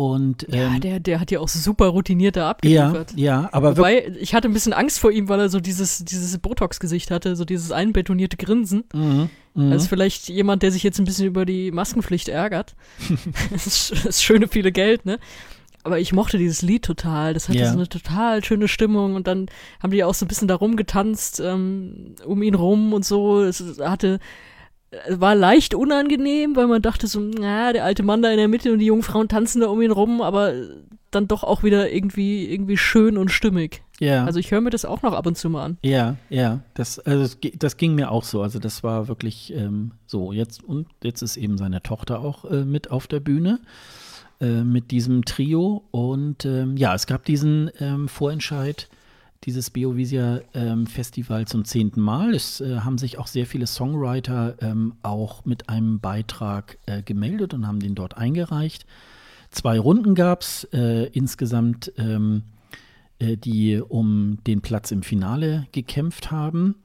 Und, 0.00 0.46
ähm, 0.48 0.58
ja, 0.58 0.78
der, 0.78 0.98
der 0.98 1.20
hat 1.20 1.30
ja 1.30 1.40
auch 1.40 1.48
super 1.48 1.88
routiniert 1.88 2.34
da 2.34 2.48
abgeliefert. 2.48 3.12
Ja, 3.16 3.42
ja, 3.42 3.48
aber 3.52 3.76
Wobei, 3.76 4.10
ich 4.18 4.34
hatte 4.34 4.48
ein 4.48 4.54
bisschen 4.54 4.72
Angst 4.72 4.98
vor 4.98 5.10
ihm, 5.10 5.28
weil 5.28 5.38
er 5.40 5.50
so 5.50 5.60
dieses, 5.60 6.06
dieses 6.06 6.38
Botox-Gesicht 6.38 7.10
hatte, 7.10 7.36
so 7.36 7.44
dieses 7.44 7.70
einbetonierte 7.70 8.38
Grinsen. 8.38 8.84
Mhm, 8.94 9.28
mh. 9.52 9.72
Also 9.72 9.88
vielleicht 9.88 10.30
jemand, 10.30 10.62
der 10.62 10.72
sich 10.72 10.84
jetzt 10.84 10.98
ein 11.00 11.04
bisschen 11.04 11.26
über 11.26 11.44
die 11.44 11.70
Maskenpflicht 11.70 12.30
ärgert. 12.30 12.76
das, 13.50 13.66
ist, 13.66 14.06
das 14.06 14.22
schöne 14.22 14.48
viele 14.48 14.72
Geld, 14.72 15.04
ne? 15.04 15.18
Aber 15.82 16.00
ich 16.00 16.14
mochte 16.14 16.38
dieses 16.38 16.62
Lied 16.62 16.82
total. 16.82 17.34
Das 17.34 17.50
hatte 17.50 17.58
ja. 17.58 17.66
so 17.66 17.76
eine 17.76 17.86
total 17.86 18.42
schöne 18.42 18.68
Stimmung 18.68 19.16
und 19.16 19.26
dann 19.26 19.50
haben 19.82 19.90
die 19.90 20.02
auch 20.02 20.14
so 20.14 20.24
ein 20.24 20.28
bisschen 20.28 20.48
da 20.48 20.54
rumgetanzt 20.54 21.40
ähm, 21.40 22.14
um 22.24 22.42
ihn 22.42 22.54
rum 22.54 22.94
und 22.94 23.04
so. 23.04 23.42
Es 23.42 23.62
hatte 23.80 24.18
war 25.08 25.34
leicht 25.34 25.74
unangenehm, 25.74 26.56
weil 26.56 26.66
man 26.66 26.82
dachte 26.82 27.06
so, 27.06 27.20
na, 27.20 27.72
der 27.72 27.84
alte 27.84 28.02
Mann 28.02 28.22
da 28.22 28.30
in 28.30 28.38
der 28.38 28.48
Mitte 28.48 28.72
und 28.72 28.80
die 28.80 28.86
jungen 28.86 29.02
Frauen 29.02 29.28
tanzen 29.28 29.60
da 29.60 29.68
um 29.68 29.80
ihn 29.80 29.92
rum, 29.92 30.20
aber 30.20 30.52
dann 31.10 31.28
doch 31.28 31.44
auch 31.44 31.62
wieder 31.62 31.90
irgendwie, 31.92 32.50
irgendwie 32.50 32.76
schön 32.76 33.16
und 33.16 33.30
stimmig. 33.30 33.82
Ja. 33.98 34.24
Also 34.24 34.38
ich 34.38 34.50
höre 34.50 34.60
mir 34.60 34.70
das 34.70 34.84
auch 34.84 35.02
noch 35.02 35.12
ab 35.12 35.26
und 35.26 35.36
zu 35.36 35.50
mal 35.50 35.64
an. 35.64 35.78
Ja, 35.82 36.16
ja. 36.28 36.60
Das, 36.74 36.98
also 36.98 37.22
das, 37.22 37.38
das 37.56 37.76
ging 37.76 37.94
mir 37.94 38.10
auch 38.10 38.24
so. 38.24 38.42
Also 38.42 38.58
das 38.58 38.82
war 38.82 39.08
wirklich 39.08 39.52
ähm, 39.54 39.92
so. 40.06 40.32
Jetzt 40.32 40.64
und 40.64 40.86
jetzt 41.02 41.22
ist 41.22 41.36
eben 41.36 41.58
seine 41.58 41.82
Tochter 41.82 42.20
auch 42.20 42.44
äh, 42.44 42.64
mit 42.64 42.90
auf 42.90 43.06
der 43.06 43.20
Bühne 43.20 43.60
äh, 44.40 44.62
mit 44.62 44.90
diesem 44.90 45.24
Trio. 45.24 45.84
Und 45.90 46.44
ähm, 46.44 46.76
ja, 46.76 46.94
es 46.94 47.06
gab 47.06 47.24
diesen 47.24 47.70
ähm, 47.78 48.08
Vorentscheid 48.08 48.88
dieses 49.44 49.70
Beovisia 49.70 50.40
ähm, 50.54 50.86
Festival 50.86 51.46
zum 51.46 51.64
zehnten 51.64 52.00
Mal. 52.00 52.34
Es 52.34 52.60
äh, 52.60 52.80
haben 52.80 52.98
sich 52.98 53.18
auch 53.18 53.26
sehr 53.26 53.46
viele 53.46 53.66
Songwriter 53.66 54.56
ähm, 54.60 54.94
auch 55.02 55.44
mit 55.44 55.68
einem 55.68 55.98
Beitrag 56.00 56.78
äh, 56.86 57.02
gemeldet 57.02 57.54
und 57.54 57.66
haben 57.66 57.80
den 57.80 57.94
dort 57.94 58.16
eingereicht. 58.16 58.84
Zwei 59.50 59.78
Runden 59.78 60.14
gab 60.14 60.42
es 60.42 60.64
äh, 60.72 61.06
insgesamt, 61.12 61.92
ähm, 61.96 62.42
äh, 63.18 63.36
die 63.36 63.80
um 63.80 64.38
den 64.46 64.60
Platz 64.60 64.90
im 64.90 65.02
Finale 65.02 65.66
gekämpft 65.72 66.30
haben. 66.30 66.76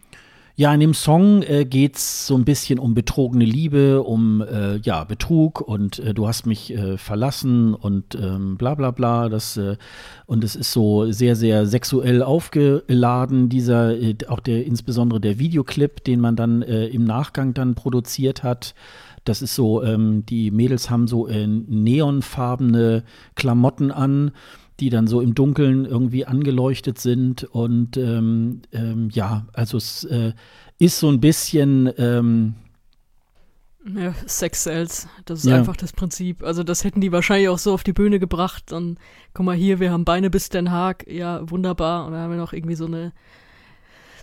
Ja, 0.57 0.73
in 0.73 0.79
dem 0.79 0.93
Song 0.93 1.43
äh, 1.43 1.65
geht 1.65 1.97
es 1.97 2.27
so 2.27 2.37
ein 2.37 2.45
bisschen 2.45 2.79
um 2.79 2.93
betrogene 2.93 3.43
Liebe, 3.43 4.01
um 4.01 4.41
äh, 4.41 4.77
ja, 4.77 5.03
Betrug 5.03 5.59
und 5.59 5.99
äh, 5.99 6.13
du 6.13 6.29
hast 6.29 6.45
mich 6.45 6.73
äh, 6.73 6.97
verlassen 6.97 7.73
und 7.73 8.15
ähm, 8.15 8.55
bla 8.55 8.73
bla 8.73 8.91
bla. 8.91 9.27
Das, 9.27 9.57
äh, 9.57 9.75
und 10.27 10.45
es 10.45 10.55
ist 10.55 10.71
so 10.71 11.11
sehr, 11.11 11.35
sehr 11.35 11.65
sexuell 11.65 12.23
aufgeladen, 12.23 13.49
dieser, 13.49 13.97
äh, 14.01 14.15
auch 14.29 14.39
der, 14.39 14.65
insbesondere 14.65 15.19
der 15.19 15.39
Videoclip, 15.39 16.05
den 16.05 16.21
man 16.21 16.37
dann 16.37 16.61
äh, 16.61 16.85
im 16.87 17.03
Nachgang 17.03 17.53
dann 17.53 17.75
produziert 17.75 18.43
hat. 18.43 18.75
Das 19.25 19.41
ist 19.41 19.55
so, 19.55 19.83
ähm, 19.83 20.25
die 20.25 20.51
Mädels 20.51 20.89
haben 20.89 21.09
so 21.09 21.27
neonfarbene 21.27 23.03
Klamotten 23.33 23.91
an 23.91 24.31
die 24.79 24.89
dann 24.89 25.07
so 25.07 25.21
im 25.21 25.35
Dunkeln 25.35 25.85
irgendwie 25.85 26.25
angeleuchtet 26.25 26.99
sind. 26.99 27.43
Und 27.43 27.97
ähm, 27.97 28.61
ähm, 28.71 29.09
ja, 29.11 29.47
also 29.53 29.77
es 29.77 30.03
äh, 30.05 30.33
ist 30.77 30.99
so 30.99 31.09
ein 31.09 31.19
bisschen. 31.19 31.91
Ähm, 31.97 32.55
ja, 33.95 34.15
Sex 34.25 34.63
Sales, 34.63 35.07
das 35.25 35.39
ist 35.39 35.45
ja. 35.45 35.57
einfach 35.57 35.77
das 35.77 35.93
Prinzip. 35.93 36.43
Also 36.43 36.63
das 36.63 36.83
hätten 36.83 37.01
die 37.01 37.11
wahrscheinlich 37.11 37.49
auch 37.49 37.59
so 37.59 37.71
auf 37.71 37.83
die 37.83 37.93
Bühne 37.93 38.19
gebracht. 38.19 38.73
Und 38.73 38.97
guck 39.33 39.45
mal 39.45 39.55
hier, 39.55 39.79
wir 39.79 39.91
haben 39.91 40.05
Beine 40.05 40.29
bis 40.29 40.49
Den 40.49 40.71
Haag, 40.71 41.05
ja, 41.07 41.49
wunderbar. 41.49 42.05
Und 42.05 42.13
dann 42.13 42.21
haben 42.21 42.31
wir 42.31 42.37
noch 42.37 42.53
irgendwie 42.53 42.75
so 42.75 42.87
eine 42.87 43.13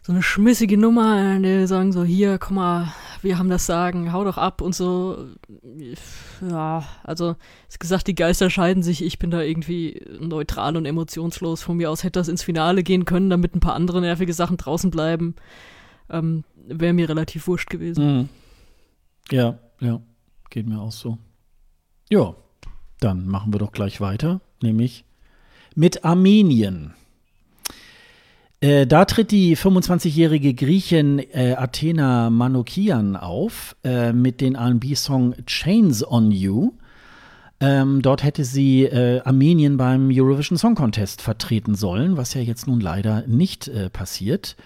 so 0.02 0.12
eine 0.12 0.22
schmissige 0.22 0.76
Nummer, 0.76 1.38
die 1.38 1.66
sagen 1.68 1.92
so, 1.92 2.02
hier, 2.02 2.38
komm 2.38 2.56
mal, 2.56 2.92
wir 3.22 3.38
haben 3.38 3.48
das 3.48 3.66
Sagen, 3.66 4.12
hau 4.12 4.24
doch 4.24 4.36
ab 4.36 4.60
und 4.60 4.74
so. 4.74 5.28
Ja, 6.40 6.84
also, 7.04 7.36
ist 7.68 7.78
gesagt, 7.78 8.08
die 8.08 8.16
Geister 8.16 8.50
scheiden 8.50 8.82
sich, 8.82 9.04
ich 9.04 9.20
bin 9.20 9.30
da 9.30 9.40
irgendwie 9.40 10.04
neutral 10.18 10.76
und 10.76 10.86
emotionslos. 10.86 11.62
Von 11.62 11.76
mir 11.76 11.88
aus 11.88 12.02
hätte 12.02 12.18
das 12.18 12.26
ins 12.26 12.42
Finale 12.42 12.82
gehen 12.82 13.04
können, 13.04 13.30
damit 13.30 13.54
ein 13.54 13.60
paar 13.60 13.74
andere 13.74 14.00
nervige 14.00 14.34
Sachen 14.34 14.56
draußen 14.56 14.90
bleiben. 14.90 15.36
Ähm, 16.10 16.42
Wäre 16.66 16.92
mir 16.92 17.08
relativ 17.08 17.46
wurscht 17.46 17.70
gewesen. 17.70 18.18
Mhm. 18.18 18.28
Ja, 19.30 19.58
ja, 19.80 20.00
geht 20.50 20.66
mir 20.66 20.80
auch 20.80 20.92
so. 20.92 21.18
Ja, 22.10 22.34
dann 22.98 23.28
machen 23.28 23.52
wir 23.52 23.60
doch 23.60 23.72
gleich 23.72 24.00
weiter, 24.00 24.40
nämlich 24.60 25.04
mit 25.76 26.04
Armenien. 26.04 26.94
Äh, 28.62 28.86
da 28.86 29.04
tritt 29.06 29.32
die 29.32 29.56
25-jährige 29.56 30.54
Griechin 30.54 31.18
äh, 31.18 31.54
Athena 31.58 32.30
Manokian 32.30 33.16
auf 33.16 33.74
äh, 33.82 34.12
mit 34.12 34.40
dem 34.40 34.54
RB-Song 34.54 35.34
Chains 35.46 36.06
on 36.08 36.30
You. 36.30 36.72
Ähm, 37.58 38.02
dort 38.02 38.22
hätte 38.22 38.44
sie 38.44 38.84
äh, 38.84 39.20
Armenien 39.24 39.76
beim 39.78 40.10
Eurovision 40.12 40.58
Song 40.58 40.76
Contest 40.76 41.22
vertreten 41.22 41.74
sollen, 41.74 42.16
was 42.16 42.34
ja 42.34 42.40
jetzt 42.40 42.68
nun 42.68 42.78
leider 42.80 43.24
nicht 43.26 43.66
äh, 43.66 43.90
passiert. 43.90 44.56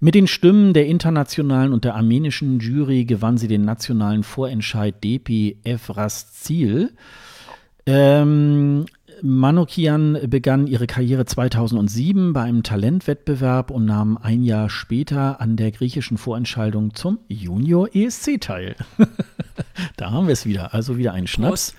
Mit 0.00 0.14
den 0.14 0.26
Stimmen 0.26 0.72
der 0.72 0.86
internationalen 0.86 1.74
und 1.74 1.84
der 1.84 1.96
armenischen 1.96 2.60
Jury 2.60 3.04
gewann 3.04 3.36
sie 3.36 3.48
den 3.48 3.62
nationalen 3.62 4.22
Vorentscheid 4.22 5.04
DP 5.04 5.58
Efras 5.64 6.32
Ziel. 6.32 6.94
Ähm, 7.84 8.86
Manokian 9.22 10.18
begann 10.26 10.66
ihre 10.66 10.86
Karriere 10.86 11.24
2007 11.24 12.32
bei 12.32 12.42
einem 12.42 12.62
Talentwettbewerb 12.62 13.70
und 13.70 13.84
nahm 13.84 14.18
ein 14.18 14.42
Jahr 14.42 14.70
später 14.70 15.40
an 15.40 15.56
der 15.56 15.70
griechischen 15.70 16.18
Vorentscheidung 16.18 16.94
zum 16.94 17.18
Junior 17.28 17.88
ESC 17.94 18.40
teil. 18.40 18.76
da 19.96 20.10
haben 20.10 20.26
wir 20.26 20.32
es 20.32 20.46
wieder, 20.46 20.74
also 20.74 20.98
wieder 20.98 21.12
ein 21.12 21.26
Schnaps. 21.26 21.74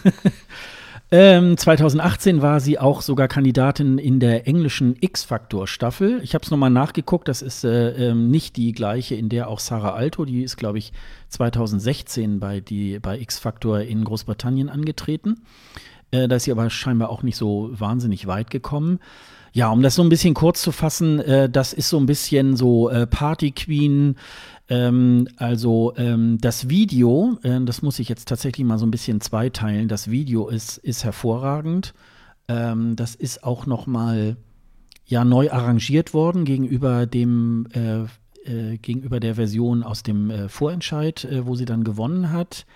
ähm, 1.10 1.56
2018 1.56 2.42
war 2.42 2.60
sie 2.60 2.78
auch 2.78 3.02
sogar 3.02 3.28
Kandidatin 3.28 3.98
in 3.98 4.20
der 4.20 4.46
englischen 4.46 4.96
X-Factor-Staffel. 5.00 6.20
Ich 6.22 6.34
habe 6.34 6.44
es 6.44 6.50
nochmal 6.50 6.70
nachgeguckt, 6.70 7.28
das 7.28 7.42
ist 7.42 7.64
äh, 7.64 8.10
äh, 8.10 8.14
nicht 8.14 8.56
die 8.56 8.72
gleiche, 8.72 9.14
in 9.14 9.28
der 9.28 9.48
auch 9.48 9.60
Sarah 9.60 9.94
Alto, 9.94 10.24
die 10.24 10.42
ist, 10.42 10.56
glaube 10.56 10.78
ich, 10.78 10.92
2016 11.28 12.40
bei, 12.40 12.62
bei 13.02 13.18
X-Factor 13.18 13.80
in 13.80 14.04
Großbritannien 14.04 14.68
angetreten. 14.68 15.42
Äh, 16.10 16.28
da 16.28 16.36
ist 16.36 16.44
sie 16.44 16.52
aber 16.52 16.70
scheinbar 16.70 17.10
auch 17.10 17.22
nicht 17.22 17.36
so 17.36 17.70
wahnsinnig 17.72 18.26
weit 18.26 18.50
gekommen. 18.50 18.98
Ja, 19.52 19.70
um 19.70 19.82
das 19.82 19.94
so 19.94 20.02
ein 20.02 20.08
bisschen 20.08 20.34
kurz 20.34 20.62
zu 20.62 20.72
fassen, 20.72 21.20
äh, 21.20 21.48
das 21.48 21.72
ist 21.72 21.88
so 21.88 21.98
ein 21.98 22.06
bisschen 22.06 22.56
so 22.56 22.90
äh, 22.90 23.06
Party 23.06 23.50
Queen. 23.52 24.16
Ähm, 24.68 25.28
also 25.36 25.94
ähm, 25.96 26.38
das 26.40 26.68
Video, 26.68 27.38
äh, 27.42 27.60
das 27.64 27.82
muss 27.82 27.98
ich 27.98 28.08
jetzt 28.08 28.28
tatsächlich 28.28 28.66
mal 28.66 28.78
so 28.78 28.86
ein 28.86 28.90
bisschen 28.90 29.20
zweiteilen. 29.20 29.88
Das 29.88 30.10
Video 30.10 30.48
ist, 30.48 30.78
ist 30.78 31.04
hervorragend. 31.04 31.94
Ähm, 32.48 32.94
das 32.96 33.14
ist 33.14 33.44
auch 33.44 33.66
noch 33.66 33.86
mal 33.86 34.36
ja 35.06 35.24
neu 35.24 35.50
arrangiert 35.50 36.12
worden 36.12 36.44
gegenüber 36.44 37.06
dem 37.06 37.66
äh, 37.72 38.02
äh, 38.44 38.76
gegenüber 38.76 39.20
der 39.20 39.36
Version 39.36 39.82
aus 39.82 40.02
dem 40.02 40.48
Vorentscheid, 40.48 41.26
wo 41.42 41.54
sie 41.54 41.64
dann 41.64 41.82
gewonnen 41.82 42.30
hat 42.30 42.66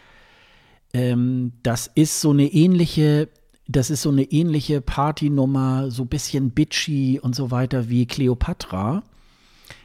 ähm, 0.92 1.52
das 1.62 1.90
ist 1.94 2.20
so 2.20 2.30
eine 2.30 2.46
ähnliche, 2.52 3.28
das 3.68 3.90
ist 3.90 4.02
so 4.02 4.10
eine 4.10 4.24
ähnliche 4.24 4.80
Partynummer, 4.80 5.90
so 5.90 6.02
ein 6.02 6.08
bisschen 6.08 6.50
bitchy 6.50 7.20
und 7.20 7.34
so 7.34 7.50
weiter 7.50 7.88
wie 7.88 8.06
Cleopatra. 8.06 9.02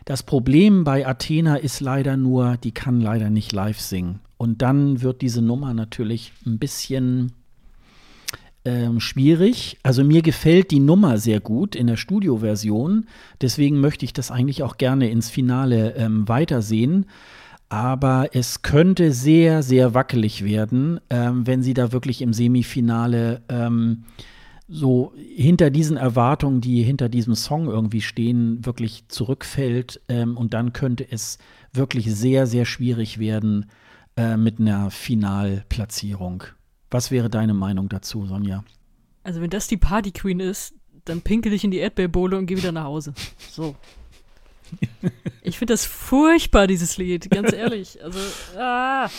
Das 0.06 0.24
Problem 0.24 0.84
bei 0.84 1.06
Athena 1.06 1.58
ist 1.58 1.82
leider 1.82 2.18
nur, 2.18 2.58
die 2.58 2.72
kann 2.72 3.02
leider 3.02 3.30
nicht 3.30 3.52
live 3.52 3.80
singen. 3.80 4.20
Und 4.38 4.62
dann 4.62 5.02
wird 5.02 5.22
diese 5.22 5.42
Nummer 5.42 5.74
natürlich 5.74 6.32
ein 6.46 6.60
bisschen 6.60 7.34
ähm, 8.64 9.00
schwierig. 9.00 9.78
Also 9.84 10.04
mir 10.04 10.22
gefällt 10.22 10.72
die 10.72 10.80
Nummer 10.80 11.18
sehr 11.18 11.40
gut 11.40 11.76
in 11.76 11.88
der 11.88 11.98
Studioversion. 11.98 13.08
Deswegen 13.42 13.80
möchte 13.80 14.06
ich 14.06 14.14
das 14.14 14.30
eigentlich 14.30 14.64
auch 14.64 14.78
gerne 14.78 15.10
ins 15.10 15.30
Finale 15.30 15.96
ähm, 15.96 16.28
weitersehen 16.28 17.06
aber 17.70 18.30
es 18.34 18.62
könnte 18.62 19.12
sehr, 19.12 19.62
sehr 19.62 19.94
wackelig 19.94 20.44
werden, 20.44 21.00
ähm, 21.10 21.46
wenn 21.46 21.62
sie 21.62 21.74
da 21.74 21.92
wirklich 21.92 22.22
im 22.22 22.34
Semifinale 22.34 23.42
ähm, 23.50 24.06
so 24.70 25.14
hinter 25.16 25.70
diesen 25.70 25.98
Erwartungen, 25.98 26.62
die 26.62 26.84
hinter 26.84 27.10
diesem 27.10 27.36
Song 27.36 27.68
irgendwie 27.68 28.02
stehen, 28.02 28.66
wirklich 28.66 29.08
zurückfällt. 29.08 30.02
Ähm, 30.10 30.38
und 30.38 30.54
dann 30.54 30.74
könnte 30.74 31.10
es 31.10 31.38
wirklich 31.74 32.14
sehr, 32.14 32.48
sehr 32.48 32.66
schwierig 32.66 33.18
werden 33.20 33.68
äh, 34.16 34.38
mit 34.38 34.60
einer 34.60 34.92
Finalplatzierung. 34.92 36.44
Was 36.90 37.12
wäre 37.12 37.30
deine 37.30 37.54
Meinung 37.54 37.90
dazu, 37.90 38.26
Sonja? 38.26 38.64
Also, 39.24 39.42
wenn 39.42 39.50
das 39.50 39.68
die 39.68 39.78
Party 39.78 40.12
Queen 40.12 40.40
ist, 40.40 40.74
dann 41.04 41.22
pinkel 41.22 41.54
ich 41.54 41.64
in 41.64 41.72
die 41.72 41.80
Erdbeerbohle 41.80 42.38
und 42.38 42.46
gehe 42.46 42.58
wieder 42.58 42.72
nach 42.72 42.86
Hause. 42.86 43.14
So. 43.52 43.76
Ich 45.44 45.58
finde 45.58 45.74
das 45.74 45.86
furchtbar, 45.86 46.68
dieses 46.68 46.98
Lied, 46.98 47.30
ganz 47.30 47.54
ehrlich. 47.54 48.04
Also, 48.04 48.20
ah. 48.58 49.10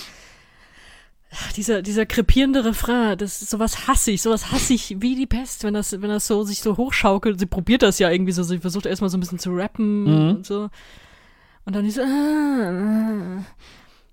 Dieser, 1.56 1.82
dieser 1.82 2.06
krepierende 2.06 2.64
Refrain, 2.64 3.18
das 3.18 3.42
ist 3.42 3.50
sowas 3.50 3.86
hasse 3.86 4.10
ich, 4.10 4.22
sowas 4.22 4.50
hasse 4.50 4.74
ich 4.74 4.96
wie 5.00 5.14
die 5.14 5.26
Pest, 5.26 5.64
wenn 5.64 5.74
das, 5.74 5.92
wenn 5.92 6.08
das 6.08 6.26
so 6.26 6.42
sich 6.42 6.60
so 6.60 6.76
hochschaukelt. 6.76 7.38
Sie 7.38 7.46
probiert 7.46 7.82
das 7.82 7.98
ja 7.98 8.10
irgendwie 8.10 8.32
so, 8.32 8.42
sie 8.42 8.58
versucht 8.58 8.86
erstmal 8.86 9.10
so 9.10 9.16
ein 9.16 9.20
bisschen 9.20 9.38
zu 9.38 9.50
rappen 9.50 10.04
mhm. 10.04 10.30
und 10.36 10.46
so. 10.46 10.70
Und 11.64 11.76
dann 11.76 11.84
ist 11.84 11.98
ah, 11.98 12.04
ah. 12.04 13.44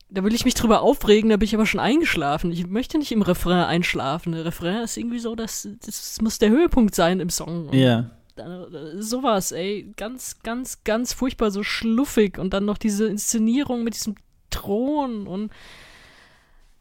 Da 0.10 0.24
will 0.24 0.34
ich 0.34 0.46
mich 0.46 0.54
drüber 0.54 0.82
aufregen, 0.82 1.30
da 1.30 1.38
bin 1.38 1.46
ich 1.46 1.56
aber 1.56 1.66
schon 1.66 1.80
eingeschlafen. 1.80 2.52
Ich 2.52 2.68
möchte 2.68 2.98
nicht 2.98 3.12
im 3.12 3.22
Refrain 3.22 3.66
einschlafen. 3.66 4.34
Der 4.34 4.46
Refrain 4.46 4.84
ist 4.84 4.98
irgendwie 4.98 5.20
so, 5.20 5.36
dass 5.36 5.68
das 5.86 6.22
muss 6.22 6.38
der 6.38 6.50
Höhepunkt 6.50 6.96
sein 6.96 7.20
im 7.20 7.30
Song. 7.30 7.74
Ja. 7.74 8.12
Yeah. 8.38 9.02
Sowas, 9.02 9.52
ey, 9.52 9.94
ganz, 9.96 10.40
ganz, 10.44 10.84
ganz 10.84 11.14
furchtbar, 11.14 11.52
so 11.52 11.64
schluffig 11.64 12.38
und 12.38 12.54
dann 12.54 12.66
noch 12.66 12.78
diese 12.78 13.08
Inszenierung 13.08 13.84
mit 13.84 13.96
diesem 13.96 14.16
Thron 14.50 15.28
und 15.28 15.52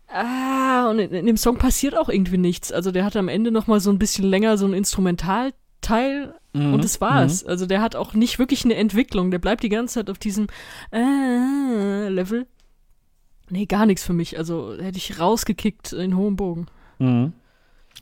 ah, 0.09 0.89
und 0.91 0.99
in, 0.99 1.13
in 1.13 1.27
dem 1.27 1.37
Song 1.37 1.59
passiert 1.59 1.97
auch 1.97 2.09
irgendwie 2.09 2.39
nichts. 2.39 2.73
Also 2.73 2.91
der 2.91 3.05
hat 3.05 3.17
am 3.17 3.29
Ende 3.29 3.51
noch 3.51 3.67
mal 3.67 3.81
so 3.81 3.91
ein 3.91 3.99
bisschen 3.99 4.25
länger 4.25 4.59
so 4.59 4.67
ein 4.67 4.75
Instrumentalteil 4.75 6.35
mhm. 6.53 6.75
und 6.75 6.85
das 6.85 7.01
war's. 7.01 7.45
Mhm. 7.45 7.51
Also 7.51 7.67
der 7.67 7.81
hat 7.81 7.97
auch 7.97 8.15
nicht 8.15 8.39
wirklich 8.39 8.65
eine 8.65 8.75
Entwicklung. 8.75 9.31
Der 9.31 9.39
bleibt 9.39 9.63
die 9.63 9.69
ganze 9.69 9.95
Zeit 9.95 10.11
auf 10.11 10.19
diesem 10.19 10.47
äh, 10.93 12.09
Level 12.09 12.47
Nee, 13.51 13.67
gar 13.67 13.87
nichts 13.87 14.05
für 14.05 14.13
mich. 14.13 14.39
Also 14.39 14.75
hätte 14.79 14.99
ich 14.99 15.21
rausgekickt 15.21 15.93
in 15.93 16.17
hohem 16.17 16.37
Bogen. 16.37 16.67
Mhm. 16.99 17.33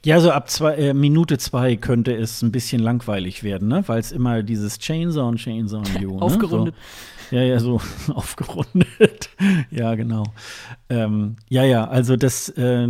Ja, 0.04 0.18
so 0.18 0.32
ab 0.32 0.50
zwei, 0.50 0.74
äh, 0.74 0.94
Minute 0.94 1.38
zwei 1.38 1.76
könnte 1.76 2.14
es 2.14 2.42
ein 2.42 2.50
bisschen 2.50 2.82
langweilig 2.82 3.44
werden, 3.44 3.68
ne? 3.68 3.84
Weil 3.86 4.00
es 4.00 4.10
immer 4.10 4.42
dieses 4.42 4.78
Chainsaw 4.78 5.28
und 5.28 5.36
Chainsaw 5.36 5.78
und 5.78 5.88
You. 6.00 6.16
Ne? 6.16 6.22
Aufgerundet. 6.22 6.74
So. 7.30 7.36
Ja, 7.36 7.42
ja, 7.42 7.58
so 7.60 7.80
aufgerundet. 8.14 9.30
ja, 9.70 9.94
genau. 9.94 10.24
Ähm, 10.88 11.36
ja, 11.48 11.64
ja, 11.64 11.86
also 11.86 12.16
das, 12.16 12.48
äh, 12.50 12.88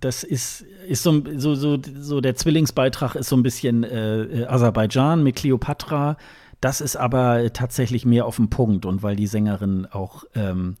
das 0.00 0.22
ist, 0.22 0.62
ist 0.88 1.02
so, 1.02 1.22
so, 1.36 1.54
so, 1.54 1.78
so, 2.00 2.20
der 2.20 2.36
Zwillingsbeitrag 2.36 3.16
ist 3.16 3.28
so 3.28 3.36
ein 3.36 3.42
bisschen 3.42 3.82
äh, 3.82 4.46
Aserbaidschan 4.48 5.22
mit 5.22 5.36
Cleopatra. 5.36 6.16
Das 6.60 6.80
ist 6.80 6.96
aber 6.96 7.52
tatsächlich 7.52 8.06
mehr 8.06 8.24
auf 8.24 8.36
den 8.36 8.48
Punkt 8.48 8.86
und 8.86 9.02
weil 9.02 9.16
die 9.16 9.26
Sängerin 9.26 9.86
auch 9.90 10.24
ähm, 10.34 10.76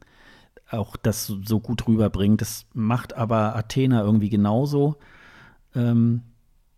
auch 0.72 0.96
das 0.96 1.26
so 1.26 1.60
gut 1.60 1.86
rüberbringt. 1.86 2.40
Das 2.40 2.66
macht 2.74 3.14
aber 3.14 3.56
Athena 3.56 4.02
irgendwie 4.02 4.30
genauso. 4.30 4.96
Ähm, 5.74 6.22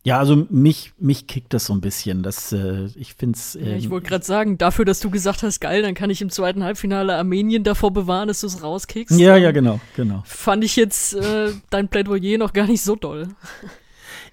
ja, 0.07 0.19
also 0.19 0.47
mich, 0.51 0.93
mich 0.99 1.27
kickt 1.27 1.55
das 1.55 1.65
so 1.65 1.73
ein 1.73 1.81
bisschen. 1.81 2.23
Das, 2.23 2.53
äh, 2.53 2.89
ich 2.95 3.15
finde 3.15 3.39
es. 3.39 3.57
Äh, 3.57 3.71
ja, 3.71 3.77
ich 3.77 3.89
wollte 3.89 4.09
gerade 4.09 4.25
sagen, 4.25 4.59
dafür, 4.59 4.85
dass 4.85 5.01
du 5.01 5.09
gesagt 5.09 5.43
hast, 5.43 5.61
geil, 5.61 5.81
dann 5.83 5.95
kann 5.95 6.11
ich 6.11 6.21
im 6.21 6.29
zweiten 6.29 6.63
Halbfinale 6.63 7.17
Armenien 7.17 7.65
davor 7.65 7.91
bewahren, 7.91 8.29
dass 8.29 8.43
du 8.43 8.47
es 8.47 8.63
rauskickst. 8.63 9.19
Ja, 9.19 9.39
ja, 9.39 9.51
genau, 9.51 9.81
genau. 9.97 10.23
Fand 10.27 10.63
ich 10.63 10.77
jetzt 10.77 11.15
äh, 11.15 11.53
dein 11.71 11.89
Plädoyer 11.89 12.37
noch 12.37 12.53
gar 12.53 12.67
nicht 12.67 12.83
so 12.83 12.97
doll. 12.97 13.29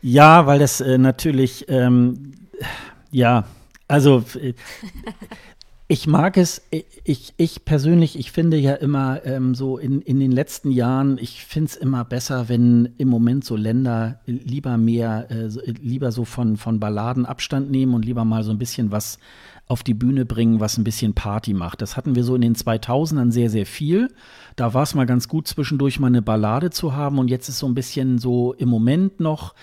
Ja, 0.04 0.48
weil 0.48 0.58
das 0.58 0.82
äh, 0.82 0.98
natürlich, 0.98 1.66
ähm, 1.70 2.34
ja, 3.12 3.46
also 3.88 4.24
äh, 4.42 4.54
ich 5.92 6.08
mag 6.08 6.38
es, 6.38 6.62
ich, 7.04 7.34
ich 7.36 7.66
persönlich, 7.66 8.18
ich 8.18 8.32
finde 8.32 8.56
ja 8.56 8.76
immer 8.76 9.26
ähm, 9.26 9.54
so 9.54 9.78
in, 9.78 10.02
in 10.02 10.22
den 10.22 10.32
letzten 10.32 10.72
Jahren, 10.72 11.18
ich 11.18 11.44
finde 11.44 11.68
es 11.70 11.76
immer 11.76 12.06
besser, 12.06 12.48
wenn 12.48 12.94
im 12.98 13.10
Moment 13.10 13.44
so 13.44 13.58
Länder 13.58 14.22
lieber 14.26 14.78
mehr, 14.78 15.30
äh, 15.30 15.50
lieber 15.82 16.14
so 16.14 16.24
von, 16.24 16.56
von 16.56 16.80
Balladen 16.80 17.26
Abstand 17.26 17.72
nehmen 17.72 17.94
und 17.94 18.06
lieber 18.06 18.24
mal 18.24 18.42
so 18.44 18.52
ein 18.52 18.58
bisschen 18.58 18.94
was 18.94 19.20
auf 19.68 19.84
die 19.84 19.94
Bühne 19.94 20.24
bringen, 20.24 20.62
was 20.62 20.78
ein 20.78 20.86
bisschen 20.86 21.14
Party 21.14 21.54
macht. 21.54 21.82
Das 21.82 21.98
hatten 21.98 22.16
wir 22.16 22.24
so 22.24 22.36
in 22.36 22.42
den 22.42 22.56
2000ern 22.56 23.32
sehr, 23.32 23.50
sehr 23.50 23.66
viel. 23.66 24.14
Da 24.56 24.74
war 24.74 24.84
es 24.84 24.96
mal 24.96 25.06
ganz 25.06 25.28
gut, 25.28 25.46
zwischendurch 25.46 26.00
mal 26.00 26.08
eine 26.08 26.22
Ballade 26.22 26.70
zu 26.70 26.96
haben 26.96 27.20
und 27.20 27.28
jetzt 27.28 27.50
ist 27.50 27.60
so 27.60 27.68
ein 27.68 27.76
bisschen 27.76 28.18
so 28.18 28.54
im 28.54 28.70
Moment 28.70 29.20
noch 29.20 29.56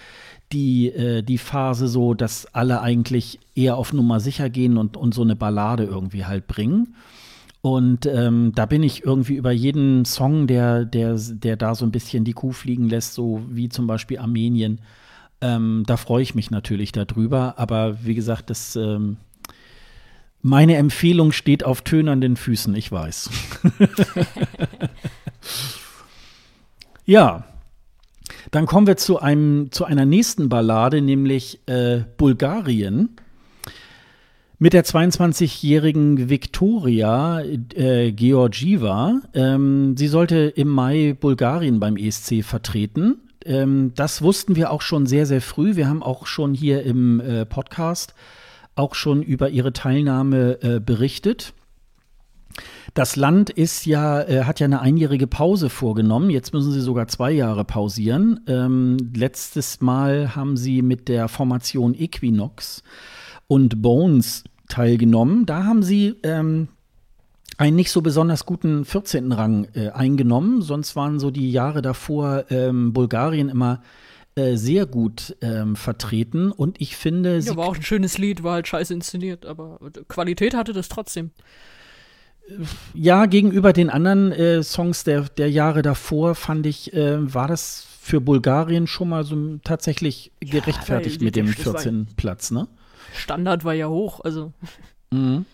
die, 0.53 0.89
äh, 0.89 1.23
die 1.23 1.39
Phase 1.39 1.89
so, 1.89 2.15
dass 2.15 2.47
alle 2.55 2.81
eigentlich 2.81 3.39
eher 3.55 3.77
auf 3.77 3.93
Nummer 3.93 4.21
sicher 4.21 4.49
gehen 4.51 4.79
und, 4.79 4.97
und 4.97 5.15
so 5.15 5.23
eine 5.23 5.37
Ballade 5.37 5.85
irgendwie 5.85 6.25
halt 6.25 6.47
bringen. 6.47 6.95
Und 7.61 8.07
ähm, 8.07 8.53
da 8.55 8.67
bin 8.67 8.83
ich 8.83 9.05
irgendwie 9.05 9.35
über 9.35 9.51
jeden 9.51 10.05
Song, 10.05 10.47
der, 10.47 10.85
der, 10.85 11.19
der 11.19 11.57
da 11.57 11.75
so 11.75 11.85
ein 11.85 11.91
bisschen 11.91 12.25
die 12.25 12.33
Kuh 12.33 12.53
fliegen 12.53 12.89
lässt, 12.89 13.15
so 13.15 13.43
wie 13.49 13.69
zum 13.69 13.87
Beispiel 13.87 14.19
Armenien, 14.19 14.81
ähm, 15.41 15.83
da 15.87 15.97
freue 15.97 16.23
ich 16.23 16.35
mich 16.35 16.51
natürlich 16.51 16.93
darüber. 16.93 17.59
Aber 17.59 18.05
wie 18.05 18.15
gesagt, 18.15 18.51
das, 18.51 18.77
ähm, 18.77 19.17
meine 20.41 20.77
Empfehlung 20.77 21.33
steht 21.33 21.65
auf 21.65 21.83
tönernden 21.83 22.37
Füßen, 22.37 22.75
ich 22.75 22.91
weiß. 22.91 23.31
ja, 27.07 27.45
dann 28.51 28.67
kommen 28.67 28.87
wir 28.87 28.97
zu, 28.97 29.19
einem, 29.19 29.71
zu 29.71 29.85
einer 29.85 30.07
nächsten 30.07 30.49
Ballade, 30.49 31.01
nämlich 31.03 31.61
äh, 31.67 32.01
Bulgarien. 32.17 33.17
Mit 34.61 34.73
der 34.73 34.85
22-jährigen 34.85 36.29
Viktoria 36.29 37.41
äh, 37.41 38.11
Georgieva. 38.11 39.21
Ähm, 39.33 39.97
sie 39.97 40.09
sollte 40.09 40.37
im 40.37 40.69
Mai 40.69 41.17
Bulgarien 41.19 41.79
beim 41.79 41.97
ESC 41.97 42.43
vertreten. 42.43 43.21
Ähm, 43.45 43.93
das 43.95 44.21
wussten 44.21 44.57
wir 44.57 44.73
auch 44.73 44.83
schon 44.83 45.07
sehr, 45.07 45.27
sehr 45.27 45.41
früh. 45.41 45.77
Wir 45.77 45.89
haben 45.89 46.03
auch 46.03 46.27
schon 46.27 46.55
hier 46.55 46.83
im 46.83 47.21
äh, 47.21 47.47
Podcast 47.47 48.15
auch 48.75 48.95
schon 48.95 49.23
über 49.23 49.51
ihre 49.51 49.73
Teilnahme 49.73 50.59
äh, 50.63 50.81
berichtet. 50.81 51.53
Das 52.95 53.17
Land 53.17 53.51
ist 53.51 53.87
ja, 53.87 54.23
äh, 54.23 54.45
hat 54.45 54.61
ja 54.61 54.65
eine 54.65 54.81
einjährige 54.81 55.27
Pause 55.27 55.69
vorgenommen. 55.69 56.31
Jetzt 56.31 56.53
müssen 56.53 56.73
sie 56.73 56.81
sogar 56.81 57.09
zwei 57.09 57.31
Jahre 57.31 57.65
pausieren. 57.65 58.41
Ähm, 58.47 58.97
letztes 59.15 59.81
Mal 59.81 60.35
haben 60.35 60.57
sie 60.57 60.83
mit 60.83 61.09
der 61.09 61.29
Formation 61.29 61.95
Equinox 61.95 62.83
und 63.47 63.83
Bones 63.83 64.45
teilgenommen. 64.69 65.47
Da 65.47 65.65
haben 65.65 65.83
sie 65.83 66.17
ähm, 66.23 66.69
einen 67.57 67.77
nicht 67.77 67.91
so 67.91 68.03
besonders 68.03 68.47
guten 68.47 68.85
14. 68.85 69.33
Rang 69.33 69.69
äh, 69.75 69.91
eingenommen. 69.91 70.63
Sonst 70.63 70.97
waren 70.97 71.19
so 71.19 71.31
die 71.31 71.51
Jahre 71.51 71.83
davor 71.83 72.45
ähm, 72.51 72.93
Bulgarien 72.93 73.49
immer 73.49 73.83
äh, 74.35 74.57
sehr 74.57 74.87
gut 74.87 75.37
ähm, 75.41 75.75
vertreten. 75.77 76.53
Und 76.53 76.81
ich 76.81 76.97
finde. 76.97 77.39
Ja, 77.39 77.57
war 77.57 77.67
auch 77.67 77.77
ein 77.77 77.83
schönes 77.83 78.19
Lied, 78.19 78.43
war 78.43 78.55
halt 78.55 78.69
scheiße 78.69 78.95
inszeniert, 78.95 79.45
aber 79.47 79.79
Qualität 80.09 80.55
hatte 80.55 80.73
das 80.73 80.89
trotzdem 80.89 81.33
ja, 82.95 83.27
gegenüber 83.27 83.73
den 83.73 83.91
anderen 83.91 84.33
äh, 84.33 84.63
Songs 84.63 85.05
der, 85.05 85.23
der 85.23 85.51
Jahre 85.51 85.83
davor 85.83 86.35
fand 86.35 86.67
ich, 86.67 86.93
äh, 86.93 87.33
war 87.33 87.49
das 87.49 87.87
für 88.01 88.21
Bulgarien 88.21 88.87
schon 88.87 89.11
mal 89.11 89.25
so 89.25 89.59
tatsächlich 89.65 90.33
gerechtfertigt 90.41 91.21
ja, 91.21 91.25
mit 91.27 91.37
dem 91.37 91.49
14. 91.49 92.09
Platz, 92.17 92.51
ne? 92.51 92.69
Standard 93.15 93.65
war 93.65 93.75
ja 93.75 93.89
hoch, 93.89 94.21
also. 94.25 94.53
Mhm. 95.11 95.45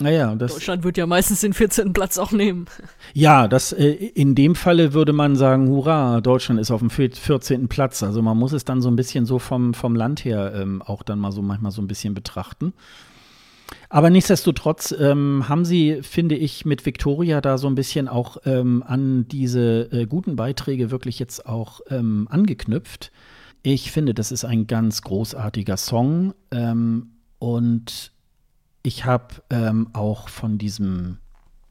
Naja, 0.00 0.34
das 0.34 0.54
Deutschland 0.54 0.82
wird 0.82 0.96
ja 0.96 1.06
meistens 1.06 1.40
den 1.40 1.52
14. 1.52 1.92
Platz 1.92 2.16
auch 2.16 2.32
nehmen. 2.32 2.66
Ja, 3.12 3.48
das 3.48 3.72
äh, 3.72 3.90
in 3.90 4.34
dem 4.34 4.54
Falle 4.54 4.94
würde 4.94 5.12
man 5.12 5.36
sagen, 5.36 5.68
hurra, 5.68 6.22
Deutschland 6.22 6.58
ist 6.58 6.70
auf 6.70 6.80
dem 6.80 6.88
14. 6.88 7.68
Platz. 7.68 8.02
Also 8.02 8.22
man 8.22 8.38
muss 8.38 8.52
es 8.52 8.64
dann 8.64 8.80
so 8.80 8.88
ein 8.88 8.96
bisschen 8.96 9.26
so 9.26 9.38
vom, 9.38 9.74
vom 9.74 9.94
Land 9.94 10.24
her 10.24 10.54
ähm, 10.54 10.80
auch 10.80 11.02
dann 11.02 11.18
mal 11.18 11.32
so 11.32 11.42
manchmal 11.42 11.70
so 11.70 11.82
ein 11.82 11.86
bisschen 11.86 12.14
betrachten. 12.14 12.72
Aber 13.92 14.08
nichtsdestotrotz 14.08 14.94
ähm, 14.98 15.48
haben 15.48 15.64
sie, 15.64 15.98
finde 16.02 16.36
ich, 16.36 16.64
mit 16.64 16.86
Victoria 16.86 17.40
da 17.40 17.58
so 17.58 17.66
ein 17.66 17.74
bisschen 17.74 18.06
auch 18.06 18.36
ähm, 18.44 18.84
an 18.86 19.26
diese 19.26 19.90
äh, 19.90 20.06
guten 20.06 20.36
Beiträge 20.36 20.92
wirklich 20.92 21.18
jetzt 21.18 21.44
auch 21.44 21.80
ähm, 21.90 22.28
angeknüpft. 22.30 23.10
Ich 23.64 23.90
finde, 23.90 24.14
das 24.14 24.30
ist 24.30 24.44
ein 24.44 24.68
ganz 24.68 25.02
großartiger 25.02 25.76
Song. 25.76 26.34
Ähm, 26.52 27.08
und 27.40 28.12
ich 28.84 29.06
habe 29.06 29.34
ähm, 29.50 29.88
auch 29.92 30.28
von 30.28 30.56
diesem, 30.56 31.18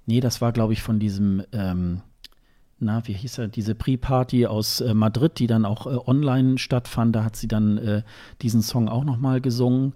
nee, 0.05 0.19
das 0.19 0.41
war, 0.41 0.51
glaube 0.51 0.73
ich, 0.73 0.81
von 0.81 0.99
diesem, 0.99 1.43
ähm, 1.53 2.01
na, 2.79 3.07
wie 3.07 3.13
hieß 3.13 3.37
er, 3.37 3.47
diese 3.47 3.75
Pre-Party 3.75 4.45
aus 4.45 4.81
äh, 4.81 4.93
Madrid, 4.93 5.39
die 5.39 5.47
dann 5.47 5.63
auch 5.63 5.87
äh, 5.87 5.97
online 6.05 6.57
stattfand. 6.57 7.15
Da 7.15 7.23
hat 7.23 7.37
sie 7.37 7.47
dann 7.47 7.77
äh, 7.77 8.03
diesen 8.41 8.61
Song 8.61 8.89
auch 8.89 9.05
noch 9.05 9.17
mal 9.17 9.39
gesungen. 9.39 9.93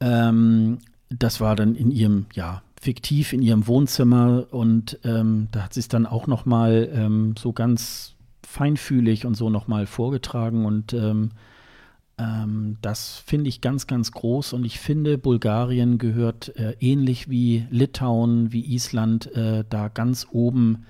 Ähm, 0.00 0.78
das 1.18 1.40
war 1.40 1.56
dann 1.56 1.74
in 1.74 1.90
ihrem, 1.90 2.26
ja, 2.34 2.62
fiktiv 2.80 3.32
in 3.32 3.42
ihrem 3.42 3.66
Wohnzimmer 3.66 4.46
und 4.50 4.98
ähm, 5.04 5.48
da 5.52 5.62
hat 5.62 5.74
sie 5.74 5.80
es 5.80 5.88
dann 5.88 6.06
auch 6.06 6.26
noch 6.26 6.46
mal 6.46 6.90
ähm, 6.92 7.34
so 7.38 7.52
ganz 7.52 8.14
feinfühlig 8.42 9.24
und 9.24 9.36
so 9.36 9.50
noch 9.50 9.68
mal 9.68 9.86
vorgetragen 9.86 10.64
und 10.66 10.92
ähm, 10.92 11.30
Ähm, 12.18 12.76
das 12.82 13.22
finde 13.24 13.48
ich 13.48 13.60
ganz, 13.62 13.86
ganz 13.86 14.12
groß 14.12 14.52
und 14.52 14.64
ich 14.66 14.78
finde, 14.78 15.16
Bulgarien 15.16 15.96
gehört 15.96 16.54
äh, 16.56 16.76
ähnlich 16.78 17.30
wie 17.30 17.66
Litauen, 17.70 18.52
wie 18.52 18.74
Island 18.74 19.34
äh, 19.34 19.64
da 19.68 19.88
ganz 19.88 20.26
oben 20.30 20.84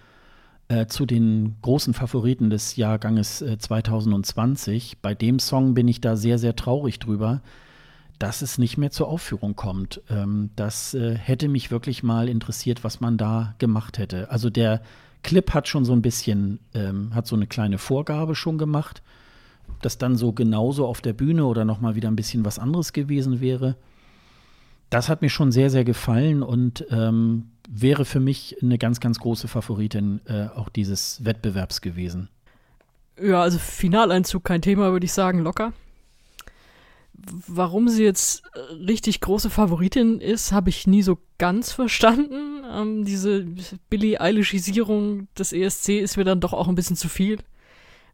äh, 0.69 0.87
zu 0.87 1.07
den 1.07 1.55
großen 1.63 1.95
Favoriten 1.95 2.51
des 2.51 2.75
Jahrganges 2.77 3.39
2020. 3.39 4.95
Äh, 4.95 4.97
Bei 5.01 5.15
dem 5.15 5.39
Song 5.39 5.75
bin 5.75 5.87
ich 5.87 6.01
da 6.01 6.17
sehr, 6.17 6.39
sehr 6.39 6.57
traurig 6.57 6.99
drüber, 6.99 7.41
dass 8.23 8.41
es 8.41 8.57
nicht 8.57 8.79
mehr 8.79 8.93
zur 8.93 9.09
Aufführung 9.09 9.57
kommt. 9.57 10.01
Ähm, 10.09 10.51
das 10.55 10.95
äh, 10.95 11.17
hätte 11.17 11.49
mich 11.49 11.73
wirklich 11.73 12.05
mal 12.05 12.29
interessiert, 12.29 12.85
was 12.85 13.01
man 13.01 13.19
da 13.19 13.57
gemacht 13.59 13.99
hätte. 13.99 14.31
Also 14.31 14.49
der 14.49 14.81
Clip 15.25 15.53
hat 15.53 15.67
schon 15.67 15.85
so 15.85 15.93
ein 15.93 16.03
bisschen, 16.03 16.61
ähm, 16.73 17.13
hat 17.17 17.27
so 17.27 17.35
eine 17.35 17.49
kleine 17.49 17.79
Vorgabe 17.79 18.37
schon 18.37 18.59
gemacht, 18.59 19.03
dass 19.81 19.99
dann 19.99 20.15
so 20.15 20.31
genauso 20.33 20.87
auf 20.87 21.01
der 21.01 21.15
Bühne 21.15 21.47
oder 21.47 21.65
noch 21.65 21.81
mal 21.81 21.97
wieder 21.97 22.09
ein 22.09 22.15
bisschen 22.15 22.45
was 22.45 22.61
anderes 22.61 22.93
gewesen 22.93 23.41
wäre. 23.41 23.75
Das 24.89 25.09
hat 25.09 25.21
mir 25.21 25.31
schon 25.31 25.51
sehr, 25.51 25.69
sehr 25.69 25.85
gefallen 25.85 26.45
und 26.45 26.87
ähm, 26.91 27.51
wäre 27.69 28.05
für 28.05 28.21
mich 28.21 28.57
eine 28.63 28.79
ganz, 28.79 29.01
ganz 29.01 29.19
große 29.19 29.49
Favoritin 29.49 30.21
äh, 30.27 30.47
auch 30.55 30.69
dieses 30.69 31.25
Wettbewerbs 31.25 31.81
gewesen. 31.81 32.29
Ja, 33.21 33.43
also 33.43 33.59
Finaleinzug 33.59 34.45
kein 34.45 34.63
Thema, 34.63 34.93
würde 34.93 35.07
ich 35.07 35.13
sagen, 35.13 35.41
locker. 35.41 35.73
Warum 37.47 37.89
sie 37.89 38.05
jetzt 38.05 38.43
äh, 38.55 38.75
richtig 38.75 39.21
große 39.21 39.51
Favoritin 39.51 40.21
ist, 40.21 40.53
habe 40.53 40.71
ich 40.71 40.87
nie 40.87 41.03
so 41.03 41.19
ganz 41.39 41.73
verstanden. 41.73 42.65
Ähm, 42.71 43.05
diese 43.05 43.47
Billie 43.91 44.21
Eilishisierung 44.21 45.29
des 45.39 45.53
ESC 45.53 46.01
ist 46.01 46.17
mir 46.17 46.25
dann 46.25 46.41
doch 46.41 46.53
auch 46.53 46.69
ein 46.69 46.75
bisschen 46.75 46.97
zu 46.97 47.09
viel. 47.09 47.39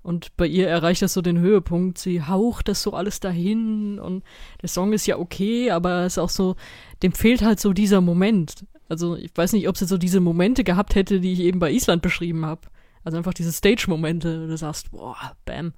Und 0.02 0.36
bei 0.36 0.46
ihr 0.46 0.68
erreicht 0.68 1.02
das 1.02 1.12
so 1.12 1.22
den 1.22 1.38
Höhepunkt. 1.38 1.98
Sie 1.98 2.22
haucht 2.22 2.68
das 2.68 2.82
so 2.82 2.92
alles 2.92 3.20
dahin 3.20 3.98
und 3.98 4.24
der 4.62 4.68
Song 4.68 4.92
ist 4.92 5.06
ja 5.06 5.18
okay, 5.18 5.70
aber 5.70 6.04
es 6.04 6.14
ist 6.14 6.18
auch 6.18 6.30
so, 6.30 6.56
dem 7.02 7.12
fehlt 7.12 7.42
halt 7.42 7.60
so 7.60 7.72
dieser 7.72 8.00
Moment. 8.00 8.64
Also 8.88 9.16
ich 9.16 9.32
weiß 9.34 9.52
nicht, 9.52 9.68
ob 9.68 9.76
sie 9.76 9.86
so 9.86 9.98
diese 9.98 10.20
Momente 10.20 10.64
gehabt 10.64 10.94
hätte, 10.94 11.20
die 11.20 11.32
ich 11.32 11.40
eben 11.40 11.58
bei 11.58 11.72
Island 11.72 12.02
beschrieben 12.02 12.46
habe. 12.46 12.62
Also 13.04 13.18
einfach 13.18 13.34
diese 13.34 13.52
Stage-Momente, 13.52 14.44
wo 14.44 14.46
du 14.46 14.56
sagst, 14.56 14.90
boah, 14.90 15.36
bam. 15.44 15.72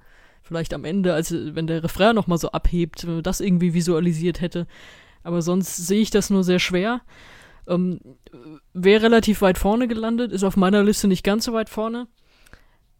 Vielleicht 0.51 0.75
am 0.75 0.85
Ende, 0.85 1.15
als 1.15 1.33
wenn 1.33 1.69
der 1.69 1.85
Refrain 1.85 2.17
nochmal 2.17 2.39
so 2.39 2.51
abhebt, 2.51 3.07
wenn 3.07 3.15
man 3.15 3.23
das 3.23 3.41
irgendwie 3.41 3.73
visualisiert 3.73 4.41
hätte. 4.41 4.67
Aber 5.23 5.43
sonst 5.43 5.77
sehe 5.77 6.01
ich 6.01 6.11
das 6.11 6.29
nur 6.29 6.43
sehr 6.43 6.59
schwer. 6.59 7.03
Ähm, 7.69 8.01
Wäre 8.75 9.05
relativ 9.05 9.43
weit 9.43 9.59
vorne 9.59 9.87
gelandet, 9.87 10.33
ist 10.33 10.43
auf 10.43 10.57
meiner 10.57 10.83
Liste 10.83 11.07
nicht 11.07 11.23
ganz 11.23 11.45
so 11.45 11.53
weit 11.53 11.69
vorne. 11.69 12.09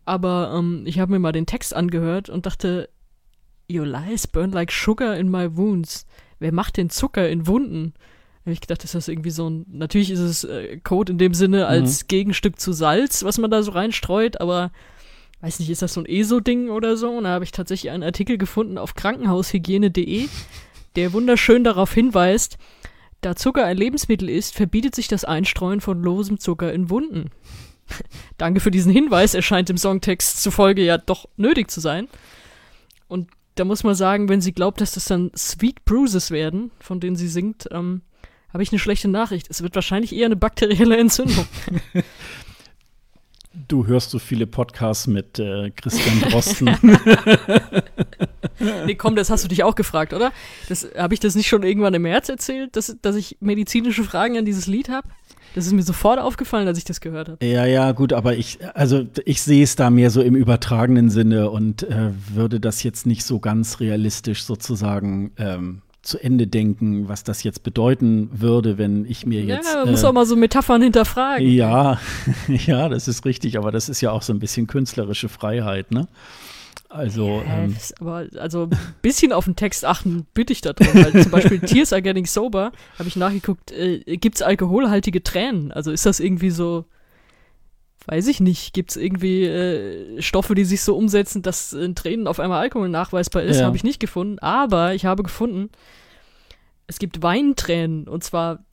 Aber 0.05 0.55
ähm, 0.57 0.85
ich 0.87 1.01
habe 1.01 1.11
mir 1.11 1.19
mal 1.19 1.33
den 1.33 1.47
Text 1.47 1.75
angehört 1.75 2.29
und 2.29 2.47
dachte, 2.47 2.89
Your 3.69 3.85
lies 3.85 4.29
burn 4.29 4.53
like 4.53 4.71
sugar 4.71 5.17
in 5.17 5.29
my 5.29 5.57
wounds. 5.57 6.07
Wer 6.39 6.53
macht 6.53 6.77
den 6.77 6.89
Zucker 6.89 7.29
in 7.29 7.49
Wunden? 7.49 7.95
habe 8.45 8.53
ich 8.53 8.61
gedacht, 8.61 8.85
ist 8.85 8.95
das 8.95 9.09
irgendwie 9.09 9.31
so 9.31 9.51
ein. 9.51 9.67
Natürlich 9.69 10.13
ist 10.13 10.21
es 10.21 10.45
äh, 10.45 10.79
Code 10.79 11.11
in 11.11 11.19
dem 11.19 11.35
Sinne 11.35 11.67
als 11.67 12.05
mhm. 12.05 12.07
Gegenstück 12.07 12.61
zu 12.61 12.73
Salz, 12.73 13.25
was 13.25 13.39
man 13.39 13.51
da 13.51 13.65
so 13.65 13.73
reinstreut, 13.73 14.41
aber 14.41 14.71
weiß 15.41 15.59
nicht, 15.61 15.71
ist 15.71 15.83
das 15.83 15.95
so 15.95 16.01
ein 16.01 16.07
ESO-Ding 16.07 16.69
oder 16.69 16.97
so? 16.97 17.11
Und 17.11 17.25
da 17.25 17.31
habe 17.31 17.45
ich 17.45 17.53
tatsächlich 17.53 17.91
einen 17.91 18.03
Artikel 18.03 18.39
gefunden 18.39 18.79
auf 18.79 18.95
krankenhaushygiene.de, 18.95 20.29
der 20.97 21.13
wunderschön 21.13 21.65
darauf 21.65 21.93
hinweist, 21.93 22.59
da 23.21 23.37
Zucker 23.37 23.65
ein 23.65 23.77
Lebensmittel 23.77 24.29
ist, 24.29 24.55
verbietet 24.55 24.95
sich 24.95 25.09
das 25.09 25.25
Einstreuen 25.25 25.81
von 25.81 26.03
losem 26.03 26.39
Zucker 26.39 26.73
in 26.73 26.91
Wunden. 26.91 27.31
Danke 28.39 28.61
für 28.61 28.71
diesen 28.71 28.93
Hinweis, 28.93 29.35
er 29.35 29.43
scheint 29.43 29.71
im 29.71 29.77
Songtext 29.77 30.43
zufolge 30.43 30.83
ja 30.83 30.99
doch 30.99 31.29
nötig 31.37 31.71
zu 31.71 31.81
sein. 31.81 32.09
Und 33.09 33.29
da 33.57 33.65
muss 33.65 33.85
man 33.85 33.95
sagen, 33.95 34.29
wenn 34.29 34.41
sie 34.41 34.53
glaubt, 34.53 34.81
dass 34.81 34.93
das 34.93 35.07
dann 35.07 35.31
Sweet 35.37 35.85
Bruises 35.85 36.31
werden, 36.31 36.71
von 36.81 37.01
denen 37.01 37.17
sie 37.17 37.29
singt, 37.29 37.69
ähm, 37.73 38.03
habe 38.53 38.63
ich 38.63 38.73
eine 38.73 38.79
schlechte 38.79 39.09
Nachricht. 39.09 39.49
Es 39.51 39.63
wird 39.63 39.75
wahrscheinlich 39.75 40.15
eher 40.15 40.27
eine 40.27 40.37
bakterielle 40.37 40.97
Entzündung. 40.97 41.47
Du 43.53 43.87
hörst 43.87 44.11
so 44.11 44.21
viele 44.21 44.47
Podcasts 44.47 45.09
mit 45.09 45.41
äh, 45.41 45.71
Christian 45.71 46.21
Drosten. 46.21 46.71
nee, 48.87 48.95
komm, 48.95 49.17
das 49.17 49.29
hast 49.29 49.43
du 49.43 49.49
dich 49.49 49.65
auch 49.65 49.75
gefragt, 49.75 50.13
oder? 50.13 50.31
Habe 50.97 51.15
ich 51.15 51.21
das 51.21 51.35
nicht 51.35 51.49
schon 51.49 51.65
irgendwann 51.65 51.95
im 51.95 52.03
März 52.03 52.29
erzählt, 52.29 52.77
dass, 52.77 52.97
dass 53.03 53.17
ich 53.17 53.39
medizinische 53.41 54.05
Fragen 54.05 54.39
an 54.39 54.45
dieses 54.45 54.69
Lied 54.69 54.89
habe? 54.89 55.09
Das 55.57 55.67
ist 55.67 55.73
mir 55.73 55.83
sofort 55.83 56.21
aufgefallen, 56.21 56.69
als 56.69 56.79
ich 56.79 56.85
das 56.85 57.01
gehört 57.01 57.29
habe. 57.29 57.45
Ja, 57.45 57.67
ja, 57.67 57.91
gut, 57.91 58.13
aber 58.13 58.37
ich, 58.37 58.59
also 58.75 59.05
ich 59.25 59.43
sehe 59.43 59.65
es 59.65 59.75
da 59.75 59.91
mehr 59.91 60.11
so 60.11 60.23
im 60.23 60.37
übertragenen 60.37 61.11
Sinne 61.11 61.51
und 61.51 61.83
äh, 61.83 62.13
würde 62.33 62.61
das 62.61 62.85
jetzt 62.85 63.05
nicht 63.05 63.25
so 63.25 63.41
ganz 63.41 63.81
realistisch 63.81 64.45
sozusagen 64.45 65.33
ähm, 65.39 65.83
zu 66.03 66.19
Ende 66.19 66.47
denken, 66.47 67.09
was 67.09 67.25
das 67.25 67.43
jetzt 67.43 67.63
bedeuten 67.63 68.31
würde, 68.33 68.79
wenn 68.79 69.05
ich 69.05 69.27
mir 69.27 69.43
jetzt. 69.43 69.69
Ja, 69.69 69.85
man 69.85 69.91
muss 69.91 70.03
äh, 70.03 70.07
auch 70.07 70.13
mal 70.13 70.25
so 70.25 70.35
Metaphern 70.35 70.83
hinterfragen. 70.83 71.47
Ja, 71.47 71.99
ja, 72.49 72.89
das 72.89 73.07
ist 73.07 73.25
richtig, 73.25 73.59
aber 73.59 73.71
das 73.71 73.89
ist 73.89 74.01
ja 74.01 74.11
auch 74.11 74.23
so 74.23 74.33
ein 74.33 74.39
bisschen 74.39 74.67
künstlerische 74.67 75.29
Freiheit, 75.29 75.91
ne? 75.91 76.09
Also, 76.89 77.43
ja, 77.47 77.65
ähm, 77.65 77.77
aber 78.01 78.27
also 78.39 78.65
ein 78.65 78.79
bisschen 79.01 79.33
auf 79.33 79.45
den 79.45 79.55
Text 79.55 79.85
achten 79.85 80.27
bitte 80.35 80.53
ich 80.53 80.61
da 80.61 80.73
drin. 80.73 80.89
Weil 80.93 81.23
zum 81.23 81.31
Beispiel 81.31 81.61
Tears 81.61 81.93
are 81.93 82.03
getting 82.03 82.27
sober, 82.27 82.73
habe 82.99 83.09
ich 83.09 83.15
nachgeguckt, 83.15 83.71
äh, 83.71 84.01
gibt 84.17 84.37
es 84.37 84.43
alkoholhaltige 84.43 85.23
Tränen? 85.23 85.71
Also 85.71 85.93
ist 85.93 86.05
das 86.05 86.19
irgendwie 86.19 86.51
so, 86.51 86.87
weiß 88.11 88.27
ich 88.27 88.41
nicht, 88.41 88.75
gibt 88.75 88.91
es 88.91 88.97
irgendwie 88.97 89.45
äh, 89.45 90.21
Stoffe, 90.21 90.57
die 90.57 90.65
sich 90.65 90.83
so 90.83 90.97
umsetzen, 90.97 91.43
dass 91.43 91.73
in 91.73 91.95
Tränen 91.95 92.27
auf 92.27 92.41
einmal 92.41 92.61
Alkohol 92.61 92.89
nachweisbar 92.89 93.45
ist? 93.45 93.61
Ja. 93.61 93.67
Habe 93.67 93.77
ich 93.77 93.85
nicht 93.85 94.01
gefunden. 94.01 94.41
Aber 94.41 94.95
ich 94.95 95.05
habe 95.05 95.23
gefunden, 95.23 95.71
es 96.89 96.99
gibt 96.99 97.23
Weintränen 97.23 98.09
und 98.09 98.25
zwar 98.25 98.65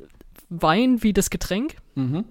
Wein 0.49 1.03
wie 1.03 1.14
das 1.14 1.30
Getränk. 1.30 1.76
Mhm 1.93 2.26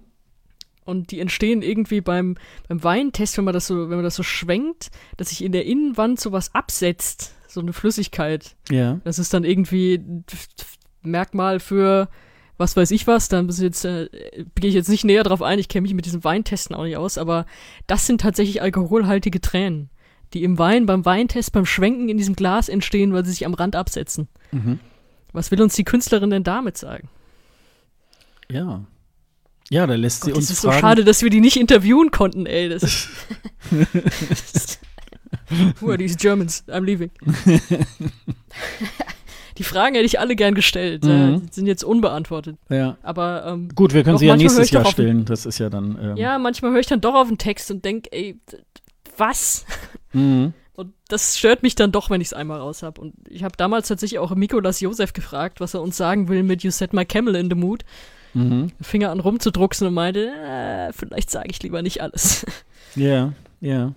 und 0.87 1.11
die 1.11 1.21
entstehen 1.21 1.63
irgendwie 1.63 2.01
beim, 2.01 2.37
beim 2.69 2.83
Weintest, 2.83 3.37
wenn 3.37 3.45
man 3.45 3.55
das 3.55 3.67
so, 3.67 3.91
wenn 3.91 3.97
man 3.97 4.05
das 4.05 4.15
so 4.15 4.23
schwenkt, 4.23 4.91
dass 5.17 5.31
sich 5.31 5.43
in 5.43 5.53
der 5.53 5.67
Innenwand 5.67 6.21
sowas 6.21 6.55
absetzt, 6.55 7.35
so 7.49 7.61
eine 7.61 7.73
Flüssigkeit. 7.73 8.55
Ja. 8.71 9.01
Das 9.05 9.19
ist 9.19 9.35
dann 9.35 9.43
irgendwie 9.45 10.01
Merkmal 11.03 11.61
für 11.61 12.09
was 12.59 12.77
weiß 12.77 12.91
ich 12.91 13.07
was, 13.07 13.29
dann 13.29 13.49
jetzt, 13.49 13.85
äh, 13.85 14.09
gehe 14.55 14.69
ich 14.69 14.75
jetzt 14.75 14.89
nicht 14.89 15.05
näher 15.05 15.25
drauf 15.25 15.43
ein, 15.43 15.59
ich 15.59 15.69
kenne 15.69 15.83
mich 15.83 15.95
mit 15.95 16.07
diesen 16.07 16.25
Weintesten 16.25 16.75
auch 16.75 16.85
nicht 16.85 16.97
aus, 16.97 17.19
aber 17.19 17.47
das 17.87 18.07
sind 18.07 18.21
tatsächlich 18.21 18.63
alkoholhaltige 18.63 19.41
Tränen, 19.41 19.91
die 20.33 20.43
im 20.43 20.59
Wein, 20.59 20.87
beim 20.87 21.05
Weintest, 21.05 21.53
beim 21.53 21.67
Schwenken 21.67 22.09
in 22.09 22.17
diesem 22.17 22.37
Glas 22.37 22.69
entstehen, 22.69 23.13
weil 23.13 23.25
sie 23.25 23.33
sich 23.33 23.47
am 23.47 23.55
Rand 23.55 23.77
absetzen. 23.77 24.29
Mhm. 24.53 24.79
Was 25.33 25.51
will 25.51 25.61
uns 25.61 25.75
die 25.75 25.85
Künstlerin 25.85 26.31
denn 26.31 26.45
damit 26.45 26.79
sagen? 26.79 27.09
Ja, 28.51 28.85
ja, 29.69 29.87
da 29.87 29.95
lässt 29.95 30.23
Gott, 30.23 30.31
sie 30.31 30.37
uns. 30.37 30.45
Es 30.45 30.51
ist 30.51 30.61
fragen. 30.61 30.75
so 30.75 30.81
schade, 30.81 31.05
dass 31.05 31.23
wir 31.23 31.31
die 31.31 31.41
nicht 31.41 31.57
interviewen 31.57 32.11
konnten, 32.11 32.47
ey. 32.47 32.69
Das 32.69 32.83
ist 32.83 33.09
Who 35.81 35.91
are 35.91 35.99
these 35.99 36.17
Germans? 36.17 36.65
I'm 36.69 36.85
leaving. 36.85 37.11
die 39.59 39.65
Fragen 39.65 39.95
hätte 39.95 40.07
ich 40.07 40.21
alle 40.21 40.37
gern 40.37 40.55
gestellt. 40.55 41.05
Mhm. 41.05 41.47
die 41.47 41.53
sind 41.53 41.67
jetzt 41.67 41.85
unbeantwortet. 41.85 42.57
Ja. 42.69 42.97
Aber 43.03 43.45
ähm, 43.47 43.69
gut, 43.75 43.95
wir 43.95 44.05
können 44.05 44.19
sie 44.19 44.27
ja 44.27 44.37
nächstes 44.37 44.71
Jahr 44.71 44.85
stellen. 44.87 45.25
Das 45.25 45.47
ist 45.47 45.59
ja 45.59 45.71
dann. 45.71 45.99
Ähm 46.01 46.17
ja, 46.17 46.39
manchmal 46.39 46.73
höre 46.73 46.81
ich 46.81 46.87
dann 46.87 47.01
doch 47.01 47.15
auf 47.15 47.29
den 47.29 47.39
Text 47.39 47.71
und 47.71 47.85
denke, 47.85 48.11
ey, 48.13 48.39
was? 49.17 49.65
Mhm. 50.13 50.53
Und 50.75 50.93
das 51.09 51.39
stört 51.39 51.63
mich 51.63 51.75
dann 51.75 51.91
doch, 51.91 52.11
wenn 52.11 52.21
ich 52.21 52.29
es 52.29 52.33
einmal 52.35 52.61
raus 52.61 52.83
habe. 52.83 53.01
Und 53.01 53.15
ich 53.29 53.45
habe 53.45 53.57
damals 53.57 53.89
tatsächlich 53.89 54.19
auch 54.19 54.35
Mikolas 54.35 54.81
Josef 54.81 55.13
gefragt, 55.13 55.61
was 55.61 55.75
er 55.75 55.81
uns 55.81 55.97
sagen 55.97 56.29
will 56.29 56.43
mit 56.43 56.63
You 56.63 56.71
Set 56.71 56.93
My 56.93 57.05
Camel 57.05 57.35
in 57.35 57.49
the 57.49 57.57
Mood 57.57 57.85
mhm. 58.37 58.69
Finger 58.81 59.11
an 59.11 59.21
rumzudrucksen 59.21 59.87
und 59.89 59.95
meinte, 59.95 60.29
äh, 60.29 60.93
vielleicht 60.93 61.31
sage 61.31 61.49
ich 61.51 61.63
lieber 61.63 61.83
nicht 61.83 62.03
alles. 62.03 62.47
Ja, 62.95 63.05
yeah, 63.05 63.33
ja. 63.61 63.77
Yeah. 63.77 63.95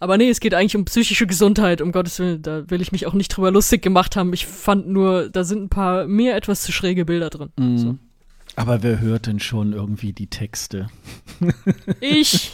Aber 0.00 0.18
nee, 0.18 0.28
es 0.28 0.40
geht 0.40 0.54
eigentlich 0.54 0.76
um 0.76 0.84
psychische 0.84 1.26
Gesundheit, 1.26 1.80
um 1.80 1.92
Gottes 1.92 2.18
Willen. 2.18 2.42
Da 2.42 2.68
will 2.68 2.82
ich 2.82 2.92
mich 2.92 3.06
auch 3.06 3.14
nicht 3.14 3.28
drüber 3.28 3.50
lustig 3.50 3.82
gemacht 3.82 4.16
haben. 4.16 4.32
Ich 4.32 4.46
fand 4.46 4.88
nur, 4.88 5.30
da 5.30 5.44
sind 5.44 5.62
ein 5.62 5.68
paar 5.68 6.06
mir 6.06 6.34
etwas 6.34 6.62
zu 6.62 6.72
schräge 6.72 7.04
Bilder 7.04 7.30
drin. 7.30 7.50
Mhm. 7.56 7.78
So. 7.78 7.98
Aber 8.56 8.82
wer 8.82 9.00
hört 9.00 9.26
denn 9.26 9.40
schon 9.40 9.72
irgendwie 9.72 10.12
die 10.12 10.28
Texte? 10.28 10.88
Ich! 12.00 12.52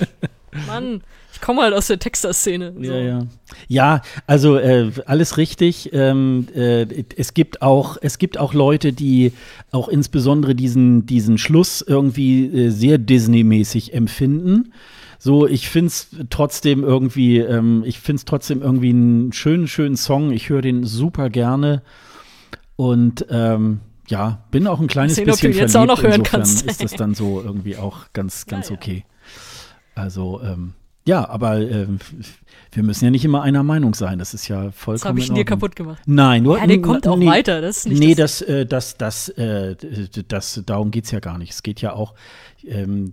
Mann, 0.67 1.03
ich 1.33 1.41
komme 1.41 1.63
halt 1.63 1.75
aus 1.75 1.87
der 1.87 1.99
Texter-Szene. 1.99 2.75
So. 2.77 2.93
Ja, 2.93 2.99
ja. 2.99 3.27
Ja, 3.69 4.03
also 4.27 4.57
äh, 4.57 4.91
alles 5.07 5.37
richtig. 5.37 5.91
Ähm, 5.93 6.49
äh, 6.55 6.87
es 7.17 7.35
gibt 7.35 7.63
auch, 7.63 7.97
es 8.01 8.19
gibt 8.19 8.37
auch 8.37 8.53
Leute, 8.53 8.93
die 8.93 9.33
auch 9.71 9.89
insbesondere 9.89 10.55
diesen, 10.57 11.07
diesen 11.07 11.39
Schluss 11.39 11.83
irgendwie 11.87 12.47
äh, 12.47 12.71
sehr 12.71 12.99
Disney-mäßig 12.99 13.95
empfinden. 13.95 14.73
So, 15.23 15.47
ich 15.47 15.69
finde 15.69 15.89
es 15.89 16.09
trotzdem 16.31 16.83
irgendwie, 16.83 17.41
ähm, 17.41 17.83
ich 17.85 18.01
finde 18.01 18.21
es 18.21 18.25
trotzdem 18.25 18.63
irgendwie 18.63 18.89
einen 18.89 19.35
schönen, 19.35 19.69
schönen 19.69 19.97
Song. 19.97 20.33
Ich 20.33 20.49
höre 20.49 20.63
den 20.63 20.85
super 20.85 21.29
gerne. 21.29 21.83
Und 22.77 23.27
ähm, 23.29 23.81
ja, 24.09 24.43
bin 24.51 24.67
auch 24.67 24.81
ein 24.81 24.87
kleines 24.87 25.17
sehen, 25.17 25.27
bisschen 25.27 25.51
ob 25.51 25.55
du 25.55 25.61
jetzt 25.61 25.73
verliebt. 25.73 25.91
Auch 25.91 25.97
noch 25.97 26.03
hören 26.03 26.21
Insofern 26.21 26.41
kannst. 26.41 26.67
ist 26.67 26.83
das 26.83 26.93
dann 26.93 27.15
so 27.15 27.43
irgendwie 27.43 27.77
auch 27.77 28.07
ganz, 28.15 28.47
ganz 28.47 28.71
ja, 28.71 28.77
okay. 28.77 29.05
Also, 29.95 30.41
ähm, 30.43 30.73
Ja, 31.07 31.29
aber 31.29 31.59
äh, 31.59 31.87
wir 32.73 32.83
müssen 32.83 33.05
ja 33.05 33.11
nicht 33.11 33.25
immer 33.25 33.43
einer 33.43 33.63
Meinung 33.63 33.95
sein. 33.95 34.19
Das 34.19 34.33
ist 34.33 34.49
ja 34.49 34.71
vollkommen. 34.71 34.95
Das 34.95 35.05
habe 35.05 35.19
ich 35.21 35.31
dir 35.31 35.45
kaputt 35.45 35.77
gemacht. 35.77 36.01
Nein, 36.07 36.45
nur. 36.45 36.59
Ja, 36.59 36.67
der 36.67 36.81
kommt 36.81 37.07
auch 37.07 37.17
nee, 37.17 37.27
weiter. 37.27 37.61
Das 37.61 37.79
ist 37.79 37.89
nicht 37.89 37.99
nee, 37.99 38.15
das, 38.15 38.43
äh, 38.43 38.65
das, 38.65 38.97
das, 38.97 39.29
äh, 39.31 39.77
das, 40.29 40.63
darum 40.65 40.91
geht 40.91 41.05
es 41.05 41.11
ja 41.11 41.21
gar 41.21 41.37
nicht. 41.37 41.53
Es 41.53 41.63
geht 41.63 41.81
ja 41.81 41.93
auch, 41.93 42.15
ähm, 42.67 43.11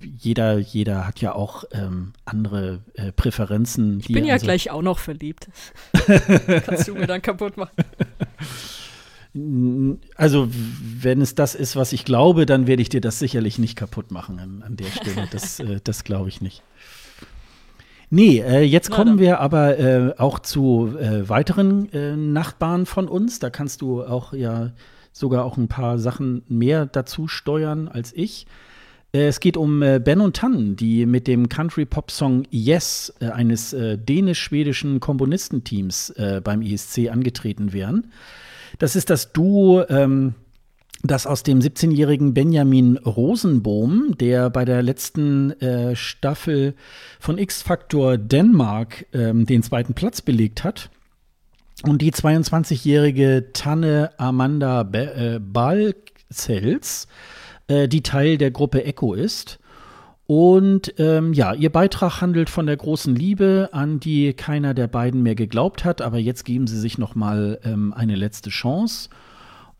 jeder, 0.00 0.58
jeder 0.58 1.06
hat 1.06 1.20
ja 1.20 1.34
auch 1.34 1.64
ähm, 1.72 2.12
andere 2.24 2.80
äh, 2.94 3.12
Präferenzen. 3.12 4.00
Ich 4.00 4.08
bin 4.08 4.24
ja 4.24 4.34
also 4.34 4.44
gleich 4.44 4.70
auch 4.70 4.82
noch 4.82 4.98
verliebt. 4.98 5.48
Kannst 6.66 6.88
du 6.88 6.94
mir 6.94 7.06
dann 7.06 7.22
kaputt 7.22 7.56
machen. 7.56 7.72
Also, 10.16 10.48
wenn 10.50 11.20
es 11.20 11.36
das 11.36 11.54
ist, 11.54 11.76
was 11.76 11.92
ich 11.92 12.04
glaube, 12.04 12.46
dann 12.46 12.66
werde 12.66 12.82
ich 12.82 12.88
dir 12.88 13.00
das 13.00 13.20
sicherlich 13.20 13.58
nicht 13.58 13.76
kaputt 13.76 14.10
machen 14.10 14.40
an, 14.40 14.62
an 14.62 14.76
der 14.76 14.86
Stelle. 14.86 15.28
Das, 15.30 15.60
äh, 15.60 15.80
das 15.82 16.04
glaube 16.04 16.28
ich 16.28 16.40
nicht. 16.40 16.62
Nee, 18.12 18.40
äh, 18.40 18.62
jetzt 18.62 18.90
kommen 18.90 19.20
wir 19.20 19.38
aber 19.38 19.78
äh, 19.78 20.14
auch 20.18 20.40
zu 20.40 20.96
äh, 20.98 21.28
weiteren 21.28 21.92
äh, 21.92 22.16
Nachbarn 22.16 22.84
von 22.84 23.06
uns. 23.06 23.38
Da 23.38 23.50
kannst 23.50 23.82
du 23.82 24.02
auch 24.02 24.32
ja 24.32 24.72
sogar 25.12 25.44
auch 25.44 25.56
ein 25.56 25.68
paar 25.68 25.98
Sachen 25.98 26.42
mehr 26.48 26.86
dazu 26.86 27.28
steuern 27.28 27.86
als 27.86 28.12
ich. 28.12 28.46
Äh, 29.12 29.26
es 29.26 29.40
geht 29.40 29.56
um 29.56 29.82
äh, 29.82 30.00
Ben 30.02 30.20
und 30.20 30.36
Tannen, 30.36 30.76
die 30.76 31.06
mit 31.06 31.26
dem 31.26 31.48
Country-Pop-Song 31.48 32.44
Yes 32.50 33.12
eines 33.20 33.74
dänisch-schwedischen 33.78 35.00
Komponistenteams 35.00 36.14
beim 36.44 36.62
ESC 36.62 37.10
angetreten 37.10 37.72
wären. 37.72 38.12
Das 38.78 38.96
ist 38.96 39.10
das 39.10 39.32
Duo 39.32 39.84
ähm, 39.88 40.34
das 41.02 41.26
aus 41.26 41.42
dem 41.42 41.60
17-jährigen 41.60 42.34
Benjamin 42.34 42.98
Rosenbohm, 42.98 44.16
der 44.18 44.50
bei 44.50 44.64
der 44.64 44.82
letzten 44.82 45.52
äh, 45.60 45.96
Staffel 45.96 46.74
von 47.18 47.38
X-Factor 47.38 48.18
Denmark 48.18 49.06
ähm, 49.12 49.46
den 49.46 49.62
zweiten 49.62 49.94
Platz 49.94 50.20
belegt 50.20 50.62
hat. 50.62 50.90
Und 51.84 52.02
die 52.02 52.12
22-jährige 52.12 53.48
Tanne 53.54 54.10
Amanda 54.18 54.82
Be 54.82 55.14
äh, 55.14 55.38
Balzels, 55.40 57.08
äh, 57.70 57.88
die 57.88 58.02
Teil 58.02 58.36
der 58.36 58.50
Gruppe 58.50 58.84
Echo 58.84 59.14
ist. 59.14 59.58
Und 60.26 60.94
ähm, 60.98 61.32
ja, 61.32 61.54
ihr 61.54 61.70
Beitrag 61.70 62.20
handelt 62.20 62.50
von 62.50 62.66
der 62.66 62.76
großen 62.76 63.16
Liebe, 63.16 63.70
an 63.72 63.98
die 63.98 64.32
keiner 64.32 64.74
der 64.74 64.86
beiden 64.86 65.22
mehr 65.22 65.34
geglaubt 65.34 65.84
hat. 65.84 66.02
Aber 66.02 66.18
jetzt 66.18 66.44
geben 66.44 66.66
sie 66.66 66.78
sich 66.78 66.98
noch 66.98 67.14
mal 67.14 67.58
ähm, 67.64 67.92
eine 67.92 68.14
letzte 68.16 68.50
Chance. 68.50 69.08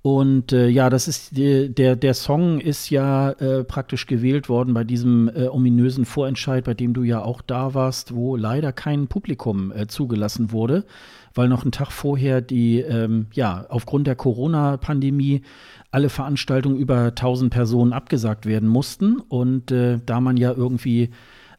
Und 0.02 0.52
äh, 0.52 0.68
ja, 0.68 0.88
das 0.88 1.08
ist 1.08 1.36
die, 1.36 1.74
der 1.74 1.94
der 1.94 2.14
Song 2.14 2.58
ist 2.58 2.88
ja 2.88 3.32
äh, 3.32 3.64
praktisch 3.64 4.06
gewählt 4.06 4.48
worden 4.48 4.72
bei 4.72 4.82
diesem 4.82 5.28
äh, 5.28 5.46
ominösen 5.48 6.06
Vorentscheid, 6.06 6.64
bei 6.64 6.72
dem 6.72 6.94
du 6.94 7.02
ja 7.02 7.22
auch 7.22 7.42
da 7.42 7.74
warst, 7.74 8.14
wo 8.14 8.34
leider 8.34 8.72
kein 8.72 9.08
Publikum 9.08 9.70
äh, 9.72 9.88
zugelassen 9.88 10.52
wurde, 10.52 10.86
weil 11.34 11.48
noch 11.48 11.62
einen 11.62 11.72
Tag 11.72 11.92
vorher 11.92 12.40
die 12.40 12.80
ähm, 12.80 13.26
ja 13.34 13.66
aufgrund 13.68 14.06
der 14.06 14.16
Corona-Pandemie 14.16 15.42
alle 15.90 16.08
Veranstaltungen 16.08 16.78
über 16.78 17.08
1000 17.08 17.52
Personen 17.52 17.92
abgesagt 17.92 18.46
werden 18.46 18.68
mussten. 18.70 19.18
Und 19.28 19.70
äh, 19.70 19.98
da 20.06 20.22
man 20.22 20.38
ja 20.38 20.52
irgendwie 20.52 21.10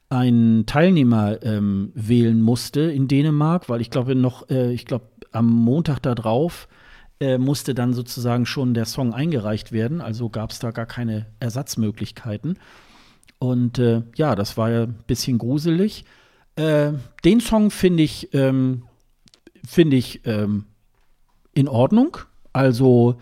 einen 0.09 0.65
Teilnehmer 0.65 1.43
ähm, 1.43 1.91
wählen 1.93 2.41
musste 2.41 2.81
in 2.81 3.07
Dänemark, 3.07 3.69
weil 3.69 3.81
ich 3.81 3.91
glaube 3.91 4.15
noch, 4.15 4.49
äh, 4.49 4.73
ich 4.73 4.85
glaube 4.85 5.05
am 5.31 5.47
Montag 5.47 5.99
da 6.01 6.15
drauf 6.15 6.67
äh, 7.21 7.37
musste 7.37 7.75
dann 7.75 7.93
sozusagen 7.93 8.47
schon 8.47 8.73
der 8.73 8.85
Song 8.85 9.13
eingereicht 9.13 9.71
werden. 9.71 10.01
Also 10.01 10.27
gab 10.29 10.49
es 10.49 10.59
da 10.59 10.71
gar 10.71 10.87
keine 10.87 11.27
Ersatzmöglichkeiten. 11.39 12.57
Und 13.37 13.77
äh, 13.77 14.01
ja, 14.15 14.35
das 14.35 14.57
war 14.57 14.71
ja 14.71 14.83
ein 14.83 14.99
bisschen 15.05 15.37
gruselig. 15.37 16.03
Äh, 16.55 16.93
den 17.23 17.39
Song 17.39 17.69
finde 17.69 18.03
ich, 18.03 18.33
ähm, 18.33 18.83
finde 19.65 19.97
ich 19.97 20.25
ähm, 20.25 20.65
in 21.53 21.67
Ordnung. 21.67 22.17
Also 22.53 23.17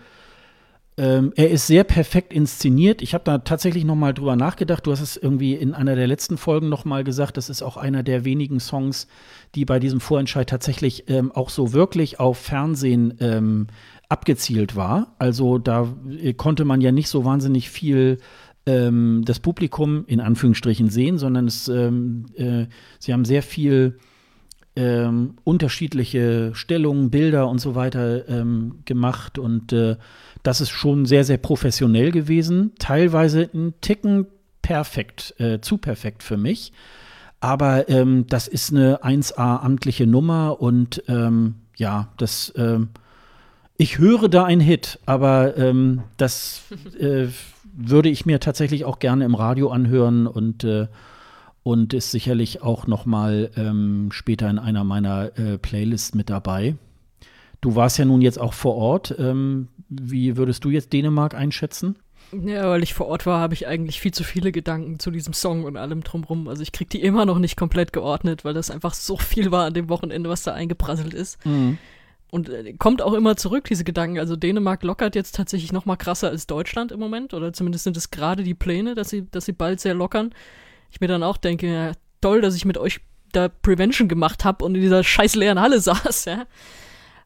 ähm, 1.00 1.32
er 1.36 1.50
ist 1.50 1.66
sehr 1.66 1.84
perfekt 1.84 2.32
inszeniert. 2.32 3.00
Ich 3.00 3.14
habe 3.14 3.24
da 3.24 3.38
tatsächlich 3.38 3.84
noch 3.84 3.94
mal 3.94 4.12
drüber 4.12 4.36
nachgedacht. 4.36 4.86
Du 4.86 4.92
hast 4.92 5.00
es 5.00 5.16
irgendwie 5.16 5.54
in 5.54 5.72
einer 5.72 5.94
der 5.94 6.06
letzten 6.06 6.36
Folgen 6.36 6.68
noch 6.68 6.84
mal 6.84 7.04
gesagt. 7.04 7.38
Das 7.38 7.48
ist 7.48 7.62
auch 7.62 7.78
einer 7.78 8.02
der 8.02 8.26
wenigen 8.26 8.60
Songs, 8.60 9.06
die 9.54 9.64
bei 9.64 9.78
diesem 9.78 10.00
Vorentscheid 10.00 10.48
tatsächlich 10.48 11.08
ähm, 11.08 11.32
auch 11.32 11.48
so 11.48 11.72
wirklich 11.72 12.20
auf 12.20 12.36
Fernsehen 12.36 13.14
ähm, 13.20 13.68
abgezielt 14.10 14.76
war. 14.76 15.14
Also 15.18 15.58
da 15.58 15.88
äh, 16.10 16.34
konnte 16.34 16.66
man 16.66 16.80
ja 16.82 16.92
nicht 16.92 17.08
so 17.08 17.24
wahnsinnig 17.24 17.70
viel 17.70 18.18
ähm, 18.66 19.22
das 19.24 19.40
Publikum 19.40 20.04
in 20.06 20.20
Anführungsstrichen 20.20 20.90
sehen, 20.90 21.16
sondern 21.16 21.46
es, 21.46 21.68
ähm, 21.68 22.26
äh, 22.34 22.66
sie 22.98 23.12
haben 23.12 23.24
sehr 23.24 23.42
viel 23.42 23.98
ähm, 24.76 25.36
unterschiedliche 25.44 26.50
Stellungen, 26.54 27.10
Bilder 27.10 27.48
und 27.48 27.60
so 27.60 27.74
weiter 27.74 28.28
ähm, 28.28 28.80
gemacht 28.84 29.38
und 29.38 29.72
äh, 29.72 29.96
das 30.42 30.60
ist 30.60 30.70
schon 30.70 31.06
sehr, 31.06 31.24
sehr 31.24 31.38
professionell 31.38 32.10
gewesen. 32.10 32.72
Teilweise 32.78 33.48
ein 33.54 33.74
Ticken 33.80 34.26
perfekt, 34.60 35.34
äh, 35.38 35.60
zu 35.60 35.78
perfekt 35.78 36.22
für 36.22 36.36
mich. 36.36 36.72
Aber 37.40 37.88
ähm, 37.88 38.26
das 38.28 38.48
ist 38.48 38.72
eine 38.72 39.02
1A 39.02 39.60
amtliche 39.60 40.06
Nummer 40.06 40.60
und 40.60 41.02
ähm, 41.08 41.54
ja, 41.76 42.12
das, 42.18 42.52
ich 43.80 43.96
höre 43.96 44.28
da 44.28 44.44
einen 44.44 44.60
Hit, 44.60 44.98
aber 45.06 45.56
ähm, 45.56 46.02
das 46.18 46.64
äh, 47.00 47.28
würde 47.72 48.10
ich 48.10 48.26
mir 48.26 48.38
tatsächlich 48.38 48.84
auch 48.84 48.98
gerne 48.98 49.24
im 49.24 49.34
Radio 49.34 49.70
anhören 49.70 50.26
und, 50.26 50.64
äh, 50.64 50.88
und 51.62 51.94
ist 51.94 52.10
sicherlich 52.10 52.60
auch 52.60 52.86
noch 52.86 53.06
mal 53.06 53.50
ähm, 53.56 54.10
später 54.12 54.50
in 54.50 54.58
einer 54.58 54.84
meiner 54.84 55.38
äh, 55.38 55.56
Playlists 55.56 56.14
mit 56.14 56.28
dabei. 56.28 56.76
Du 57.62 57.74
warst 57.74 57.96
ja 57.96 58.04
nun 58.04 58.20
jetzt 58.20 58.38
auch 58.38 58.52
vor 58.52 58.76
Ort. 58.76 59.14
Ähm, 59.18 59.68
wie 59.88 60.36
würdest 60.36 60.62
du 60.64 60.68
jetzt 60.68 60.92
Dänemark 60.92 61.34
einschätzen? 61.34 61.96
Ja, 62.32 62.68
weil 62.68 62.82
ich 62.82 62.92
vor 62.92 63.06
Ort 63.06 63.24
war, 63.24 63.40
habe 63.40 63.54
ich 63.54 63.66
eigentlich 63.66 63.98
viel 63.98 64.12
zu 64.12 64.24
viele 64.24 64.52
Gedanken 64.52 64.98
zu 64.98 65.10
diesem 65.10 65.32
Song 65.32 65.64
und 65.64 65.78
allem 65.78 66.04
drumrum. 66.04 66.48
Also 66.48 66.62
ich 66.62 66.72
krieg 66.72 66.90
die 66.90 67.00
immer 67.00 67.24
noch 67.24 67.38
nicht 67.38 67.56
komplett 67.56 67.94
geordnet, 67.94 68.44
weil 68.44 68.52
das 68.52 68.70
einfach 68.70 68.92
so 68.92 69.16
viel 69.16 69.50
war 69.50 69.64
an 69.64 69.72
dem 69.72 69.88
Wochenende, 69.88 70.28
was 70.28 70.42
da 70.42 70.52
eingeprasselt 70.52 71.14
ist. 71.14 71.44
Mhm. 71.46 71.78
Und 72.30 72.48
äh, 72.48 72.72
kommt 72.74 73.02
auch 73.02 73.12
immer 73.12 73.36
zurück, 73.36 73.64
diese 73.64 73.84
Gedanken. 73.84 74.18
Also 74.18 74.36
Dänemark 74.36 74.82
lockert 74.82 75.14
jetzt 75.14 75.34
tatsächlich 75.34 75.72
noch 75.72 75.84
mal 75.84 75.96
krasser 75.96 76.28
als 76.28 76.46
Deutschland 76.46 76.92
im 76.92 77.00
Moment. 77.00 77.34
Oder 77.34 77.52
zumindest 77.52 77.84
sind 77.84 77.96
es 77.96 78.10
gerade 78.10 78.42
die 78.42 78.54
Pläne, 78.54 78.94
dass 78.94 79.10
sie, 79.10 79.28
dass 79.30 79.44
sie 79.44 79.52
bald 79.52 79.80
sehr 79.80 79.94
lockern. 79.94 80.32
Ich 80.90 81.00
mir 81.00 81.08
dann 81.08 81.22
auch 81.22 81.36
denke, 81.36 81.66
ja, 81.66 81.92
toll, 82.20 82.40
dass 82.40 82.54
ich 82.54 82.64
mit 82.64 82.78
euch 82.78 83.00
da 83.32 83.48
Prevention 83.48 84.08
gemacht 84.08 84.44
habe 84.44 84.64
und 84.64 84.74
in 84.74 84.80
dieser 84.80 85.04
scheiß 85.04 85.34
leeren 85.34 85.60
Halle 85.60 85.80
saß, 85.80 86.24
ja. 86.26 86.46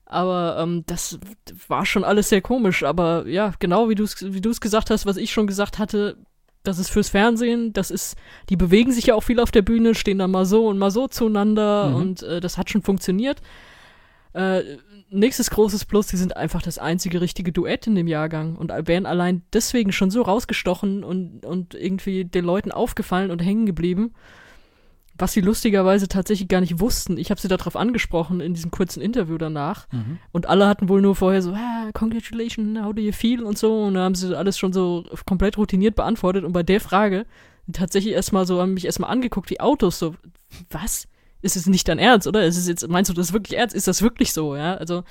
Aber 0.07 0.59
ähm, 0.61 0.85
das 0.87 1.19
war 1.67 1.87
schon 1.87 2.05
alles 2.05 2.29
sehr 2.29 2.41
komisch. 2.41 2.83
Aber 2.83 3.27
ja, 3.27 3.53
genau 3.59 3.89
wie 3.89 3.95
du 3.95 4.05
es 4.05 4.17
wie 4.23 4.41
gesagt 4.41 4.91
hast, 4.91 5.07
was 5.07 5.17
ich 5.17 5.33
schon 5.33 5.47
gesagt 5.47 5.79
hatte, 5.79 6.17
das 6.63 6.79
ist 6.79 6.91
fürs 6.91 7.11
Fernsehen, 7.11 7.73
das 7.73 7.91
ist, 7.91 8.17
die 8.49 8.57
bewegen 8.57 8.91
sich 8.91 9.07
ja 9.07 9.15
auch 9.15 9.23
viel 9.23 9.39
auf 9.39 9.51
der 9.51 9.63
Bühne, 9.63 9.95
stehen 9.95 10.19
dann 10.19 10.31
mal 10.31 10.47
so 10.47 10.67
und 10.67 10.79
mal 10.79 10.91
so 10.91 11.09
zueinander 11.09 11.91
mhm. 11.91 11.97
und 11.97 12.23
äh, 12.23 12.41
das 12.41 12.57
hat 12.57 12.71
schon 12.71 12.83
funktioniert. 12.83 13.43
Äh, 14.33 14.63
nächstes 15.15 15.51
großes 15.51 15.85
Plus, 15.85 16.09
die 16.09 16.17
sind 16.17 16.37
einfach 16.37 16.63
das 16.63 16.79
einzige 16.79 17.21
richtige 17.21 17.53
Duett 17.53 17.87
in 17.87 17.95
dem 17.95 18.07
Jahrgang 18.07 18.57
und 18.57 18.71
werden 18.71 19.07
allein 19.07 19.43
deswegen 19.53 19.93
schon 19.93 20.11
so 20.11 20.23
rausgestochen 20.23 21.05
und, 21.05 21.45
und 21.47 21.75
irgendwie 21.75 22.25
den 22.25 22.45
Leuten 22.45 22.73
aufgefallen 22.73 23.31
und 23.31 23.41
hängen 23.41 23.67
geblieben 23.67 24.15
was 25.17 25.33
sie 25.33 25.41
lustigerweise 25.41 26.09
tatsächlich 26.09 26.49
gar 26.49 26.61
nicht 26.61 26.81
wussten. 26.81 27.19
Ich 27.19 27.31
habe 27.31 27.41
sie 27.41 27.49
darauf 27.49 27.77
angesprochen 27.77 28.41
in 28.41 28.55
diesem 28.55 28.71
kurzen 28.71 29.01
Interview 29.01 29.39
danach. 29.39 29.87
Mhm. 29.93 30.19
Und 30.33 30.47
alle 30.47 30.67
hatten 30.67 30.89
wohl 30.89 31.01
nur 31.01 31.15
vorher 31.15 31.41
so, 31.41 31.53
ah, 31.53 31.91
congratulations, 31.93 32.81
how 32.81 32.93
do 32.93 33.01
you 33.01 33.13
feel 33.13 33.45
und 33.45 33.57
so. 33.57 33.85
Und 33.85 33.95
dann 33.95 34.03
haben 34.03 34.15
sie 34.17 34.37
alles 34.37 34.59
schon 34.59 34.73
so 34.73 35.05
komplett 35.25 35.57
routiniert 35.57 35.95
beantwortet. 35.95 36.45
Und 36.45 36.53
bei 36.53 36.65
der 36.65 36.81
Frage 36.81 37.27
tatsächlich 37.73 38.15
erstmal 38.15 38.47
so, 38.47 38.61
haben 38.61 38.75
mich 38.75 38.87
erstmal 38.87 39.11
angeguckt, 39.11 39.51
wie 39.51 39.61
Autos, 39.61 39.99
so, 39.99 40.15
was? 40.71 41.07
Ist 41.45 41.57
es 41.57 41.67
nicht 41.67 41.87
dein 41.89 41.99
Ernst, 41.99 42.27
oder? 42.27 42.45
Ist 42.45 42.57
es 42.57 42.67
jetzt, 42.67 42.89
meinst 42.89 43.11
du 43.11 43.15
das 43.15 43.33
wirklich 43.33 43.59
ernst? 43.59 43.75
Ist 43.75 43.87
das 43.87 44.03
wirklich 44.03 44.33
so, 44.33 44.57
ja? 44.57 44.75
Also, 44.75 45.05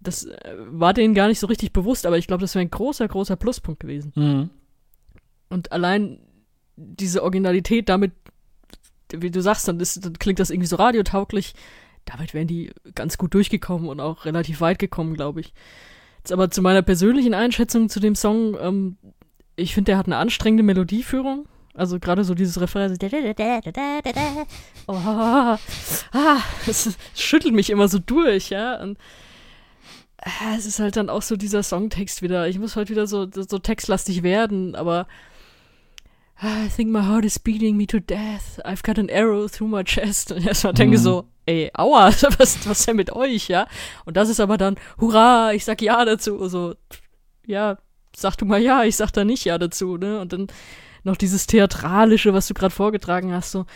das 0.00 0.24
äh, 0.24 0.54
war 0.70 0.94
denen 0.94 1.14
gar 1.14 1.28
nicht 1.28 1.40
so 1.40 1.46
richtig 1.46 1.72
bewusst, 1.72 2.06
aber 2.06 2.18
ich 2.18 2.26
glaube, 2.26 2.40
das 2.40 2.54
wäre 2.54 2.64
ein 2.64 2.70
großer, 2.70 3.08
großer 3.08 3.36
Pluspunkt 3.36 3.80
gewesen. 3.80 4.12
Mhm. 4.14 4.50
Und 5.48 5.72
allein 5.72 6.20
diese 6.76 7.24
Originalität 7.24 7.88
damit 7.88 8.12
wie 9.12 9.30
du 9.30 9.40
sagst, 9.40 9.68
dann, 9.68 9.80
ist, 9.80 10.04
dann 10.04 10.18
klingt 10.18 10.38
das 10.38 10.50
irgendwie 10.50 10.66
so 10.66 10.76
radiotauglich. 10.76 11.54
Damit 12.04 12.34
wären 12.34 12.46
die 12.46 12.70
ganz 12.94 13.18
gut 13.18 13.34
durchgekommen 13.34 13.88
und 13.88 14.00
auch 14.00 14.24
relativ 14.24 14.60
weit 14.60 14.78
gekommen, 14.78 15.14
glaube 15.14 15.40
ich. 15.40 15.52
Jetzt 16.18 16.32
aber 16.32 16.50
zu 16.50 16.62
meiner 16.62 16.82
persönlichen 16.82 17.34
Einschätzung 17.34 17.88
zu 17.88 18.00
dem 18.00 18.14
Song, 18.14 18.56
ähm, 18.60 18.96
ich 19.56 19.74
finde, 19.74 19.92
der 19.92 19.98
hat 19.98 20.06
eine 20.06 20.16
anstrengende 20.16 20.62
Melodieführung. 20.62 21.46
Also 21.78 21.98
gerade 22.00 22.24
so 22.24 22.34
dieses 22.34 22.60
Refrain. 22.60 22.96
Oh, 24.86 24.92
ah, 24.94 25.58
es 26.66 26.96
schüttelt 27.14 27.54
mich 27.54 27.70
immer 27.70 27.88
so 27.88 27.98
durch, 27.98 28.50
ja. 28.50 28.80
Und 28.82 28.98
äh, 30.18 30.56
es 30.56 30.66
ist 30.66 30.80
halt 30.80 30.96
dann 30.96 31.08
auch 31.10 31.22
so 31.22 31.36
dieser 31.36 31.62
Songtext 31.62 32.22
wieder. 32.22 32.48
Ich 32.48 32.58
muss 32.58 32.74
heute 32.76 32.90
wieder 32.90 33.06
so, 33.06 33.28
so 33.30 33.58
textlastig 33.58 34.22
werden, 34.22 34.74
aber 34.74 35.06
I 36.42 36.68
think 36.68 36.90
my 36.90 37.02
heart 37.02 37.24
is 37.24 37.38
beating 37.38 37.76
me 37.76 37.86
to 37.86 37.98
death. 37.98 38.60
I've 38.64 38.82
got 38.84 38.98
an 38.98 39.10
arrow 39.10 39.50
through 39.50 39.68
my 39.68 39.82
chest. 39.82 40.30
Und 40.32 40.46
erstmal 40.46 40.72
denke 40.72 40.96
Mhm. 40.98 41.02
so, 41.02 41.24
ey, 41.46 41.70
aua, 41.74 42.06
was, 42.38 42.68
was 42.68 42.80
ist 42.80 42.88
denn 42.88 42.96
mit 42.96 43.12
euch, 43.12 43.48
ja? 43.48 43.66
Und 44.04 44.16
das 44.16 44.28
ist 44.28 44.38
aber 44.40 44.56
dann, 44.56 44.76
hurra, 45.00 45.52
ich 45.52 45.64
sag 45.64 45.82
ja 45.82 46.04
dazu. 46.04 46.48
So, 46.48 46.74
ja, 47.46 47.78
sag 48.14 48.36
du 48.36 48.44
mal 48.44 48.60
ja, 48.60 48.84
ich 48.84 48.96
sag 48.96 49.10
da 49.12 49.24
nicht 49.24 49.44
ja 49.44 49.58
dazu, 49.58 49.96
ne? 49.96 50.20
Und 50.20 50.32
dann 50.32 50.46
noch 51.08 51.16
dieses 51.16 51.46
Theatralische, 51.46 52.32
was 52.34 52.46
du 52.46 52.54
gerade 52.54 52.74
vorgetragen 52.74 53.32
hast, 53.32 53.50
so, 53.50 53.66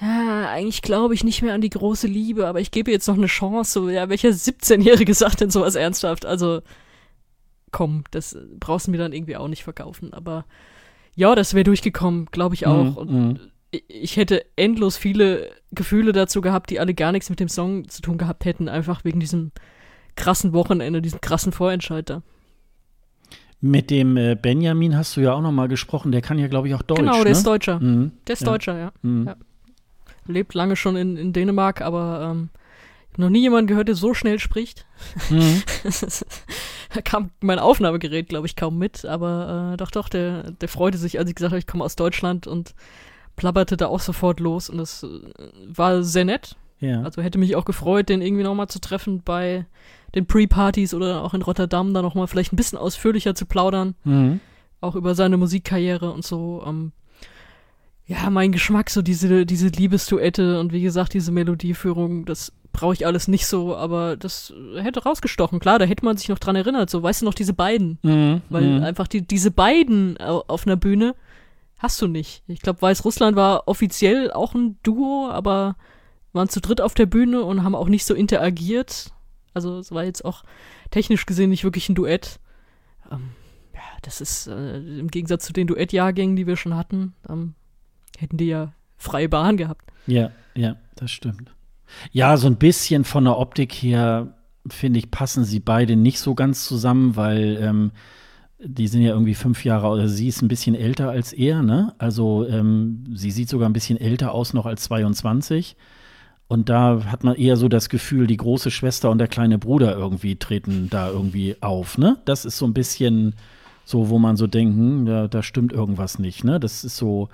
ja, 0.00 0.48
eigentlich 0.50 0.82
glaube 0.82 1.14
ich 1.14 1.24
nicht 1.24 1.42
mehr 1.42 1.54
an 1.54 1.60
die 1.60 1.70
große 1.70 2.06
Liebe, 2.06 2.46
aber 2.46 2.60
ich 2.60 2.70
gebe 2.70 2.90
jetzt 2.90 3.06
noch 3.08 3.16
eine 3.16 3.26
Chance. 3.26 3.72
So, 3.72 3.88
ja, 3.90 4.08
welcher 4.08 4.30
17-Jährige 4.30 5.14
sagt 5.14 5.40
denn 5.40 5.50
sowas 5.50 5.74
ernsthaft? 5.74 6.24
Also, 6.26 6.62
komm, 7.70 8.04
das 8.10 8.36
brauchst 8.58 8.86
du 8.86 8.90
mir 8.90 8.98
dann 8.98 9.12
irgendwie 9.12 9.36
auch 9.36 9.48
nicht 9.48 9.64
verkaufen. 9.64 10.12
Aber 10.12 10.44
ja, 11.14 11.34
das 11.34 11.54
wäre 11.54 11.64
durchgekommen, 11.64 12.26
glaube 12.30 12.54
ich 12.54 12.66
auch. 12.66 12.84
Mhm, 12.84 12.96
Und 12.96 13.10
mhm. 13.12 13.40
ich- 13.70 13.84
ich 13.88 14.16
hätte 14.16 14.44
endlos 14.56 14.96
viele 14.96 15.50
Gefühle 15.70 16.12
dazu 16.12 16.40
gehabt, 16.40 16.70
die 16.70 16.80
alle 16.80 16.94
gar 16.94 17.12
nichts 17.12 17.30
mit 17.30 17.40
dem 17.40 17.48
Song 17.48 17.88
zu 17.88 18.02
tun 18.02 18.18
gehabt 18.18 18.44
hätten, 18.44 18.68
einfach 18.68 19.04
wegen 19.04 19.20
diesem 19.20 19.52
krassen 20.16 20.52
Wochenende, 20.52 21.00
diesem 21.00 21.20
krassen 21.20 21.52
Vorentscheid 21.52 22.08
da. 22.10 22.22
Mit 23.64 23.90
dem 23.90 24.16
äh, 24.16 24.34
Benjamin 24.34 24.96
hast 24.96 25.16
du 25.16 25.20
ja 25.20 25.32
auch 25.32 25.40
noch 25.40 25.52
mal 25.52 25.68
gesprochen. 25.68 26.10
Der 26.10 26.20
kann 26.20 26.36
ja, 26.36 26.48
glaube 26.48 26.66
ich, 26.66 26.74
auch 26.74 26.82
Deutsch. 26.82 26.98
genau, 26.98 27.14
der 27.14 27.24
ne? 27.24 27.30
ist 27.30 27.46
Deutscher. 27.46 27.78
Mhm. 27.78 28.10
Der 28.26 28.32
ist 28.32 28.40
Ja. 28.40 28.46
Deutscher, 28.46 28.76
ja. 28.76 28.92
Mhm. 29.02 29.26
Ja. 29.28 29.36
Lebt 30.26 30.54
lange 30.54 30.74
schon 30.74 30.96
in, 30.96 31.16
in 31.16 31.32
Dänemark, 31.32 31.80
aber 31.80 32.32
ähm, 32.32 32.50
noch 33.16 33.30
nie 33.30 33.40
jemanden 33.40 33.68
gehört, 33.68 33.86
der 33.86 33.94
so 33.94 34.14
schnell 34.14 34.40
spricht. 34.40 34.84
Mhm. 35.30 35.62
da 36.94 37.00
kam 37.02 37.30
mein 37.40 37.60
Aufnahmegerät, 37.60 38.28
glaube 38.28 38.48
ich, 38.48 38.56
kaum 38.56 38.78
mit, 38.78 39.04
aber 39.04 39.74
äh, 39.74 39.76
doch, 39.76 39.92
doch, 39.92 40.08
der, 40.08 40.50
der 40.50 40.68
freute 40.68 40.98
sich, 40.98 41.20
als 41.20 41.28
ich 41.28 41.36
gesagt 41.36 41.52
habe, 41.52 41.60
ich 41.60 41.66
komme 41.68 41.84
aus 41.84 41.94
Deutschland 41.94 42.48
und 42.48 42.74
plapperte 43.36 43.76
da 43.76 43.86
auch 43.86 44.00
sofort 44.00 44.40
los 44.40 44.70
und 44.70 44.78
das 44.78 45.04
äh, 45.04 45.08
war 45.66 46.02
sehr 46.02 46.24
nett. 46.24 46.56
Ja. 46.82 47.02
Also 47.02 47.22
hätte 47.22 47.38
mich 47.38 47.56
auch 47.56 47.64
gefreut, 47.64 48.10
den 48.10 48.20
irgendwie 48.20 48.42
nochmal 48.42 48.68
zu 48.68 48.80
treffen 48.80 49.22
bei 49.24 49.64
den 50.14 50.26
Pre-Partys 50.26 50.92
oder 50.92 51.22
auch 51.24 51.32
in 51.32 51.40
Rotterdam, 51.40 51.94
da 51.94 52.02
nochmal 52.02 52.26
vielleicht 52.26 52.52
ein 52.52 52.56
bisschen 52.56 52.76
ausführlicher 52.78 53.34
zu 53.34 53.46
plaudern, 53.46 53.94
Mhm. 54.04 54.40
auch 54.82 54.94
über 54.96 55.14
seine 55.14 55.38
Musikkarriere 55.38 56.12
und 56.12 56.24
so. 56.24 56.62
Ähm, 56.66 56.92
ja, 58.06 58.28
mein 58.30 58.52
Geschmack, 58.52 58.90
so 58.90 59.00
diese, 59.00 59.46
diese 59.46 59.68
Liebesduette 59.68 60.60
und 60.60 60.72
wie 60.72 60.82
gesagt, 60.82 61.14
diese 61.14 61.32
Melodieführung, 61.32 62.24
das 62.26 62.52
brauche 62.72 62.94
ich 62.94 63.06
alles 63.06 63.28
nicht 63.28 63.46
so, 63.46 63.76
aber 63.76 64.16
das 64.16 64.52
hätte 64.76 65.04
rausgestochen. 65.04 65.60
Klar, 65.60 65.78
da 65.78 65.84
hätte 65.84 66.04
man 66.04 66.16
sich 66.16 66.28
noch 66.28 66.38
dran 66.40 66.56
erinnert, 66.56 66.90
so, 66.90 67.02
weißt 67.02 67.22
du 67.22 67.26
noch, 67.26 67.34
diese 67.34 67.52
beiden, 67.54 67.98
Mhm. 68.02 68.42
weil 68.50 68.64
mhm. 68.64 68.82
einfach 68.82 69.06
die, 69.06 69.22
diese 69.22 69.50
beiden 69.50 70.18
au- 70.18 70.42
auf 70.48 70.66
einer 70.66 70.76
Bühne 70.76 71.14
hast 71.78 72.02
du 72.02 72.08
nicht. 72.08 72.42
Ich 72.48 72.60
glaube, 72.60 72.82
Weißrussland 72.82 73.36
war 73.36 73.66
offiziell 73.68 74.30
auch 74.32 74.54
ein 74.54 74.78
Duo, 74.82 75.28
aber 75.30 75.76
waren 76.32 76.48
zu 76.48 76.60
dritt 76.60 76.80
auf 76.80 76.94
der 76.94 77.06
Bühne 77.06 77.42
und 77.42 77.62
haben 77.62 77.74
auch 77.74 77.88
nicht 77.88 78.04
so 78.04 78.14
interagiert. 78.14 79.12
Also 79.54 79.78
es 79.78 79.92
war 79.92 80.04
jetzt 80.04 80.24
auch 80.24 80.44
technisch 80.90 81.26
gesehen 81.26 81.50
nicht 81.50 81.64
wirklich 81.64 81.88
ein 81.88 81.94
Duett. 81.94 82.40
Ähm, 83.10 83.30
ja, 83.74 83.80
das 84.02 84.20
ist 84.20 84.46
äh, 84.46 84.78
im 84.78 85.08
Gegensatz 85.08 85.44
zu 85.44 85.52
den 85.52 85.66
Duettjahrgängen, 85.66 86.36
die 86.36 86.46
wir 86.46 86.56
schon 86.56 86.76
hatten, 86.76 87.14
ähm, 87.28 87.54
hätten 88.18 88.36
die 88.36 88.46
ja 88.46 88.72
freie 88.96 89.28
Bahn 89.28 89.56
gehabt. 89.56 89.90
Ja, 90.06 90.30
ja, 90.54 90.76
das 90.96 91.10
stimmt. 91.10 91.54
Ja, 92.10 92.36
so 92.36 92.46
ein 92.46 92.56
bisschen 92.56 93.04
von 93.04 93.24
der 93.24 93.38
Optik 93.38 93.72
her, 93.72 94.34
finde 94.68 94.98
ich, 94.98 95.10
passen 95.10 95.44
sie 95.44 95.60
beide 95.60 95.96
nicht 95.96 96.18
so 96.18 96.34
ganz 96.34 96.64
zusammen, 96.64 97.16
weil 97.16 97.58
ähm, 97.60 97.90
die 98.64 98.88
sind 98.88 99.02
ja 99.02 99.12
irgendwie 99.12 99.34
fünf 99.34 99.64
Jahre, 99.64 99.88
oder 99.88 100.08
sie 100.08 100.28
ist 100.28 100.40
ein 100.40 100.48
bisschen 100.48 100.74
älter 100.74 101.10
als 101.10 101.32
er, 101.32 101.62
ne? 101.62 101.94
Also 101.98 102.46
ähm, 102.48 103.04
sie 103.12 103.30
sieht 103.30 103.48
sogar 103.48 103.68
ein 103.68 103.72
bisschen 103.72 104.00
älter 104.00 104.32
aus 104.32 104.54
noch 104.54 104.66
als 104.66 104.84
22. 104.84 105.76
Und 106.52 106.68
da 106.68 107.06
hat 107.06 107.24
man 107.24 107.34
eher 107.36 107.56
so 107.56 107.66
das 107.68 107.88
Gefühl, 107.88 108.26
die 108.26 108.36
große 108.36 108.70
Schwester 108.70 109.08
und 109.08 109.16
der 109.16 109.26
kleine 109.26 109.56
Bruder 109.56 109.96
irgendwie 109.96 110.36
treten 110.36 110.88
da 110.90 111.08
irgendwie 111.08 111.56
auf, 111.62 111.96
ne? 111.96 112.18
Das 112.26 112.44
ist 112.44 112.58
so 112.58 112.66
ein 112.66 112.74
bisschen 112.74 113.34
so, 113.86 114.10
wo 114.10 114.18
man 114.18 114.36
so 114.36 114.46
denken, 114.46 115.06
da, 115.06 115.28
da 115.28 115.42
stimmt 115.42 115.72
irgendwas 115.72 116.18
nicht, 116.18 116.44
ne? 116.44 116.60
Das 116.60 116.84
ist 116.84 116.98
so 116.98 117.30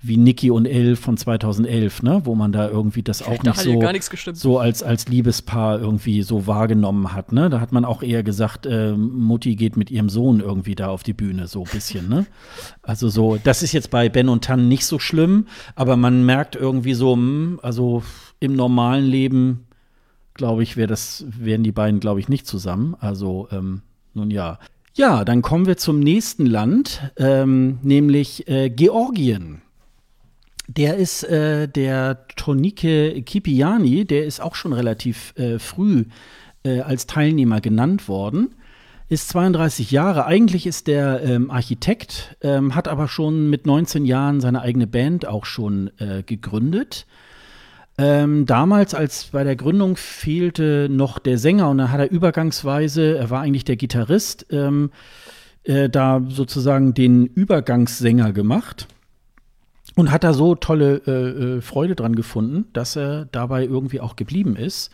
wie 0.00 0.16
Niki 0.16 0.50
und 0.50 0.66
Elle 0.66 0.94
von 0.94 1.16
2011, 1.16 2.02
ne? 2.04 2.20
Wo 2.24 2.36
man 2.36 2.52
da 2.52 2.68
irgendwie 2.68 3.02
das 3.02 3.22
auch 3.22 3.42
nicht 3.42 3.46
hat 3.46 3.64
ja 3.64 3.72
so 3.72 3.78
gar 3.80 3.92
nichts 3.92 4.10
gestimmt. 4.10 4.36
so 4.36 4.58
als, 4.58 4.82
als 4.82 5.08
Liebespaar 5.08 5.80
irgendwie 5.80 6.22
so 6.22 6.46
wahrgenommen 6.46 7.12
hat, 7.14 7.32
ne? 7.32 7.50
Da 7.50 7.60
hat 7.60 7.72
man 7.72 7.84
auch 7.84 8.02
eher 8.02 8.22
gesagt, 8.22 8.64
äh, 8.66 8.92
Mutti 8.92 9.56
geht 9.56 9.76
mit 9.76 9.90
ihrem 9.90 10.08
Sohn 10.08 10.38
irgendwie 10.38 10.76
da 10.76 10.88
auf 10.88 11.02
die 11.02 11.14
Bühne, 11.14 11.48
so 11.48 11.64
ein 11.64 11.70
bisschen, 11.72 12.08
ne? 12.08 12.26
Also 12.82 13.08
so, 13.08 13.38
das 13.42 13.64
ist 13.64 13.72
jetzt 13.72 13.90
bei 13.90 14.08
Ben 14.08 14.28
und 14.28 14.44
Tan 14.44 14.68
nicht 14.68 14.86
so 14.86 15.00
schlimm, 15.00 15.46
aber 15.74 15.96
man 15.96 16.24
merkt 16.24 16.54
irgendwie 16.54 16.94
so, 16.94 17.14
hm, 17.14 17.58
also 17.62 18.04
im 18.38 18.54
normalen 18.54 19.04
Leben, 19.04 19.66
glaube 20.34 20.62
ich, 20.62 20.76
wär 20.76 20.86
das, 20.86 21.24
wären 21.28 21.64
die 21.64 21.72
beiden, 21.72 21.98
glaube 21.98 22.20
ich, 22.20 22.28
nicht 22.28 22.46
zusammen. 22.46 22.94
Also, 23.00 23.48
ähm, 23.50 23.82
nun 24.14 24.30
ja. 24.30 24.60
Ja, 24.94 25.24
dann 25.24 25.42
kommen 25.42 25.66
wir 25.66 25.76
zum 25.76 25.98
nächsten 25.98 26.46
Land, 26.46 27.02
ähm, 27.16 27.78
nämlich 27.82 28.48
äh, 28.48 28.70
Georgien. 28.70 29.62
Der 30.68 30.96
ist 30.96 31.24
äh, 31.24 31.66
der 31.66 32.26
Tonike 32.36 33.22
Kipiani, 33.22 34.04
der 34.04 34.26
ist 34.26 34.40
auch 34.40 34.54
schon 34.54 34.74
relativ 34.74 35.32
äh, 35.38 35.58
früh 35.58 36.04
äh, 36.62 36.80
als 36.80 37.06
Teilnehmer 37.06 37.62
genannt 37.62 38.06
worden. 38.06 38.54
Ist 39.08 39.30
32 39.30 39.90
Jahre, 39.90 40.26
eigentlich 40.26 40.66
ist 40.66 40.86
der 40.86 41.22
ähm, 41.22 41.50
Architekt, 41.50 42.36
ähm, 42.42 42.74
hat 42.74 42.86
aber 42.86 43.08
schon 43.08 43.48
mit 43.48 43.64
19 43.64 44.04
Jahren 44.04 44.42
seine 44.42 44.60
eigene 44.60 44.86
Band 44.86 45.26
auch 45.26 45.46
schon 45.46 45.90
äh, 45.98 46.22
gegründet. 46.22 47.06
Ähm, 47.96 48.44
damals, 48.44 48.92
als 48.92 49.28
bei 49.32 49.44
der 49.44 49.56
Gründung 49.56 49.96
fehlte 49.96 50.88
noch 50.90 51.18
der 51.18 51.38
Sänger 51.38 51.70
und 51.70 51.78
dann 51.78 51.90
hat 51.90 52.00
er 52.00 52.10
übergangsweise, 52.10 53.16
er 53.16 53.30
war 53.30 53.40
eigentlich 53.40 53.64
der 53.64 53.76
Gitarrist, 53.76 54.44
ähm, 54.50 54.90
äh, 55.64 55.88
da 55.88 56.20
sozusagen 56.28 56.92
den 56.92 57.24
Übergangssänger 57.24 58.34
gemacht 58.34 58.86
und 59.98 60.12
hat 60.12 60.22
da 60.22 60.32
so 60.32 60.54
tolle 60.54 61.02
äh, 61.08 61.56
äh, 61.56 61.60
Freude 61.60 61.96
dran 61.96 62.14
gefunden, 62.14 62.66
dass 62.72 62.94
er 62.94 63.24
dabei 63.24 63.64
irgendwie 63.64 64.00
auch 64.00 64.14
geblieben 64.14 64.54
ist. 64.54 64.92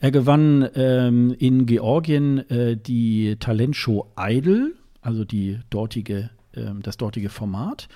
Er 0.00 0.10
gewann 0.10 0.66
ähm, 0.74 1.36
in 1.38 1.66
Georgien 1.66 2.48
äh, 2.48 2.74
die 2.74 3.36
Talentshow 3.38 4.10
Idol, 4.18 4.74
also 5.02 5.26
die 5.26 5.58
dortige, 5.68 6.30
ähm, 6.56 6.80
das 6.82 6.96
dortige 6.96 7.28
Format. 7.28 7.88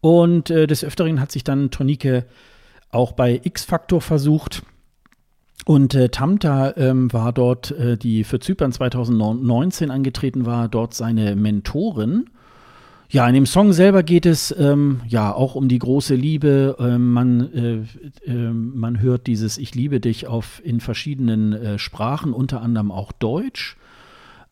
Und 0.00 0.48
äh, 0.48 0.66
des 0.66 0.82
Öfteren 0.82 1.20
hat 1.20 1.30
sich 1.30 1.44
dann 1.44 1.70
Tonike 1.70 2.24
auch 2.90 3.12
bei 3.12 3.38
X-Factor 3.44 4.00
versucht. 4.00 4.62
Und 5.66 5.94
äh, 5.94 6.08
Tamta 6.08 6.74
ähm, 6.78 7.12
war 7.12 7.34
dort, 7.34 7.70
äh, 7.72 7.98
die 7.98 8.24
für 8.24 8.40
Zypern 8.40 8.72
2019 8.72 9.90
angetreten 9.90 10.46
war, 10.46 10.70
dort 10.70 10.94
seine 10.94 11.36
Mentorin. 11.36 12.30
Ja, 13.12 13.26
in 13.26 13.34
dem 13.34 13.46
Song 13.46 13.72
selber 13.72 14.04
geht 14.04 14.24
es 14.24 14.54
ähm, 14.56 15.00
ja 15.08 15.34
auch 15.34 15.56
um 15.56 15.66
die 15.66 15.80
große 15.80 16.14
Liebe. 16.14 16.76
Ähm, 16.78 17.12
man, 17.12 17.52
äh, 17.52 18.30
äh, 18.30 18.52
man 18.52 19.00
hört 19.00 19.26
dieses 19.26 19.58
Ich 19.58 19.74
liebe 19.74 19.98
dich 19.98 20.28
auf 20.28 20.62
in 20.64 20.78
verschiedenen 20.78 21.52
äh, 21.52 21.78
Sprachen, 21.80 22.32
unter 22.32 22.62
anderem 22.62 22.92
auch 22.92 23.10
Deutsch. 23.10 23.76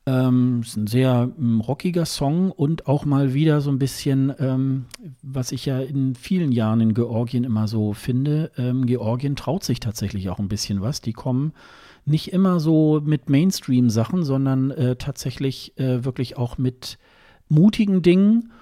Ähm, 0.06 0.62
ist 0.62 0.76
ein 0.76 0.88
sehr 0.88 1.30
ähm, 1.38 1.60
rockiger 1.60 2.04
Song 2.04 2.50
und 2.50 2.88
auch 2.88 3.04
mal 3.04 3.32
wieder 3.32 3.60
so 3.60 3.70
ein 3.70 3.78
bisschen, 3.78 4.34
ähm, 4.40 4.86
was 5.22 5.52
ich 5.52 5.64
ja 5.64 5.78
in 5.78 6.16
vielen 6.16 6.50
Jahren 6.50 6.80
in 6.80 6.94
Georgien 6.94 7.44
immer 7.44 7.68
so 7.68 7.92
finde. 7.92 8.50
Ähm, 8.58 8.86
Georgien 8.86 9.36
traut 9.36 9.62
sich 9.62 9.78
tatsächlich 9.78 10.30
auch 10.30 10.40
ein 10.40 10.48
bisschen 10.48 10.80
was. 10.80 11.00
Die 11.00 11.12
kommen 11.12 11.52
nicht 12.04 12.32
immer 12.32 12.58
so 12.58 13.00
mit 13.04 13.30
Mainstream-Sachen, 13.30 14.24
sondern 14.24 14.72
äh, 14.72 14.96
tatsächlich 14.96 15.78
äh, 15.78 16.04
wirklich 16.04 16.36
auch 16.36 16.58
mit 16.58 16.98
mutigen 17.48 18.02
Dingen. 18.02 18.52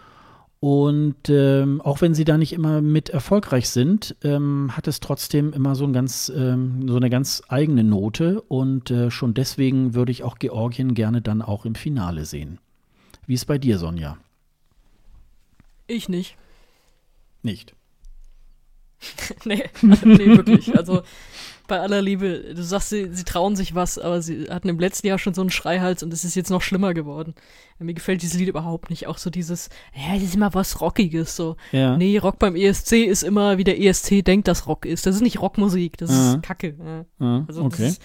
Und 0.58 1.28
ähm, 1.28 1.80
auch 1.82 2.00
wenn 2.00 2.14
sie 2.14 2.24
da 2.24 2.38
nicht 2.38 2.52
immer 2.52 2.80
mit 2.80 3.10
erfolgreich 3.10 3.68
sind, 3.68 4.16
ähm, 4.22 4.76
hat 4.76 4.88
es 4.88 5.00
trotzdem 5.00 5.52
immer 5.52 5.74
so, 5.74 5.84
ein 5.84 5.92
ganz, 5.92 6.32
ähm, 6.34 6.88
so 6.88 6.96
eine 6.96 7.10
ganz 7.10 7.42
eigene 7.48 7.84
Note. 7.84 8.40
Und 8.40 8.90
äh, 8.90 9.10
schon 9.10 9.34
deswegen 9.34 9.94
würde 9.94 10.12
ich 10.12 10.22
auch 10.22 10.38
Georgien 10.38 10.94
gerne 10.94 11.20
dann 11.20 11.42
auch 11.42 11.66
im 11.66 11.74
Finale 11.74 12.24
sehen. 12.24 12.58
Wie 13.26 13.34
ist 13.34 13.44
bei 13.44 13.58
dir, 13.58 13.78
Sonja? 13.78 14.16
Ich 15.86 16.08
nicht. 16.08 16.36
Nicht. 17.42 17.74
nee, 19.44 19.64
nee, 19.82 20.26
wirklich. 20.26 20.76
Also 20.76 21.02
bei 21.66 21.80
aller 21.80 22.00
Liebe, 22.02 22.54
du 22.54 22.62
sagst, 22.62 22.90
sie, 22.90 23.08
sie 23.12 23.24
trauen 23.24 23.56
sich 23.56 23.74
was, 23.74 23.98
aber 23.98 24.22
sie 24.22 24.46
hatten 24.50 24.68
im 24.68 24.78
letzten 24.78 25.06
Jahr 25.06 25.18
schon 25.18 25.34
so 25.34 25.40
einen 25.40 25.50
Schreihals 25.50 26.02
und 26.02 26.12
es 26.12 26.24
ist 26.24 26.34
jetzt 26.34 26.50
noch 26.50 26.62
schlimmer 26.62 26.94
geworden. 26.94 27.34
Mir 27.78 27.94
gefällt 27.94 28.22
dieses 28.22 28.38
Lied 28.38 28.48
überhaupt 28.48 28.88
nicht. 28.90 29.06
Auch 29.06 29.18
so 29.18 29.28
dieses, 29.30 29.68
ja, 29.94 30.14
das 30.14 30.22
ist 30.22 30.34
immer 30.34 30.54
was 30.54 30.80
Rockiges. 30.80 31.36
So, 31.36 31.56
Ja. 31.72 31.96
nee, 31.96 32.16
Rock 32.18 32.38
beim 32.38 32.56
ESC 32.56 33.04
ist 33.04 33.22
immer, 33.22 33.58
wie 33.58 33.64
der 33.64 33.80
ESC 33.80 34.22
denkt, 34.24 34.48
dass 34.48 34.66
Rock 34.66 34.86
ist. 34.86 35.06
Das 35.06 35.14
ist 35.14 35.20
nicht 35.22 35.40
Rockmusik, 35.40 35.96
das 35.98 36.10
Ja. 36.10 36.34
ist 36.34 36.42
Kacke. 36.42 36.74
Ja. 37.20 37.44
Also 37.46 37.62
okay. 37.64 37.82
das 37.82 37.90
ist, 37.92 38.02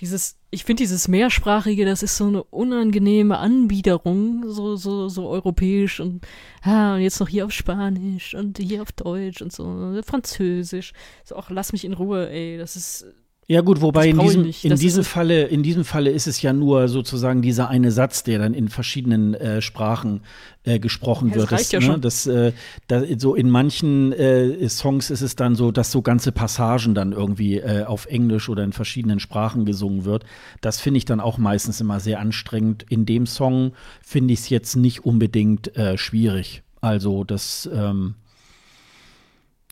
dieses, 0.00 0.36
ich 0.50 0.64
finde 0.64 0.82
dieses 0.82 1.08
Mehrsprachige, 1.08 1.84
das 1.84 2.02
ist 2.02 2.16
so 2.16 2.26
eine 2.26 2.42
unangenehme 2.44 3.38
Anbiederung, 3.38 4.48
so, 4.48 4.76
so, 4.76 5.08
so 5.08 5.28
europäisch 5.28 6.00
und, 6.00 6.26
ah, 6.62 6.94
und 6.94 7.02
jetzt 7.02 7.20
noch 7.20 7.28
hier 7.28 7.44
auf 7.46 7.52
Spanisch 7.52 8.34
und 8.34 8.58
hier 8.58 8.82
auf 8.82 8.92
Deutsch 8.92 9.40
und 9.40 9.52
so, 9.52 10.00
Französisch. 10.04 10.92
So, 11.24 11.36
auch 11.36 11.50
lass 11.50 11.72
mich 11.72 11.84
in 11.84 11.92
Ruhe, 11.92 12.28
ey, 12.28 12.58
das 12.58 12.76
ist 12.76 13.06
Ja 13.46 13.60
gut, 13.60 13.82
wobei 13.82 14.08
in 14.08 14.18
diesem, 14.18 14.46
in, 14.62 14.70
Das 14.70 14.80
diesem 14.80 15.04
Falle, 15.04 15.44
in 15.44 15.62
diesem 15.62 15.84
Falle 15.84 16.10
ist 16.10 16.26
es 16.26 16.40
ja 16.40 16.54
nur 16.54 16.88
sozusagen 16.88 17.42
dieser 17.42 17.68
eine 17.68 17.90
Satz, 17.90 18.22
der 18.22 18.38
dann 18.38 18.54
in 18.54 18.68
verschiedenen 18.68 19.34
äh, 19.34 19.60
Sprachen 19.60 20.22
äh, 20.64 20.78
gesprochen 20.78 21.28
das 21.28 21.36
wird. 21.36 21.52
reicht 21.52 21.72
ja 21.72 21.80
ne, 21.80 21.86
schon. 21.86 22.00
das, 22.00 22.26
äh, 22.26 22.52
da, 22.86 23.02
so 23.18 23.34
in 23.34 23.50
manchen 23.50 24.12
äh, 24.12 24.66
Songs 24.70 25.10
ist 25.10 25.20
es 25.20 25.36
dann 25.36 25.56
so, 25.56 25.72
dass 25.72 25.92
so 25.92 26.00
ganze 26.00 26.32
Passagen 26.32 26.94
dann 26.94 27.12
irgendwie 27.12 27.58
äh, 27.58 27.84
auf 27.84 28.06
Englisch 28.06 28.48
oder 28.48 28.64
in 28.64 28.72
verschiedenen 28.72 29.20
Sprachen 29.20 29.66
gesungen 29.66 30.06
wird. 30.06 30.24
Das 30.62 30.80
finde 30.80 30.98
ich 30.98 31.04
dann 31.04 31.20
auch 31.20 31.36
meistens 31.36 31.82
immer 31.82 32.00
sehr 32.00 32.20
anstrengend. 32.20 32.86
In 32.88 33.04
dem 33.04 33.26
Song 33.26 33.72
finde 34.02 34.32
ich 34.32 34.40
es 34.40 34.48
jetzt 34.48 34.74
nicht 34.74 35.04
unbedingt 35.04 35.76
äh, 35.76 35.98
schwierig. 35.98 36.62
Also 36.80 37.24
das 37.24 37.68
ähm, 37.72 38.14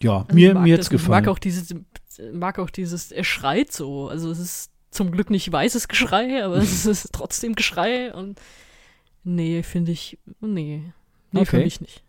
ja, 0.03 0.24
Also 0.28 0.35
mir, 0.35 0.55
mir 0.55 0.77
das, 0.77 0.86
hat's 0.86 0.93
Ich 0.93 0.99
gefallen. 1.01 1.24
mag 1.24 1.28
auch 1.28 1.39
dieses, 1.39 1.74
mag 2.32 2.59
auch 2.59 2.70
dieses, 2.70 3.12
er 3.12 3.24
schreit 3.24 3.72
so. 3.72 4.09
Also 4.09 4.30
es 4.30 4.39
ist 4.39 4.70
zum 4.90 5.10
Glück 5.10 5.30
nicht 5.30 5.51
weißes 5.51 5.89
Geschrei, 5.89 6.44
aber 6.44 6.56
es 6.56 6.86
ist 6.86 7.10
trotzdem 7.12 7.55
Geschrei 7.55 8.12
und 8.12 8.40
nee, 9.24 9.62
finde 9.62 9.93
ich, 9.93 10.18
nee. 10.40 10.93
Nee, 11.32 11.44
für 11.47 11.56
Okay. 11.56 11.64
mich 11.64 11.80
nicht. 11.80 12.02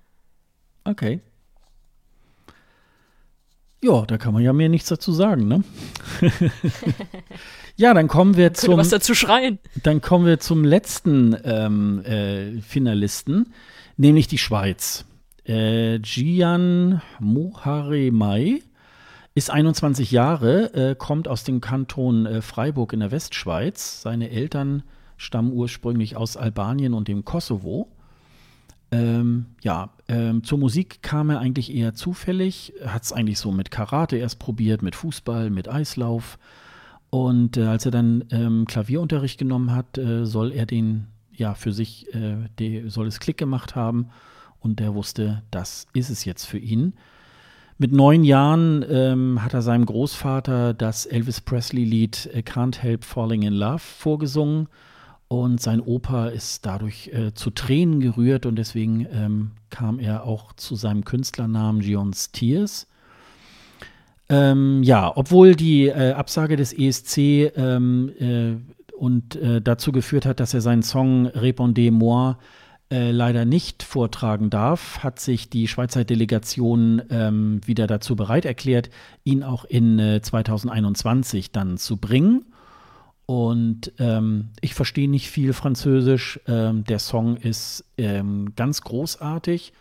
Okay. 0.83 1.21
Ja, 3.83 4.05
da 4.05 4.17
kann 4.17 4.33
man 4.33 4.43
ja 4.43 4.53
mehr 4.53 4.69
nichts 4.69 4.87
dazu 4.89 5.11
sagen, 5.11 5.47
ne? 5.47 5.63
ja, 7.75 7.93
dann 7.93 8.07
kommen 8.07 8.37
wir 8.37 8.53
zum, 8.53 8.77
was 8.77 8.89
dazu 8.89 9.13
schreien. 9.13 9.59
dann 9.83 9.99
kommen 9.99 10.25
wir 10.25 10.39
zum 10.39 10.63
letzten 10.63 11.35
ähm, 11.43 11.99
äh, 12.05 12.61
Finalisten, 12.61 13.53
nämlich 13.97 14.27
die 14.27 14.37
Schweiz. 14.37 15.03
Äh, 15.43 15.99
Gian 15.99 17.01
Moharemai 17.19 18.61
ist 19.35 19.49
21 19.49 20.11
Jahre, 20.11 20.73
äh, 20.73 20.95
kommt 20.95 21.27
aus 21.27 21.43
dem 21.43 21.59
Kanton 21.59 22.25
äh, 22.25 22.41
Freiburg 22.41 22.93
in 22.93 22.99
der 22.99 23.11
Westschweiz. 23.11 24.01
Seine 24.01 24.29
Eltern 24.29 24.83
stammen 25.17 25.51
ursprünglich 25.53 26.15
aus 26.15 26.37
Albanien 26.37 26.93
und 26.93 27.07
dem 27.07 27.25
Kosovo. 27.25 27.89
Ähm, 28.91 29.47
ja, 29.63 29.89
ähm, 30.07 30.43
zur 30.43 30.59
Musik 30.59 31.01
kam 31.01 31.31
er 31.31 31.39
eigentlich 31.39 31.73
eher 31.73 31.95
zufällig. 31.95 32.73
Hat 32.85 33.03
es 33.03 33.11
eigentlich 33.11 33.39
so 33.39 33.51
mit 33.51 33.71
Karate 33.71 34.17
erst 34.17 34.37
probiert, 34.37 34.83
mit 34.83 34.95
Fußball, 34.95 35.49
mit 35.49 35.67
Eislauf. 35.67 36.37
Und 37.09 37.57
äh, 37.57 37.63
als 37.63 37.85
er 37.85 37.91
dann 37.91 38.25
ähm, 38.29 38.65
Klavierunterricht 38.67 39.39
genommen 39.39 39.71
hat, 39.71 39.97
äh, 39.97 40.25
soll 40.27 40.51
er 40.51 40.67
den, 40.67 41.07
ja, 41.31 41.55
für 41.55 41.71
sich, 41.71 42.13
äh, 42.13 42.37
die, 42.59 42.89
soll 42.89 43.07
es 43.07 43.19
Klick 43.19 43.37
gemacht 43.37 43.75
haben. 43.75 44.09
Und 44.59 44.79
der 44.79 44.93
wusste, 44.93 45.41
das 45.49 45.87
ist 45.93 46.11
es 46.11 46.23
jetzt 46.23 46.45
für 46.45 46.59
ihn. 46.59 46.93
Mit 47.77 47.91
neun 47.91 48.23
Jahren 48.23 48.85
ähm, 48.89 49.43
hat 49.43 49.53
er 49.53 49.61
seinem 49.61 49.85
Großvater 49.85 50.73
das 50.73 51.05
Elvis 51.05 51.41
Presley-Lied 51.41 52.29
äh, 52.33 52.39
Can't 52.39 52.79
Help 52.79 53.03
Falling 53.03 53.41
in 53.41 53.53
Love 53.53 53.79
vorgesungen. 53.79 54.67
Und 55.27 55.59
sein 55.59 55.81
Opa 55.81 56.27
ist 56.27 56.65
dadurch 56.65 57.07
äh, 57.07 57.33
zu 57.33 57.49
Tränen 57.49 57.99
gerührt 57.99 58.45
und 58.45 58.55
deswegen 58.55 59.07
ähm, 59.11 59.51
kam 59.71 59.97
er 59.97 60.25
auch 60.25 60.53
zu 60.53 60.75
seinem 60.75 61.03
Künstlernamen 61.03 61.79
Gions 61.79 62.31
Tears. 62.31 62.87
Ähm, 64.29 64.83
ja, 64.83 65.11
obwohl 65.15 65.55
die 65.55 65.87
äh, 65.87 66.11
Absage 66.11 66.55
des 66.55 66.71
ESC 66.71 67.51
ähm, 67.57 68.11
äh, 68.19 68.55
und 68.95 69.35
äh, 69.35 69.61
dazu 69.61 69.91
geführt 69.91 70.27
hat, 70.27 70.39
dass 70.39 70.53
er 70.53 70.61
seinen 70.61 70.83
Song 70.83 71.27
Répondez-moi 71.27 72.35
äh, 72.93 73.09
leider 73.09 73.43
nicht 73.43 73.81
vortragen 73.81 74.51
darf, 74.51 74.99
hat 74.99 75.19
sich 75.19 75.49
die 75.49 75.67
Schweizer 75.67 76.05
Delegation 76.05 77.01
ähm, 77.09 77.59
wieder 77.65 77.87
dazu 77.87 78.15
bereit 78.15 78.45
erklärt, 78.45 78.91
ihn 79.23 79.41
auch 79.41 79.65
in 79.65 79.97
äh, 79.97 80.21
2021 80.21 81.51
dann 81.51 81.79
zu 81.79 81.97
bringen. 81.97 82.45
Und 83.25 83.93
ähm, 83.97 84.49
ich 84.61 84.75
verstehe 84.75 85.09
nicht 85.09 85.31
viel 85.31 85.53
Französisch. 85.53 86.39
Ähm, 86.47 86.83
der 86.83 86.99
Song 86.99 87.37
ist 87.37 87.83
ähm, 87.97 88.53
ganz 88.55 88.81
großartig. 88.81 89.73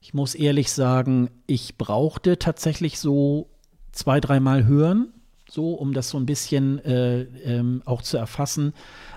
Ich 0.00 0.14
muss 0.14 0.36
ehrlich 0.36 0.70
sagen, 0.70 1.30
ich 1.48 1.76
brauchte 1.76 2.38
tatsächlich 2.38 3.00
so 3.00 3.48
zwei, 3.90 4.20
dreimal 4.20 4.64
hören, 4.64 5.08
so 5.50 5.72
um 5.72 5.92
das 5.92 6.08
so 6.08 6.18
ein 6.18 6.26
bisschen 6.26 6.78
äh, 6.84 7.22
ähm, 7.22 7.82
auch 7.84 8.02
zu 8.02 8.16
erfassen. 8.16 8.74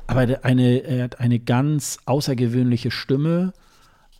Aber 0.07 0.25
eine, 0.43 0.77
er 0.79 1.03
hat 1.03 1.19
eine 1.19 1.39
ganz 1.39 1.99
außergewöhnliche 2.05 2.91
Stimme. 2.91 3.53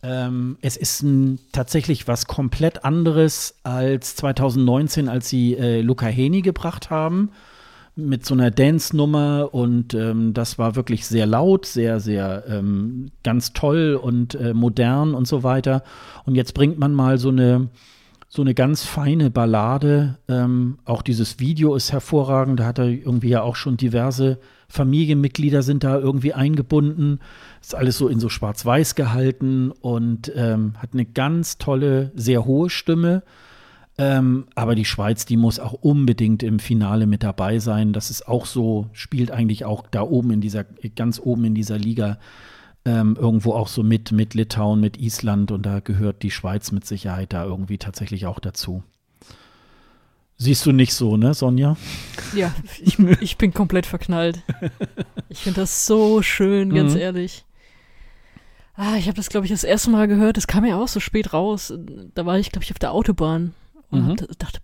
Ähm, 0.02 0.58
es 0.60 0.76
ist 0.76 1.02
ein, 1.02 1.38
tatsächlich 1.52 2.06
was 2.06 2.26
komplett 2.26 2.84
anderes 2.84 3.56
als 3.64 4.14
2019, 4.16 5.08
als 5.08 5.28
sie 5.28 5.56
äh, 5.56 5.80
Luca 5.80 6.06
Heni 6.06 6.42
gebracht 6.42 6.90
haben 6.90 7.30
mit 7.98 8.24
so 8.24 8.34
einer 8.34 8.52
Dance-Nummer 8.52 9.48
und 9.52 9.92
ähm, 9.92 10.32
das 10.32 10.56
war 10.56 10.76
wirklich 10.76 11.04
sehr 11.06 11.26
laut, 11.26 11.66
sehr, 11.66 11.98
sehr 11.98 12.44
ähm, 12.48 13.10
ganz 13.24 13.52
toll 13.52 13.98
und 14.00 14.36
äh, 14.36 14.54
modern 14.54 15.14
und 15.14 15.26
so 15.26 15.42
weiter. 15.42 15.82
Und 16.24 16.36
jetzt 16.36 16.54
bringt 16.54 16.78
man 16.78 16.94
mal 16.94 17.18
so 17.18 17.30
eine, 17.30 17.70
so 18.28 18.42
eine 18.42 18.54
ganz 18.54 18.84
feine 18.84 19.30
Ballade. 19.30 20.16
Ähm, 20.28 20.78
auch 20.84 21.02
dieses 21.02 21.40
Video 21.40 21.74
ist 21.74 21.90
hervorragend. 21.90 22.60
Da 22.60 22.66
hat 22.66 22.78
er 22.78 22.86
irgendwie 22.86 23.30
ja 23.30 23.42
auch 23.42 23.56
schon 23.56 23.76
diverse 23.76 24.38
Familienmitglieder 24.70 25.62
sind 25.62 25.82
da 25.82 25.98
irgendwie 25.98 26.34
eingebunden. 26.34 27.20
Ist 27.60 27.74
alles 27.74 27.96
so 27.96 28.08
in 28.08 28.20
so 28.20 28.28
schwarz-weiß 28.28 28.94
gehalten 28.94 29.70
und 29.70 30.30
ähm, 30.34 30.74
hat 30.78 30.90
eine 30.92 31.06
ganz 31.06 31.58
tolle, 31.58 32.12
sehr 32.14 32.44
hohe 32.44 32.68
Stimme. 32.68 33.22
Ähm, 33.96 34.46
aber 34.54 34.74
die 34.74 34.84
Schweiz, 34.84 35.24
die 35.24 35.36
muss 35.36 35.58
auch 35.58 35.72
unbedingt 35.72 36.42
im 36.42 36.58
Finale 36.60 37.06
mit 37.06 37.22
dabei 37.24 37.58
sein. 37.58 37.92
Das 37.92 38.10
ist 38.10 38.28
auch 38.28 38.46
so, 38.46 38.88
spielt 38.92 39.30
eigentlich 39.30 39.64
auch 39.64 39.86
da 39.90 40.02
oben 40.02 40.30
in 40.30 40.40
dieser, 40.40 40.64
ganz 40.64 41.18
oben 41.18 41.46
in 41.46 41.54
dieser 41.54 41.78
Liga 41.78 42.18
ähm, 42.84 43.16
irgendwo 43.18 43.54
auch 43.54 43.68
so 43.68 43.82
mit, 43.82 44.12
mit 44.12 44.34
Litauen, 44.34 44.80
mit 44.80 44.98
Island 44.98 45.50
und 45.50 45.66
da 45.66 45.80
gehört 45.80 46.22
die 46.22 46.30
Schweiz 46.30 46.72
mit 46.72 46.86
Sicherheit 46.86 47.32
da 47.32 47.44
irgendwie 47.44 47.78
tatsächlich 47.78 48.26
auch 48.26 48.38
dazu. 48.38 48.84
Siehst 50.40 50.64
du 50.66 50.72
nicht 50.72 50.94
so, 50.94 51.16
ne, 51.16 51.34
Sonja? 51.34 51.76
Ja, 52.34 52.54
ich, 52.80 52.98
ich 52.98 53.36
bin 53.38 53.52
komplett 53.52 53.86
verknallt. 53.86 54.42
Ich 55.28 55.40
finde 55.40 55.60
das 55.62 55.84
so 55.86 56.22
schön, 56.22 56.72
ganz 56.72 56.94
Mhm. 56.94 57.00
ehrlich. 57.00 57.44
Ah, 58.76 58.94
ich 58.96 59.06
habe 59.08 59.16
das, 59.16 59.28
glaube 59.28 59.44
ich, 59.46 59.50
das 59.52 59.64
erste 59.64 59.90
Mal 59.90 60.06
gehört. 60.06 60.36
Das 60.36 60.46
kam 60.46 60.64
ja 60.64 60.76
auch 60.80 60.86
so 60.86 61.00
spät 61.00 61.32
raus. 61.32 61.72
Da 62.14 62.24
war 62.24 62.38
ich, 62.38 62.52
glaube 62.52 62.62
ich, 62.64 62.70
auf 62.70 62.78
der 62.78 62.92
Autobahn 62.92 63.52
und 63.90 64.04
Mhm. 64.04 64.10
hab- 64.10 64.38
dachte, 64.38 64.60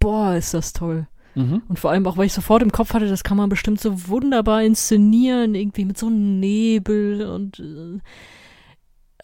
boah, 0.00 0.34
ist 0.34 0.52
das 0.54 0.72
toll. 0.72 1.06
Mhm. 1.36 1.62
Und 1.68 1.78
vor 1.78 1.92
allem 1.92 2.04
auch, 2.08 2.16
weil 2.16 2.26
ich 2.26 2.32
sofort 2.32 2.62
im 2.64 2.72
Kopf 2.72 2.94
hatte, 2.94 3.06
das 3.08 3.22
kann 3.22 3.36
man 3.36 3.48
bestimmt 3.48 3.80
so 3.80 4.08
wunderbar 4.08 4.64
inszenieren, 4.64 5.54
irgendwie 5.54 5.84
mit 5.84 5.96
so 5.96 6.06
einem 6.06 6.40
Nebel 6.40 7.26
und 7.28 7.60
äh, 7.60 8.00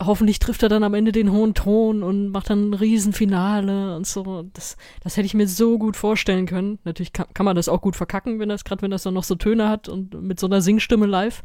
hoffentlich 0.07 0.39
trifft 0.39 0.63
er 0.63 0.69
dann 0.69 0.83
am 0.85 0.95
Ende 0.95 1.13
den 1.13 1.31
hohen 1.33 1.55
Ton 1.55 2.03
und 2.03 2.29
macht 2.31 2.51
dann 2.51 2.71
ein 2.71 2.75
Riesenfinale 2.75 3.97
und 3.97 4.07
so. 4.07 4.43
Das, 4.53 4.77
das 5.03 5.17
hätte 5.17 5.27
ich 5.27 5.35
mir 5.35 5.49
so 5.49 5.79
gut 5.79 5.97
vorstellen 5.97 6.47
können. 6.47 6.79
Natürlich 6.85 7.13
kann, 7.13 7.27
kann 7.35 7.45
man 7.45 7.57
das 7.57 7.69
auch 7.69 7.81
gut 7.81 7.97
verkacken, 7.97 8.39
wenn 8.39 8.49
das, 8.49 8.65
gerade 8.65 8.83
wenn 8.83 8.91
das 8.91 9.03
dann 9.03 9.15
noch 9.15 9.25
so 9.25 9.35
Töne 9.35 9.69
hat 9.69 9.89
und 9.89 10.21
mit 10.23 10.39
so 10.41 10.47
einer 10.47 10.61
Singstimme 10.61 11.07
live. 11.07 11.43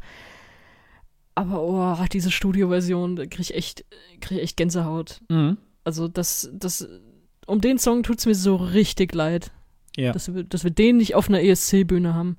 Aber 1.34 1.62
oh, 1.62 2.04
diese 2.12 2.30
Studioversion, 2.30 3.16
da 3.16 3.26
krieg 3.26 3.40
ich 3.40 3.54
echt, 3.54 3.84
krieg 4.20 4.38
ich 4.38 4.44
echt 4.44 4.56
Gänsehaut. 4.56 5.20
Mhm. 5.28 5.56
Also 5.84 6.08
das, 6.08 6.50
das, 6.52 6.88
um 7.46 7.60
den 7.60 7.78
Song 7.78 8.02
tut's 8.02 8.26
mir 8.26 8.34
so 8.34 8.56
richtig 8.56 9.14
leid 9.14 9.50
Ja. 9.96 10.12
dass, 10.12 10.34
wir, 10.34 10.44
dass 10.44 10.64
wir 10.64 10.70
den 10.70 10.98
nicht 10.98 11.14
auf 11.14 11.28
einer 11.28 11.42
ESC-Bühne 11.42 12.14
haben. 12.14 12.36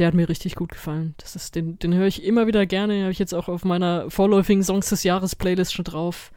Der 0.00 0.06
hat 0.06 0.14
mir 0.14 0.30
richtig 0.30 0.54
gut 0.54 0.70
gefallen. 0.70 1.14
Das 1.18 1.36
ist, 1.36 1.54
den, 1.54 1.78
den 1.78 1.92
höre 1.92 2.06
ich 2.06 2.24
immer 2.24 2.46
wieder 2.46 2.64
gerne. 2.64 2.94
Den 2.94 3.02
habe 3.02 3.12
ich 3.12 3.18
jetzt 3.18 3.34
auch 3.34 3.48
auf 3.48 3.66
meiner 3.66 4.10
vorläufigen 4.10 4.62
Songs 4.62 4.88
des 4.88 5.04
Jahres 5.04 5.36
Playlist 5.36 5.74
schon 5.74 5.84
drauf. 5.84 6.32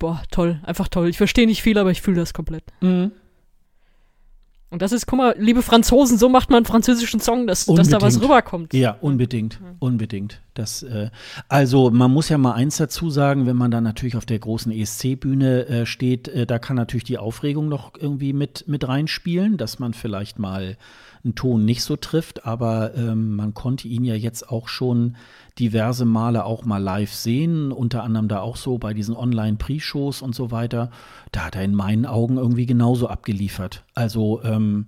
Boah, 0.00 0.20
toll, 0.32 0.60
einfach 0.64 0.88
toll. 0.88 1.08
Ich 1.08 1.16
verstehe 1.16 1.46
nicht 1.46 1.62
viel, 1.62 1.78
aber 1.78 1.92
ich 1.92 2.02
fühle 2.02 2.16
das 2.16 2.34
komplett. 2.34 2.64
Mhm. 2.80 3.12
Und 4.74 4.82
das 4.82 4.90
ist, 4.90 5.06
guck 5.06 5.18
mal, 5.18 5.36
liebe 5.38 5.62
Franzosen, 5.62 6.18
so 6.18 6.28
macht 6.28 6.50
man 6.50 6.56
einen 6.56 6.66
französischen 6.66 7.20
Song, 7.20 7.46
dass, 7.46 7.64
dass 7.66 7.88
da 7.88 8.02
was 8.02 8.20
rüberkommt. 8.20 8.74
Ja, 8.74 8.96
unbedingt, 9.00 9.60
unbedingt. 9.78 10.40
Das, 10.54 10.82
äh, 10.82 11.10
also 11.48 11.92
man 11.92 12.10
muss 12.10 12.28
ja 12.28 12.38
mal 12.38 12.54
eins 12.54 12.78
dazu 12.78 13.08
sagen, 13.08 13.46
wenn 13.46 13.56
man 13.56 13.70
dann 13.70 13.84
natürlich 13.84 14.16
auf 14.16 14.26
der 14.26 14.40
großen 14.40 14.72
ESC-Bühne 14.72 15.66
äh, 15.66 15.86
steht, 15.86 16.26
äh, 16.26 16.44
da 16.44 16.58
kann 16.58 16.74
natürlich 16.74 17.04
die 17.04 17.18
Aufregung 17.18 17.68
noch 17.68 17.92
irgendwie 17.96 18.32
mit, 18.32 18.66
mit 18.66 18.88
reinspielen, 18.88 19.58
dass 19.58 19.78
man 19.78 19.94
vielleicht 19.94 20.40
mal 20.40 20.76
einen 21.22 21.36
Ton 21.36 21.64
nicht 21.64 21.84
so 21.84 21.94
trifft, 21.94 22.44
aber 22.44 22.96
ähm, 22.96 23.36
man 23.36 23.54
konnte 23.54 23.86
ihn 23.86 24.02
ja 24.02 24.14
jetzt 24.14 24.50
auch 24.50 24.66
schon 24.66 25.14
diverse 25.58 26.04
Male 26.04 26.44
auch 26.44 26.64
mal 26.64 26.78
live 26.82 27.12
sehen, 27.12 27.70
unter 27.70 28.02
anderem 28.02 28.28
da 28.28 28.40
auch 28.40 28.56
so 28.56 28.78
bei 28.78 28.92
diesen 28.94 29.14
Online-Pre-Shows 29.16 30.20
und 30.22 30.34
so 30.34 30.50
weiter. 30.50 30.90
Da 31.32 31.44
hat 31.46 31.56
er 31.56 31.62
in 31.62 31.74
meinen 31.74 32.06
Augen 32.06 32.36
irgendwie 32.38 32.66
genauso 32.66 33.08
abgeliefert. 33.08 33.84
Also 33.94 34.42
ähm, 34.42 34.86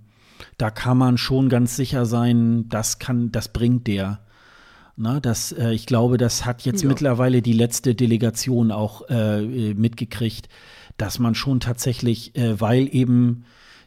da 0.58 0.70
kann 0.70 0.98
man 0.98 1.18
schon 1.18 1.48
ganz 1.48 1.76
sicher 1.76 2.04
sein, 2.04 2.68
das 2.68 2.98
kann, 2.98 3.30
das 3.30 3.48
bringt 3.48 3.86
der. 3.86 4.20
Na, 4.96 5.20
das, 5.20 5.52
äh, 5.52 5.72
ich 5.72 5.86
glaube, 5.86 6.16
das 6.16 6.44
hat 6.44 6.62
jetzt 6.62 6.82
Ja. 6.82 6.88
mittlerweile 6.88 7.42
die 7.42 7.52
letzte 7.52 7.94
Delegation 7.94 8.72
auch 8.72 9.08
äh, 9.08 9.74
mitgekriegt, 9.74 10.48
dass 10.96 11.18
man 11.18 11.34
schon 11.34 11.60
tatsächlich, 11.60 12.34
äh, 12.36 12.60
weil 12.60 12.88
eben 12.94 13.44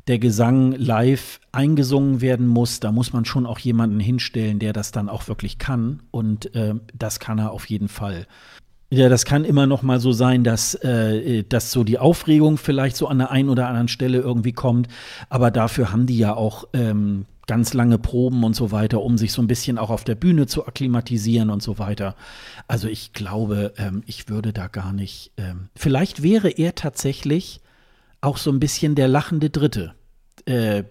der 0.09 0.17
Gesang 0.17 0.71
live 0.71 1.39
eingesungen 1.51 2.19
werden 2.19 2.47
muss, 2.47 2.79
da 2.79 2.91
muss 2.91 3.13
man 3.13 3.25
schon 3.25 3.45
auch 3.45 3.59
jemanden 3.59 3.99
hinstellen, 3.99 4.57
der 4.57 4.73
das 4.73 4.91
dann 4.91 5.07
auch 5.07 5.27
wirklich 5.27 5.59
kann. 5.59 6.01
Und 6.09 6.55
äh, 6.55 6.73
das 6.97 7.19
kann 7.19 7.37
er 7.37 7.51
auf 7.51 7.69
jeden 7.69 7.89
Fall. 7.89 8.25
Ja, 8.89 9.07
das 9.07 9.23
kann 9.23 9.45
immer 9.45 9.67
noch 9.67 9.83
mal 9.83 9.99
so 9.99 10.11
sein, 10.11 10.43
dass, 10.43 10.73
äh, 10.73 11.43
dass 11.43 11.71
so 11.71 11.83
die 11.83 11.99
Aufregung 11.99 12.57
vielleicht 12.57 12.95
so 12.95 13.07
an 13.07 13.19
der 13.19 13.29
einen 13.29 13.49
oder 13.49 13.67
anderen 13.67 13.87
Stelle 13.87 14.17
irgendwie 14.17 14.51
kommt. 14.51 14.87
Aber 15.29 15.51
dafür 15.51 15.91
haben 15.91 16.07
die 16.07 16.17
ja 16.17 16.33
auch 16.33 16.67
ähm, 16.73 17.27
ganz 17.45 17.75
lange 17.75 17.99
Proben 17.99 18.43
und 18.43 18.55
so 18.55 18.71
weiter, 18.71 19.03
um 19.03 19.15
sich 19.15 19.31
so 19.31 19.43
ein 19.43 19.47
bisschen 19.47 19.77
auch 19.77 19.91
auf 19.91 20.05
der 20.05 20.15
Bühne 20.15 20.47
zu 20.47 20.65
akklimatisieren 20.65 21.51
und 21.51 21.61
so 21.61 21.77
weiter. 21.77 22.15
Also 22.67 22.87
ich 22.87 23.13
glaube, 23.13 23.73
ähm, 23.77 24.01
ich 24.07 24.27
würde 24.27 24.53
da 24.53 24.65
gar 24.69 24.91
nicht. 24.91 25.33
Ähm, 25.37 25.69
vielleicht 25.75 26.23
wäre 26.23 26.49
er 26.49 26.73
tatsächlich 26.73 27.61
auch 28.21 28.37
so 28.37 28.51
ein 28.51 28.59
bisschen 28.59 28.95
der 28.95 29.07
lachende 29.07 29.51
Dritte 29.51 29.93
äh, 30.49 30.83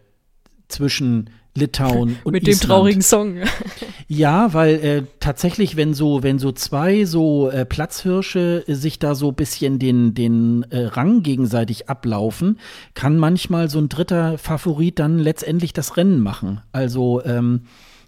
zwischen 0.68 1.30
Litauen 1.58 2.16
und 2.24 2.32
Mit 2.32 2.46
dem 2.46 2.52
Island. 2.52 2.70
traurigen 2.70 3.02
Song. 3.02 3.38
Ja, 4.06 4.54
weil 4.54 4.74
äh, 4.76 5.02
tatsächlich, 5.20 5.76
wenn 5.76 5.92
so, 5.92 6.22
wenn 6.22 6.38
so 6.38 6.52
zwei 6.52 7.04
so 7.04 7.50
äh, 7.50 7.66
Platzhirsche 7.66 8.64
äh, 8.66 8.74
sich 8.74 8.98
da 8.98 9.14
so 9.14 9.28
ein 9.28 9.34
bisschen 9.34 9.78
den, 9.78 10.14
den 10.14 10.64
äh, 10.70 10.84
Rang 10.86 11.22
gegenseitig 11.22 11.90
ablaufen, 11.90 12.58
kann 12.94 13.18
manchmal 13.18 13.68
so 13.68 13.78
ein 13.78 13.88
dritter 13.88 14.38
Favorit 14.38 14.98
dann 14.98 15.18
letztendlich 15.18 15.72
das 15.72 15.96
Rennen 15.96 16.20
machen. 16.20 16.62
Also 16.72 17.22
ähm, 17.24 17.62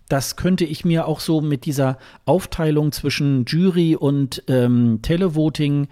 das 0.08 0.36
könnte 0.36 0.64
ich 0.64 0.84
mir 0.84 1.06
auch 1.06 1.20
so 1.20 1.40
mit 1.40 1.66
dieser 1.66 1.98
Aufteilung 2.24 2.92
zwischen 2.92 3.44
Jury 3.46 3.94
und 3.94 4.42
ähm, 4.48 5.00
Televoting 5.02 5.88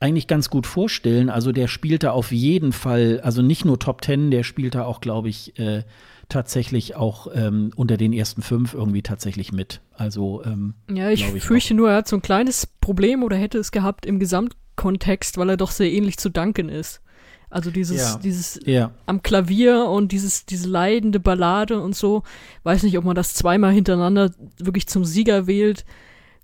eigentlich 0.00 0.26
ganz 0.26 0.48
gut 0.50 0.66
vorstellen. 0.66 1.28
Also 1.28 1.52
der 1.52 1.68
spielt 1.68 2.02
da 2.02 2.12
auf 2.12 2.32
jeden 2.32 2.72
Fall, 2.72 3.20
also 3.22 3.42
nicht 3.42 3.64
nur 3.64 3.78
Top 3.78 4.00
Ten, 4.00 4.30
der 4.30 4.42
spielt 4.42 4.74
da 4.74 4.84
auch, 4.84 5.00
glaube 5.00 5.28
ich, 5.28 5.58
äh, 5.58 5.84
tatsächlich 6.30 6.96
auch 6.96 7.26
ähm, 7.34 7.70
unter 7.76 7.96
den 7.96 8.12
ersten 8.12 8.40
fünf 8.40 8.72
irgendwie 8.72 9.02
tatsächlich 9.02 9.52
mit. 9.52 9.80
Also 9.92 10.42
ähm, 10.44 10.74
Ja, 10.90 11.10
ich, 11.10 11.34
ich 11.34 11.44
fürchte 11.44 11.74
nur, 11.74 11.90
er 11.90 11.96
hat 11.96 12.08
so 12.08 12.16
ein 12.16 12.22
kleines 12.22 12.66
Problem 12.66 13.22
oder 13.22 13.36
hätte 13.36 13.58
es 13.58 13.72
gehabt 13.72 14.06
im 14.06 14.18
Gesamtkontext, 14.18 15.36
weil 15.36 15.50
er 15.50 15.56
doch 15.56 15.70
sehr 15.70 15.92
ähnlich 15.92 16.16
zu 16.16 16.30
Duncan 16.30 16.68
ist. 16.70 17.02
Also 17.50 17.70
dieses, 17.70 18.00
Ja. 18.14 18.20
dieses 18.22 18.60
ja, 18.64 18.92
am 19.06 19.22
Klavier 19.22 19.86
und 19.86 20.12
dieses, 20.12 20.46
diese 20.46 20.68
leidende 20.68 21.18
Ballade 21.20 21.80
und 21.80 21.96
so. 21.96 22.22
Weiß 22.62 22.84
nicht, 22.84 22.96
ob 22.96 23.04
man 23.04 23.16
das 23.16 23.34
zweimal 23.34 23.72
hintereinander 23.72 24.32
wirklich 24.56 24.86
zum 24.86 25.04
Sieger 25.04 25.46
wählt. 25.48 25.84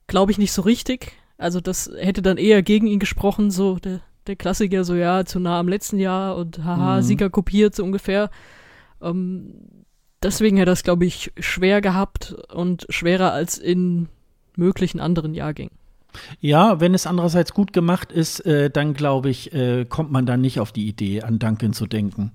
Glaube 0.08 0.32
ich 0.32 0.38
nicht 0.38 0.52
so 0.52 0.62
richtig. 0.62 1.12
Also 1.38 1.60
das 1.60 1.90
hätte 1.98 2.22
dann 2.22 2.38
eher 2.38 2.62
gegen 2.62 2.86
ihn 2.86 2.98
gesprochen, 2.98 3.50
so 3.50 3.76
der, 3.76 4.00
der 4.26 4.36
Klassiker, 4.36 4.84
so 4.84 4.94
ja, 4.94 5.24
zu 5.24 5.38
nah 5.38 5.58
am 5.60 5.68
letzten 5.68 5.98
Jahr 5.98 6.36
und 6.36 6.64
haha, 6.64 6.96
Mhm. 6.96 7.02
Sieger 7.02 7.30
kopiert, 7.30 7.74
so 7.74 7.84
ungefähr. 7.84 8.30
Ähm, 9.02 9.54
deswegen 10.22 10.56
hätte 10.56 10.70
er 10.70 10.74
es, 10.74 10.82
glaube 10.82 11.04
ich, 11.04 11.32
schwer 11.38 11.80
gehabt 11.80 12.34
und 12.52 12.86
schwerer 12.88 13.32
als 13.32 13.58
in 13.58 14.08
möglichen 14.56 15.00
anderen 15.00 15.34
Jahrgängen. 15.34 15.72
ja, 16.40 16.80
wenn 16.80 16.94
es 16.94 17.06
andererseits 17.06 17.52
gut 17.52 17.74
gemacht 17.74 18.10
ist, 18.10 18.40
äh, 18.46 18.70
dann 18.70 18.94
glaube 18.94 19.28
ich, 19.28 19.52
äh, 19.52 19.84
kommt 19.84 20.10
man 20.10 20.24
dann 20.24 20.40
nicht 20.40 20.60
auf 20.60 20.72
die 20.72 20.88
Idee, 20.88 21.20
an 21.22 21.38
Duncan 21.38 21.74
zu 21.74 21.86
denken. 21.86 22.32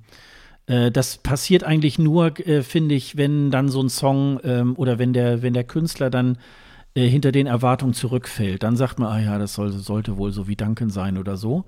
Äh, 0.68 0.91
das 0.91 1.18
passiert 1.18 1.64
eigentlich 1.64 1.98
nur, 1.98 2.38
äh, 2.48 2.61
finde 2.61 2.94
ich, 2.94 3.18
wenn 3.18 3.49
dann 3.49 3.69
so 3.69 3.82
ein 3.82 3.90
Song 3.90 4.40
ähm, 4.44 4.76
oder 4.78 4.99
wenn 4.99 5.14
der, 5.14 5.41
wenn 5.41 5.53
der 5.56 5.64
Künstler 5.64 6.11
dann 6.11 6.38
äh, 6.95 7.07
hinter 7.07 7.31
den 7.31 7.47
Erwartungen 7.47 7.93
zurückfällt. 7.93 8.63
Dann 8.63 8.76
sagt 8.76 8.99
man, 8.99 9.11
ah 9.11 9.19
ja, 9.19 9.38
das 9.38 9.53
soll, 9.53 9.72
sollte 9.72 10.18
wohl 10.18 10.31
so 10.31 10.47
wie 10.47 10.55
Duncan 10.55 10.89
sein 10.89 11.18
oder 11.18 11.38
so. 11.38 11.65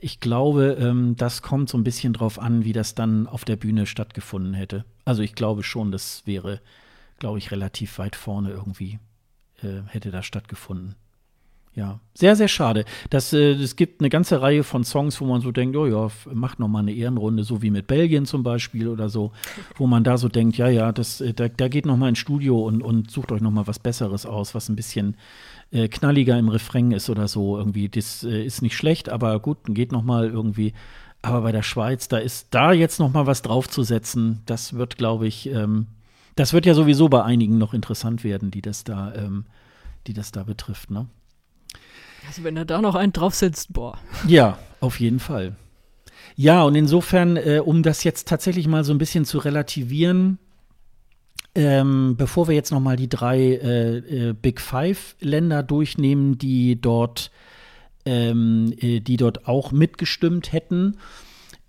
Ich 0.00 0.20
glaube, 0.20 0.76
ähm, 0.80 1.16
das 1.16 1.42
kommt 1.42 1.68
so 1.68 1.78
ein 1.78 1.84
bisschen 1.84 2.12
drauf 2.12 2.38
an, 2.38 2.64
wie 2.64 2.72
das 2.72 2.94
dann 2.94 3.26
auf 3.26 3.44
der 3.44 3.56
Bühne 3.56 3.86
stattgefunden 3.86 4.54
hätte. 4.54 4.84
Also 5.04 5.22
ich 5.22 5.34
glaube 5.34 5.62
schon, 5.62 5.90
das 5.90 6.22
wäre, 6.26 6.60
glaube 7.18 7.38
ich, 7.38 7.50
relativ 7.50 7.98
weit 7.98 8.14
vorne 8.14 8.50
irgendwie 8.50 8.98
äh, 9.62 9.82
hätte 9.88 10.10
das 10.10 10.26
stattgefunden. 10.26 10.94
Ja, 11.74 12.00
sehr, 12.14 12.34
sehr 12.34 12.48
schade. 12.48 12.84
Das, 13.10 13.32
äh, 13.32 13.52
es 13.52 13.76
gibt 13.76 14.00
eine 14.00 14.08
ganze 14.08 14.42
Reihe 14.42 14.64
von 14.64 14.82
Songs, 14.82 15.20
wo 15.20 15.26
man 15.26 15.40
so 15.40 15.52
denkt, 15.52 15.76
oh 15.76 15.86
ja, 15.86 16.08
macht 16.32 16.58
noch 16.58 16.66
mal 16.66 16.80
eine 16.80 16.92
Ehrenrunde, 16.92 17.44
so 17.44 17.62
wie 17.62 17.70
mit 17.70 17.86
Belgien 17.86 18.26
zum 18.26 18.42
Beispiel 18.42 18.88
oder 18.88 19.08
so, 19.08 19.30
wo 19.76 19.86
man 19.86 20.02
da 20.02 20.18
so 20.18 20.28
denkt, 20.28 20.56
ja, 20.56 20.68
ja, 20.68 20.90
das, 20.90 21.20
äh, 21.20 21.32
da, 21.34 21.48
da 21.48 21.68
geht 21.68 21.86
noch 21.86 21.96
mal 21.96 22.08
ins 22.08 22.18
Studio 22.18 22.66
und, 22.66 22.82
und 22.82 23.10
sucht 23.10 23.30
euch 23.30 23.40
noch 23.40 23.52
mal 23.52 23.68
was 23.68 23.78
Besseres 23.78 24.26
aus, 24.26 24.54
was 24.56 24.68
ein 24.68 24.76
bisschen 24.76 25.16
äh, 25.70 25.88
knalliger 25.88 26.38
im 26.38 26.48
Refrain 26.48 26.90
ist 26.90 27.10
oder 27.10 27.28
so 27.28 27.58
irgendwie. 27.58 27.88
Das 27.88 28.24
äh, 28.24 28.44
ist 28.44 28.62
nicht 28.62 28.76
schlecht, 28.76 29.08
aber 29.08 29.38
gut, 29.38 29.58
geht 29.66 29.92
noch 29.92 30.02
mal 30.02 30.28
irgendwie. 30.28 30.72
Aber 31.22 31.42
bei 31.42 31.52
der 31.52 31.62
Schweiz, 31.62 32.08
da 32.08 32.18
ist 32.18 32.48
da 32.50 32.72
jetzt 32.72 32.98
noch 32.98 33.12
mal 33.12 33.26
was 33.26 33.42
draufzusetzen, 33.42 34.42
das 34.46 34.74
wird, 34.74 34.96
glaube 34.98 35.26
ich, 35.26 35.48
ähm, 35.48 35.86
das 36.36 36.52
wird 36.52 36.66
ja 36.66 36.74
sowieso 36.74 37.08
bei 37.08 37.24
einigen 37.24 37.58
noch 37.58 37.74
interessant 37.74 38.22
werden, 38.22 38.50
die 38.50 38.62
das 38.62 38.84
da, 38.84 39.12
ähm, 39.14 39.44
die 40.06 40.12
das 40.12 40.30
da 40.30 40.44
betrifft, 40.44 40.90
ne? 40.90 41.06
Also 42.28 42.44
wenn 42.44 42.58
er 42.58 42.66
da 42.66 42.82
noch 42.82 42.94
einen 42.94 43.14
draufsetzt, 43.14 43.72
boah. 43.72 43.98
Ja, 44.26 44.58
auf 44.80 45.00
jeden 45.00 45.18
Fall. 45.18 45.56
Ja, 46.36 46.62
und 46.62 46.74
insofern, 46.74 47.38
äh, 47.38 47.62
um 47.64 47.82
das 47.82 48.04
jetzt 48.04 48.28
tatsächlich 48.28 48.68
mal 48.68 48.84
so 48.84 48.92
ein 48.92 48.98
bisschen 48.98 49.24
zu 49.24 49.38
relativieren, 49.38 50.38
ähm, 51.54 52.16
bevor 52.18 52.46
wir 52.46 52.54
jetzt 52.54 52.70
noch 52.70 52.80
mal 52.80 52.96
die 52.96 53.08
drei 53.08 53.38
äh, 53.38 53.96
äh, 53.96 54.32
Big 54.34 54.60
Five 54.60 55.16
Länder 55.20 55.62
durchnehmen, 55.62 56.36
die 56.36 56.78
dort, 56.78 57.30
ähm, 58.04 58.74
äh, 58.78 59.00
die 59.00 59.16
dort 59.16 59.48
auch 59.48 59.72
mitgestimmt 59.72 60.52
hätten, 60.52 60.98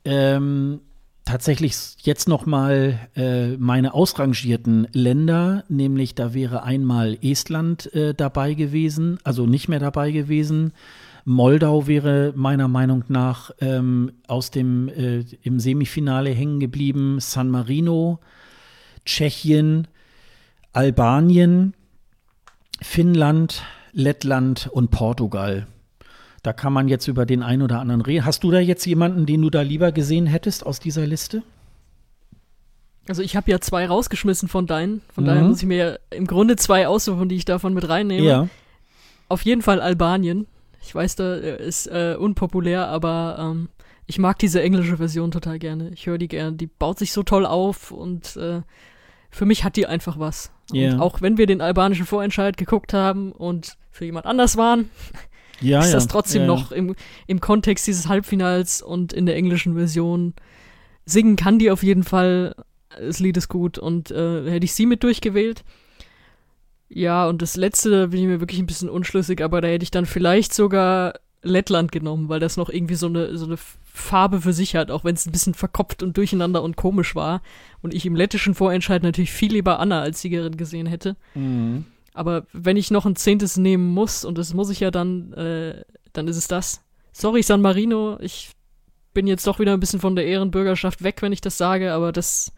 ähm, 0.03 0.81
tatsächlich 1.29 1.75
jetzt 2.01 2.27
noch 2.27 2.47
mal 2.47 2.99
äh, 3.15 3.55
meine 3.57 3.93
ausrangierten 3.93 4.87
Länder, 4.93 5.63
nämlich 5.69 6.15
da 6.15 6.33
wäre 6.33 6.63
einmal 6.63 7.19
Estland 7.21 7.93
äh, 7.93 8.15
dabei 8.15 8.55
gewesen, 8.55 9.19
also 9.23 9.45
nicht 9.45 9.67
mehr 9.67 9.79
dabei 9.79 10.09
gewesen. 10.09 10.73
Moldau 11.25 11.85
wäre 11.85 12.33
meiner 12.35 12.67
Meinung 12.67 13.03
nach 13.09 13.51
ähm, 13.61 14.13
aus 14.27 14.49
dem 14.49 14.89
äh, 14.89 15.23
im 15.43 15.59
Semifinale 15.59 16.31
hängen 16.31 16.59
geblieben. 16.59 17.19
San 17.19 17.51
Marino, 17.51 18.19
Tschechien, 19.05 19.87
Albanien, 20.73 21.75
Finnland, 22.81 23.61
Lettland 23.91 24.67
und 24.71 24.89
Portugal. 24.89 25.67
Da 26.43 26.53
kann 26.53 26.71
man 26.73 26.87
jetzt 26.87 27.07
über 27.07 27.25
den 27.25 27.43
einen 27.43 27.61
oder 27.61 27.79
anderen 27.79 28.01
reden. 28.01 28.25
Hast 28.25 28.43
du 28.43 28.51
da 28.51 28.59
jetzt 28.59 28.85
jemanden, 28.85 29.25
den 29.25 29.41
du 29.41 29.49
da 29.49 29.61
lieber 29.61 29.91
gesehen 29.91 30.25
hättest 30.25 30.65
aus 30.65 30.79
dieser 30.79 31.05
Liste? 31.05 31.43
Also 33.07 33.21
ich 33.23 33.35
habe 33.35 33.49
ja 33.49 33.59
zwei 33.59 33.87
rausgeschmissen 33.87 34.47
von 34.47 34.67
deinen. 34.67 35.01
Von 35.13 35.23
Mhm. 35.23 35.27
daher 35.27 35.43
muss 35.43 35.61
ich 35.61 35.67
mir 35.67 35.77
ja 35.77 36.15
im 36.15 36.27
Grunde 36.27 36.55
zwei 36.55 36.87
aussuchen, 36.87 37.27
die 37.27 37.35
ich 37.35 37.45
davon 37.45 37.73
mit 37.73 37.89
reinnehme. 37.89 38.25
Ja. 38.25 38.47
Auf 39.27 39.43
jeden 39.43 39.61
Fall 39.61 39.81
Albanien. 39.81 40.47
Ich 40.81 40.93
weiß, 40.93 41.15
da 41.15 41.35
äh, 41.35 41.65
ist 41.67 41.87
äh, 41.87 42.15
unpopulär, 42.17 42.87
aber 42.87 43.37
ähm, 43.39 43.69
ich 44.05 44.17
mag 44.19 44.37
diese 44.39 44.61
englische 44.61 44.97
Version 44.97 45.31
total 45.31 45.59
gerne. 45.59 45.89
Ich 45.89 46.05
höre 46.07 46.17
die 46.17 46.27
gerne. 46.27 46.53
Die 46.55 46.67
baut 46.67 46.99
sich 46.99 47.11
so 47.11 47.23
toll 47.23 47.45
auf 47.45 47.91
und 47.91 48.37
äh, 48.37 48.61
für 49.31 49.45
mich 49.45 49.63
hat 49.63 49.75
die 49.75 49.87
einfach 49.87 50.17
was. 50.19 50.51
Ja. 50.71 50.93
Und 50.93 50.99
auch 50.99 51.21
wenn 51.21 51.37
wir 51.37 51.47
den 51.47 51.61
albanischen 51.61 52.05
Vorentscheid 52.05 52.57
geguckt 52.57 52.93
haben 52.93 53.31
und 53.31 53.75
für 53.91 54.05
jemand 54.05 54.25
anders 54.25 54.55
waren, 54.55 54.89
Ja, 55.61 55.79
ist 55.79 55.87
ja. 55.87 55.93
das 55.93 56.07
trotzdem 56.07 56.43
ja, 56.43 56.47
noch 56.47 56.71
im, 56.71 56.95
im 57.27 57.39
Kontext 57.39 57.87
dieses 57.87 58.07
Halbfinals 58.07 58.81
und 58.81 59.13
in 59.13 59.25
der 59.25 59.35
englischen 59.35 59.75
Version. 59.75 60.33
Singen 61.05 61.35
kann 61.35 61.59
die 61.59 61.71
auf 61.71 61.83
jeden 61.83 62.03
Fall. 62.03 62.55
Das 62.97 63.19
Lied 63.19 63.37
ist 63.37 63.49
gut 63.49 63.77
und 63.77 64.09
äh, 64.11 64.49
hätte 64.49 64.65
ich 64.65 64.73
sie 64.73 64.85
mit 64.85 65.03
durchgewählt. 65.03 65.63
Ja, 66.89 67.27
und 67.27 67.41
das 67.41 67.55
letzte 67.55 67.91
da 67.91 68.07
bin 68.07 68.19
ich 68.19 68.27
mir 68.27 68.39
wirklich 68.39 68.59
ein 68.59 68.65
bisschen 68.65 68.89
unschlüssig, 68.89 69.43
aber 69.43 69.61
da 69.61 69.67
hätte 69.67 69.83
ich 69.83 69.91
dann 69.91 70.07
vielleicht 70.07 70.53
sogar 70.53 71.13
Lettland 71.41 71.91
genommen, 71.91 72.29
weil 72.29 72.39
das 72.39 72.57
noch 72.57 72.69
irgendwie 72.69 72.95
so 72.95 73.05
eine, 73.07 73.37
so 73.37 73.45
eine 73.45 73.57
Farbe 73.93 74.41
für 74.41 74.53
sich 74.53 74.75
hat, 74.75 74.91
auch 74.91 75.03
wenn 75.03 75.15
es 75.15 75.25
ein 75.25 75.31
bisschen 75.31 75.53
verkopft 75.53 76.03
und 76.03 76.17
durcheinander 76.17 76.63
und 76.63 76.75
komisch 76.75 77.15
war. 77.15 77.41
Und 77.81 77.93
ich 77.93 78.05
im 78.05 78.15
lettischen 78.15 78.55
Vorentscheid 78.55 79.03
natürlich 79.03 79.31
viel 79.31 79.53
lieber 79.53 79.79
Anna 79.79 80.01
als 80.01 80.21
Siegerin 80.21 80.57
gesehen 80.57 80.87
hätte. 80.87 81.15
Mhm. 81.35 81.85
Aber 82.13 82.45
wenn 82.53 82.77
ich 82.77 82.91
noch 82.91 83.05
ein 83.05 83.15
Zehntes 83.15 83.57
nehmen 83.57 83.93
muss, 83.93 84.25
und 84.25 84.37
das 84.37 84.53
muss 84.53 84.69
ich 84.69 84.79
ja 84.79 84.91
dann, 84.91 85.33
äh, 85.33 85.83
dann 86.13 86.27
ist 86.27 86.37
es 86.37 86.47
das. 86.47 86.81
Sorry, 87.11 87.43
San 87.43 87.61
Marino, 87.61 88.17
ich 88.19 88.51
bin 89.13 89.27
jetzt 89.27 89.45
doch 89.47 89.59
wieder 89.59 89.73
ein 89.73 89.79
bisschen 89.79 89.99
von 89.99 90.15
der 90.15 90.25
Ehrenbürgerschaft 90.25 91.03
weg, 91.03 91.21
wenn 91.21 91.31
ich 91.31 91.41
das 91.41 91.57
sage, 91.57 91.93
aber 91.93 92.11
das 92.11 92.51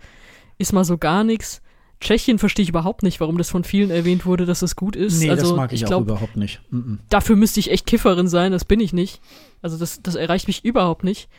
ist 0.57 0.73
mal 0.73 0.83
so 0.83 0.97
gar 0.97 1.23
nichts. 1.23 1.61
Tschechien 1.99 2.39
verstehe 2.39 2.63
ich 2.63 2.69
überhaupt 2.69 3.03
nicht, 3.03 3.19
warum 3.19 3.37
das 3.37 3.49
von 3.49 3.63
vielen 3.63 3.91
erwähnt 3.91 4.25
wurde, 4.25 4.45
dass 4.45 4.61
das 4.61 4.75
gut 4.75 4.95
ist. 4.95 5.19
Nee, 5.19 5.29
also, 5.29 5.49
das 5.49 5.55
mag 5.55 5.71
ich, 5.71 5.85
auch 5.85 5.89
glaube, 5.89 6.11
überhaupt 6.11 6.35
nicht. 6.35 6.59
Mhm. 6.71 6.99
dafür 7.09 7.35
müsste 7.35 7.59
ich 7.59 7.69
echt 7.71 7.85
Kifferin 7.85 8.27
sein, 8.27 8.51
das 8.51 8.65
bin 8.65 8.79
ich 8.79 8.91
nicht. 8.91 9.21
Also 9.61 9.77
das, 9.77 10.01
das 10.01 10.15
erreicht 10.15 10.47
mich 10.47 10.65
überhaupt 10.65 11.03
nicht. 11.03 11.29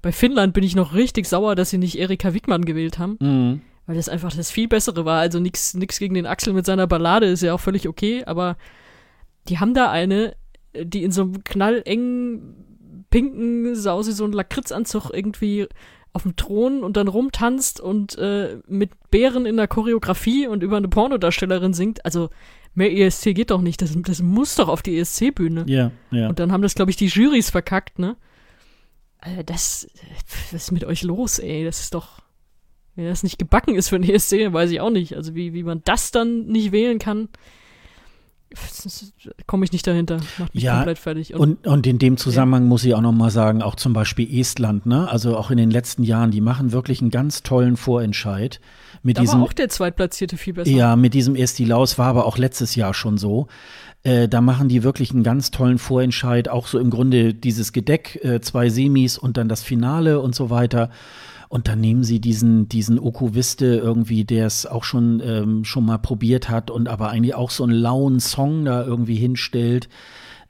bei 0.00 0.12
Finnland 0.12 0.54
bin 0.54 0.62
ich 0.62 0.76
noch 0.76 0.94
richtig 0.94 1.26
sauer, 1.26 1.56
dass 1.56 1.70
sie 1.70 1.78
nicht 1.78 1.98
Erika 1.98 2.32
Wickmann 2.32 2.64
gewählt 2.64 2.98
haben. 2.98 3.16
Mhm. 3.20 3.62
Weil 3.88 3.96
das 3.96 4.10
einfach 4.10 4.36
das 4.36 4.50
viel 4.50 4.68
bessere 4.68 5.06
war. 5.06 5.18
Also 5.18 5.40
nichts 5.40 5.72
nix 5.72 5.98
gegen 5.98 6.12
den 6.12 6.26
Axel 6.26 6.52
mit 6.52 6.66
seiner 6.66 6.86
Ballade, 6.86 7.24
ist 7.24 7.42
ja 7.42 7.54
auch 7.54 7.60
völlig 7.60 7.88
okay, 7.88 8.22
aber 8.26 8.58
die 9.48 9.58
haben 9.58 9.72
da 9.72 9.90
eine, 9.90 10.36
die 10.78 11.04
in 11.04 11.10
so 11.10 11.22
einem 11.22 11.42
knallengen, 11.42 13.06
pinken 13.08 13.74
Sausi, 13.74 14.12
so 14.12 14.24
einen 14.24 14.34
Lakritzanzug 14.34 15.08
irgendwie 15.10 15.68
auf 16.12 16.24
dem 16.24 16.36
Thron 16.36 16.84
und 16.84 16.98
dann 16.98 17.08
rumtanzt 17.08 17.80
und 17.80 18.18
äh, 18.18 18.58
mit 18.66 18.90
Bären 19.10 19.46
in 19.46 19.56
der 19.56 19.68
Choreografie 19.68 20.46
und 20.48 20.62
über 20.62 20.76
eine 20.76 20.88
Pornodarstellerin 20.88 21.72
singt. 21.72 22.04
Also 22.04 22.28
mehr 22.74 22.92
ESC 22.92 23.34
geht 23.34 23.50
doch 23.50 23.62
nicht. 23.62 23.80
Das, 23.80 23.96
das 24.02 24.20
muss 24.20 24.54
doch 24.56 24.68
auf 24.68 24.82
die 24.82 24.98
ESC-Bühne. 24.98 25.64
Ja, 25.66 25.92
ja. 26.10 26.28
Und 26.28 26.38
dann 26.40 26.52
haben 26.52 26.60
das, 26.60 26.74
glaube 26.74 26.90
ich, 26.90 26.98
die 26.98 27.06
Jurys 27.06 27.48
verkackt, 27.48 27.98
ne? 27.98 28.16
Also 29.18 29.42
das, 29.42 29.88
was 30.52 30.64
ist 30.64 30.72
mit 30.72 30.84
euch 30.84 31.02
los, 31.04 31.38
ey? 31.38 31.64
Das 31.64 31.80
ist 31.80 31.94
doch, 31.94 32.20
wenn 32.98 33.06
das 33.06 33.22
nicht 33.22 33.38
gebacken 33.38 33.76
ist 33.76 33.90
für 33.90 33.98
den 34.00 34.10
ESC, 34.14 34.52
weiß 34.52 34.70
ich 34.72 34.80
auch 34.80 34.90
nicht. 34.90 35.14
Also 35.16 35.36
wie, 35.36 35.54
wie 35.54 35.62
man 35.62 35.82
das 35.84 36.10
dann 36.10 36.46
nicht 36.46 36.72
wählen 36.72 36.98
kann, 36.98 37.28
komme 39.46 39.64
ich 39.64 39.72
nicht 39.72 39.86
dahinter. 39.86 40.16
Macht 40.38 40.52
mich 40.52 40.64
Ja, 40.64 40.76
komplett 40.76 40.98
fertig. 40.98 41.34
Und, 41.34 41.64
und 41.64 41.86
in 41.86 42.00
dem 42.00 42.16
Zusammenhang 42.16 42.66
muss 42.66 42.82
ich 42.84 42.94
auch 42.94 43.00
noch 43.00 43.12
mal 43.12 43.30
sagen, 43.30 43.62
auch 43.62 43.76
zum 43.76 43.92
Beispiel 43.92 44.40
Estland, 44.40 44.84
ne? 44.86 45.08
Also 45.08 45.36
auch 45.36 45.52
in 45.52 45.58
den 45.58 45.70
letzten 45.70 46.02
Jahren, 46.02 46.32
die 46.32 46.40
machen 46.40 46.72
wirklich 46.72 47.00
einen 47.00 47.10
ganz 47.10 47.44
tollen 47.44 47.76
Vorentscheid 47.76 48.58
mit 49.02 49.16
da 49.16 49.20
diesem 49.20 49.40
war 49.40 49.46
auch 49.46 49.52
der 49.52 49.68
Zweitplatzierte 49.68 50.36
viel 50.36 50.54
besser. 50.54 50.70
Ja, 50.70 50.96
mit 50.96 51.14
diesem 51.14 51.36
Esti 51.36 51.64
Laus 51.64 51.98
war 51.98 52.08
aber 52.08 52.26
auch 52.26 52.36
letztes 52.36 52.74
Jahr 52.74 52.94
schon 52.94 53.16
so. 53.16 53.46
Äh, 54.02 54.28
da 54.28 54.40
machen 54.40 54.68
die 54.68 54.82
wirklich 54.82 55.12
einen 55.12 55.22
ganz 55.22 55.50
tollen 55.50 55.78
Vorentscheid, 55.78 56.48
auch 56.48 56.66
so 56.66 56.78
im 56.78 56.90
Grunde 56.90 57.34
dieses 57.34 57.72
Gedeck, 57.72 58.18
äh, 58.24 58.40
zwei 58.40 58.70
Semis 58.70 59.18
und 59.18 59.36
dann 59.36 59.48
das 59.48 59.62
Finale 59.62 60.20
und 60.20 60.34
so 60.34 60.50
weiter. 60.50 60.90
Und 61.48 61.66
dann 61.66 61.80
nehmen 61.80 62.04
sie 62.04 62.20
diesen, 62.20 62.68
diesen 62.68 62.98
Okuviste 62.98 63.66
irgendwie, 63.66 64.24
der 64.24 64.46
es 64.46 64.66
auch 64.66 64.84
schon, 64.84 65.22
ähm, 65.24 65.64
schon 65.64 65.86
mal 65.86 65.98
probiert 65.98 66.50
hat 66.50 66.70
und 66.70 66.88
aber 66.88 67.08
eigentlich 67.08 67.34
auch 67.34 67.50
so 67.50 67.64
einen 67.64 67.72
lauen 67.72 68.20
Song 68.20 68.66
da 68.66 68.84
irgendwie 68.84 69.16
hinstellt. 69.16 69.88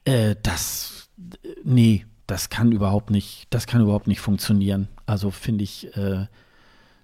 Äh, 0.05 0.35
das, 0.43 1.09
äh, 1.45 1.49
nee, 1.63 2.05
das 2.27 2.51
kann 2.51 2.73
überhaupt 2.73 3.11
nicht, 3.11 3.47
das 3.51 3.67
kann 3.67 3.81
überhaupt 3.81 4.09
nicht 4.09 4.21
funktionieren. 4.21 4.89
Also 5.07 5.31
finde 5.31 5.63
ich, 5.65 5.97
äh, 5.97 6.27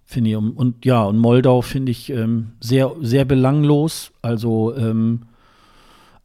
finde 0.04 0.30
ich, 0.30 0.36
und, 0.36 0.52
und 0.52 0.84
ja, 0.84 1.04
und 1.04 1.18
Moldau 1.18 1.62
finde 1.62 1.92
ich 1.92 2.10
ähm, 2.10 2.52
sehr, 2.60 2.92
sehr 3.00 3.24
belanglos. 3.24 4.10
Also 4.22 4.74
ähm, 4.76 5.22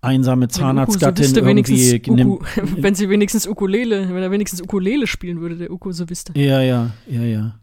einsame 0.01 0.45
Uku 0.45 0.53
Zahnarztgattin 0.53 1.45
wenigstens 1.45 1.91
irgendwie. 1.93 2.11
nimmt- 2.11 2.31
Uku, 2.41 2.45
wenn 2.77 2.95
sie 2.95 3.09
wenigstens 3.09 3.47
Ukulele, 3.47 4.07
wenn 4.09 4.23
er 4.23 4.31
wenigstens 4.31 4.61
Ukulele 4.61 5.07
spielen 5.07 5.41
würde, 5.41 5.55
der 5.57 5.71
Uku 5.71 5.91
so 5.91 6.09
wüsste. 6.09 6.33
Ja, 6.39 6.61
ja, 6.61 6.91
ja, 7.07 7.21
ja. 7.23 7.55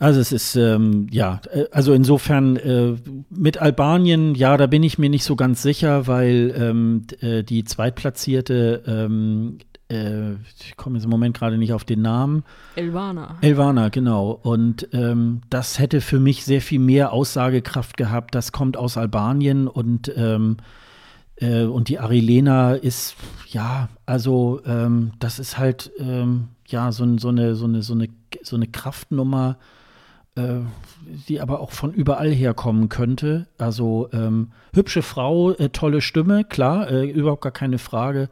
Also 0.00 0.18
es 0.20 0.32
ist, 0.32 0.56
ähm, 0.56 1.06
ja, 1.10 1.40
äh, 1.52 1.64
also 1.70 1.92
insofern 1.92 2.56
äh, 2.56 2.96
mit 3.30 3.58
Albanien, 3.62 4.34
ja, 4.34 4.56
da 4.56 4.66
bin 4.66 4.82
ich 4.82 4.98
mir 4.98 5.08
nicht 5.08 5.24
so 5.24 5.36
ganz 5.36 5.62
sicher, 5.62 6.06
weil 6.08 6.52
ähm, 6.58 7.02
äh, 7.20 7.44
die 7.44 7.62
Zweitplatzierte, 7.64 8.82
ähm, 8.86 9.58
äh, 9.88 10.32
ich 10.60 10.76
komme 10.76 10.96
jetzt 10.96 11.04
im 11.04 11.10
Moment 11.10 11.36
gerade 11.38 11.58
nicht 11.58 11.72
auf 11.72 11.84
den 11.84 12.02
Namen, 12.02 12.42
Elvana. 12.74 13.38
Elvana, 13.40 13.88
genau. 13.88 14.32
Und 14.42 14.88
ähm, 14.92 15.42
das 15.48 15.78
hätte 15.78 16.00
für 16.00 16.18
mich 16.18 16.44
sehr 16.44 16.60
viel 16.60 16.80
mehr 16.80 17.12
Aussagekraft 17.12 17.96
gehabt. 17.96 18.34
Das 18.34 18.50
kommt 18.50 18.76
aus 18.76 18.96
Albanien 18.98 19.68
und, 19.68 20.12
ähm, 20.16 20.56
äh, 21.36 21.64
und 21.64 21.88
die 21.88 21.98
Arilena 21.98 22.74
ist, 22.74 23.16
ja, 23.48 23.88
also 24.06 24.60
ähm, 24.66 25.12
das 25.18 25.38
ist 25.38 25.58
halt, 25.58 25.92
ähm, 25.98 26.48
ja, 26.66 26.92
so, 26.92 27.18
so, 27.18 27.28
eine, 27.28 27.54
so, 27.54 27.64
eine, 27.64 27.82
so, 27.82 27.94
eine, 27.94 28.08
so 28.42 28.56
eine 28.56 28.66
Kraftnummer, 28.66 29.58
äh, 30.36 30.60
die 31.28 31.40
aber 31.40 31.60
auch 31.60 31.72
von 31.72 31.92
überall 31.92 32.30
herkommen 32.30 32.88
könnte. 32.88 33.46
Also 33.58 34.08
ähm, 34.12 34.52
hübsche 34.72 35.02
Frau, 35.02 35.52
äh, 35.52 35.68
tolle 35.70 36.00
Stimme, 36.00 36.44
klar, 36.44 36.90
äh, 36.90 37.08
überhaupt 37.08 37.42
gar 37.42 37.52
keine 37.52 37.78
Frage. 37.78 38.28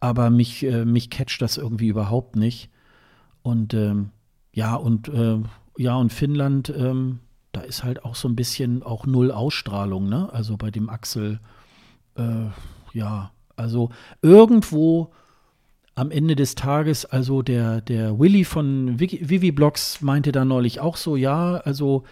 Aber 0.00 0.30
mich, 0.30 0.64
äh, 0.64 0.84
mich 0.84 1.10
catcht 1.10 1.42
das 1.42 1.56
irgendwie 1.56 1.88
überhaupt 1.88 2.36
nicht. 2.36 2.70
Und 3.42 3.74
ähm, 3.74 4.10
ja, 4.52 4.74
und 4.74 5.10
ja, 5.78 5.94
und 5.94 6.12
Finnland, 6.12 6.72
ähm, 6.76 7.20
da 7.52 7.60
ist 7.60 7.84
halt 7.84 8.04
auch 8.04 8.16
so 8.16 8.28
ein 8.28 8.34
bisschen 8.34 8.82
auch 8.82 9.06
null 9.06 9.30
Ausstrahlung, 9.30 10.08
ne? 10.08 10.28
Also 10.32 10.56
bei 10.56 10.72
dem 10.72 10.90
Axel, 10.90 11.38
äh, 12.18 12.50
ja, 12.92 13.30
also 13.56 13.90
irgendwo 14.22 15.12
am 15.94 16.10
Ende 16.10 16.36
des 16.36 16.54
Tages, 16.54 17.04
also 17.04 17.42
der, 17.42 17.80
der 17.80 18.18
Willy 18.18 18.44
von 18.44 19.00
Vivi 19.00 19.50
Blogs 19.50 20.00
meinte 20.00 20.30
da 20.30 20.44
neulich 20.44 20.78
auch 20.78 20.96
so, 20.96 21.16
ja, 21.16 21.56
also 21.56 22.04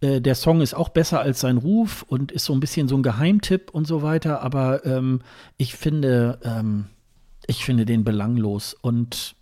äh, 0.00 0.20
der 0.20 0.36
Song 0.36 0.60
ist 0.60 0.74
auch 0.74 0.88
besser 0.88 1.20
als 1.20 1.40
sein 1.40 1.58
Ruf 1.58 2.04
und 2.06 2.30
ist 2.30 2.44
so 2.44 2.52
ein 2.52 2.60
bisschen 2.60 2.86
so 2.86 2.96
ein 2.96 3.02
Geheimtipp 3.02 3.70
und 3.72 3.86
so 3.86 4.02
weiter, 4.02 4.40
aber 4.42 4.86
ähm, 4.86 5.20
ich 5.56 5.74
finde, 5.74 6.38
ähm, 6.44 6.86
ich 7.46 7.64
finde 7.64 7.84
den 7.84 8.04
belanglos 8.04 8.74
und 8.74 9.34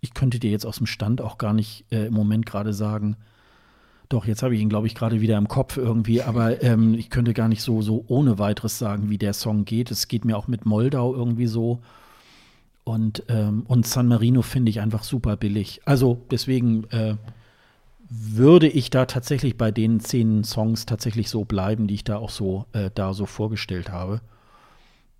ich 0.00 0.14
könnte 0.14 0.38
dir 0.38 0.50
jetzt 0.50 0.64
aus 0.64 0.76
dem 0.76 0.86
Stand 0.86 1.20
auch 1.20 1.36
gar 1.36 1.52
nicht 1.52 1.86
äh, 1.90 2.06
im 2.06 2.14
Moment 2.14 2.46
gerade 2.46 2.72
sagen. 2.72 3.16
Doch, 4.10 4.26
jetzt 4.26 4.42
habe 4.42 4.54
ich 4.56 4.60
ihn, 4.60 4.68
glaube 4.68 4.88
ich, 4.88 4.94
gerade 4.94 5.20
wieder 5.22 5.38
im 5.38 5.48
Kopf 5.48 5.76
irgendwie, 5.78 6.20
aber 6.20 6.62
ähm, 6.62 6.94
ich 6.94 7.08
könnte 7.10 7.32
gar 7.32 7.48
nicht 7.48 7.62
so, 7.62 7.80
so 7.80 8.04
ohne 8.08 8.38
weiteres 8.38 8.76
sagen, 8.78 9.08
wie 9.08 9.18
der 9.18 9.32
Song 9.32 9.64
geht. 9.64 9.90
Es 9.90 10.08
geht 10.08 10.24
mir 10.24 10.36
auch 10.36 10.48
mit 10.48 10.66
Moldau 10.66 11.14
irgendwie 11.14 11.46
so. 11.46 11.78
Und, 12.84 13.22
ähm, 13.28 13.64
und 13.68 13.86
San 13.86 14.08
Marino 14.08 14.42
finde 14.42 14.70
ich 14.70 14.80
einfach 14.80 15.04
super 15.04 15.36
billig. 15.36 15.80
Also 15.84 16.18
deswegen 16.30 16.84
äh, 16.90 17.14
würde 18.08 18.66
ich 18.66 18.90
da 18.90 19.06
tatsächlich 19.06 19.56
bei 19.56 19.70
den 19.70 20.00
zehn 20.00 20.42
Songs 20.42 20.86
tatsächlich 20.86 21.30
so 21.30 21.44
bleiben, 21.44 21.86
die 21.86 21.94
ich 21.94 22.04
da 22.04 22.16
auch 22.16 22.30
so 22.30 22.66
äh, 22.72 22.90
da 22.92 23.14
so 23.14 23.26
vorgestellt 23.26 23.90
habe. 23.90 24.20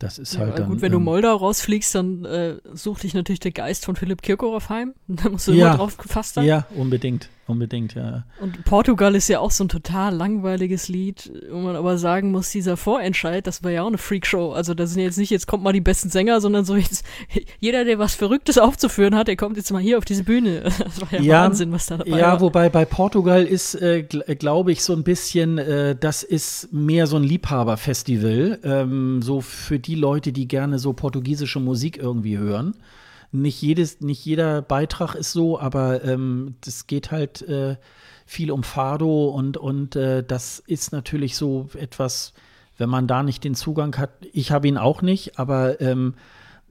Das 0.00 0.18
ist 0.18 0.32
Ja, 0.34 0.40
halt 0.40 0.58
dann. 0.58 0.68
gut, 0.68 0.80
wenn 0.80 0.90
du 0.90 0.98
ähm, 0.98 1.04
Moldau 1.04 1.36
rausfliegst, 1.36 1.94
dann 1.94 2.24
äh, 2.24 2.56
sucht 2.72 3.02
dich 3.04 3.14
natürlich 3.14 3.38
der 3.40 3.52
Geist 3.52 3.84
von 3.84 3.94
Philipp 3.94 4.22
Kirkorov 4.22 4.68
heim. 4.68 4.94
Da 5.06 5.28
musst 5.28 5.46
du 5.46 5.52
Ja. 5.52 5.68
immer 5.68 5.76
drauf 5.76 5.96
gefasst 5.98 6.34
sein. 6.34 6.46
Ja, 6.46 6.66
unbedingt, 6.74 7.28
unbedingt, 7.46 7.94
ja. 7.94 8.24
Und 8.40 8.64
Portugal 8.64 9.14
ist 9.14 9.28
ja 9.28 9.40
auch 9.40 9.50
so 9.50 9.64
ein 9.64 9.68
total 9.68 10.14
langweiliges 10.14 10.88
Lied, 10.88 11.32
wo 11.50 11.58
man 11.58 11.74
aber 11.76 11.98
sagen 11.98 12.30
muss, 12.30 12.50
dieser 12.50 12.76
Vorentscheid, 12.76 13.46
das 13.46 13.64
war 13.64 13.70
ja 13.70 13.82
auch 13.82 13.88
eine 13.88 13.98
Freakshow. 13.98 14.52
Also 14.52 14.72
da 14.74 14.86
sind 14.86 15.02
jetzt 15.02 15.18
nicht, 15.18 15.30
jetzt 15.30 15.46
kommt 15.46 15.62
mal 15.64 15.72
die 15.72 15.80
besten 15.80 16.10
Sänger, 16.10 16.40
sondern 16.40 16.64
so 16.64 16.76
jetzt, 16.76 17.04
jeder, 17.58 17.84
der 17.84 17.98
was 17.98 18.14
Verrücktes 18.14 18.56
aufzuführen 18.58 19.16
hat, 19.16 19.28
der 19.28 19.36
kommt 19.36 19.56
jetzt 19.56 19.72
mal 19.72 19.82
hier 19.82 19.98
auf 19.98 20.04
diese 20.04 20.24
Bühne. 20.24 20.62
Das 20.78 21.00
war 21.00 21.12
ja, 21.12 21.20
Ja, 21.20 21.44
Wahnsinn, 21.44 21.72
was 21.72 21.86
da 21.86 21.96
dabei 21.98 22.18
Ja, 22.18 22.32
war. 22.32 22.40
wobei 22.40 22.68
bei 22.68 22.84
Portugal 22.84 23.44
ist, 23.44 23.74
äh, 23.74 24.02
gl 24.02 24.22
glaube 24.36 24.72
ich, 24.72 24.82
so 24.82 24.92
ein 24.92 25.02
bisschen, 25.02 25.58
äh, 25.58 25.96
das 25.98 26.22
ist 26.22 26.72
mehr 26.72 27.06
so 27.06 27.16
ein 27.16 27.22
Liebhaberfestival, 27.24 28.58
ähm, 28.62 29.22
so 29.22 29.40
für 29.40 29.78
die 29.78 29.94
Leute, 29.94 30.32
die 30.32 30.46
gerne 30.48 30.78
so 30.78 30.92
portugiesische 30.92 31.60
Musik 31.60 31.98
irgendwie 31.98 32.38
hören. 32.38 32.74
Nicht, 33.32 33.62
jedes, 33.62 34.00
nicht 34.00 34.24
jeder 34.24 34.60
Beitrag 34.62 35.14
ist 35.14 35.32
so, 35.32 35.58
aber 35.58 36.04
ähm, 36.04 36.56
das 36.62 36.86
geht 36.86 37.12
halt 37.12 37.42
äh, 37.42 37.76
viel 38.26 38.50
um 38.50 38.64
Fado 38.64 39.28
und, 39.28 39.56
und 39.56 39.94
äh, 39.96 40.24
das 40.24 40.58
ist 40.66 40.92
natürlich 40.92 41.36
so 41.36 41.68
etwas, 41.78 42.32
wenn 42.76 42.88
man 42.88 43.06
da 43.06 43.22
nicht 43.22 43.44
den 43.44 43.54
Zugang 43.54 43.96
hat. 43.98 44.10
Ich 44.32 44.50
habe 44.50 44.66
ihn 44.66 44.78
auch 44.78 45.02
nicht, 45.02 45.38
aber 45.38 45.80
ähm, 45.80 46.14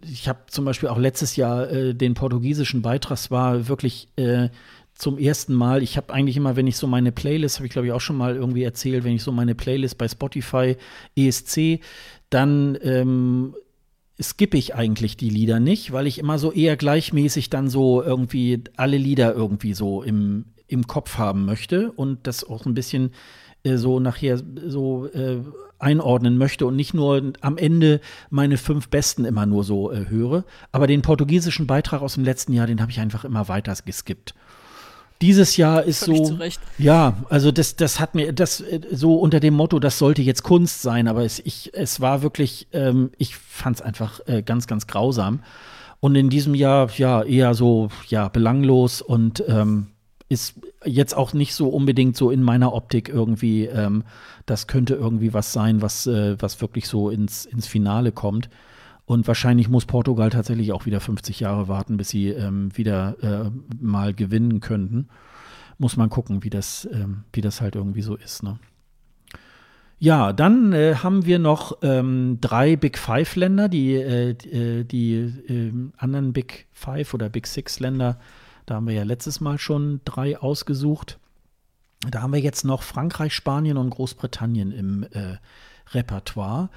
ich 0.02 0.28
habe 0.28 0.40
zum 0.48 0.66
Beispiel 0.66 0.90
auch 0.90 0.98
letztes 0.98 1.36
Jahr 1.36 1.70
äh, 1.70 1.94
den 1.94 2.14
portugiesischen 2.14 2.82
Beitrag, 2.82 3.18
es 3.18 3.32
war 3.32 3.68
wirklich 3.68 4.10
äh, 4.18 4.50
zum 4.96 5.18
ersten 5.18 5.54
Mal, 5.54 5.82
ich 5.82 5.96
habe 5.96 6.14
eigentlich 6.14 6.36
immer, 6.36 6.58
wenn 6.58 6.68
ich 6.68 6.76
so 6.76 6.86
meine 6.86 7.14
Playlist, 7.14 7.58
habe 7.58 7.68
ich 7.68 7.72
glaube 7.72 7.88
ich 7.88 7.94
auch 7.94 8.02
schon 8.02 8.18
mal 8.18 8.36
irgendwie 8.36 8.64
erzählt, 8.64 9.06
wenn 9.06 9.16
ich 9.16 9.24
so 9.24 9.32
meine 9.32 9.56
Playlist 9.56 9.98
bei 9.98 10.10
Spotify 10.10 10.76
ESC, 11.16 11.80
dann 12.30 12.78
ähm, 12.82 13.56
skippe 14.22 14.58
ich 14.58 14.76
eigentlich 14.76 15.18
die 15.18 15.30
Lieder 15.30 15.60
nicht, 15.60 15.92
weil 15.92 16.08
ich 16.08 16.20
immer 16.20 16.40
so 16.40 16.52
eher 16.52 16.78
gleichmäßig 16.78 17.50
dann 17.50 17.70
so 17.70 18.04
irgendwie 18.04 18.64
alle 18.76 18.98
Lieder 18.98 19.34
irgendwie 19.34 19.74
so 19.74 20.04
im, 20.04 20.46
im 20.68 20.88
Kopf 20.88 21.18
haben 21.18 21.46
möchte 21.46 21.92
und 21.92 22.28
das 22.28 22.44
auch 22.44 22.66
ein 22.66 22.74
bisschen 22.74 23.12
äh, 23.64 23.78
so 23.78 24.00
nachher 24.00 24.40
so 24.66 25.08
äh, 25.08 25.40
einordnen 25.80 26.38
möchte 26.38 26.66
und 26.66 26.76
nicht 26.76 26.94
nur 26.94 27.34
am 27.42 27.58
Ende 27.58 28.02
meine 28.30 28.58
fünf 28.58 28.90
Besten 28.90 29.26
immer 29.26 29.46
nur 29.46 29.64
so 29.64 29.92
äh, 29.92 30.10
höre. 30.10 30.44
Aber 30.72 30.88
den 30.88 31.02
portugiesischen 31.02 31.68
Beitrag 31.68 32.02
aus 32.02 32.16
dem 32.16 32.26
letzten 32.26 32.54
Jahr, 32.54 32.68
den 32.68 32.82
habe 32.82 32.92
ich 32.92 33.00
einfach 33.00 33.24
immer 33.24 33.48
weiter 33.48 33.74
geskippt. 33.86 34.36
Dieses 35.22 35.58
Jahr 35.58 35.84
ist 35.84 36.06
Völlig 36.06 36.20
so. 36.20 36.34
zu 36.34 36.34
Recht. 36.36 36.62
Ja, 36.78 37.18
also 37.30 37.52
das, 37.52 37.76
das 37.76 38.00
hat 38.00 38.16
mir, 38.16 38.32
das 38.32 38.62
äh, 38.62 38.80
so 38.92 39.16
unter 39.16 39.40
dem 39.40 39.54
Motto, 39.54 39.80
das 39.80 39.98
sollte 39.98 40.22
jetzt 40.22 40.44
Kunst 40.44 40.82
sein, 40.82 41.08
aber 41.08 41.26
es, 41.26 41.40
ich, 41.40 41.72
es 41.74 42.00
war 42.00 42.22
wirklich, 42.22 42.68
ähm, 42.72 43.12
ich 43.18 43.36
fand 43.36 43.78
es 43.78 43.82
einfach 43.82 44.22
äh, 44.28 44.42
ganz, 44.42 44.68
ganz 44.68 44.88
grausam. 44.88 45.42
Und 46.00 46.16
in 46.16 46.30
diesem 46.30 46.56
Jahr, 46.56 46.90
ja, 46.98 47.24
eher 47.24 47.54
so, 47.54 47.90
ja, 48.08 48.30
belanglos 48.30 49.02
und 49.02 49.44
ähm, 49.48 49.88
ist 50.30 50.56
jetzt 50.86 51.18
auch 51.18 51.34
nicht 51.34 51.54
so 51.54 51.68
unbedingt 51.68 52.16
so 52.16 52.32
in 52.32 52.42
meiner 52.42 52.74
Optik 52.74 53.10
irgendwie, 53.10 53.66
ähm, 53.66 54.04
das 54.46 54.68
könnte 54.68 54.94
irgendwie 54.94 55.34
was 55.34 55.52
sein, 55.52 55.82
was, 55.82 56.08
äh, 56.08 56.38
was 56.40 56.62
wirklich 56.62 56.88
so 56.88 57.10
ins, 57.10 57.46
ins 57.46 57.68
Finale 57.68 58.12
kommt. 58.12 58.50
Und 59.10 59.28
wahrscheinlich 59.28 59.70
muss 59.70 59.88
Portugal 59.88 60.30
tatsächlich 60.30 60.72
auch 60.72 60.86
wieder 60.86 61.00
50 61.00 61.40
Jahre 61.40 61.68
warten, 61.68 61.98
bis 61.98 62.10
sie 62.10 62.28
ähm, 62.28 62.70
wieder 62.78 63.16
äh, 63.24 63.50
mal 63.84 64.14
gewinnen 64.14 64.60
könnten. 64.60 65.08
Muss 65.80 65.98
man 65.98 66.12
gucken, 66.12 66.44
wie 66.44 66.52
das, 66.52 66.88
ähm, 66.94 67.24
wie 67.34 67.42
das 67.42 67.60
halt 67.60 67.74
irgendwie 67.74 68.04
so 68.04 68.16
ist. 68.16 68.44
Ne? 68.44 68.60
Ja, 69.98 70.32
dann 70.32 70.74
äh, 70.74 70.94
haben 70.98 71.26
wir 71.26 71.40
noch 71.40 71.80
ähm, 71.82 72.38
drei 72.40 72.76
Big 72.76 73.00
Five 73.00 73.36
Länder, 73.36 73.68
die, 73.68 73.96
äh, 73.96 74.36
die, 74.36 74.84
die 74.86 75.14
äh, 75.16 75.74
anderen 75.98 76.32
Big 76.32 76.68
Five 76.72 77.16
oder 77.16 77.30
Big 77.30 77.48
Six 77.48 77.80
Länder. 77.80 78.20
Da 78.68 78.76
haben 78.76 78.86
wir 78.86 78.94
ja 78.94 79.06
letztes 79.06 79.42
Mal 79.42 79.58
schon 79.58 80.02
drei 80.06 80.38
ausgesucht. 80.38 81.18
Da 82.08 82.22
haben 82.22 82.34
wir 82.34 82.42
jetzt 82.42 82.64
noch 82.64 82.84
Frankreich, 82.84 83.34
Spanien 83.34 83.78
und 83.78 83.90
Großbritannien 83.90 84.72
im 84.72 85.02
äh, 85.02 85.38
Repertoire. 85.96 86.70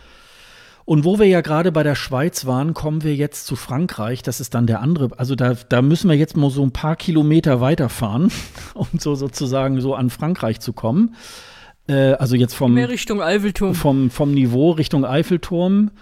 Und 0.84 1.04
wo 1.04 1.18
wir 1.18 1.26
ja 1.26 1.40
gerade 1.40 1.70
bei 1.70 1.82
der 1.82 1.94
Schweiz 1.94 2.44
waren, 2.46 2.74
kommen 2.74 3.04
wir 3.04 3.14
jetzt 3.14 3.46
zu 3.46 3.56
Frankreich. 3.56 4.22
Das 4.22 4.40
ist 4.40 4.54
dann 4.54 4.66
der 4.66 4.80
andere. 4.80 5.10
Also 5.16 5.34
da, 5.34 5.54
da 5.68 5.82
müssen 5.82 6.10
wir 6.10 6.16
jetzt 6.16 6.36
mal 6.36 6.50
so 6.50 6.62
ein 6.62 6.72
paar 6.72 6.96
Kilometer 6.96 7.60
weiterfahren, 7.60 8.32
um 8.74 8.88
so 8.98 9.14
sozusagen 9.14 9.80
so 9.80 9.94
an 9.94 10.10
Frankreich 10.10 10.60
zu 10.60 10.72
kommen. 10.72 11.14
Äh, 11.86 12.12
also 12.14 12.34
jetzt 12.36 12.54
vom 12.54 12.74
Mehr 12.74 12.88
Richtung 12.88 13.22
Eiffelturm. 13.22 13.74
Vom, 13.74 14.10
vom 14.10 14.32
Niveau 14.32 14.72
Richtung 14.72 15.04
Eiffelturm. 15.04 15.92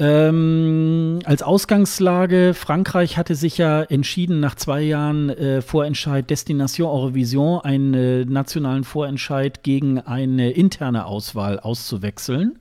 Ähm, 0.00 1.20
als 1.24 1.44
Ausgangslage, 1.44 2.52
Frankreich 2.54 3.16
hatte 3.16 3.36
sich 3.36 3.58
ja 3.58 3.82
entschieden, 3.82 4.40
nach 4.40 4.56
zwei 4.56 4.82
Jahren 4.82 5.30
äh, 5.30 5.62
Vorentscheid 5.62 6.28
Destination 6.28 6.88
Eurovision 6.88 7.60
einen 7.60 7.94
äh, 7.94 8.24
nationalen 8.24 8.82
Vorentscheid 8.82 9.62
gegen 9.62 10.00
eine 10.00 10.50
interne 10.50 11.06
Auswahl 11.06 11.60
auszuwechseln 11.60 12.58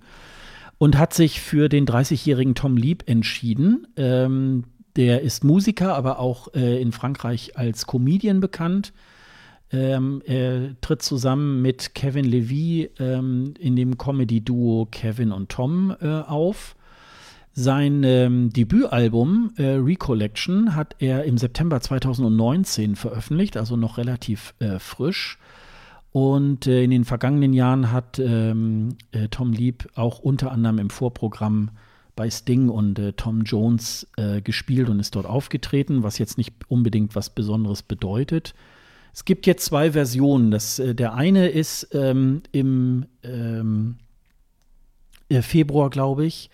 und 0.77 0.97
hat 0.97 1.13
sich 1.13 1.41
für 1.41 1.69
den 1.69 1.85
30-jährigen 1.85 2.55
Tom 2.55 2.77
Lieb 2.77 3.03
entschieden. 3.07 3.87
Ähm, 3.95 4.65
der 4.95 5.21
ist 5.21 5.43
Musiker, 5.43 5.95
aber 5.95 6.19
auch 6.19 6.53
äh, 6.53 6.81
in 6.81 6.91
Frankreich 6.91 7.57
als 7.57 7.87
Comedian 7.87 8.39
bekannt. 8.39 8.93
Ähm, 9.71 10.21
er 10.25 10.79
tritt 10.81 11.01
zusammen 11.01 11.61
mit 11.61 11.95
Kevin 11.95 12.25
Levy 12.25 12.91
ähm, 12.99 13.55
in 13.59 13.75
dem 13.75 13.97
Comedy-Duo 13.97 14.87
Kevin 14.91 15.31
und 15.31 15.49
Tom 15.49 15.95
äh, 15.99 16.07
auf. 16.07 16.75
Sein 17.55 18.03
ähm, 18.03 18.51
Debütalbum 18.51 19.53
äh, 19.57 19.75
Recollection 19.75 20.75
hat 20.75 20.95
er 20.99 21.23
im 21.23 21.37
September 21.37 21.81
2019 21.81 22.95
veröffentlicht, 22.95 23.57
also 23.57 23.75
noch 23.75 23.97
relativ 23.97 24.53
äh, 24.59 24.79
frisch. 24.79 25.37
Und 26.14 26.68
äh, 26.68 26.84
in 26.84 26.91
den 26.91 27.06
vergangenen 27.06 27.53
Jahren 27.53 27.91
hat 27.91 28.19
ähm, 28.19 28.90
äh, 29.11 29.27
Tom 29.30 29.52
Lieb 29.52 29.90
auch 29.95 30.19
unter 30.19 30.52
anderem 30.52 30.77
im 30.77 30.91
Vorprogramm 30.91 31.72
bei 32.15 32.30
Sting 32.30 32.69
und 32.69 32.99
äh, 32.99 33.14
Tom 33.14 33.41
Jones 33.41 34.07
äh, 34.15 34.40
gespielt 34.41 34.90
und 34.90 34.99
ist 34.99 35.15
dort 35.15 35.26
aufgetreten, 35.26 36.03
was 36.03 36.19
jetzt 36.19 36.38
nicht 36.38 36.53
unbedingt 36.68 37.15
was 37.15 37.31
Besonderes 37.31 37.81
bedeutet. 37.81 38.53
Es 39.11 39.26
gibt 39.26 39.48
jetzt 39.48 39.65
zwei 39.65 39.91
Versionen. 39.94 40.52
Das, 40.52 40.80
der 40.84 41.15
eine 41.15 41.49
ist 41.49 41.90
ähm, 41.94 42.44
im 42.52 43.07
ähm, 43.23 43.95
Februar, 45.41 45.90
glaube 45.90 46.26
ich, 46.26 46.52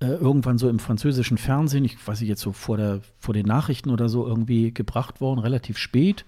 äh, 0.00 0.08
irgendwann 0.08 0.58
so 0.58 0.68
im 0.68 0.78
französischen 0.78 1.38
Fernsehen, 1.38 1.84
ich 1.86 2.06
weiß 2.06 2.20
nicht 2.20 2.28
jetzt 2.28 2.42
so 2.42 2.52
vor, 2.52 2.76
der, 2.76 3.00
vor 3.18 3.32
den 3.32 3.46
Nachrichten 3.46 3.90
oder 3.90 4.10
so 4.10 4.26
irgendwie 4.26 4.72
gebracht 4.72 5.22
worden, 5.22 5.40
relativ 5.40 5.78
spät. 5.78 6.26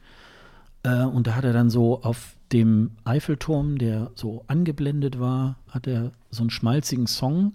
Äh, 0.82 1.04
und 1.04 1.26
da 1.26 1.34
hat 1.34 1.44
er 1.44 1.52
dann 1.52 1.70
so 1.70 2.02
auf 2.02 2.36
dem 2.52 2.92
Eiffelturm, 3.04 3.78
der 3.78 4.10
so 4.14 4.44
angeblendet 4.46 5.18
war, 5.18 5.56
hat 5.68 5.86
er 5.86 6.12
so 6.30 6.42
einen 6.42 6.50
schmalzigen 6.50 7.06
Song 7.06 7.54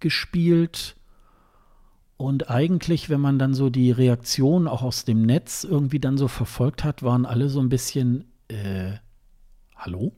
gespielt. 0.00 0.96
Und 2.16 2.48
eigentlich, 2.48 3.10
wenn 3.10 3.20
man 3.20 3.38
dann 3.38 3.54
so 3.54 3.70
die 3.70 3.90
Reaktion 3.90 4.68
auch 4.68 4.82
aus 4.82 5.04
dem 5.04 5.22
Netz 5.22 5.64
irgendwie 5.64 6.00
dann 6.00 6.16
so 6.16 6.28
verfolgt 6.28 6.84
hat, 6.84 7.02
waren 7.02 7.26
alle 7.26 7.48
so 7.48 7.60
ein 7.60 7.68
bisschen, 7.68 8.24
äh, 8.48 8.92
hallo? 9.76 10.12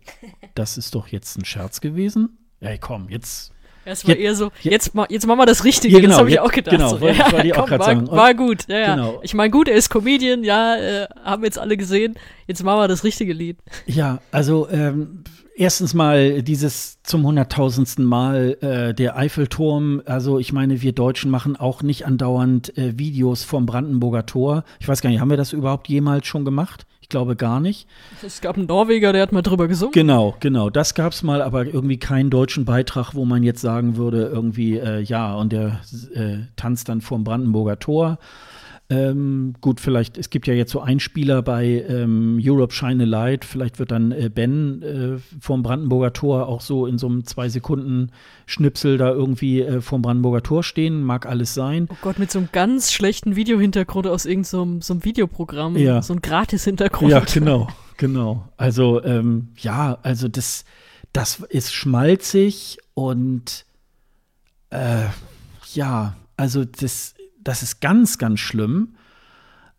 Das 0.54 0.78
ist 0.78 0.94
doch 0.94 1.08
jetzt 1.08 1.38
ein 1.38 1.44
Scherz 1.44 1.80
gewesen? 1.80 2.38
Ja, 2.60 2.76
komm, 2.78 3.08
jetzt 3.08 3.52
es 3.86 4.06
war 4.06 4.16
eher 4.16 4.34
so, 4.34 4.50
jetzt, 4.60 4.92
jetzt 5.08 5.26
machen 5.26 5.38
wir 5.38 5.46
das 5.46 5.64
Richtige, 5.64 5.94
ja, 5.94 6.00
genau, 6.00 6.12
das 6.12 6.18
habe 6.20 6.30
ich 6.30 6.40
auch 6.40 6.52
gedacht. 6.52 6.76
Genau, 6.76 6.88
so, 6.90 7.00
wollte, 7.00 7.18
ja, 7.18 7.44
ja, 7.44 7.54
komm, 7.54 7.70
war, 7.70 7.82
sagen. 7.84 8.10
war, 8.10 8.34
gut, 8.34 8.68
ja, 8.68 8.78
ja. 8.78 8.94
Genau. 8.94 9.20
Ich 9.22 9.34
meine, 9.34 9.50
gut, 9.50 9.68
er 9.68 9.76
ist 9.76 9.88
Comedian, 9.88 10.44
ja, 10.44 10.76
äh, 10.76 11.06
haben 11.24 11.44
jetzt 11.44 11.58
alle 11.58 11.76
gesehen, 11.76 12.16
jetzt 12.46 12.62
machen 12.62 12.80
wir 12.80 12.88
das 12.88 13.04
richtige 13.04 13.32
Lied. 13.32 13.58
Ja, 13.86 14.20
also 14.32 14.68
ähm, 14.68 15.22
erstens 15.56 15.94
mal 15.94 16.42
dieses 16.42 17.02
zum 17.02 17.24
hunderttausendsten 17.24 18.04
Mal 18.04 18.56
äh, 18.60 18.94
der 18.94 19.16
Eiffelturm. 19.16 20.02
Also 20.04 20.38
ich 20.38 20.52
meine, 20.52 20.82
wir 20.82 20.92
Deutschen 20.92 21.30
machen 21.30 21.56
auch 21.56 21.82
nicht 21.82 22.06
andauernd 22.06 22.76
äh, 22.76 22.98
Videos 22.98 23.44
vom 23.44 23.66
Brandenburger 23.66 24.26
Tor. 24.26 24.64
Ich 24.78 24.88
weiß 24.88 25.00
gar 25.00 25.10
nicht, 25.10 25.20
haben 25.20 25.30
wir 25.30 25.36
das 25.36 25.52
überhaupt 25.52 25.88
jemals 25.88 26.26
schon 26.26 26.44
gemacht? 26.44 26.86
Ich 27.06 27.10
glaube 27.10 27.36
gar 27.36 27.60
nicht. 27.60 27.86
Es 28.20 28.40
gab 28.40 28.56
einen 28.56 28.66
Norweger, 28.66 29.12
der 29.12 29.22
hat 29.22 29.30
mal 29.30 29.40
drüber 29.40 29.68
gesungen. 29.68 29.92
Genau, 29.92 30.34
genau. 30.40 30.70
Das 30.70 30.92
gab 30.92 31.12
es 31.12 31.22
mal, 31.22 31.40
aber 31.40 31.64
irgendwie 31.64 31.98
keinen 31.98 32.30
deutschen 32.30 32.64
Beitrag, 32.64 33.14
wo 33.14 33.24
man 33.24 33.44
jetzt 33.44 33.60
sagen 33.60 33.96
würde, 33.96 34.24
irgendwie, 34.24 34.76
äh, 34.76 35.02
ja, 35.02 35.32
und 35.36 35.52
der 35.52 35.82
äh, 36.14 36.38
tanzt 36.56 36.88
dann 36.88 37.00
vorm 37.00 37.22
Brandenburger 37.22 37.78
Tor. 37.78 38.18
Ähm, 38.88 39.54
gut, 39.60 39.80
vielleicht, 39.80 40.16
es 40.16 40.30
gibt 40.30 40.46
ja 40.46 40.54
jetzt 40.54 40.70
so 40.70 40.80
Einspieler 40.80 41.42
bei 41.42 41.84
ähm, 41.88 42.38
Europe 42.40 42.72
Shine 42.72 43.02
a 43.02 43.06
Light. 43.06 43.44
Vielleicht 43.44 43.80
wird 43.80 43.90
dann 43.90 44.12
äh, 44.12 44.30
Ben 44.32 44.82
äh, 44.82 45.18
vom 45.40 45.64
Brandenburger 45.64 46.12
Tor 46.12 46.46
auch 46.46 46.60
so 46.60 46.86
in 46.86 46.96
so 46.96 47.08
einem 47.08 47.24
zwei 47.24 47.48
Sekunden 47.48 48.12
Schnipsel 48.46 48.96
da 48.96 49.10
irgendwie 49.10 49.60
äh, 49.60 49.80
vorm 49.80 50.02
Brandenburger 50.02 50.42
Tor 50.42 50.62
stehen. 50.62 51.02
Mag 51.02 51.26
alles 51.26 51.52
sein. 51.52 51.88
Oh 51.90 51.96
Gott, 52.00 52.20
mit 52.20 52.30
so 52.30 52.38
einem 52.38 52.48
ganz 52.52 52.92
schlechten 52.92 53.34
Videohintergrund 53.34 54.06
aus 54.06 54.24
irgendeinem 54.24 54.80
so, 54.80 54.94
so 54.94 55.04
Videoprogramm. 55.04 55.76
Ja. 55.76 56.00
So 56.00 56.14
ein 56.14 56.22
Gratis-Hintergrund. 56.22 57.10
Ja, 57.10 57.20
genau, 57.20 57.66
genau. 57.96 58.48
Also, 58.56 59.02
ähm, 59.02 59.48
ja, 59.58 59.98
also 60.04 60.28
das, 60.28 60.64
das 61.12 61.40
ist 61.48 61.74
schmalzig 61.74 62.78
und 62.94 63.64
äh, 64.70 65.06
ja, 65.74 66.14
also 66.36 66.64
das 66.64 67.15
das 67.46 67.62
ist 67.62 67.80
ganz, 67.80 68.18
ganz 68.18 68.40
schlimm. 68.40 68.96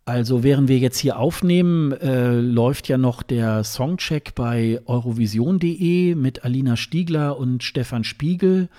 Also 0.06 0.42
während 0.42 0.68
wir 0.68 0.78
jetzt 0.78 0.98
hier 0.98 1.18
aufnehmen, 1.18 1.92
äh, 1.92 2.40
läuft 2.40 2.88
ja 2.88 2.96
noch 2.96 3.22
der 3.22 3.62
Songcheck 3.62 4.34
bei 4.34 4.80
eurovision.de 4.86 6.14
mit 6.14 6.44
Alina 6.44 6.76
Stiegler 6.76 7.36
und 7.38 7.62
Stefan 7.62 8.04
Spiegel. 8.04 8.70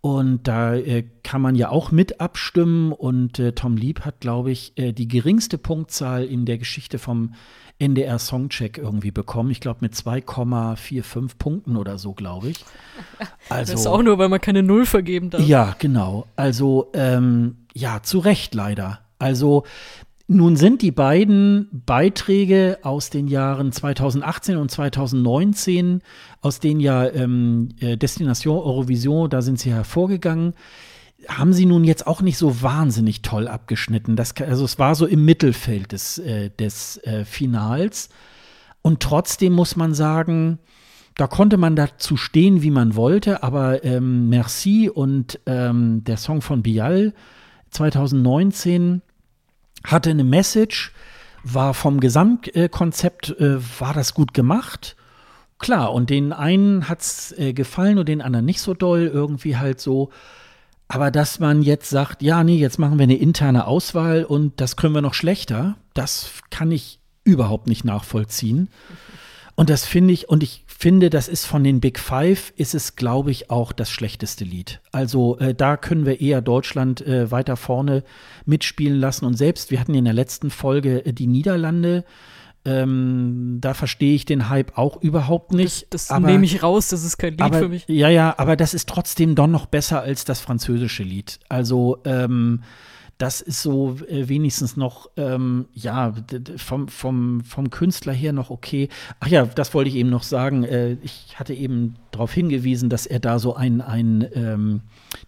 Und 0.00 0.48
da 0.48 0.74
äh, 0.74 1.04
kann 1.22 1.42
man 1.42 1.54
ja 1.54 1.68
auch 1.68 1.92
mit 1.92 2.20
abstimmen. 2.20 2.90
Und 2.90 3.38
äh, 3.38 3.52
Tom 3.52 3.76
Lieb 3.76 4.00
hat, 4.00 4.18
glaube 4.18 4.50
ich, 4.50 4.72
äh, 4.76 4.92
die 4.92 5.06
geringste 5.06 5.56
Punktzahl 5.56 6.24
in 6.24 6.44
der 6.44 6.58
Geschichte 6.58 6.98
vom 6.98 7.34
NDR 7.78 8.18
Songcheck 8.18 8.78
irgendwie 8.78 9.10
bekommen. 9.10 9.50
Ich 9.50 9.60
glaube 9.60 9.78
mit 9.80 9.94
2,45 9.94 11.38
Punkten 11.38 11.76
oder 11.76 11.98
so, 11.98 12.12
glaube 12.12 12.50
ich. 12.50 12.64
Also, 13.48 13.72
das 13.72 13.80
ist 13.80 13.86
auch 13.86 14.02
nur, 14.02 14.18
weil 14.18 14.28
man 14.28 14.40
keine 14.40 14.62
Null 14.62 14.86
vergeben 14.86 15.30
darf. 15.30 15.42
Ja, 15.42 15.74
genau. 15.78 16.26
Also 16.36 16.90
ähm, 16.94 17.66
ja, 17.74 18.02
zu 18.02 18.20
Recht 18.20 18.54
leider. 18.54 19.00
Also 19.18 19.64
nun 20.26 20.56
sind 20.56 20.80
die 20.80 20.90
beiden 20.90 21.68
Beiträge 21.84 22.78
aus 22.82 23.10
den 23.10 23.28
Jahren 23.28 23.72
2018 23.72 24.56
und 24.56 24.70
2019, 24.70 26.00
aus 26.40 26.60
denen 26.60 26.80
ja 26.80 27.06
ähm, 27.06 27.70
äh, 27.80 27.98
Destination 27.98 28.56
Eurovision, 28.56 29.28
da 29.28 29.42
sind 29.42 29.58
sie 29.58 29.70
hervorgegangen, 29.72 30.54
haben 31.28 31.52
sie 31.52 31.66
nun 31.66 31.84
jetzt 31.84 32.06
auch 32.06 32.22
nicht 32.22 32.38
so 32.38 32.62
wahnsinnig 32.62 33.22
toll 33.22 33.48
abgeschnitten. 33.48 34.16
Das, 34.16 34.34
also 34.36 34.64
es 34.64 34.78
war 34.78 34.94
so 34.94 35.06
im 35.06 35.24
Mittelfeld 35.24 35.92
des, 35.92 36.18
äh, 36.18 36.50
des 36.50 36.98
äh, 37.04 37.24
Finals. 37.24 38.08
Und 38.82 39.00
trotzdem 39.00 39.52
muss 39.52 39.76
man 39.76 39.94
sagen, 39.94 40.58
da 41.16 41.26
konnte 41.26 41.56
man 41.56 41.76
dazu 41.76 42.16
stehen, 42.16 42.62
wie 42.62 42.70
man 42.70 42.96
wollte, 42.96 43.42
aber 43.42 43.84
ähm, 43.84 44.28
Merci 44.28 44.90
und 44.92 45.40
ähm, 45.46 46.02
der 46.04 46.16
Song 46.16 46.42
von 46.42 46.62
Bial 46.62 47.14
2019 47.70 49.02
hatte 49.84 50.10
eine 50.10 50.24
Message, 50.24 50.92
war 51.44 51.74
vom 51.74 52.00
Gesamtkonzept, 52.00 53.38
äh, 53.38 53.58
war 53.80 53.94
das 53.94 54.14
gut 54.14 54.34
gemacht. 54.34 54.96
Klar, 55.58 55.92
und 55.92 56.10
den 56.10 56.32
einen 56.32 56.88
hat 56.88 57.00
es 57.00 57.32
äh, 57.38 57.52
gefallen 57.52 57.98
und 57.98 58.08
den 58.08 58.22
anderen 58.22 58.44
nicht 58.44 58.60
so 58.60 58.74
doll, 58.74 59.10
irgendwie 59.12 59.56
halt 59.56 59.80
so. 59.80 60.10
Aber 60.94 61.10
dass 61.10 61.40
man 61.40 61.62
jetzt 61.62 61.90
sagt, 61.90 62.22
ja, 62.22 62.44
nee, 62.44 62.56
jetzt 62.56 62.78
machen 62.78 63.00
wir 63.00 63.02
eine 63.02 63.16
interne 63.16 63.66
Auswahl 63.66 64.22
und 64.22 64.60
das 64.60 64.76
können 64.76 64.94
wir 64.94 65.02
noch 65.02 65.14
schlechter, 65.14 65.76
das 65.92 66.30
kann 66.50 66.70
ich 66.70 67.00
überhaupt 67.24 67.66
nicht 67.66 67.84
nachvollziehen. 67.84 68.68
Und 69.56 69.70
das 69.70 69.86
finde 69.86 70.14
ich, 70.14 70.28
und 70.28 70.44
ich 70.44 70.64
finde, 70.68 71.10
das 71.10 71.26
ist 71.26 71.46
von 71.46 71.64
den 71.64 71.80
Big 71.80 71.98
Five, 71.98 72.52
ist 72.54 72.76
es, 72.76 72.94
glaube 72.94 73.32
ich, 73.32 73.50
auch 73.50 73.72
das 73.72 73.90
schlechteste 73.90 74.44
Lied. 74.44 74.80
Also 74.92 75.36
äh, 75.38 75.52
da 75.52 75.76
können 75.76 76.06
wir 76.06 76.20
eher 76.20 76.40
Deutschland 76.40 77.04
äh, 77.04 77.28
weiter 77.28 77.56
vorne 77.56 78.04
mitspielen 78.46 79.00
lassen. 79.00 79.24
Und 79.24 79.34
selbst, 79.34 79.72
wir 79.72 79.80
hatten 79.80 79.94
in 79.94 80.04
der 80.04 80.14
letzten 80.14 80.50
Folge 80.50 81.04
äh, 81.04 81.12
die 81.12 81.26
Niederlande 81.26 82.04
Ähm, 82.66 83.58
da 83.60 83.74
verstehe 83.74 84.14
ich 84.14 84.24
den 84.24 84.48
Hype 84.48 84.78
auch 84.78 85.02
überhaupt 85.02 85.52
nicht. 85.52 85.82
Das, 85.90 86.06
das 86.06 86.10
aber, 86.10 86.26
nehme 86.28 86.44
ich 86.46 86.62
raus, 86.62 86.88
das 86.88 87.04
ist 87.04 87.18
kein 87.18 87.32
Lied 87.32 87.42
aber, 87.42 87.58
für 87.58 87.68
mich. 87.68 87.84
Ja, 87.88 88.08
ja, 88.08 88.34
aber 88.38 88.56
das 88.56 88.72
ist 88.72 88.88
trotzdem 88.88 89.34
doch 89.34 89.46
noch 89.46 89.66
besser 89.66 90.00
als 90.00 90.24
das 90.24 90.40
französische 90.40 91.02
Lied. 91.02 91.40
Also, 91.48 91.98
ähm, 92.04 92.62
das 93.18 93.40
ist 93.40 93.62
so 93.62 93.96
äh, 94.08 94.28
wenigstens 94.28 94.76
noch, 94.76 95.08
ähm, 95.16 95.66
ja, 95.72 96.12
vom, 96.56 96.88
vom, 96.88 97.42
vom 97.42 97.70
Künstler 97.70 98.12
her 98.12 98.32
noch 98.32 98.50
okay. 98.50 98.88
Ach 99.20 99.28
ja, 99.28 99.46
das 99.46 99.72
wollte 99.72 99.90
ich 99.90 99.96
eben 99.96 100.10
noch 100.10 100.24
sagen. 100.24 100.64
Äh, 100.64 100.96
ich 101.02 101.38
hatte 101.38 101.54
eben 101.54 101.94
darauf 102.10 102.32
hingewiesen, 102.32 102.88
dass 102.88 103.06
er 103.06 103.20
da 103.20 103.38
so 103.38 103.54
ein, 103.54 103.80
ein 103.80 104.26
ähm, 104.34 104.80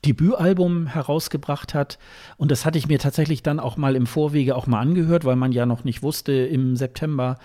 Debütalbum 0.05 0.89
herausgebracht 0.89 1.75
hat. 1.75 1.99
Und 2.37 2.51
das 2.51 2.65
hatte 2.65 2.79
ich 2.79 2.89
mir 2.89 2.99
tatsächlich 2.99 3.43
dann 3.43 3.61
auch 3.61 3.77
mal 3.77 3.95
im 3.95 4.07
Vorwege 4.07 4.57
auch 4.57 4.67
mal 4.67 4.81
angehört, 4.81 5.25
weil 5.25 5.37
man 5.37 5.53
ja 5.53 5.65
noch 5.65 5.85
nicht 5.85 6.03
wusste 6.03 6.33
im 6.33 6.77
September, 6.77 7.39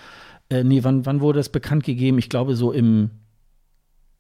äh, 0.50 0.64
nee, 0.64 0.84
wann, 0.84 1.06
wann 1.06 1.22
wurde 1.22 1.40
das 1.40 1.50
bekannt 1.50 1.84
gegeben? 1.84 2.18
Ich 2.18 2.30
glaube 2.30 2.56
so 2.56 2.72
im 2.72 3.12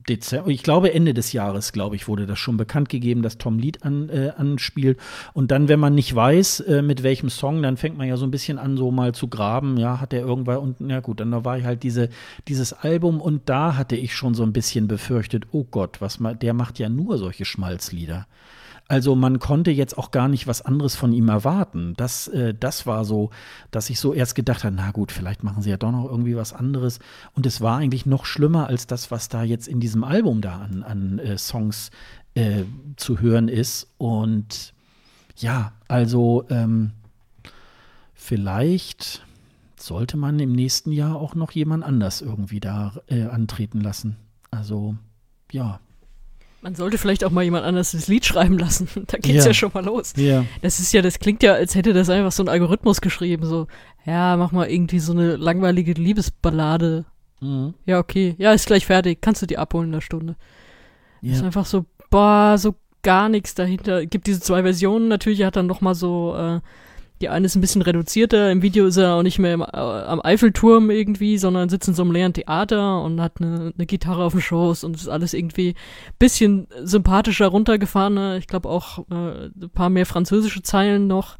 Dezember, 0.07 0.49
ich 0.49 0.63
glaube 0.63 0.93
Ende 0.93 1.13
des 1.13 1.33
Jahres, 1.33 1.71
glaube 1.71 1.95
ich, 1.95 2.07
wurde 2.07 2.25
das 2.25 2.39
schon 2.39 2.57
bekannt 2.57 2.89
gegeben, 2.89 3.21
dass 3.21 3.37
Tom 3.37 3.59
Lied 3.59 3.83
an, 3.83 4.09
äh, 4.09 4.31
anspielt. 4.35 4.99
Und 5.33 5.51
dann, 5.51 5.67
wenn 5.67 5.79
man 5.79 5.95
nicht 5.95 6.13
weiß, 6.13 6.61
äh, 6.61 6.81
mit 6.81 7.03
welchem 7.03 7.29
Song, 7.29 7.61
dann 7.61 7.77
fängt 7.77 7.97
man 7.97 8.07
ja 8.07 8.17
so 8.17 8.25
ein 8.25 8.31
bisschen 8.31 8.57
an, 8.57 8.77
so 8.77 8.91
mal 8.91 9.13
zu 9.13 9.27
graben. 9.27 9.77
Ja, 9.77 9.99
hat 9.99 10.13
er 10.13 10.21
irgendwann 10.21 10.57
und 10.57 10.89
ja 10.89 10.99
gut, 10.99 11.19
dann 11.19 11.31
da 11.31 11.45
war 11.45 11.57
ich 11.57 11.65
halt 11.65 11.83
diese, 11.83 12.09
dieses 12.47 12.73
Album 12.73 13.21
und 13.21 13.49
da 13.49 13.75
hatte 13.77 13.95
ich 13.95 14.15
schon 14.15 14.33
so 14.33 14.43
ein 14.43 14.53
bisschen 14.53 14.87
befürchtet, 14.87 15.45
oh 15.51 15.65
Gott, 15.69 16.01
was 16.01 16.19
der 16.41 16.53
macht 16.53 16.79
ja 16.79 16.89
nur 16.89 17.17
solche 17.17 17.45
Schmalzlieder. 17.45 18.27
Also 18.91 19.15
man 19.15 19.39
konnte 19.39 19.71
jetzt 19.71 19.97
auch 19.97 20.11
gar 20.11 20.27
nicht 20.27 20.47
was 20.47 20.63
anderes 20.63 20.97
von 20.97 21.13
ihm 21.13 21.29
erwarten. 21.29 21.93
Das, 21.95 22.27
äh, 22.27 22.53
das 22.53 22.85
war 22.85 23.05
so, 23.05 23.29
dass 23.71 23.89
ich 23.89 24.01
so 24.01 24.13
erst 24.13 24.35
gedacht 24.35 24.65
habe, 24.65 24.75
na 24.75 24.91
gut, 24.91 25.13
vielleicht 25.13 25.45
machen 25.45 25.63
sie 25.63 25.69
ja 25.69 25.77
doch 25.77 25.93
noch 25.93 26.03
irgendwie 26.03 26.35
was 26.35 26.51
anderes. 26.51 26.99
Und 27.33 27.45
es 27.45 27.61
war 27.61 27.77
eigentlich 27.77 28.05
noch 28.05 28.25
schlimmer 28.25 28.67
als 28.67 28.87
das, 28.87 29.09
was 29.09 29.29
da 29.29 29.43
jetzt 29.43 29.69
in 29.69 29.79
diesem 29.79 30.03
Album 30.03 30.41
da 30.41 30.57
an, 30.57 30.83
an 30.83 31.19
äh, 31.19 31.37
Songs 31.37 31.89
äh, 32.33 32.63
zu 32.97 33.21
hören 33.21 33.47
ist. 33.47 33.87
Und 33.97 34.73
ja, 35.37 35.71
also 35.87 36.43
ähm, 36.49 36.91
vielleicht 38.13 39.25
sollte 39.77 40.17
man 40.17 40.37
im 40.37 40.51
nächsten 40.51 40.91
Jahr 40.91 41.15
auch 41.15 41.33
noch 41.33 41.51
jemand 41.51 41.85
anders 41.85 42.19
irgendwie 42.19 42.59
da 42.59 42.95
äh, 43.07 43.23
antreten 43.23 43.79
lassen. 43.79 44.17
Also 44.51 44.95
ja. 45.49 45.79
Man 46.61 46.75
sollte 46.75 46.99
vielleicht 46.99 47.23
auch 47.23 47.31
mal 47.31 47.43
jemand 47.43 47.65
anders 47.65 47.91
das 47.91 48.07
Lied 48.07 48.25
schreiben 48.25 48.57
lassen. 48.57 48.87
Da 49.07 49.17
geht's 49.17 49.45
ja, 49.45 49.49
ja 49.49 49.53
schon 49.53 49.71
mal 49.73 49.83
los. 49.83 50.13
Ja. 50.15 50.45
Das 50.61 50.79
ist 50.79 50.93
ja, 50.93 51.01
das 51.01 51.19
klingt 51.19 51.41
ja, 51.41 51.53
als 51.53 51.73
hätte 51.75 51.93
das 51.93 52.09
einfach 52.09 52.31
so 52.31 52.43
ein 52.43 52.49
Algorithmus 52.49 53.01
geschrieben. 53.01 53.45
So, 53.45 53.67
ja, 54.05 54.37
mach 54.37 54.51
mal 54.51 54.69
irgendwie 54.69 54.99
so 54.99 55.11
eine 55.11 55.37
langweilige 55.37 55.93
Liebesballade. 55.93 57.05
Mhm. 57.39 57.73
Ja, 57.85 57.99
okay. 57.99 58.35
Ja, 58.37 58.53
ist 58.53 58.67
gleich 58.67 58.85
fertig. 58.85 59.21
Kannst 59.21 59.41
du 59.41 59.47
die 59.47 59.57
abholen 59.57 59.87
in 59.87 59.93
der 59.93 60.01
Stunde. 60.01 60.35
Ja. 61.21 61.33
Ist 61.33 61.43
einfach 61.43 61.65
so, 61.65 61.85
boah, 62.11 62.57
so 62.57 62.75
gar 63.01 63.29
nichts 63.29 63.55
dahinter. 63.55 64.05
Gibt 64.05 64.27
diese 64.27 64.39
zwei 64.39 64.61
Versionen. 64.61 65.07
Natürlich 65.07 65.43
hat 65.43 65.55
dann 65.55 65.67
noch 65.67 65.81
mal 65.81 65.95
so 65.95 66.35
äh, 66.37 66.59
die 67.21 67.29
eine 67.29 67.45
ist 67.45 67.55
ein 67.55 67.61
bisschen 67.61 67.81
reduzierter. 67.81 68.51
Im 68.51 68.61
Video 68.61 68.87
ist 68.87 68.97
er 68.97 69.15
auch 69.15 69.23
nicht 69.23 69.39
mehr 69.39 69.53
im, 69.53 69.61
äh, 69.61 69.65
am 69.65 70.21
Eiffelturm 70.23 70.89
irgendwie, 70.89 71.37
sondern 71.37 71.69
sitzt 71.69 71.87
in 71.87 71.93
so 71.93 72.01
einem 72.01 72.11
leeren 72.11 72.33
Theater 72.33 73.01
und 73.01 73.21
hat 73.21 73.39
eine, 73.39 73.73
eine 73.75 73.85
Gitarre 73.85 74.23
auf 74.23 74.33
dem 74.33 74.41
Schoß 74.41 74.83
und 74.83 74.95
ist 74.95 75.07
alles 75.07 75.33
irgendwie 75.33 75.75
bisschen 76.19 76.67
sympathischer 76.83 77.47
runtergefahren. 77.47 78.37
Ich 78.37 78.47
glaube 78.47 78.69
auch 78.69 78.99
äh, 79.09 79.45
ein 79.45 79.69
paar 79.73 79.89
mehr 79.89 80.05
französische 80.05 80.63
Zeilen 80.63 81.07
noch. 81.07 81.37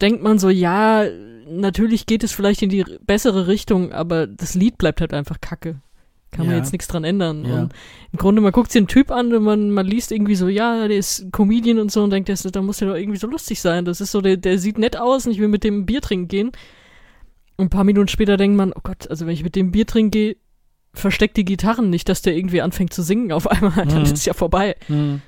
Denkt 0.00 0.22
man 0.22 0.38
so, 0.38 0.48
ja, 0.48 1.04
natürlich 1.46 2.06
geht 2.06 2.22
es 2.22 2.32
vielleicht 2.32 2.62
in 2.62 2.70
die 2.70 2.84
bessere 3.04 3.48
Richtung, 3.48 3.92
aber 3.92 4.26
das 4.26 4.54
Lied 4.54 4.78
bleibt 4.78 5.00
halt 5.00 5.12
einfach 5.12 5.40
kacke. 5.40 5.80
Kann 6.32 6.46
ja. 6.46 6.52
man 6.52 6.60
jetzt 6.60 6.72
nichts 6.72 6.88
dran 6.88 7.04
ändern. 7.04 7.44
Ja. 7.44 7.60
Und 7.60 7.74
im 8.10 8.18
Grunde, 8.18 8.40
man 8.40 8.52
guckt 8.52 8.72
sich 8.72 8.80
den 8.80 8.88
Typ 8.88 9.10
an 9.10 9.34
und 9.34 9.44
man, 9.44 9.70
man 9.70 9.86
liest 9.86 10.10
irgendwie 10.10 10.34
so, 10.34 10.48
ja, 10.48 10.88
der 10.88 10.96
ist 10.96 11.30
Comedian 11.30 11.78
und 11.78 11.92
so 11.92 12.02
und 12.02 12.10
denkt, 12.10 12.30
das, 12.30 12.42
da 12.42 12.62
muss 12.62 12.78
der 12.78 12.88
doch 12.88 12.96
irgendwie 12.96 13.18
so 13.18 13.26
lustig 13.26 13.60
sein. 13.60 13.84
Das 13.84 14.00
ist 14.00 14.12
so, 14.12 14.22
der, 14.22 14.38
der 14.38 14.58
sieht 14.58 14.78
nett 14.78 14.96
aus 14.96 15.26
und 15.26 15.32
ich 15.32 15.38
will 15.38 15.48
mit 15.48 15.62
dem 15.62 15.84
Bier 15.84 16.00
trinken 16.00 16.28
gehen. 16.28 16.52
Und 17.56 17.66
ein 17.66 17.70
paar 17.70 17.84
Minuten 17.84 18.08
später 18.08 18.38
denkt 18.38 18.56
man, 18.56 18.72
oh 18.72 18.80
Gott, 18.82 19.08
also 19.10 19.26
wenn 19.26 19.34
ich 19.34 19.44
mit 19.44 19.54
dem 19.56 19.72
Bier 19.72 19.86
trinken 19.86 20.10
gehe, 20.10 20.36
versteckt 20.94 21.36
die 21.36 21.44
Gitarren 21.44 21.90
nicht, 21.90 22.08
dass 22.08 22.22
der 22.22 22.34
irgendwie 22.34 22.62
anfängt 22.62 22.94
zu 22.94 23.02
singen 23.02 23.30
auf 23.30 23.46
einmal, 23.46 23.86
dann 23.86 23.98
mhm. 23.98 24.04
ist 24.04 24.14
es 24.14 24.24
ja 24.24 24.32
vorbei. 24.32 24.76
Mhm. 24.88 25.20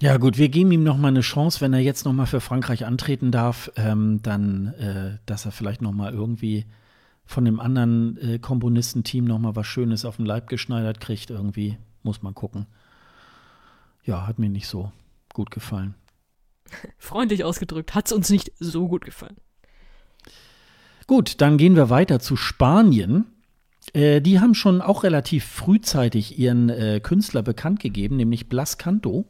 Ja 0.00 0.18
gut, 0.18 0.38
wir 0.38 0.50
geben 0.50 0.70
ihm 0.70 0.84
noch 0.84 0.98
mal 0.98 1.08
eine 1.08 1.22
Chance, 1.22 1.60
wenn 1.62 1.72
er 1.72 1.80
jetzt 1.80 2.04
noch 2.04 2.12
mal 2.12 2.26
für 2.26 2.40
Frankreich 2.40 2.84
antreten 2.84 3.32
darf, 3.32 3.72
ähm, 3.76 4.20
dann, 4.22 4.74
äh, 4.74 5.18
dass 5.26 5.44
er 5.44 5.50
vielleicht 5.50 5.82
noch 5.82 5.92
mal 5.92 6.12
irgendwie 6.12 6.66
von 7.28 7.44
dem 7.44 7.60
anderen 7.60 8.16
äh, 8.16 8.38
Komponistenteam 8.38 9.26
noch 9.26 9.38
mal 9.38 9.54
was 9.54 9.66
Schönes 9.66 10.06
auf 10.06 10.16
den 10.16 10.24
Leib 10.24 10.48
geschneidert 10.48 10.98
kriegt, 10.98 11.28
irgendwie. 11.28 11.76
Muss 12.02 12.22
man 12.22 12.34
gucken. 12.34 12.66
Ja, 14.02 14.26
hat 14.26 14.38
mir 14.38 14.48
nicht 14.48 14.66
so 14.66 14.92
gut 15.34 15.50
gefallen. 15.50 15.94
Freundlich 16.98 17.44
ausgedrückt, 17.44 17.94
hat 17.94 18.06
es 18.06 18.12
uns 18.12 18.30
nicht 18.30 18.52
so 18.58 18.88
gut 18.88 19.04
gefallen. 19.04 19.36
Gut, 21.06 21.42
dann 21.42 21.58
gehen 21.58 21.76
wir 21.76 21.90
weiter 21.90 22.18
zu 22.18 22.34
Spanien. 22.34 23.26
Äh, 23.92 24.22
die 24.22 24.40
haben 24.40 24.54
schon 24.54 24.80
auch 24.80 25.02
relativ 25.02 25.44
frühzeitig 25.44 26.38
ihren 26.38 26.70
äh, 26.70 26.98
Künstler 27.02 27.42
bekannt 27.42 27.80
gegeben, 27.80 28.16
nämlich 28.16 28.48
Blas 28.48 28.78
Canto, 28.78 29.26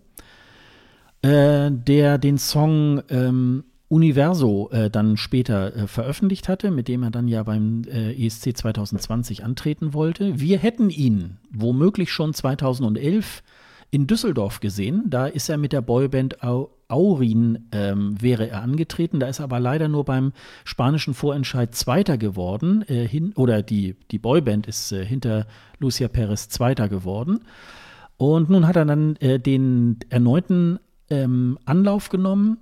äh, 1.22 1.72
der 1.72 2.18
den 2.18 2.38
Song 2.38 3.02
ähm, 3.08 3.64
Universo 3.88 4.68
äh, 4.70 4.90
dann 4.90 5.16
später 5.16 5.74
äh, 5.74 5.86
veröffentlicht 5.86 6.48
hatte, 6.48 6.70
mit 6.70 6.88
dem 6.88 7.02
er 7.02 7.10
dann 7.10 7.26
ja 7.26 7.42
beim 7.42 7.82
äh, 7.86 8.12
ESC 8.12 8.56
2020 8.56 9.44
antreten 9.44 9.94
wollte. 9.94 10.38
Wir 10.38 10.58
hätten 10.58 10.90
ihn 10.90 11.38
womöglich 11.50 12.12
schon 12.12 12.34
2011 12.34 13.42
in 13.90 14.06
Düsseldorf 14.06 14.60
gesehen. 14.60 15.04
Da 15.06 15.26
ist 15.26 15.48
er 15.48 15.56
mit 15.56 15.72
der 15.72 15.80
Boyband 15.80 16.42
Au 16.42 16.70
Aurin 16.90 17.68
ähm, 17.72 18.16
wäre 18.18 18.48
er 18.48 18.62
angetreten. 18.62 19.20
Da 19.20 19.26
ist 19.26 19.40
er 19.40 19.44
aber 19.44 19.60
leider 19.60 19.88
nur 19.88 20.06
beim 20.06 20.32
spanischen 20.64 21.12
Vorentscheid 21.12 21.74
Zweiter 21.74 22.16
geworden. 22.16 22.82
Äh, 22.88 23.06
hin, 23.06 23.32
oder 23.36 23.62
die, 23.62 23.96
die 24.10 24.18
Boyband 24.18 24.66
ist 24.66 24.92
äh, 24.92 25.04
hinter 25.04 25.46
Lucia 25.78 26.08
Perez 26.08 26.48
Zweiter 26.48 26.88
geworden. 26.88 27.40
Und 28.16 28.48
nun 28.48 28.66
hat 28.66 28.76
er 28.76 28.86
dann 28.86 29.16
äh, 29.16 29.38
den 29.38 29.98
erneuten 30.08 30.78
ähm, 31.10 31.58
Anlauf 31.66 32.08
genommen 32.08 32.58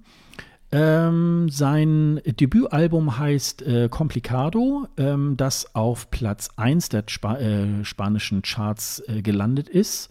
ähm, 0.72 1.48
sein 1.48 2.20
Debütalbum 2.24 3.18
heißt 3.18 3.62
äh, 3.62 3.88
Complicado, 3.88 4.88
ähm, 4.96 5.36
das 5.36 5.74
auf 5.74 6.10
Platz 6.10 6.50
1 6.56 6.88
der 6.88 7.04
Spa 7.06 7.36
äh, 7.36 7.84
spanischen 7.84 8.42
Charts 8.42 9.02
äh, 9.06 9.22
gelandet 9.22 9.68
ist. 9.68 10.10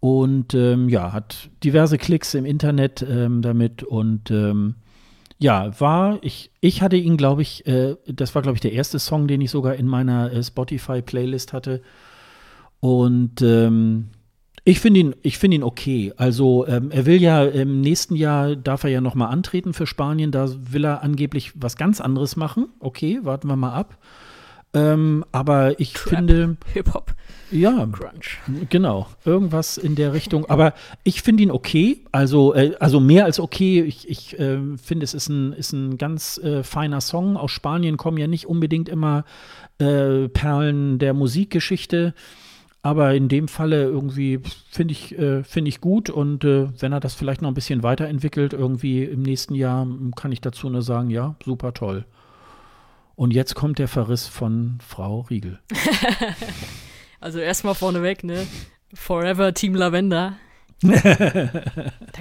Und 0.00 0.54
ähm, 0.54 0.88
ja, 0.88 1.12
hat 1.12 1.50
diverse 1.64 1.98
Klicks 1.98 2.34
im 2.34 2.44
Internet 2.44 3.04
ähm, 3.08 3.42
damit 3.42 3.82
und 3.82 4.30
ähm, 4.30 4.76
ja, 5.38 5.78
war, 5.78 6.18
ich, 6.22 6.50
ich 6.60 6.80
hatte 6.80 6.96
ihn, 6.96 7.16
glaube 7.18 7.42
ich, 7.42 7.66
äh, 7.66 7.96
das 8.06 8.34
war, 8.34 8.42
glaube 8.42 8.56
ich, 8.56 8.62
der 8.62 8.72
erste 8.72 8.98
Song, 8.98 9.28
den 9.28 9.40
ich 9.42 9.50
sogar 9.50 9.74
in 9.74 9.86
meiner 9.86 10.32
äh, 10.32 10.42
Spotify-Playlist 10.42 11.52
hatte. 11.52 11.82
Und 12.80 13.42
ähm, 13.42 14.08
ich 14.68 14.80
finde 14.80 14.98
ihn, 14.98 15.14
ich 15.22 15.40
ihn 15.44 15.62
okay. 15.62 16.12
Also 16.16 16.66
ähm, 16.66 16.90
er 16.90 17.06
will 17.06 17.22
ja 17.22 17.44
im 17.44 17.80
nächsten 17.80 18.16
Jahr 18.16 18.56
darf 18.56 18.82
er 18.82 18.90
ja 18.90 19.00
noch 19.00 19.14
mal 19.14 19.28
antreten 19.28 19.72
für 19.72 19.86
Spanien. 19.86 20.32
Da 20.32 20.48
will 20.72 20.84
er 20.84 21.04
angeblich 21.04 21.52
was 21.54 21.76
ganz 21.76 22.00
anderes 22.00 22.34
machen. 22.34 22.66
Okay, 22.80 23.20
warten 23.22 23.46
wir 23.46 23.54
mal 23.54 23.72
ab. 23.72 23.96
Ähm, 24.74 25.24
aber 25.30 25.78
ich 25.78 25.94
Crap. 25.94 26.18
finde 26.18 26.56
Hip 26.74 26.94
Hop. 26.94 27.14
Ja, 27.52 27.86
Crunch. 27.92 28.40
Genau, 28.68 29.06
irgendwas 29.24 29.78
in 29.78 29.94
der 29.94 30.12
Richtung. 30.12 30.46
Aber 30.50 30.74
ich 31.04 31.22
finde 31.22 31.44
ihn 31.44 31.52
okay. 31.52 32.00
Also 32.10 32.52
äh, 32.52 32.74
also 32.80 32.98
mehr 32.98 33.24
als 33.24 33.38
okay. 33.38 33.82
Ich, 33.82 34.08
ich 34.10 34.36
äh, 34.36 34.58
finde 34.82 35.04
es 35.04 35.14
ist 35.14 35.28
ein 35.28 35.52
ist 35.52 35.74
ein 35.74 35.96
ganz 35.96 36.38
äh, 36.38 36.64
feiner 36.64 37.00
Song. 37.00 37.36
Aus 37.36 37.52
Spanien 37.52 37.96
kommen 37.96 38.18
ja 38.18 38.26
nicht 38.26 38.46
unbedingt 38.46 38.88
immer 38.88 39.24
äh, 39.78 40.26
Perlen 40.26 40.98
der 40.98 41.14
Musikgeschichte. 41.14 42.14
Aber 42.86 43.14
in 43.14 43.28
dem 43.28 43.48
Falle 43.48 43.82
irgendwie 43.82 44.38
finde 44.70 44.92
ich, 44.92 45.18
äh, 45.18 45.42
find 45.42 45.66
ich 45.66 45.80
gut 45.80 46.08
und 46.08 46.44
äh, 46.44 46.68
wenn 46.80 46.92
er 46.92 47.00
das 47.00 47.14
vielleicht 47.14 47.42
noch 47.42 47.48
ein 47.48 47.54
bisschen 47.54 47.82
weiterentwickelt, 47.82 48.52
irgendwie 48.52 49.02
im 49.02 49.22
nächsten 49.22 49.56
Jahr, 49.56 49.84
kann 50.14 50.30
ich 50.30 50.40
dazu 50.40 50.70
nur 50.70 50.82
sagen, 50.82 51.10
ja, 51.10 51.34
super 51.44 51.74
toll. 51.74 52.04
Und 53.16 53.34
jetzt 53.34 53.56
kommt 53.56 53.80
der 53.80 53.88
Verriss 53.88 54.28
von 54.28 54.78
Frau 54.86 55.22
Riegel. 55.22 55.58
also 57.20 57.40
erstmal 57.40 57.74
vorneweg, 57.74 58.22
ne? 58.22 58.46
Forever 58.94 59.52
Team 59.52 59.74
Lavender. 59.74 60.36
da 60.80 61.50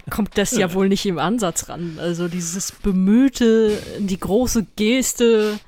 kommt 0.09 0.35
das 0.35 0.57
ja 0.57 0.73
wohl 0.73 0.89
nicht 0.89 1.05
im 1.05 1.19
Ansatz 1.19 1.69
ran. 1.69 1.99
Also 1.99 2.27
dieses 2.27 2.71
bemühte, 2.71 3.77
die 3.99 4.19
große 4.19 4.65
Geste, 4.75 5.59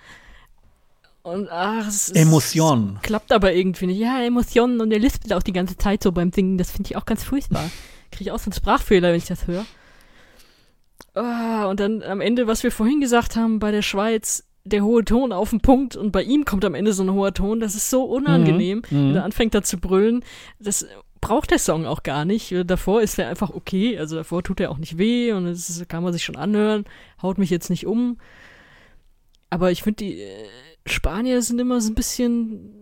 und 1.28 1.50
ach, 1.52 1.88
es 1.88 2.10
Emotion. 2.10 2.98
Es 3.02 3.02
klappt 3.04 3.32
aber 3.32 3.54
irgendwie 3.54 3.88
nicht. 3.88 4.00
Ja, 4.00 4.22
Emotionen 4.24 4.80
und 4.82 4.92
er 4.92 5.00
lispelt 5.00 5.34
auch 5.34 5.44
die 5.44 5.54
ganze 5.54 5.78
Zeit 5.78 6.04
so 6.04 6.12
beim 6.12 6.32
Singen. 6.32 6.58
Das 6.58 6.72
finde 6.72 6.90
ich 6.90 6.96
auch 6.98 7.06
ganz 7.06 7.24
furchtbar. 7.24 7.70
Kriege 8.12 8.26
ich 8.30 8.32
auch 8.32 8.40
so 8.40 8.46
einen 8.46 8.54
Sprachfehler, 8.54 9.10
wenn 9.10 9.18
ich 9.18 9.26
das 9.26 9.48
höre. 9.48 9.66
Ah, 11.14 11.66
und 11.66 11.80
dann 11.80 12.04
am 12.04 12.22
Ende, 12.22 12.48
was 12.48 12.64
wir 12.64 12.72
vorhin 12.72 13.02
gesagt 13.02 13.36
haben 13.36 13.60
bei 13.60 13.72
der 13.72 13.82
Schweiz, 13.82 14.44
der 14.66 14.84
hohe 14.84 15.04
Ton 15.04 15.32
auf 15.32 15.50
den 15.50 15.62
Punkt 15.62 15.96
und 15.96 16.12
bei 16.12 16.22
ihm 16.24 16.46
kommt 16.46 16.66
am 16.66 16.76
Ende 16.76 16.94
so 16.94 17.04
ein 17.04 17.12
hoher 17.12 17.34
Ton, 17.34 17.60
das 17.60 17.76
ist 17.76 17.90
so 17.90 18.04
unangenehm, 18.04 18.80
Mhm. 18.90 19.10
wenn 19.10 19.16
er 19.16 19.24
anfängt 19.24 19.54
da 19.56 19.64
zu 19.64 19.78
brüllen. 19.78 20.24
Das 20.60 20.86
braucht 21.22 21.52
der 21.52 21.60
Song 21.60 21.86
auch 21.86 22.04
gar 22.04 22.26
nicht. 22.26 22.54
Davor 22.66 23.02
ist 23.02 23.18
er 23.18 23.30
einfach 23.30 23.50
okay, 23.50 23.98
also 23.98 24.16
davor 24.18 24.44
tut 24.44 24.60
er 24.60 24.70
auch 24.70 24.78
nicht 24.78 24.98
weh 24.98 25.32
und 25.32 25.46
das 25.46 25.84
kann 25.88 26.04
man 26.04 26.14
sich 26.14 26.24
schon 26.24 26.36
anhören, 26.36 26.86
haut 27.22 27.38
mich 27.38 27.50
jetzt 27.50 27.70
nicht 27.70 27.88
um. 27.88 28.18
Aber 29.50 29.72
ich 29.72 29.82
finde, 29.84 30.04
die 30.04 30.20
äh, 30.22 30.46
Spanier 30.88 31.42
sind 31.42 31.60
immer 31.60 31.82
so 31.82 31.92
ein 31.92 31.96
bisschen, 31.96 32.74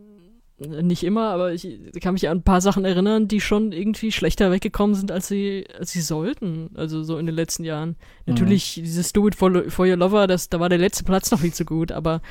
nicht 0.58 1.04
immer, 1.04 1.30
aber 1.30 1.54
ich 1.54 1.80
kann 2.02 2.14
mich 2.14 2.30
an 2.30 2.40
ein 2.40 2.44
paar 2.44 2.62
Sachen 2.62 2.86
erinnern, 2.86 3.28
die 3.28 3.42
schon 3.42 3.72
irgendwie 3.72 4.12
schlechter 4.12 4.52
weggekommen 4.52 4.96
sind, 4.96 5.12
als 5.12 5.28
sie, 5.28 5.66
als 5.78 5.92
sie 5.92 6.02
sollten. 6.02 6.70
Also 6.76 7.04
so 7.04 7.18
in 7.18 7.26
den 7.26 7.36
letzten 7.36 7.64
Jahren. 7.64 7.96
Natürlich, 8.26 8.76
dieses 8.76 9.14
Do 9.14 9.28
It 9.28 9.36
for, 9.36 9.70
for 9.70 9.86
Your 9.86 9.98
Lover, 9.98 10.28
das, 10.28 10.50
da 10.50 10.60
war 10.60 10.70
der 10.70 10.78
letzte 10.78 11.04
Platz 11.04 11.32
noch 11.32 11.40
viel 11.40 11.54
zu 11.54 11.66
gut, 11.66 11.92
aber 11.92 12.22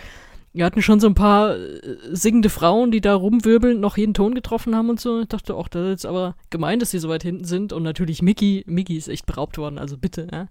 wir 0.55 0.65
hatten 0.65 0.83
schon 0.83 1.01
so 1.01 1.09
ein 1.09 1.17
paar 1.17 1.57
äh, 1.57 1.97
singende 2.13 2.49
Frauen, 2.49 2.93
die 2.93 3.01
da 3.01 3.15
rumwirbeln, 3.15 3.81
noch 3.81 3.97
jeden 3.97 4.15
Ton 4.15 4.35
getroffen 4.35 4.77
haben 4.77 4.89
und 4.89 5.01
so. 5.01 5.23
Ich 5.23 5.29
dachte 5.29 5.55
auch, 5.57 5.67
das 5.67 5.83
ist 5.83 5.91
jetzt 5.91 6.07
aber 6.07 6.37
gemein, 6.49 6.79
dass 6.79 6.93
sie 6.93 7.01
so 7.01 7.09
weit 7.09 7.25
hinten 7.25 7.45
sind. 7.45 7.73
Und 7.73 7.83
natürlich 7.83 8.23
Mickey, 8.23 8.65
Mickey 8.67 8.97
ist 8.97 9.09
echt 9.09 9.27
beraubt 9.27 9.59
worden, 9.59 9.79
also 9.79 9.99
bitte, 9.99 10.29
ja. 10.33 10.47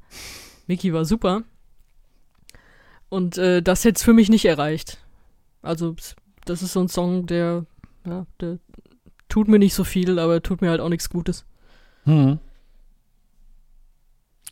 Mickey 0.67 0.93
war 0.93 1.05
super. 1.05 1.43
Und 3.07 3.37
äh, 3.37 3.61
das 3.61 3.85
hätte 3.85 3.97
es 3.97 4.03
für 4.03 4.13
mich 4.13 4.29
nicht 4.29 4.45
erreicht. 4.45 5.02
Also, 5.63 5.95
das 6.45 6.61
ist 6.61 6.73
so 6.73 6.81
ein 6.81 6.89
Song, 6.89 7.25
der, 7.25 7.65
ja, 8.05 8.25
der 8.39 8.59
tut 9.29 9.47
mir 9.47 9.59
nicht 9.59 9.73
so 9.73 9.83
viel, 9.83 10.19
aber 10.19 10.43
tut 10.43 10.61
mir 10.61 10.69
halt 10.69 10.81
auch 10.81 10.89
nichts 10.89 11.09
Gutes. 11.09 11.45
Ja. 12.05 12.37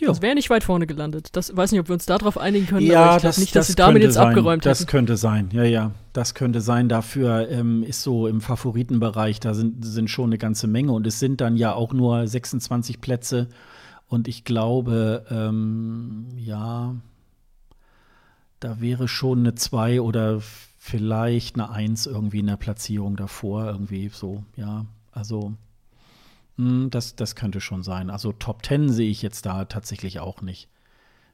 Das 0.08 0.22
wäre 0.22 0.34
nicht 0.34 0.50
weit 0.50 0.64
vorne 0.64 0.88
gelandet. 0.88 1.36
Das 1.36 1.56
weiß 1.56 1.72
nicht, 1.72 1.82
ob 1.82 1.90
wir 1.90 1.94
uns 1.94 2.06
darauf 2.08 2.38
einigen 2.38 2.66
können, 2.66 2.88
Ja, 2.88 3.04
aber 3.04 3.18
ich 3.18 3.22
das, 3.24 3.36
glaube 3.36 3.40
nicht, 3.42 3.56
dass 3.56 3.68
das 3.68 3.68
sie 3.68 3.76
damit 3.76 4.02
jetzt 4.02 4.14
sein. 4.16 4.30
abgeräumt 4.30 4.66
Das 4.66 4.80
hätten. 4.80 4.90
könnte 4.90 5.18
sein, 5.18 5.50
ja, 5.52 5.64
ja. 5.64 5.92
Das 6.14 6.34
könnte 6.34 6.62
sein. 6.62 6.90
Dafür 6.90 7.50
ähm, 7.50 7.84
ist 7.84 8.02
so 8.02 8.26
im 8.28 8.42
Favoritenbereich, 8.42 9.40
da 9.42 9.54
sind, 9.54 9.86
sind 9.86 10.10
schon 10.10 10.30
eine 10.30 10.38
ganze 10.40 10.66
Menge. 10.68 10.94
Und 10.94 11.06
es 11.06 11.20
sind 11.20 11.40
dann 11.42 11.56
ja 11.58 11.74
auch 11.74 11.94
nur 11.94 12.26
26 12.26 13.00
Plätze. 13.02 13.50
Und 14.08 14.28
ich 14.28 14.44
glaube, 14.44 15.26
ähm, 15.30 16.28
ja, 16.38 16.96
da 18.60 18.82
wäre 18.82 19.08
schon 19.08 19.40
eine 19.40 19.56
2 19.56 20.02
oder 20.02 20.42
vielleicht 20.84 21.56
eine 21.58 21.70
1 21.70 22.08
irgendwie 22.08 22.40
in 22.40 22.48
der 22.48 22.58
Platzierung 22.58 23.16
davor. 23.16 23.68
Irgendwie 23.68 24.10
so, 24.10 24.44
ja. 24.56 24.88
Also, 25.12 25.54
mh, 26.58 26.90
das, 26.90 27.16
das 27.16 27.36
könnte 27.36 27.62
schon 27.62 27.84
sein. 27.84 28.10
Also 28.10 28.32
Top 28.32 28.66
10 28.66 28.90
sehe 28.92 29.12
ich 29.12 29.22
jetzt 29.22 29.46
da 29.46 29.66
tatsächlich 29.66 30.20
auch 30.20 30.42
nicht. 30.42 30.70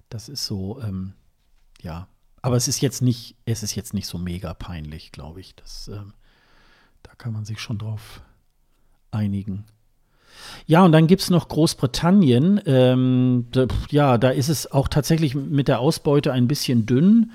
Das 0.10 0.28
ist 0.28 0.46
so, 0.46 0.82
ähm, 0.82 1.14
ja. 1.82 2.10
Aber 2.42 2.58
es 2.58 2.68
ist 2.68 2.82
jetzt 2.82 3.02
nicht, 3.02 3.38
es 3.46 3.64
ist 3.64 3.74
jetzt 3.76 3.94
nicht 3.94 4.08
so 4.08 4.18
mega 4.18 4.54
peinlich, 4.54 5.14
glaube 5.14 5.40
ich. 5.40 5.56
Das, 5.56 5.88
ähm, 5.88 6.14
da 7.04 7.12
kann 7.18 7.32
man 7.32 7.46
sich 7.46 7.62
schon 7.62 7.78
drauf 7.78 8.22
einigen. 9.12 9.64
Ja, 10.66 10.84
und 10.84 10.92
dann 10.92 11.08
gibt 11.08 11.22
es 11.22 11.30
noch 11.30 11.48
Großbritannien. 11.48 12.60
Ähm, 12.66 13.48
da, 13.52 13.68
ja, 13.92 14.18
da 14.18 14.30
ist 14.30 14.50
es 14.50 14.70
auch 14.70 14.90
tatsächlich 14.90 15.36
mit 15.36 15.70
der 15.70 15.80
Ausbeute 15.80 16.34
ein 16.34 16.50
bisschen 16.50 16.86
dünn. 16.86 17.32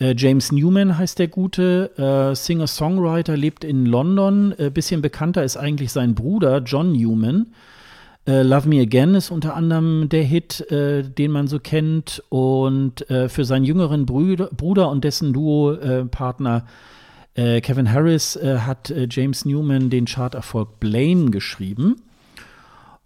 Äh, 0.00 0.14
James 0.16 0.50
Newman 0.50 0.98
heißt 0.98 1.18
der 1.18 1.28
Gute, 1.28 1.90
äh, 1.96 2.34
Singer-Songwriter, 2.34 3.36
lebt 3.36 3.62
in 3.62 3.86
London. 3.86 4.54
Äh, 4.58 4.70
bisschen 4.70 5.02
bekannter 5.02 5.44
ist 5.44 5.56
eigentlich 5.56 5.92
sein 5.92 6.14
Bruder, 6.14 6.62
John 6.64 6.92
Newman. 6.92 7.48
Äh, 8.26 8.42
Love 8.42 8.68
Me 8.68 8.80
Again 8.80 9.14
ist 9.14 9.30
unter 9.30 9.54
anderem 9.54 10.08
der 10.08 10.24
Hit, 10.24 10.70
äh, 10.70 11.02
den 11.02 11.30
man 11.30 11.46
so 11.46 11.60
kennt. 11.60 12.22
Und 12.30 13.04
für 13.08 13.44
seinen 13.44 13.64
jüngeren 13.64 14.06
Brüder, 14.06 14.48
Bruder 14.56 14.90
und 14.90 15.04
dessen 15.04 15.32
Duo-Partner 15.32 16.66
Kevin 17.34 17.90
Harris 17.90 18.38
hat 18.42 18.92
James 19.08 19.44
Newman 19.44 19.88
den 19.88 20.04
Charterfolg 20.04 20.80
Blame 20.80 21.30
geschrieben. 21.30 21.96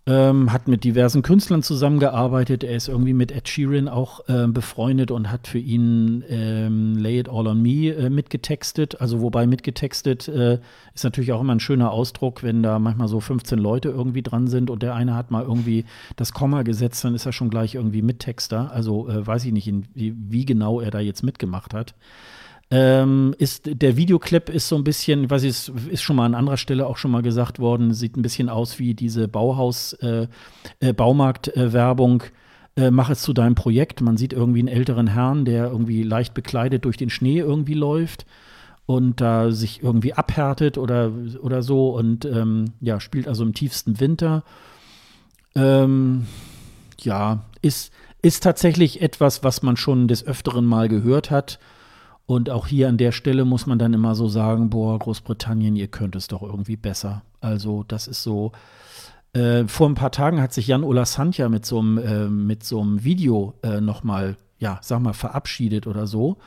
Ähm, 0.07 0.53
hat 0.53 0.69
mit 0.69 0.85
diversen 0.85 1.23
Künstlern 1.23 1.63
zusammengearbeitet. 1.63 2.63
Er 2.63 2.77
ist 2.77 2.89
irgendwie 2.89 3.15
mit 3.15 3.33
Ed 3.33 3.49
Sheeran 3.49 3.89
auch 3.89 4.29
äh, 4.29 4.47
befreundet 4.47 5.11
und 5.11 5.31
hat 5.31 5.47
für 5.47 5.59
ihn 5.59 6.23
ähm, 6.29 6.99
Lay 6.99 7.21
It 7.21 7.31
All 7.31 7.47
on 7.47 7.63
Me 7.63 7.89
äh, 7.89 8.11
mitgetextet. 8.11 9.01
Also 9.01 9.23
wobei 9.23 9.47
mitgetextet 9.47 10.29
äh, 10.29 10.59
ist 10.95 11.05
natürlich 11.05 11.33
auch 11.33 11.41
immer 11.41 11.55
ein 11.55 11.61
schöner 11.61 11.91
Ausdruck, 11.91 12.43
wenn 12.43 12.63
da 12.63 12.79
manchmal 12.79 13.09
so 13.09 13.19
15 13.19 13.59
Leute 13.59 13.89
irgendwie 13.89 14.21
dran 14.21 14.47
sind 14.47 14.69
und 14.69 14.83
der 14.83 14.95
eine 14.95 15.15
hat 15.15 15.31
mal 15.31 15.43
irgendwie 15.43 15.87
das 16.17 16.35
Komma 16.35 16.65
gesetzt, 16.65 17.03
dann 17.03 17.15
ist 17.15 17.25
er 17.25 17.33
schon 17.33 17.49
gleich 17.49 17.75
irgendwie 17.75 18.03
Mittexter. 18.03 18.73
Also 18.73 19.09
äh, 19.09 19.27
weiß 19.27 19.47
ich 19.47 19.53
nicht, 19.53 19.69
in, 19.69 19.87
wie, 19.95 20.15
wie 20.19 20.45
genau 20.45 20.81
er 20.81 20.91
da 20.91 21.01
jetzt 21.01 21.23
mitgemacht 21.23 21.73
hat. 21.73 21.95
Ähm, 22.71 23.35
ist, 23.39 23.63
der 23.67 23.97
Videoclip 23.97 24.49
ist 24.49 24.69
so 24.69 24.77
ein 24.77 24.85
bisschen, 24.85 25.31
weiß 25.31 25.45
es 25.45 25.71
ist 25.91 26.03
schon 26.03 26.17
mal 26.17 26.27
an 26.27 26.35
anderer 26.35 26.57
Stelle 26.57 26.87
auch 26.87 26.97
schon 26.97 27.11
mal 27.11 27.23
gesagt 27.23 27.59
worden, 27.59 27.93
sieht 27.93 28.17
ein 28.17 28.23
bisschen 28.23 28.49
aus 28.49 28.79
wie 28.79 28.95
diese 28.95 29.29
Bauhaus, 29.29 29.93
äh, 29.95 30.27
äh, 30.81 30.93
Baumarkt-Werbung. 30.93 32.25
Äh, 32.77 32.91
mach 32.91 33.11
es 33.11 33.23
zu 33.23 33.33
deinem 33.33 33.55
Projekt. 33.55 34.01
Man 34.01 34.17
sieht 34.17 34.33
irgendwie 34.33 34.59
einen 34.59 34.69
älteren 34.69 35.07
Herrn, 35.07 35.45
der 35.45 35.67
irgendwie 35.71 36.03
leicht 36.03 36.35
bekleidet 36.35 36.85
durch 36.85 36.97
den 36.97 37.11
Schnee 37.11 37.39
irgendwie 37.39 37.75
läuft 37.75 38.27
und 38.87 39.21
da 39.21 39.51
sich 39.51 39.83
irgendwie 39.83 40.15
abhärtet 40.15 40.77
oder, 40.77 41.13
oder 41.41 41.63
so 41.63 41.91
und 41.91 42.25
ähm, 42.25 42.73
ja, 42.81 43.01
spielt 43.01 43.29
also 43.29 43.45
im 43.45 43.55
tiefsten 43.55 44.01
Winter. 44.01 44.45
Ähm, 45.55 46.27
ja, 47.01 47.45
ist, 47.63 47.93
ist 48.23 48.43
tatsächlich 48.43 49.01
etwas, 49.01 49.43
was 49.43 49.63
man 49.63 49.77
schon 49.77 50.09
des 50.09 50.27
Öfteren 50.27 50.65
mal 50.65 50.89
gehört 50.89 51.31
hat. 51.31 51.59
Und 52.27 52.49
auch 52.49 52.67
hier 52.67 52.89
an 52.89 52.97
der 52.97 53.13
Stelle 53.13 53.45
muss 53.45 53.67
man 53.67 53.79
dann 53.79 53.93
immer 53.93 54.15
so 54.15 54.29
sagen, 54.29 54.71
boah, 54.71 54.99
Großbritannien, 54.99 55.77
ihr 55.77 55.89
könnt 55.89 56.17
es 56.17 56.27
doch 56.29 56.43
irgendwie 56.43 56.77
besser. 56.77 57.23
Also 57.41 57.85
das 57.87 58.09
ist 58.09 58.23
so. 58.23 58.53
Äh, 59.35 59.67
vor 59.67 59.89
ein 59.89 59.95
paar 59.95 60.13
Tagen 60.13 60.41
hat 60.41 60.53
sich 60.53 60.69
Jan 60.69 60.85
Ola 60.85 61.05
Santja 61.05 61.49
mit 61.49 61.67
so 61.67 61.81
einem 61.81 61.99
äh, 61.99 62.29
mit 62.29 62.65
so 62.65 62.81
einem 62.81 63.05
Video 63.05 63.55
äh, 63.63 63.81
noch 63.81 64.05
mal, 64.05 64.37
ja, 64.59 64.79
sag 64.81 65.01
mal, 65.01 65.13
verabschiedet 65.13 65.87
oder 65.87 66.07
so. 66.07 66.39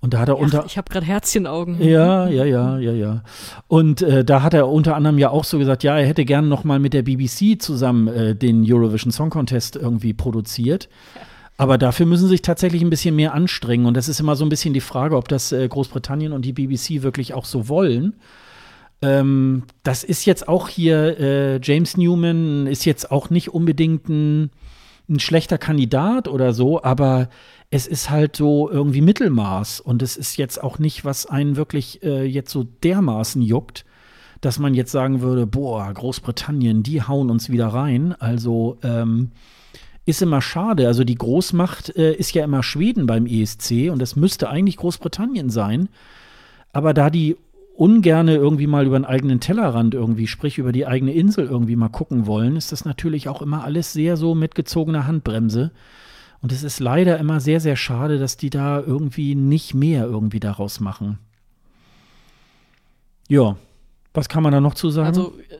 Und 0.00 0.12
da 0.12 0.18
hat 0.18 0.28
er 0.28 0.38
unter 0.38 0.60
Ach, 0.60 0.66
ich 0.66 0.76
habe 0.76 0.90
gerade 0.90 1.06
Herzchenaugen. 1.06 1.82
ja, 1.82 2.28
ja, 2.28 2.44
ja, 2.44 2.78
ja, 2.78 2.92
ja. 2.92 3.22
Und 3.68 4.02
äh, 4.02 4.24
da 4.24 4.42
hat 4.42 4.52
er 4.52 4.68
unter 4.68 4.94
anderem 4.94 5.18
ja 5.18 5.30
auch 5.30 5.44
so 5.44 5.58
gesagt, 5.58 5.82
ja, 5.82 5.98
er 5.98 6.06
hätte 6.06 6.24
gern 6.24 6.48
noch 6.48 6.64
mal 6.64 6.78
mit 6.78 6.92
der 6.92 7.02
BBC 7.02 7.60
zusammen 7.60 8.08
äh, 8.08 8.34
den 8.34 8.64
Eurovision 8.70 9.10
Song 9.10 9.30
Contest 9.30 9.76
irgendwie 9.76 10.12
produziert. 10.12 10.88
Aber 11.56 11.78
dafür 11.78 12.06
müssen 12.06 12.24
sie 12.24 12.30
sich 12.30 12.42
tatsächlich 12.42 12.82
ein 12.82 12.90
bisschen 12.90 13.16
mehr 13.16 13.32
anstrengen. 13.32 13.86
Und 13.86 13.96
das 13.96 14.08
ist 14.08 14.20
immer 14.20 14.36
so 14.36 14.44
ein 14.44 14.50
bisschen 14.50 14.74
die 14.74 14.80
Frage, 14.80 15.16
ob 15.16 15.28
das 15.28 15.52
äh, 15.52 15.66
Großbritannien 15.66 16.32
und 16.32 16.44
die 16.44 16.52
BBC 16.52 17.02
wirklich 17.02 17.32
auch 17.32 17.46
so 17.46 17.68
wollen. 17.68 18.16
Ähm, 19.00 19.64
das 19.82 20.04
ist 20.04 20.26
jetzt 20.26 20.48
auch 20.48 20.68
hier, 20.68 21.18
äh, 21.18 21.60
James 21.62 21.96
Newman 21.96 22.66
ist 22.66 22.84
jetzt 22.84 23.10
auch 23.10 23.30
nicht 23.30 23.54
unbedingt 23.54 24.08
ein, 24.08 24.50
ein 25.08 25.20
schlechter 25.20 25.56
Kandidat 25.56 26.28
oder 26.28 26.52
so, 26.52 26.82
aber 26.82 27.28
es 27.70 27.86
ist 27.86 28.10
halt 28.10 28.36
so 28.36 28.70
irgendwie 28.70 29.00
Mittelmaß. 29.00 29.80
Und 29.80 30.02
es 30.02 30.18
ist 30.18 30.36
jetzt 30.36 30.62
auch 30.62 30.78
nicht, 30.78 31.06
was 31.06 31.24
einen 31.24 31.56
wirklich 31.56 32.02
äh, 32.02 32.24
jetzt 32.24 32.50
so 32.50 32.64
dermaßen 32.64 33.40
juckt, 33.40 33.86
dass 34.42 34.58
man 34.58 34.74
jetzt 34.74 34.92
sagen 34.92 35.22
würde, 35.22 35.46
boah, 35.46 35.90
Großbritannien, 35.92 36.82
die 36.82 37.02
hauen 37.02 37.30
uns 37.30 37.48
wieder 37.48 37.68
rein. 37.68 38.14
Also, 38.18 38.76
ähm, 38.82 39.32
ist 40.06 40.22
immer 40.22 40.40
schade. 40.40 40.86
Also 40.86 41.04
die 41.04 41.16
Großmacht 41.16 41.94
äh, 41.96 42.14
ist 42.14 42.32
ja 42.32 42.44
immer 42.44 42.62
Schweden 42.62 43.06
beim 43.06 43.26
ESC 43.26 43.90
und 43.90 44.00
das 44.00 44.16
müsste 44.16 44.48
eigentlich 44.48 44.78
Großbritannien 44.78 45.50
sein. 45.50 45.88
Aber 46.72 46.94
da 46.94 47.10
die 47.10 47.36
ungerne 47.74 48.36
irgendwie 48.36 48.68
mal 48.68 48.86
über 48.86 48.98
den 48.98 49.04
eigenen 49.04 49.40
Tellerrand 49.40 49.94
irgendwie, 49.94 50.28
sprich 50.28 50.58
über 50.58 50.72
die 50.72 50.86
eigene 50.86 51.12
Insel 51.12 51.46
irgendwie 51.46 51.76
mal 51.76 51.88
gucken 51.88 52.26
wollen, 52.26 52.56
ist 52.56 52.72
das 52.72 52.84
natürlich 52.84 53.28
auch 53.28 53.42
immer 53.42 53.64
alles 53.64 53.92
sehr 53.92 54.16
so 54.16 54.34
mit 54.34 54.54
gezogener 54.54 55.06
Handbremse. 55.06 55.72
Und 56.40 56.52
es 56.52 56.62
ist 56.62 56.80
leider 56.80 57.18
immer 57.18 57.40
sehr, 57.40 57.60
sehr 57.60 57.76
schade, 57.76 58.18
dass 58.18 58.36
die 58.36 58.50
da 58.50 58.80
irgendwie 58.80 59.34
nicht 59.34 59.74
mehr 59.74 60.04
irgendwie 60.04 60.40
daraus 60.40 60.80
machen. 60.80 61.18
Ja, 63.28 63.56
was 64.14 64.28
kann 64.28 64.44
man 64.44 64.52
da 64.52 64.60
noch 64.60 64.74
zu 64.74 64.90
sagen? 64.90 65.08
Also 65.08 65.34
äh, 65.50 65.56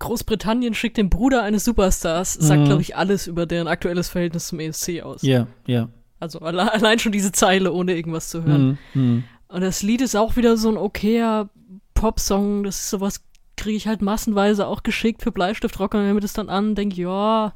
Großbritannien 0.00 0.74
schickt 0.74 0.96
den 0.96 1.08
Bruder 1.08 1.42
eines 1.44 1.64
Superstars, 1.64 2.34
sagt, 2.34 2.62
Mhm. 2.62 2.64
glaube 2.66 2.82
ich, 2.82 2.96
alles 2.96 3.26
über 3.28 3.46
deren 3.46 3.68
aktuelles 3.68 4.08
Verhältnis 4.08 4.48
zum 4.48 4.58
ESC 4.60 5.02
aus. 5.02 5.22
ja, 5.22 5.46
ja. 5.66 5.88
Also 6.18 6.40
alle, 6.40 6.70
allein 6.72 6.98
schon 6.98 7.12
diese 7.12 7.32
Zeile, 7.32 7.72
ohne 7.72 7.94
irgendwas 7.94 8.28
zu 8.28 8.44
hören. 8.44 8.78
Mhm, 8.92 9.02
mhm. 9.02 9.24
Und 9.48 9.60
das 9.62 9.82
Lied 9.82 10.00
ist 10.02 10.16
auch 10.16 10.36
wieder 10.36 10.56
so 10.58 10.68
ein 10.68 10.76
okayer 10.76 11.48
Popsong. 11.94 12.62
Das 12.64 12.76
ist 12.80 12.90
sowas, 12.90 13.22
kriege 13.56 13.76
ich 13.76 13.86
halt 13.88 14.02
massenweise 14.02 14.66
auch 14.66 14.82
geschickt 14.82 15.22
für 15.22 15.32
Bleistiftrocker. 15.32 15.98
Und 15.98 16.04
höre 16.04 16.14
mir 16.14 16.20
das 16.20 16.34
dann 16.34 16.48
an, 16.50 16.74
denke, 16.74 17.00
ja, 17.00 17.54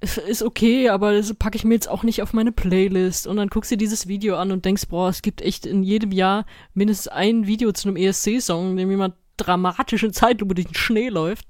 es 0.00 0.18
ist 0.18 0.42
okay, 0.42 0.88
aber 0.88 1.12
das 1.12 1.32
packe 1.34 1.56
ich 1.56 1.64
mir 1.64 1.74
jetzt 1.74 1.88
auch 1.88 2.02
nicht 2.02 2.22
auf 2.22 2.32
meine 2.32 2.50
Playlist. 2.52 3.26
Und 3.26 3.36
dann 3.36 3.48
guckst 3.48 3.70
du 3.70 3.76
dir 3.76 3.84
dieses 3.84 4.08
Video 4.08 4.36
an 4.36 4.50
und 4.50 4.64
denkst, 4.64 4.86
boah, 4.88 5.08
es 5.08 5.22
gibt 5.22 5.42
echt 5.42 5.66
in 5.66 5.82
jedem 5.82 6.10
Jahr 6.10 6.46
mindestens 6.74 7.08
ein 7.08 7.46
Video 7.46 7.70
zu 7.72 7.88
einem 7.88 7.96
ESC-Song, 7.96 8.70
in 8.72 8.76
dem 8.76 8.90
jemand 8.90 9.14
dramatisch 9.42 10.02
in 10.02 10.12
Zeitlupe 10.12 10.54
durch 10.54 10.66
den 10.66 10.74
Schnee 10.74 11.08
läuft. 11.08 11.46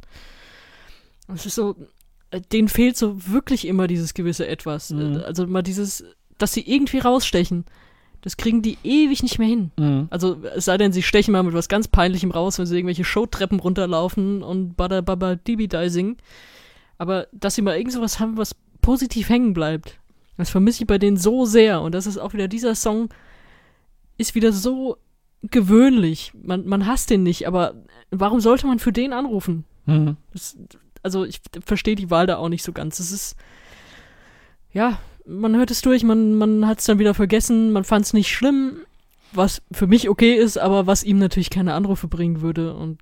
Es 1.35 1.47
ist 1.47 1.55
so, 1.55 1.77
äh, 2.31 2.41
denen 2.41 2.69
fehlt 2.69 2.97
so 2.97 3.27
wirklich 3.29 3.67
immer 3.67 3.87
dieses 3.87 4.15
gewisse 4.15 4.47
Etwas. 4.47 4.91
Mhm. 4.91 5.21
Äh, 5.21 5.25
Also 5.25 5.47
mal 5.47 5.63
dieses, 5.63 6.05
dass 6.39 6.53
sie 6.53 6.63
irgendwie 6.69 6.99
rausstechen 6.99 7.65
Das 8.23 8.37
kriegen 8.37 8.63
die 8.63 8.79
ewig 8.85 9.23
nicht 9.23 9.39
mehr 9.39 9.49
hin. 9.49 9.71
Mhm. 9.77 10.07
Also, 10.11 10.37
es 10.57 10.65
sei 10.65 10.79
denn, 10.79 10.93
sie 10.93 11.03
stechen 11.03 11.33
mal 11.33 11.43
mit 11.43 11.55
was 11.55 11.69
ganz 11.69 11.89
Peinlichem 11.89 12.31
raus, 12.31 12.59
wenn 12.59 12.67
sie 12.67 12.77
irgendwelche 12.77 13.05
Showtreppen 13.05 13.59
runterlaufen 13.61 14.43
und 14.43 14.77
Bada 14.77 15.01
Baba 15.01 15.35
Dibi 15.35 15.69
singen. 15.89 16.17
Aber 16.99 17.27
dass 17.33 17.57
sie 17.57 17.63
mal 17.63 17.77
irgend 17.77 17.93
sowas 17.93 18.21
haben, 18.21 18.37
was 18.37 18.55
positiv 18.81 19.29
hängen 19.29 19.55
bleibt, 19.55 19.99
das 20.37 20.51
vermisse 20.51 20.83
ich 20.83 20.87
bei 20.87 20.99
denen 20.99 21.17
so 21.17 21.45
sehr. 21.47 21.83
Und 21.83 21.95
das 21.95 22.07
ist 22.07 22.19
auch 22.19 22.33
wieder, 22.33 22.49
dieser 22.49 22.75
Song 22.75 23.09
ist 24.19 24.35
wieder 24.35 24.53
so 24.53 24.99
gewöhnlich. 25.43 26.33
Man, 26.43 26.67
man 26.67 26.87
hasst 26.87 27.11
den 27.11 27.23
nicht, 27.23 27.47
aber 27.47 27.75
warum 28.11 28.41
sollte 28.41 28.67
man 28.67 28.79
für 28.79 28.93
den 28.93 29.13
anrufen? 29.13 29.65
Mhm. 29.87 30.17
Das, 30.33 30.57
also, 31.03 31.25
ich 31.25 31.41
verstehe 31.65 31.97
die 31.97 32.11
Wahl 32.11 32.27
da 32.27 32.37
auch 32.37 32.49
nicht 32.49 32.63
so 32.63 32.73
ganz. 32.73 33.01
Es 33.01 33.11
ist, 33.13 33.37
ja, 34.73 34.99
man 35.27 35.57
hört 35.57 35.71
es 35.71 35.83
durch, 35.83 36.05
man, 36.05 36.35
man 36.37 36.67
hat 36.67 36.79
es 36.79 36.87
dann 36.87 36.99
wieder 36.99 37.15
vergessen, 37.15 37.73
man 37.73 37.85
fand 37.85 38.05
es 38.07 38.13
nicht 38.13 38.31
schlimm, 38.33 38.79
was 39.33 39.63
für 39.73 39.87
mich 39.87 40.09
okay 40.09 40.35
ist, 40.35 40.59
aber 40.59 40.87
was 40.87 41.05
ihm 41.05 41.19
natürlich 41.19 41.51
keine 41.51 41.75
Anrufe 41.75 42.07
bringen 42.09 42.41
würde. 42.41 42.75
Und 42.75 42.99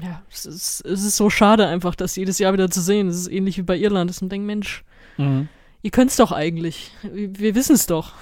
ja, 0.00 0.22
es 0.30 0.46
ist, 0.46 0.84
es 0.86 1.04
ist 1.04 1.16
so 1.16 1.28
schade 1.30 1.66
einfach, 1.66 1.94
das 1.94 2.16
jedes 2.16 2.38
Jahr 2.38 2.52
wieder 2.52 2.70
zu 2.70 2.80
sehen. 2.80 3.08
Es 3.08 3.16
ist 3.16 3.28
ähnlich 3.28 3.58
wie 3.58 3.62
bei 3.62 3.76
Irland, 3.76 4.08
dass 4.10 4.20
man 4.20 4.30
denkt, 4.30 4.46
Mensch, 4.46 4.84
Mhm. 5.16 5.48
ihr 5.82 5.90
könnt's 5.90 6.14
doch 6.16 6.30
eigentlich. 6.30 6.92
Wir, 7.02 7.36
wir 7.38 7.54
wissen 7.56 7.74
es 7.74 7.86
doch. 7.86 8.12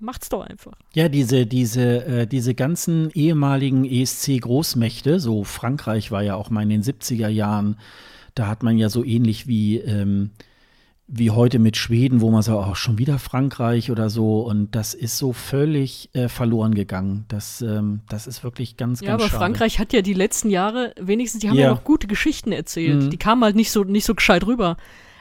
Macht's 0.00 0.28
doch 0.28 0.42
einfach. 0.42 0.72
Ja, 0.94 1.08
diese, 1.08 1.46
diese, 1.46 2.04
äh, 2.06 2.26
diese 2.26 2.54
ganzen 2.54 3.10
ehemaligen 3.14 3.84
ESC-Großmächte, 3.84 5.18
so 5.18 5.44
Frankreich 5.44 6.10
war 6.10 6.22
ja 6.22 6.34
auch 6.36 6.50
mal 6.50 6.62
in 6.62 6.68
den 6.70 6.82
70er 6.82 7.28
Jahren, 7.28 7.76
da 8.34 8.46
hat 8.46 8.62
man 8.62 8.78
ja 8.78 8.88
so 8.88 9.04
ähnlich 9.04 9.48
wie, 9.48 9.78
ähm, 9.78 10.30
wie 11.08 11.30
heute 11.30 11.58
mit 11.58 11.76
Schweden, 11.76 12.20
wo 12.20 12.30
man 12.30 12.42
so 12.42 12.58
auch 12.58 12.76
schon 12.76 12.98
wieder 12.98 13.18
Frankreich 13.18 13.90
oder 13.90 14.10
so 14.10 14.42
und 14.42 14.74
das 14.74 14.92
ist 14.94 15.16
so 15.18 15.32
völlig 15.32 16.10
äh, 16.12 16.28
verloren 16.28 16.74
gegangen. 16.74 17.24
Das, 17.28 17.62
ähm, 17.62 18.00
das 18.08 18.26
ist 18.26 18.44
wirklich 18.44 18.76
ganz, 18.76 19.00
Ja, 19.00 19.08
ganz 19.08 19.22
aber 19.22 19.30
schade. 19.30 19.38
Frankreich 19.40 19.78
hat 19.78 19.92
ja 19.92 20.02
die 20.02 20.12
letzten 20.12 20.50
Jahre 20.50 20.94
wenigstens, 21.00 21.40
die 21.40 21.48
haben 21.48 21.56
ja, 21.56 21.64
Ja. 21.64 21.70
noch 21.70 21.82
gute 21.82 22.06
Geschichten 22.06 22.52
erzählt. 22.52 23.04
Mhm. 23.04 23.10
Die 23.10 23.16
kamen 23.16 23.42
halt 23.42 23.56
nicht 23.56 23.70
so, 23.72 23.84
nicht 23.84 24.04
so 24.04 24.14
gescheit 24.14 24.46
rüber. 24.46 24.76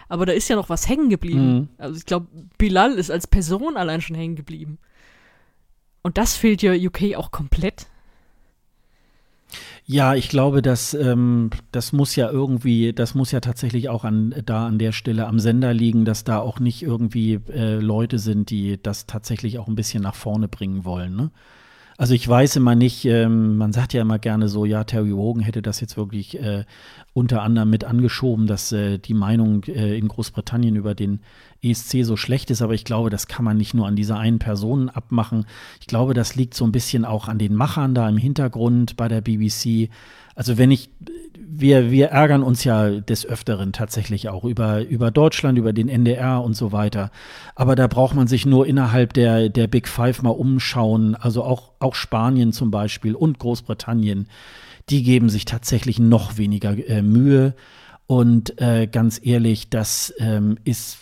Aber 0.09 0.25
da 0.25 0.33
ist 0.33 0.47
ja 0.47 0.55
noch 0.55 0.69
was 0.69 0.87
hängen 0.87 1.09
geblieben. 1.09 1.53
Mhm. 1.53 1.69
Also 1.77 1.97
ich 1.97 2.05
glaube, 2.05 2.27
Bilal 2.57 2.93
ist 2.93 3.11
als 3.11 3.27
Person 3.27 3.77
allein 3.77 4.01
schon 4.01 4.15
hängen 4.15 4.35
geblieben. 4.35 4.77
Und 6.01 6.17
das 6.17 6.35
fehlt 6.35 6.61
ja 6.61 6.73
UK 6.73 7.15
auch 7.15 7.31
komplett. 7.31 7.87
Ja, 9.85 10.15
ich 10.15 10.27
glaube, 10.27 10.61
dass 10.61 10.93
ähm, 10.93 11.49
das 11.71 11.93
muss 11.93 12.15
ja 12.17 12.29
irgendwie, 12.29 12.91
das 12.91 13.15
muss 13.15 13.31
ja 13.31 13.39
tatsächlich 13.39 13.87
auch 13.87 14.03
an 14.03 14.35
da 14.45 14.67
an 14.67 14.79
der 14.79 14.91
Stelle 14.91 15.27
am 15.27 15.39
Sender 15.39 15.73
liegen, 15.73 16.03
dass 16.03 16.25
da 16.25 16.39
auch 16.39 16.59
nicht 16.59 16.83
irgendwie 16.83 17.39
äh, 17.49 17.75
Leute 17.79 18.19
sind, 18.19 18.49
die 18.49 18.81
das 18.81 19.05
tatsächlich 19.05 19.59
auch 19.59 19.67
ein 19.67 19.75
bisschen 19.75 20.03
nach 20.03 20.15
vorne 20.15 20.49
bringen 20.49 20.83
wollen. 20.83 21.15
Ne? 21.15 21.31
Also 21.99 22.13
ich 22.13 22.27
weiß 22.27 22.57
immer 22.57 22.75
nicht, 22.75 23.05
ähm, 23.05 23.57
man 23.57 23.73
sagt 23.73 23.91
ja 23.91 24.03
immer 24.03 24.19
gerne 24.19 24.49
so, 24.49 24.65
ja, 24.65 24.83
Terry 24.83 25.15
Wogan 25.15 25.41
hätte 25.41 25.63
das 25.63 25.81
jetzt 25.81 25.97
wirklich 25.97 26.39
äh, 26.39 26.63
unter 27.13 27.41
anderem 27.41 27.71
mit 27.71 27.85
angeschoben, 27.85 28.45
dass 28.45 28.71
äh, 28.71 28.99
die 28.99 29.15
Meinung 29.15 29.63
äh, 29.63 29.97
in 29.97 30.07
Großbritannien 30.07 30.75
über 30.75 30.93
den 30.93 31.21
ESC 31.63 32.03
so 32.03 32.15
schlecht 32.15 32.51
ist, 32.51 32.61
aber 32.61 32.75
ich 32.75 32.85
glaube, 32.85 33.09
das 33.09 33.27
kann 33.27 33.43
man 33.43 33.57
nicht 33.57 33.73
nur 33.73 33.87
an 33.87 33.95
dieser 33.95 34.19
einen 34.19 34.37
Person 34.37 34.89
abmachen. 34.89 35.47
Ich 35.81 35.87
glaube, 35.87 36.13
das 36.13 36.35
liegt 36.35 36.53
so 36.53 36.65
ein 36.65 36.71
bisschen 36.71 37.03
auch 37.03 37.27
an 37.27 37.39
den 37.39 37.55
Machern 37.55 37.95
da 37.95 38.07
im 38.07 38.17
Hintergrund 38.17 38.95
bei 38.95 39.07
der 39.07 39.21
BBC. 39.21 39.89
Also 40.37 40.59
wenn 40.59 40.69
ich, 40.69 40.91
wir, 41.35 41.89
wir 41.89 42.09
ärgern 42.09 42.43
uns 42.43 42.63
ja 42.63 42.91
des 42.91 43.25
Öfteren 43.25 43.73
tatsächlich 43.73 44.29
auch 44.29 44.43
über, 44.43 44.85
über 44.85 45.09
Deutschland, 45.09 45.57
über 45.57 45.73
den 45.73 45.89
NDR 45.89 46.43
und 46.43 46.53
so 46.53 46.71
weiter. 46.71 47.09
Aber 47.55 47.75
da 47.75 47.87
braucht 47.87 48.15
man 48.15 48.27
sich 48.27 48.45
nur 48.45 48.67
innerhalb 48.67 49.13
der, 49.13 49.49
der 49.49 49.65
Big 49.65 49.87
Five 49.87 50.21
mal 50.21 50.29
umschauen. 50.29 51.15
Also 51.15 51.43
auch, 51.43 51.71
auch 51.79 51.95
Spanien 51.95 52.53
zum 52.53 52.69
Beispiel 52.69 53.15
und 53.15 53.39
Großbritannien. 53.39 54.27
Die 54.91 55.01
geben 55.01 55.29
sich 55.29 55.45
tatsächlich 55.45 55.97
noch 55.97 56.37
weniger 56.37 56.77
äh, 56.87 57.01
Mühe. 57.01 57.55
Und 58.05 58.61
äh, 58.61 58.85
ganz 58.85 59.19
ehrlich, 59.23 59.71
das 59.71 60.13
ähm, 60.19 60.59
ist 60.65 60.99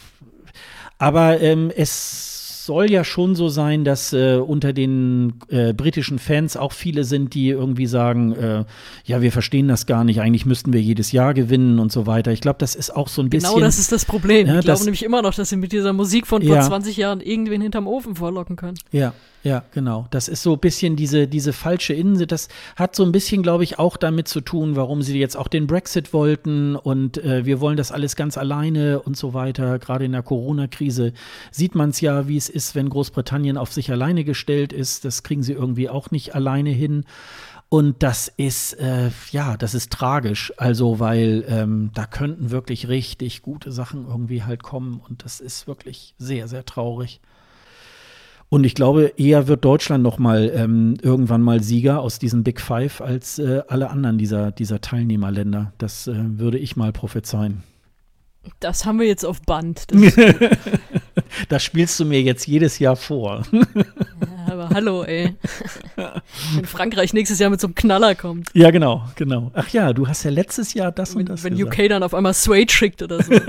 aber 0.98 1.41
ähm, 1.41 1.74
es 1.76 2.35
soll 2.66 2.92
ja 2.92 3.04
schon 3.04 3.36
so 3.36 3.50
sein, 3.50 3.84
dass 3.84 4.14
äh, 4.14 4.36
unter 4.38 4.74
den 4.74 5.34
äh, 5.50 5.74
britischen 5.74 6.20
Fans 6.20 6.58
auch 6.58 6.72
viele 6.72 7.04
sind, 7.04 7.34
die 7.34 7.50
irgendwie 7.50 7.86
sagen, 7.86 8.34
äh, 8.34 8.66
ja, 9.06 9.22
wir 9.22 9.32
verstehen 9.32 9.68
das 9.68 9.86
gar 9.86 10.04
nicht, 10.04 10.22
eigentlich 10.22 10.46
müssten 10.46 10.74
wir 10.74 10.82
jedes 10.82 11.12
Jahr 11.12 11.34
gewinnen 11.34 11.80
und 11.80 11.92
so 11.92 12.08
weiter. 12.08 12.32
Ich 12.32 12.42
glaube, 12.42 12.58
das 12.60 12.76
ist 12.76 12.96
auch 12.96 13.08
so 13.08 13.22
ein 13.22 13.30
bisschen. 13.30 13.50
Genau 13.50 13.66
das 13.66 13.80
ist 13.80 13.92
das 13.92 14.06
Problem. 14.06 14.48
Ja, 14.48 14.60
ich 14.60 14.66
glaube 14.66 14.84
nämlich 14.84 15.04
immer 15.04 15.22
noch, 15.22 15.34
dass 15.34 15.50
sie 15.50 15.58
mit 15.58 15.72
dieser 15.72 15.94
Musik 15.94 16.28
von 16.28 16.42
vor 16.42 16.56
Ja. 16.56 16.62
20 16.62 16.98
Jahren 16.98 17.22
irgendwen 17.22 17.62
hinterm 17.62 17.88
Ofen 17.88 18.16
vorlocken 18.16 18.56
können. 18.56 18.78
Ja, 18.92 19.14
ja, 19.46 19.64
genau. 19.72 20.08
Das 20.10 20.28
ist 20.28 20.42
so 20.42 20.54
ein 20.54 20.60
bisschen 20.60 20.96
diese, 20.96 21.28
diese 21.28 21.54
falsche 21.54 21.94
Innensicht. 21.94 22.32
Das 22.32 22.48
hat 22.76 22.96
so 22.96 23.04
ein 23.04 23.12
bisschen, 23.12 23.44
glaube 23.44 23.64
ich, 23.64 23.78
auch 23.78 23.96
damit 23.96 24.28
zu 24.28 24.42
tun, 24.42 24.76
warum 24.76 25.04
sie 25.04 25.20
jetzt 25.20 25.38
auch 25.38 25.48
den 25.48 25.68
Brexit 25.68 26.14
wollten 26.14 26.76
und 26.76 27.20
äh, 27.20 27.46
wir 27.46 27.60
wollen 27.60 27.78
das 27.78 27.92
alles 27.92 28.16
ganz 28.16 28.40
alleine 28.40 29.00
und 29.02 29.16
so 29.16 29.36
weiter. 29.36 29.78
Gerade 29.78 30.06
in 30.06 30.14
der 30.14 30.24
Corona-Krise 30.24 31.14
sieht 31.52 31.76
man 31.76 31.92
es 31.92 32.02
ja, 32.02 32.28
wie 32.28 32.38
es 32.38 32.50
ist, 32.50 32.74
wenn 32.74 32.90
Großbritannien 32.90 33.56
auf 33.56 33.72
sich 33.72 33.92
alleine 33.92 34.24
gestellt 34.24 34.74
ist. 34.74 35.06
Das 35.06 35.22
kriegen 35.22 35.44
sie 35.44 35.54
irgendwie 35.54 35.90
auch 35.90 36.10
nicht 36.10 36.34
alleine 36.34 36.72
hin. 36.72 37.06
Und 37.70 38.02
das 38.02 38.28
ist, 38.28 38.74
äh, 38.74 39.12
ja, 39.30 39.58
das 39.58 39.76
ist 39.76 39.92
tragisch. 39.92 40.54
Also, 40.58 41.00
weil 41.00 41.46
ähm, 41.48 41.92
da 41.94 42.08
könnten 42.08 42.50
wirklich 42.50 42.88
richtig 42.88 43.44
gute 43.44 43.72
Sachen 43.72 44.08
irgendwie 44.08 44.42
halt 44.42 44.64
kommen. 44.64 45.02
Und 45.08 45.24
das 45.24 45.40
ist 45.40 45.68
wirklich 45.68 46.16
sehr, 46.18 46.48
sehr 46.48 46.66
traurig. 46.66 47.22
Und 48.50 48.64
ich 48.64 48.76
glaube, 48.76 49.14
eher 49.18 49.48
wird 49.48 49.66
Deutschland 49.66 50.04
noch 50.04 50.18
mal 50.20 50.52
ähm, 50.56 50.98
irgendwann 51.02 51.42
mal 51.42 51.62
Sieger 51.62 52.00
aus 52.02 52.20
diesen 52.20 52.44
Big 52.44 52.62
Five 52.62 53.02
als 53.02 53.40
äh, 53.40 53.64
alle 53.68 53.90
anderen 53.90 54.18
dieser, 54.18 54.52
dieser 54.52 54.82
Teilnehmerländer. 54.82 55.74
Das 55.78 56.08
äh, 56.08 56.14
würde 56.16 56.58
ich 56.58 56.76
mal 56.76 56.94
prophezeien. 56.94 57.64
Das 58.60 58.86
haben 58.86 59.00
wir 59.00 59.08
jetzt 59.08 59.26
auf 59.26 59.42
Band. 59.42 59.86
Das 59.92 60.14
Das 61.50 61.64
spielst 61.64 62.00
du 62.00 62.06
mir 62.06 62.22
jetzt 62.22 62.48
jedes 62.48 62.80
Jahr 62.80 62.96
vor. 62.96 63.44
ja, 63.52 63.64
aber 64.48 64.70
hallo, 64.70 65.04
ey. 65.04 65.36
Wenn 66.56 66.66
Frankreich 66.66 67.14
nächstes 67.14 67.40
Jahr 67.40 67.50
mit 67.50 67.60
so 67.60 67.68
einem 67.68 67.76
Knaller 67.76 68.16
kommt. 68.16 68.50
ja, 68.54 68.72
genau, 68.72 69.04
genau. 69.16 69.52
Ach 69.54 69.68
ja, 69.70 69.92
du 69.94 70.08
hast 70.08 70.24
ja 70.24 70.32
letztes 70.32 70.74
Jahr 70.74 70.92
das 70.92 71.14
Wenn, 71.14 71.22
und 71.22 71.30
das 71.30 71.44
wenn 71.44 71.58
gesagt. 71.58 71.80
UK 71.80 71.90
dann 71.90 72.04
auf 72.04 72.14
einmal 72.14 72.34
Suede 72.34 72.72
schickt 72.72 73.02
oder 73.02 73.22
so. 73.24 73.34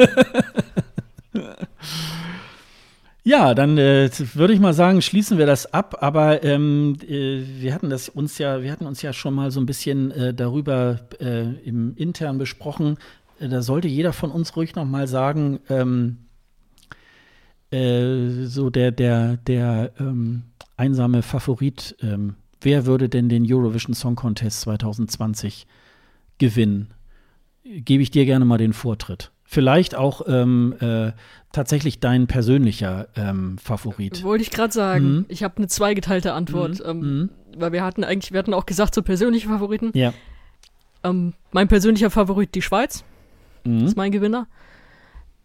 Ja, 3.27 3.55
dann 3.55 3.77
äh, 3.77 4.09
würde 4.35 4.55
ich 4.55 4.61
mal 4.61 4.73
sagen, 4.73 5.03
schließen 5.03 5.37
wir 5.37 5.47
das 5.47 5.75
ab. 5.75 5.97
Aber 6.01 6.45
ähm, 6.45 6.97
äh, 7.09 7.43
wir 7.61 7.75
hatten 7.75 7.91
das 7.91 8.09
uns 8.09 8.39
ja, 8.39 8.63
wir 8.63 8.71
hatten 8.71 8.87
uns 8.87 9.03
ja 9.03 9.13
schon 9.13 9.35
mal 9.35 9.51
so 9.51 9.59
ein 9.59 9.67
bisschen 9.67 10.13
äh, 10.13 10.33
darüber 10.33 11.01
äh, 11.19 11.43
im 11.65 11.97
intern 11.97 12.39
besprochen. 12.39 12.99
Äh, 13.41 13.49
da 13.49 13.63
sollte 13.63 13.89
jeder 13.89 14.13
von 14.13 14.31
uns 14.31 14.55
ruhig 14.55 14.77
noch 14.77 14.85
mal 14.85 15.09
sagen, 15.09 15.59
ähm, 15.69 16.19
äh, 17.73 18.45
so 18.45 18.71
der 18.71 18.93
der 18.93 19.39
der 19.39 19.91
ähm, 19.99 20.45
einsame 20.77 21.23
Favorit. 21.23 21.97
Ähm, 22.03 22.37
wer 22.61 22.87
würde 22.87 23.09
denn 23.09 23.29
den 23.29 23.45
Eurovision 23.53 23.95
Song 23.95 24.15
Contest 24.15 24.61
2020 24.61 25.67
gewinnen? 26.39 26.95
Gebe 27.65 28.05
ich 28.05 28.13
dir 28.13 28.25
gerne 28.25 28.45
mal 28.45 28.59
den 28.59 28.73
Vortritt. 28.73 29.33
Vielleicht 29.47 29.95
auch 29.95 30.23
ähm, 30.27 30.75
äh, 30.81 31.13
tatsächlich 31.53 32.01
dein 32.01 32.27
persönlicher 32.27 33.09
ähm, 33.17 33.57
Favorit. 33.59 34.23
Wollte 34.25 34.43
ich 34.43 34.51
gerade 34.51 34.73
sagen. 34.73 35.05
Mhm. 35.19 35.25
Ich 35.29 35.43
habe 35.43 35.57
eine 35.59 35.69
zweigeteilte 35.69 36.33
Antwort. 36.33 36.83
Ähm, 36.85 37.01
Mhm. 37.01 37.31
Weil 37.59 37.73
wir 37.73 37.83
hatten 37.85 38.05
eigentlich, 38.05 38.33
wir 38.33 38.39
hatten 38.39 38.53
auch 38.53 38.67
gesagt, 38.67 38.95
so 38.95 39.01
persönliche 39.03 39.49
Favoriten. 39.49 39.91
Ja. 39.95 40.13
Ähm, 41.05 41.33
mein 41.53 41.69
persönlicher 41.69 42.11
Favorit, 42.11 42.55
die 42.55 42.61
Schweiz, 42.61 43.03
Mhm. 43.65 43.87
ist 43.87 43.97
mein 43.97 44.13
Gewinner. 44.13 44.47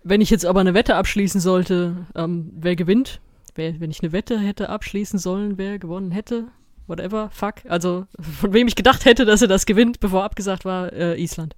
Wenn 0.03 0.19
ich 0.19 0.29
jetzt 0.29 0.45
aber 0.45 0.59
eine 0.59 0.73
Wette 0.73 0.95
abschließen 0.95 1.39
sollte, 1.39 2.07
ähm, 2.15 2.51
wer 2.57 2.75
gewinnt, 2.75 3.21
wer, 3.55 3.79
wenn 3.79 3.91
ich 3.91 4.01
eine 4.01 4.11
Wette 4.11 4.37
hätte 4.39 4.67
abschließen 4.69 5.19
sollen, 5.19 5.57
wer 5.57 5.77
gewonnen 5.79 6.11
hätte, 6.11 6.45
whatever, 6.87 7.29
fuck. 7.31 7.55
Also 7.69 8.07
von 8.19 8.51
wem 8.51 8.67
ich 8.67 8.75
gedacht 8.75 9.05
hätte, 9.05 9.23
dass 9.25 9.41
er 9.41 9.47
das 9.47 9.65
gewinnt, 9.65 9.99
bevor 10.01 10.23
abgesagt 10.23 10.65
war, 10.65 10.91
äh, 10.91 11.21
Island. 11.21 11.55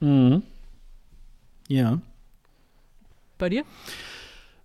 Mhm. 0.00 0.42
Ja. 1.70 2.00
Bei 3.38 3.48
dir? 3.48 3.62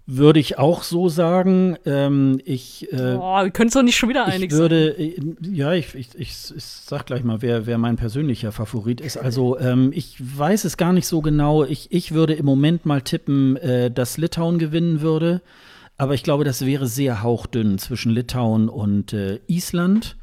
Würde 0.07 0.39
ich 0.39 0.57
auch 0.57 0.83
so 0.83 1.07
sagen. 1.07 1.77
Ähm, 1.85 2.41
ich 2.43 2.91
äh, 2.91 3.15
Boah, 3.15 3.43
wir 3.43 3.51
können 3.51 3.67
es 3.67 3.73
doch 3.73 3.83
nicht 3.83 3.95
schon 3.95 4.09
wieder 4.09 4.25
einig 4.25 4.51
ich 4.51 4.57
würde, 4.57 4.89
äh, 4.97 5.15
ja, 5.41 5.73
ich, 5.73 5.93
ich, 5.95 6.09
ich, 6.15 6.31
ich 6.55 6.63
sag 6.63 7.05
gleich 7.05 7.23
mal, 7.23 7.41
wer, 7.41 7.67
wer 7.67 7.77
mein 7.77 7.95
persönlicher 7.95 8.51
Favorit 8.51 9.01
ist. 9.01 9.17
Also, 9.17 9.57
ähm, 9.59 9.91
ich 9.93 10.17
weiß 10.19 10.65
es 10.65 10.77
gar 10.77 10.93
nicht 10.93 11.07
so 11.07 11.21
genau. 11.21 11.63
Ich, 11.63 11.91
ich 11.91 12.11
würde 12.11 12.33
im 12.33 12.45
Moment 12.45 12.85
mal 12.85 13.01
tippen, 13.01 13.55
äh, 13.57 13.91
dass 13.91 14.17
Litauen 14.17 14.57
gewinnen 14.59 15.01
würde. 15.01 15.41
Aber 15.97 16.13
ich 16.15 16.23
glaube, 16.23 16.43
das 16.43 16.65
wäre 16.65 16.87
sehr 16.87 17.23
hauchdünn 17.23 17.77
zwischen 17.77 18.11
Litauen 18.11 18.67
und 18.67 19.13
äh, 19.13 19.39
Island. 19.47 20.17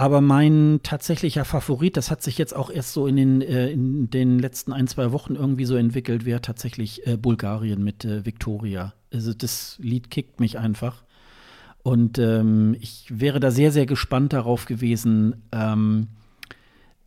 Aber 0.00 0.20
mein 0.20 0.78
tatsächlicher 0.84 1.44
Favorit, 1.44 1.96
das 1.96 2.08
hat 2.08 2.22
sich 2.22 2.38
jetzt 2.38 2.54
auch 2.54 2.70
erst 2.70 2.92
so 2.92 3.08
in 3.08 3.16
den, 3.16 3.42
äh, 3.42 3.68
in 3.68 4.08
den 4.08 4.38
letzten 4.38 4.72
ein, 4.72 4.86
zwei 4.86 5.10
Wochen 5.10 5.34
irgendwie 5.34 5.64
so 5.64 5.74
entwickelt, 5.74 6.24
wäre 6.24 6.40
tatsächlich 6.40 7.04
äh, 7.04 7.16
Bulgarien 7.16 7.82
mit 7.82 8.04
äh, 8.04 8.24
Victoria. 8.24 8.94
Also 9.12 9.34
das 9.34 9.76
Lied 9.82 10.08
kickt 10.08 10.38
mich 10.38 10.56
einfach. 10.56 11.02
Und 11.82 12.16
ähm, 12.20 12.76
ich 12.78 13.06
wäre 13.08 13.40
da 13.40 13.50
sehr, 13.50 13.72
sehr 13.72 13.86
gespannt 13.86 14.32
darauf 14.32 14.66
gewesen, 14.66 15.42
ähm, 15.50 16.06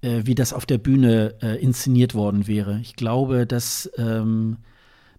äh, 0.01 0.23
wie 0.25 0.35
das 0.35 0.51
auf 0.51 0.65
der 0.65 0.77
Bühne 0.77 1.35
äh, 1.41 1.63
inszeniert 1.63 2.13
worden 2.13 2.45
wäre. 2.45 2.79
Ich 2.81 2.97
glaube, 2.97 3.47
dass 3.47 3.89
ähm, 3.97 4.57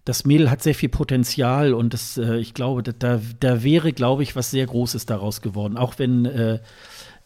das 0.05 0.25
Mädel 0.25 0.51
hat 0.51 0.61
sehr 0.61 0.75
viel 0.75 0.89
Potenzial 0.89 1.73
und 1.73 1.95
das, 1.95 2.19
äh, 2.19 2.37
ich 2.37 2.53
glaube, 2.53 2.83
da, 2.83 3.19
da 3.39 3.63
wäre, 3.63 3.93
glaube 3.93 4.21
ich, 4.21 4.35
was 4.35 4.51
sehr 4.51 4.67
Großes 4.67 5.07
daraus 5.07 5.41
geworden. 5.41 5.75
Auch 5.75 5.97
wenn 5.97 6.59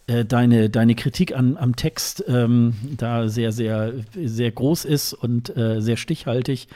äh, 0.07 0.25
deine, 0.25 0.69
deine 0.69 0.95
Kritik 0.95 1.35
an, 1.35 1.57
am 1.57 1.75
Text 1.75 2.23
ähm, 2.27 2.73
da 2.97 3.27
sehr, 3.27 3.51
sehr, 3.51 3.93
sehr 4.15 4.51
groß 4.51 4.85
ist 4.85 5.13
und 5.13 5.55
äh, 5.55 5.81
sehr 5.81 5.97
stichhaltig. 5.97 6.67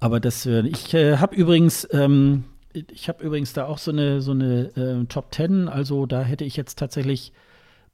Aber 0.00 0.20
das, 0.20 0.46
äh, 0.46 0.66
ich 0.66 0.92
äh, 0.94 1.18
habe 1.18 1.34
übrigens, 1.36 1.86
ähm, 1.92 2.44
ich 2.72 3.08
habe 3.08 3.22
übrigens 3.22 3.52
da 3.52 3.66
auch 3.66 3.78
so 3.78 3.90
eine, 3.90 4.20
so 4.20 4.32
eine 4.32 4.76
äh, 4.76 5.04
Top 5.06 5.30
Ten. 5.30 5.68
Also 5.68 6.06
da 6.06 6.22
hätte 6.22 6.44
ich 6.44 6.56
jetzt 6.56 6.78
tatsächlich 6.78 7.32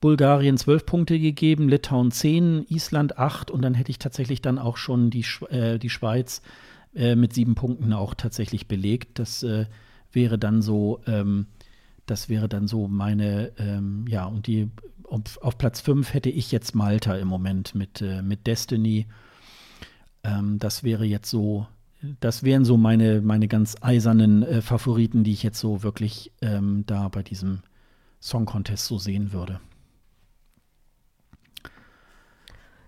Bulgarien 0.00 0.56
12 0.56 0.86
Punkte 0.86 1.18
gegeben, 1.18 1.68
Litauen 1.68 2.10
10, 2.10 2.66
Island 2.68 3.18
8 3.18 3.50
und 3.50 3.62
dann 3.62 3.74
hätte 3.74 3.90
ich 3.90 3.98
tatsächlich 3.98 4.40
dann 4.40 4.58
auch 4.58 4.76
schon 4.76 5.10
die, 5.10 5.24
äh, 5.50 5.78
die 5.78 5.90
Schweiz 5.90 6.40
äh, 6.94 7.14
mit 7.16 7.34
sieben 7.34 7.54
Punkten 7.54 7.92
auch 7.92 8.14
tatsächlich 8.14 8.66
belegt. 8.66 9.18
Das 9.18 9.42
äh, 9.42 9.66
wäre 10.12 10.38
dann 10.38 10.62
so, 10.62 11.00
ähm, 11.06 11.46
das 12.10 12.28
wäre 12.28 12.48
dann 12.48 12.66
so 12.66 12.88
meine, 12.88 13.52
ähm, 13.56 14.04
ja, 14.08 14.24
und 14.24 14.48
die 14.48 14.68
auf, 15.04 15.38
auf, 15.42 15.56
Platz 15.56 15.80
5 15.80 16.12
hätte 16.12 16.28
ich 16.28 16.50
jetzt 16.50 16.74
Malta 16.74 17.14
im 17.14 17.28
Moment 17.28 17.76
mit, 17.76 18.02
äh, 18.02 18.20
mit 18.20 18.48
Destiny. 18.48 19.06
Ähm, 20.24 20.58
das 20.58 20.82
wäre 20.82 21.04
jetzt 21.04 21.30
so, 21.30 21.68
das 22.18 22.42
wären 22.42 22.64
so 22.64 22.76
meine, 22.76 23.20
meine 23.20 23.46
ganz 23.46 23.76
eisernen 23.80 24.42
äh, 24.42 24.60
Favoriten, 24.60 25.22
die 25.22 25.32
ich 25.32 25.44
jetzt 25.44 25.60
so 25.60 25.84
wirklich 25.84 26.32
ähm, 26.42 26.84
da 26.86 27.08
bei 27.08 27.22
diesem 27.22 27.60
Song 28.20 28.44
Contest 28.44 28.86
so 28.86 28.98
sehen 28.98 29.32
würde. 29.32 29.60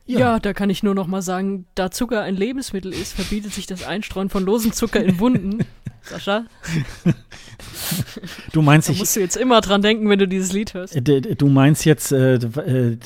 Ja. 0.04 0.18
ja. 0.18 0.40
da 0.40 0.52
kann 0.52 0.68
ich 0.68 0.82
nur 0.82 0.96
noch 0.96 1.06
mal 1.06 1.22
sagen, 1.22 1.66
da 1.76 1.92
Zucker 1.92 2.22
ein 2.22 2.34
Lebensmittel 2.34 2.92
ist, 2.92 3.12
verbietet 3.12 3.52
sich 3.52 3.66
das 3.66 3.84
Einstreuen 3.84 4.30
von 4.30 4.44
losem 4.44 4.72
Zucker 4.72 5.02
in 5.02 5.20
Wunden. 5.20 5.64
Sascha? 6.04 6.44
Du 8.52 8.62
meinst, 8.62 8.88
da 8.88 8.92
musst 8.92 9.16
du 9.16 9.20
jetzt 9.20 9.36
immer 9.36 9.60
dran 9.60 9.82
denken, 9.82 10.08
wenn 10.08 10.18
du 10.18 10.26
dieses 10.26 10.52
Lied 10.52 10.74
hörst. 10.74 10.96
Du 10.96 11.48
meinst 11.48 11.84
jetzt, 11.84 12.12
äh, 12.12 12.34
äh 12.34 12.96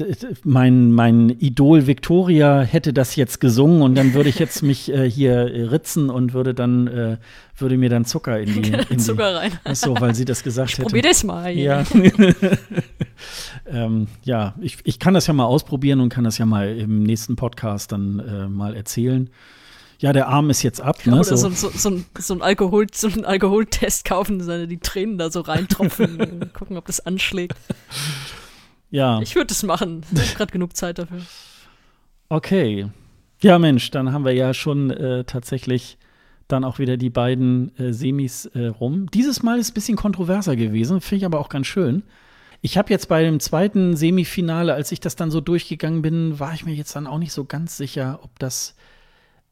mein, 0.44 0.93
mein 0.93 1.31
Idol 1.31 1.86
Victoria 1.86 2.60
hätte 2.60 2.93
das 2.93 3.16
jetzt 3.16 3.40
gesungen 3.40 3.82
und 3.82 3.94
dann 3.94 4.14
würde 4.14 4.28
ich 4.28 4.39
jetzt 4.39 4.62
mich 4.62 4.93
äh, 4.93 5.09
hier 5.10 5.70
ritzen 5.70 6.10
und 6.10 6.32
würde 6.32 6.55
dann 6.55 6.86
äh, 6.86 7.16
würde 7.59 7.77
mir 7.78 7.89
dann 7.89 8.05
Zucker 8.05 8.39
in 8.40 8.62
die, 8.62 8.73
in 8.90 8.98
Zucker 8.98 9.36
rein. 9.36 9.52
Achso, 9.64 9.98
weil 10.01 10.14
sie 10.14 10.24
das 10.24 10.43
gesagt 10.43 10.70
ich 10.70 10.78
hätte. 10.78 10.89
Probier 10.89 11.02
das 11.02 11.24
mal. 11.24 11.51
Ja. 11.52 11.85
ähm, 13.66 14.09
ja, 14.23 14.55
ich, 14.60 14.78
ich 14.85 14.98
kann 14.98 15.14
das 15.14 15.27
ja 15.27 15.32
mal 15.32 15.44
ausprobieren 15.44 16.01
und 16.01 16.09
kann 16.09 16.24
das 16.24 16.39
ja 16.39 16.47
mal 16.47 16.77
im 16.77 17.02
nächsten 17.02 17.36
Podcast 17.36 17.93
dann 17.93 18.20
äh, 18.20 18.48
mal 18.48 18.74
erzählen. 18.74 19.31
Ja, 19.98 20.12
der 20.12 20.28
Arm 20.28 20.51
ist 20.51 20.62
jetzt 20.62 20.81
ab. 20.81 21.06
Ne? 21.06 21.14
Oder 21.14 21.24
so, 21.24 21.48
so, 21.48 21.70
so, 21.70 21.90
ein, 21.90 22.05
so, 22.18 22.35
ein 22.35 22.43
Alkohol, 22.43 22.86
so 22.93 23.09
einen 23.09 23.24
Alkoholtest 23.24 24.05
kaufen, 24.05 24.43
seine 24.43 24.68
die 24.68 24.78
Tränen 24.78 25.16
da 25.16 25.31
so 25.31 25.40
reintropfen, 25.40 26.52
gucken, 26.52 26.77
ob 26.77 26.86
das 26.86 27.01
anschlägt. 27.01 27.56
Ja. 28.90 29.20
Ich 29.20 29.35
würde 29.35 29.52
es 29.52 29.62
machen. 29.62 30.05
Ich 30.12 30.20
habe 30.20 30.36
gerade 30.36 30.52
genug 30.52 30.77
Zeit 30.77 30.98
dafür. 30.98 31.23
Okay. 32.28 32.89
Ja, 33.43 33.59
Mensch, 33.59 33.90
dann 33.90 34.12
haben 34.12 34.24
wir 34.24 34.32
ja 34.32 34.55
schon 34.55 34.90
äh, 34.90 35.24
tatsächlich 35.24 35.98
dann 36.48 36.64
auch 36.64 36.78
wieder 36.78 36.97
die 36.97 37.10
beiden 37.10 37.77
äh, 37.78 37.93
Semis 37.93 38.47
äh, 38.47 38.66
rum. 38.66 39.10
Dieses 39.10 39.43
Mal 39.43 39.59
ist 39.59 39.66
es 39.66 39.70
ein 39.73 39.74
bisschen 39.74 39.97
kontroverser 39.97 40.56
gewesen, 40.56 41.01
finde 41.01 41.16
ich 41.16 41.24
aber 41.24 41.40
auch 41.40 41.48
ganz 41.48 41.66
schön. 41.66 42.02
Ich 42.62 42.78
habe 42.78 42.90
jetzt 42.90 43.09
bei 43.09 43.23
dem 43.23 43.40
zweiten 43.40 43.97
Semifinale, 43.97 44.74
als 44.74 44.93
ich 44.93 45.01
das 45.01 45.16
dann 45.16 45.31
so 45.31 45.40
durchgegangen 45.40 46.02
bin, 46.02 46.39
war 46.39 46.55
ich 46.55 46.64
mir 46.64 46.74
jetzt 46.74 46.97
dann 46.97 47.06
auch 47.06 47.18
nicht 47.18 47.32
so 47.32 47.44
ganz 47.44 47.77
sicher, 47.77 48.20
ob 48.23 48.39
das 48.39 48.75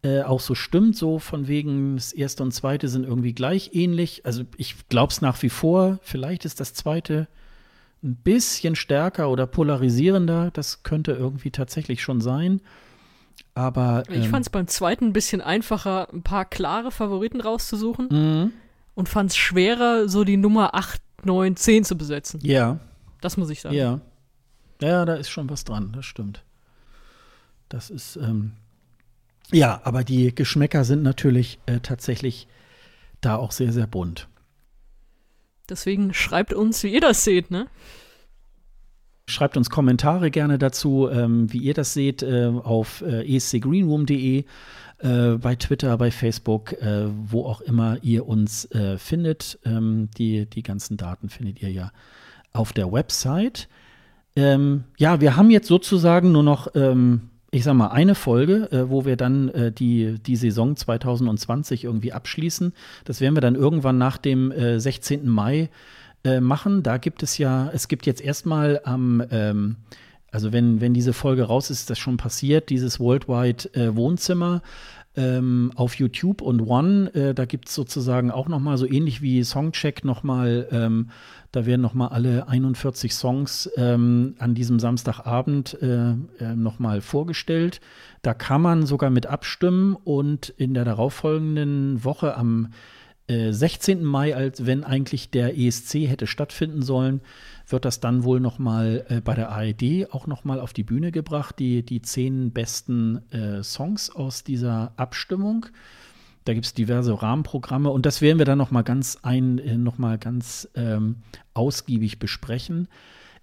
äh, 0.05 0.22
auch 0.22 0.40
so 0.40 0.55
stimmt, 0.55 0.97
so 0.97 1.18
von 1.18 1.48
wegen 1.48 1.97
das 1.97 2.12
erste 2.12 2.43
und 2.43 2.52
zweite 2.52 2.89
sind 2.89 3.05
irgendwie 3.05 3.32
gleich 3.32 3.70
ähnlich. 3.72 4.26
Also 4.26 4.44
ich 4.59 4.89
glaube 4.89 5.10
es 5.10 5.22
nach 5.22 5.43
wie 5.43 5.48
vor. 5.48 5.98
Vielleicht 6.02 6.44
ist 6.44 6.60
das 6.60 6.74
zweite 6.74 7.26
ein 8.02 8.16
bisschen 8.16 8.76
stärker 8.76 9.31
oder 9.31 9.47
polarisierender. 9.47 10.51
Das 10.52 10.82
könnte 10.82 11.12
irgendwie 11.12 11.51
tatsächlich 11.51 12.02
schon 12.02 12.20
sein. 12.20 12.60
Aber 13.55 14.02
ähm, 14.09 14.20
ich 14.20 14.28
fand 14.28 14.44
es 14.44 14.51
beim 14.51 14.66
zweiten 14.66 15.06
ein 15.06 15.12
bisschen 15.14 15.40
einfacher, 15.40 16.12
ein 16.12 16.22
paar 16.22 16.44
klare 16.44 16.90
Favoriten 16.90 17.40
rauszusuchen 17.40 18.09
mhm. 18.10 18.52
und 18.94 19.09
fand 19.09 19.31
es 19.31 19.36
schwerer, 19.36 20.06
so 20.09 20.24
die 20.24 20.36
Nummer 20.36 20.74
8, 20.74 21.01
9, 21.24 21.56
10 21.56 21.85
zu 21.85 21.97
besetzen. 21.97 22.40
Ja. 22.43 22.78
Das 23.22 23.39
muss 23.39 23.48
ich 23.48 23.62
sagen. 23.62 23.74
Ja. 23.74 24.01
Ja, 24.82 25.06
da 25.06 25.14
ist 25.14 25.31
schon 25.31 25.48
was 25.48 25.64
dran, 25.64 25.93
das 25.94 26.05
stimmt. 26.05 26.44
Das 27.70 27.89
ist, 27.89 28.16
ähm, 28.16 28.52
ja, 29.55 29.81
aber 29.85 30.05
die 30.05 30.35
Geschmäcker 30.35 30.85
sind 30.85 31.02
natürlich 31.02 31.59
äh, 31.66 31.81
tatsächlich 31.81 32.48
da 33.20 33.36
auch 33.36 33.52
sehr, 33.52 33.72
sehr 33.72 33.86
bunt. 33.86 34.28
Deswegen 35.68 36.12
schreibt 36.12 36.52
uns, 36.52 36.82
wie 36.82 36.93
ihr 36.93 37.01
das 37.01 37.24
seht, 37.24 37.51
ne? 37.51 37.66
Schreibt 39.26 39.56
uns 39.56 39.70
Kommentare 39.70 40.31
gerne 40.31 40.59
dazu, 40.59 41.09
ähm, 41.10 41.51
wie 41.51 41.59
ihr 41.59 41.72
das 41.72 41.94
seht, 41.94 42.22
äh, 42.22 42.52
auf 42.62 43.01
äh, 43.01 43.24
escgreenroom.de, 43.36 44.44
äh, 44.98 45.31
bei 45.39 45.55
Twitter, 45.56 45.97
bei 45.97 46.10
Facebook, 46.10 46.74
äh, 46.74 47.06
wo 47.09 47.47
auch 47.47 47.62
immer 47.62 47.97
ihr 48.02 48.28
uns 48.28 48.66
äh, 48.72 48.98
findet. 48.98 49.59
Ähm, 49.64 50.10
die, 50.18 50.44
die 50.44 50.62
ganzen 50.62 50.98
Daten 50.98 51.31
findet 51.31 51.62
ihr 51.62 51.70
ja 51.70 51.90
auf 52.52 52.74
der 52.74 52.93
Website. 52.93 53.68
Ähm, 54.36 54.85
ja, 54.98 55.22
wir 55.22 55.36
haben 55.36 55.51
jetzt 55.51 55.68
sozusagen 55.68 56.32
nur 56.32 56.43
noch, 56.43 56.74
ähm, 56.74 57.31
ich 57.55 57.62
sag 57.62 57.74
mal, 57.74 57.89
eine 57.89 58.16
Folge, 58.16 58.68
äh, 58.72 58.90
wo 58.90 59.05
wir 59.05 59.16
dann 59.16 59.48
äh, 59.51 59.70
die, 59.70 60.18
die 60.18 60.35
Saison 60.35 60.74
2020 60.74 61.85
irgendwie 61.85 62.12
abschließen. 62.12 62.72
Das 63.05 63.20
werden 63.20 63.36
wir 63.36 63.40
dann 63.40 63.55
irgendwann 63.55 63.97
nach 63.97 64.18
dem 64.18 64.51
äh, 64.51 64.81
16. 64.81 65.28
Mai 65.28 65.70
äh, 66.24 66.40
machen. 66.40 66.82
Da 66.82 66.97
gibt 66.97 67.22
es 67.22 67.39
ja, 67.39 67.70
es 67.72 67.86
gibt 67.86 68.06
jetzt 68.06 68.20
erstmal 68.20 68.81
am, 68.82 69.22
ähm, 69.31 69.76
also 70.32 70.52
wenn, 70.52 70.81
wenn 70.81 70.94
diese 70.94 71.12
Folge 71.12 71.44
raus 71.44 71.70
ist, 71.70 71.82
ist 71.82 71.90
das 71.90 71.98
schon 72.01 72.16
passiert, 72.16 72.70
dieses 72.70 72.98
Worldwide 72.98 73.72
äh, 73.74 73.94
Wohnzimmer 73.94 74.60
ähm, 75.16 75.70
auf 75.76 75.94
YouTube 75.94 76.43
und 76.43 76.60
One. 76.60 77.14
Äh, 77.14 77.35
da 77.35 77.44
gibt 77.44 77.68
es 77.68 77.74
sozusagen 77.76 78.32
auch 78.32 78.48
noch 78.48 78.59
mal 78.59 78.78
so 78.78 78.86
ähnlich 78.86 79.22
wie 79.22 79.44
Songcheck 79.44 80.05
noch 80.05 80.24
mal, 80.24 80.66
ähm, 80.72 81.10
da 81.55 81.66
werden 81.66 81.82
noch 81.82 81.94
mal 81.94 82.09
alle 82.09 82.48
41 82.48 83.14
Songs 83.14 83.70
ähm, 83.76 84.35
an 84.39 84.55
diesem 84.55 84.81
Samstagabend 84.81 85.81
äh, 85.81 86.10
äh, 86.10 86.16
noch 86.56 86.81
mal 86.81 87.01
vorgestellt. 87.01 87.81
Da 88.22 88.35
kann 88.35 88.60
man 88.60 88.86
sogar 88.86 89.10
mit 89.10 89.26
abstimmen 89.26 89.94
und 89.94 90.48
in 90.48 90.74
der 90.74 90.85
darauffolgenden 90.85 92.02
Woche 92.02 92.36
am 92.36 92.72
16. 93.28 94.01
Äh, 94.01 94.02
Mai, 94.02 94.36
als 94.36 94.66
wenn 94.66 94.85
eigentlich 94.85 95.31
der 95.31 95.56
ESC 95.56 96.09
hätte 96.09 96.26
stattfinden 96.26 96.82
sollen, 96.82 97.20
wird 97.68 97.85
das 97.85 98.01
dann 98.01 98.24
wohl 98.24 98.40
noch 98.40 98.59
mal 98.59 99.06
äh, 99.09 99.20
bei 99.20 99.35
der 99.35 99.51
ARD 99.51 100.12
auch 100.12 100.26
noch 100.26 100.44
mal 100.44 100.60
auf 100.60 100.72
die 100.72 100.82
Bühne 100.82 101.12
gebracht, 101.12 101.59
die, 101.59 101.85
die 101.85 102.02
zehn 102.02 102.52
besten 102.52 103.22
äh, 103.31 103.62
Songs 103.62 104.10
aus 104.10 104.44
dieser 104.44 104.93
Abstimmung. 104.97 105.66
Da 106.45 106.53
gibt 106.53 106.66
es 106.66 106.75
diverse 106.75 107.23
Rahmenprogramme 107.23 107.91
und 107.91 108.05
das 108.07 108.21
werden 108.21 108.39
wir 108.39 108.45
dann 108.45 108.59
noch 108.59 108.71
mal 108.71 108.83
ganz 108.83 109.19
ein, 109.23 109.59
äh, 109.59 109.77
noch 109.77 109.99
mal 109.99 110.19
ganz 110.19 110.69
ähm, 110.75 111.16
ausgiebig 111.55 112.19
besprechen. 112.19 112.89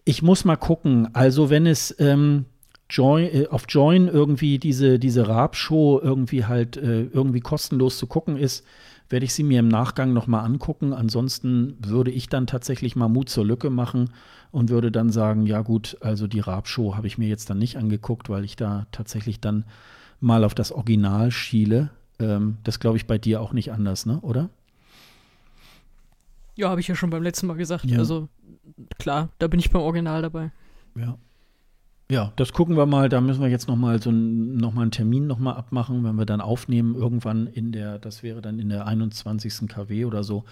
Ich 0.06 0.22
muss 0.22 0.46
mal 0.46 0.56
gucken, 0.56 1.10
also 1.14 1.50
wenn 1.50 1.66
es 1.66 1.96
ähm, 2.00 2.46
Join, 2.90 3.26
äh, 3.26 3.48
auf 3.50 3.66
Join 3.70 4.08
irgendwie 4.08 4.60
diese, 4.60 5.00
diese 5.00 5.28
Raab-Show 5.28 6.00
irgendwie 6.04 6.46
halt 6.46 6.78
äh, 6.78 7.04
irgendwie 7.04 7.40
kostenlos 7.40 7.98
zu 7.98 8.06
gucken 8.06 8.38
ist, 8.38 8.66
werde 9.10 9.26
ich 9.26 9.34
sie 9.34 9.44
mir 9.44 9.60
im 9.60 9.68
Nachgang 9.68 10.14
nochmal 10.14 10.46
angucken. 10.46 10.94
Ansonsten 10.94 11.78
würde 11.80 12.12
ich 12.12 12.30
dann 12.30 12.48
tatsächlich 12.48 12.96
mal 12.96 13.08
Mut 13.08 13.30
zur 13.30 13.46
Lücke 13.46 13.70
machen 13.70 14.10
und 14.52 14.70
würde 14.70 14.92
dann 14.92 15.10
sagen, 15.10 15.46
ja 15.46 15.62
gut, 15.62 15.98
also 16.02 16.28
die 16.28 16.40
Raab-Show 16.40 16.96
habe 16.96 17.08
ich 17.08 17.18
mir 17.18 17.28
jetzt 17.28 17.50
dann 17.50 17.58
nicht 17.58 17.78
angeguckt, 17.78 18.30
weil 18.30 18.44
ich 18.44 18.56
da 18.56 18.88
tatsächlich 18.92 19.40
dann 19.40 19.66
mal 20.20 20.44
auf 20.44 20.54
das 20.54 20.72
Original 20.72 21.32
schiele. 21.32 21.90
Ähm, 22.22 22.58
das 22.64 22.80
glaube 22.80 22.98
ich 22.98 23.08
bei 23.08 23.18
dir 23.18 23.42
auch 23.42 23.54
nicht 23.54 23.72
anders, 23.72 24.06
ne? 24.06 24.20
Oder? 24.22 24.50
Ja, 26.56 26.70
habe 26.70 26.80
ich 26.80 26.88
ja 26.88 26.96
schon 26.96 27.10
beim 27.10 27.24
letzten 27.24 27.48
Mal 27.48 27.58
gesagt. 27.58 27.86
Ja. 27.86 27.98
Also 27.98 28.30
klar, 29.00 29.30
da 29.40 29.48
bin 29.48 29.60
ich 29.60 29.72
beim 29.72 29.82
Original 29.82 30.22
dabei. 30.22 30.52
Ja. 30.96 31.18
Ja, 32.12 32.34
das 32.36 32.52
gucken 32.52 32.76
wir 32.76 32.86
mal. 32.86 33.08
Da 33.08 33.22
müssen 33.22 33.42
wir 33.42 33.48
jetzt 33.48 33.70
noch 33.70 33.78
mal 33.78 34.02
so 34.02 34.12
noch 34.12 34.74
mal 34.74 34.82
einen 34.82 34.92
Termin 34.92 35.28
noch 35.28 35.40
mal 35.40 35.54
abmachen, 35.54 36.04
wenn 36.04 36.18
wir 36.18 36.26
dann 36.26 36.42
aufnehmen 36.42 36.94
irgendwann 36.94 37.48
in 37.48 37.72
der, 37.72 38.00
das 38.00 38.22
wäre 38.22 38.42
dann 38.42 38.60
in 38.60 38.68
der 38.68 38.86
21. 38.86 39.70
KW 39.70 40.04
oder 40.04 40.22
so, 40.22 40.44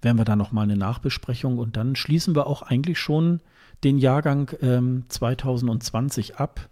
werden 0.00 0.16
wir 0.16 0.24
da 0.24 0.36
noch 0.36 0.52
mal 0.52 0.62
eine 0.62 0.76
Nachbesprechung 0.76 1.58
und 1.58 1.76
dann 1.76 1.96
schließen 1.96 2.34
wir 2.34 2.46
auch 2.46 2.62
eigentlich 2.62 2.98
schon 2.98 3.40
den 3.84 3.98
Jahrgang 3.98 4.52
ähm, 4.62 5.04
2020 5.08 6.36
ab 6.36 6.70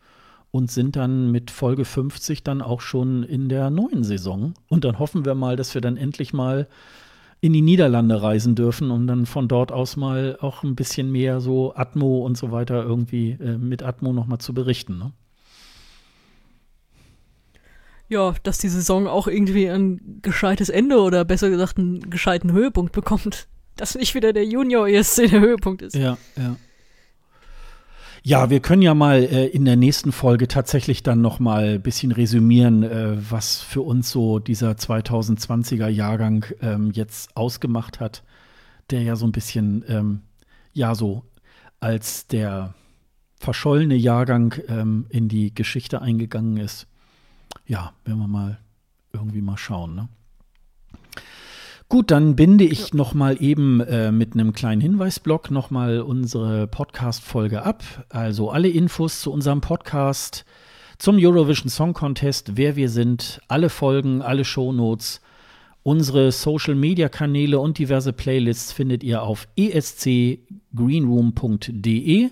und 0.50 0.70
sind 0.70 0.96
dann 0.96 1.30
mit 1.30 1.50
Folge 1.50 1.84
50 1.84 2.42
dann 2.42 2.62
auch 2.62 2.80
schon 2.80 3.22
in 3.22 3.48
der 3.48 3.70
neuen 3.70 4.02
Saison. 4.04 4.54
Und 4.68 4.84
dann 4.84 4.98
hoffen 4.98 5.24
wir 5.24 5.34
mal, 5.34 5.56
dass 5.56 5.74
wir 5.74 5.80
dann 5.80 5.96
endlich 5.96 6.32
mal 6.32 6.66
in 7.40 7.52
die 7.52 7.62
Niederlande 7.62 8.22
reisen 8.22 8.54
dürfen 8.54 8.90
und 8.90 9.06
dann 9.06 9.26
von 9.26 9.48
dort 9.48 9.72
aus 9.72 9.96
mal 9.96 10.36
auch 10.40 10.62
ein 10.62 10.74
bisschen 10.74 11.10
mehr 11.10 11.40
so 11.40 11.74
Atmo 11.74 12.24
und 12.24 12.36
so 12.36 12.50
weiter 12.52 12.82
irgendwie 12.82 13.30
äh, 13.32 13.56
mit 13.56 13.82
Atmo 13.82 14.12
nochmal 14.12 14.38
zu 14.38 14.52
berichten. 14.52 14.98
Ne? 14.98 15.12
Ja, 18.08 18.34
dass 18.42 18.58
die 18.58 18.68
Saison 18.68 19.06
auch 19.06 19.26
irgendwie 19.26 19.68
ein 19.68 20.18
gescheites 20.20 20.68
Ende 20.68 21.00
oder 21.00 21.24
besser 21.24 21.48
gesagt 21.48 21.78
einen 21.78 22.10
gescheiten 22.10 22.52
Höhepunkt 22.52 22.92
bekommt. 22.92 23.46
Dass 23.76 23.94
nicht 23.94 24.14
wieder 24.14 24.34
der 24.34 24.44
Junior 24.44 24.88
ESC 24.88 25.30
der 25.30 25.40
Höhepunkt 25.40 25.80
ist. 25.80 25.94
Ja, 25.94 26.18
ja. 26.36 26.56
Ja, 28.22 28.50
wir 28.50 28.60
können 28.60 28.82
ja 28.82 28.94
mal 28.94 29.22
äh, 29.22 29.46
in 29.46 29.64
der 29.64 29.76
nächsten 29.76 30.12
Folge 30.12 30.46
tatsächlich 30.46 31.02
dann 31.02 31.22
noch 31.22 31.38
mal 31.38 31.74
ein 31.74 31.82
bisschen 31.82 32.12
resümieren, 32.12 32.82
äh, 32.82 33.16
was 33.30 33.60
für 33.60 33.80
uns 33.80 34.10
so 34.10 34.38
dieser 34.38 34.72
2020er 34.72 35.88
Jahrgang 35.88 36.44
ähm, 36.60 36.90
jetzt 36.92 37.34
ausgemacht 37.36 37.98
hat, 37.98 38.22
der 38.90 39.02
ja 39.02 39.16
so 39.16 39.26
ein 39.26 39.32
bisschen, 39.32 39.84
ähm, 39.88 40.20
ja, 40.72 40.94
so 40.94 41.24
als 41.80 42.26
der 42.26 42.74
verschollene 43.36 43.94
Jahrgang 43.94 44.54
ähm, 44.68 45.06
in 45.08 45.28
die 45.28 45.54
Geschichte 45.54 46.02
eingegangen 46.02 46.58
ist. 46.58 46.86
Ja, 47.66 47.94
werden 48.04 48.18
wir 48.18 48.28
mal 48.28 48.58
irgendwie 49.14 49.40
mal 49.40 49.56
schauen, 49.56 49.94
ne? 49.94 50.08
Gut, 51.90 52.10
dann 52.12 52.36
binde 52.36 52.64
ich 52.64 52.90
ja. 52.90 52.96
noch 52.96 53.14
mal 53.14 53.42
eben 53.42 53.80
äh, 53.80 54.12
mit 54.12 54.34
einem 54.34 54.52
kleinen 54.52 54.80
Hinweisblock 54.80 55.50
noch 55.50 55.72
mal 55.72 56.02
unsere 56.02 56.68
Podcast-Folge 56.68 57.64
ab. 57.64 57.82
Also 58.10 58.50
alle 58.50 58.68
Infos 58.68 59.20
zu 59.20 59.32
unserem 59.32 59.60
Podcast, 59.60 60.44
zum 60.98 61.16
Eurovision 61.18 61.68
Song 61.68 61.92
Contest, 61.92 62.56
wer 62.56 62.76
wir 62.76 62.90
sind, 62.90 63.40
alle 63.48 63.70
Folgen, 63.70 64.22
alle 64.22 64.44
Shownotes, 64.44 65.20
unsere 65.82 66.30
Social-Media-Kanäle 66.30 67.58
und 67.58 67.78
diverse 67.78 68.12
Playlists 68.12 68.70
findet 68.70 69.02
ihr 69.02 69.24
auf 69.24 69.48
escgreenroom.de. 69.56 72.30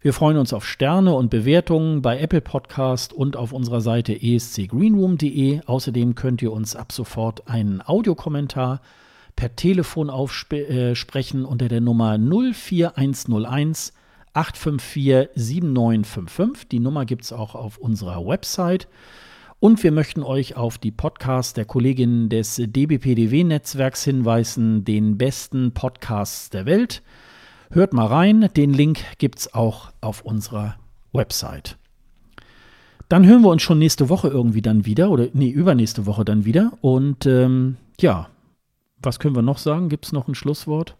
Wir 0.00 0.12
freuen 0.12 0.36
uns 0.36 0.52
auf 0.52 0.64
Sterne 0.64 1.12
und 1.12 1.28
Bewertungen 1.28 2.02
bei 2.02 2.20
Apple 2.20 2.40
Podcast 2.40 3.12
und 3.12 3.36
auf 3.36 3.52
unserer 3.52 3.80
Seite 3.80 4.12
escgreenroom.de. 4.12 5.62
Außerdem 5.66 6.14
könnt 6.14 6.40
ihr 6.40 6.52
uns 6.52 6.76
ab 6.76 6.92
sofort 6.92 7.48
einen 7.48 7.82
Audiokommentar 7.84 8.80
per 9.34 9.56
Telefon 9.56 10.08
aufsprechen 10.08 11.42
äh, 11.42 11.46
unter 11.46 11.66
der 11.66 11.80
Nummer 11.80 12.16
04101 12.16 13.92
854 14.34 15.30
7955. 15.34 16.68
Die 16.68 16.78
Nummer 16.78 17.04
gibt 17.04 17.24
es 17.24 17.32
auch 17.32 17.56
auf 17.56 17.76
unserer 17.78 18.24
Website. 18.24 18.86
Und 19.58 19.82
wir 19.82 19.90
möchten 19.90 20.22
euch 20.22 20.56
auf 20.56 20.78
die 20.78 20.92
Podcasts 20.92 21.54
der 21.54 21.64
Kolleginnen 21.64 22.28
des 22.28 22.54
DBPDW-Netzwerks 22.54 24.04
hinweisen, 24.04 24.84
den 24.84 25.18
besten 25.18 25.72
Podcasts 25.74 26.50
der 26.50 26.66
Welt. 26.66 27.02
Hört 27.70 27.92
mal 27.92 28.06
rein, 28.06 28.48
den 28.56 28.72
Link 28.72 29.00
gibt 29.18 29.40
es 29.40 29.54
auch 29.54 29.90
auf 30.00 30.22
unserer 30.22 30.76
Website. 31.12 31.76
Dann 33.08 33.26
hören 33.26 33.42
wir 33.42 33.50
uns 33.50 33.62
schon 33.62 33.78
nächste 33.78 34.08
Woche 34.08 34.28
irgendwie 34.28 34.62
dann 34.62 34.84
wieder 34.84 35.10
oder 35.10 35.28
nee, 35.32 35.50
übernächste 35.50 36.06
Woche 36.06 36.24
dann 36.24 36.44
wieder. 36.44 36.72
Und 36.80 37.26
ähm, 37.26 37.76
ja, 38.00 38.28
was 39.02 39.18
können 39.18 39.34
wir 39.34 39.42
noch 39.42 39.58
sagen? 39.58 39.88
Gibt 39.88 40.06
es 40.06 40.12
noch 40.12 40.28
ein 40.28 40.34
Schlusswort? 40.34 40.96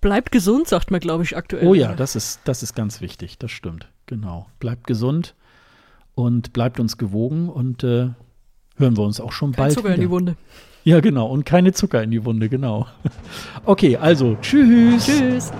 Bleibt 0.00 0.32
gesund, 0.32 0.66
sagt 0.66 0.90
man, 0.90 1.00
glaube 1.00 1.22
ich, 1.22 1.36
aktuell. 1.36 1.66
Oh 1.66 1.74
ja, 1.74 1.94
das 1.94 2.16
ist, 2.16 2.40
das 2.44 2.62
ist 2.62 2.74
ganz 2.74 3.00
wichtig, 3.00 3.38
das 3.38 3.50
stimmt. 3.50 3.88
Genau. 4.06 4.48
Bleibt 4.58 4.86
gesund 4.86 5.34
und 6.14 6.52
bleibt 6.52 6.80
uns 6.80 6.98
gewogen 6.98 7.48
und 7.48 7.84
äh, 7.84 8.10
hören 8.76 8.96
wir 8.96 9.04
uns 9.04 9.20
auch 9.20 9.32
schon 9.32 9.52
Kein 9.52 9.64
bald. 9.64 9.72
Zucker 9.74 9.84
wieder. 9.88 9.94
in 9.94 10.00
die 10.00 10.10
Wunde. 10.10 10.36
Ja, 10.84 11.00
genau. 11.00 11.26
Und 11.26 11.44
keine 11.44 11.72
Zucker 11.72 12.02
in 12.02 12.10
die 12.10 12.24
Wunde, 12.24 12.48
genau. 12.48 12.86
Okay, 13.64 13.96
also 13.96 14.36
tschüss. 14.42 15.06
Tschüss. 15.06 15.52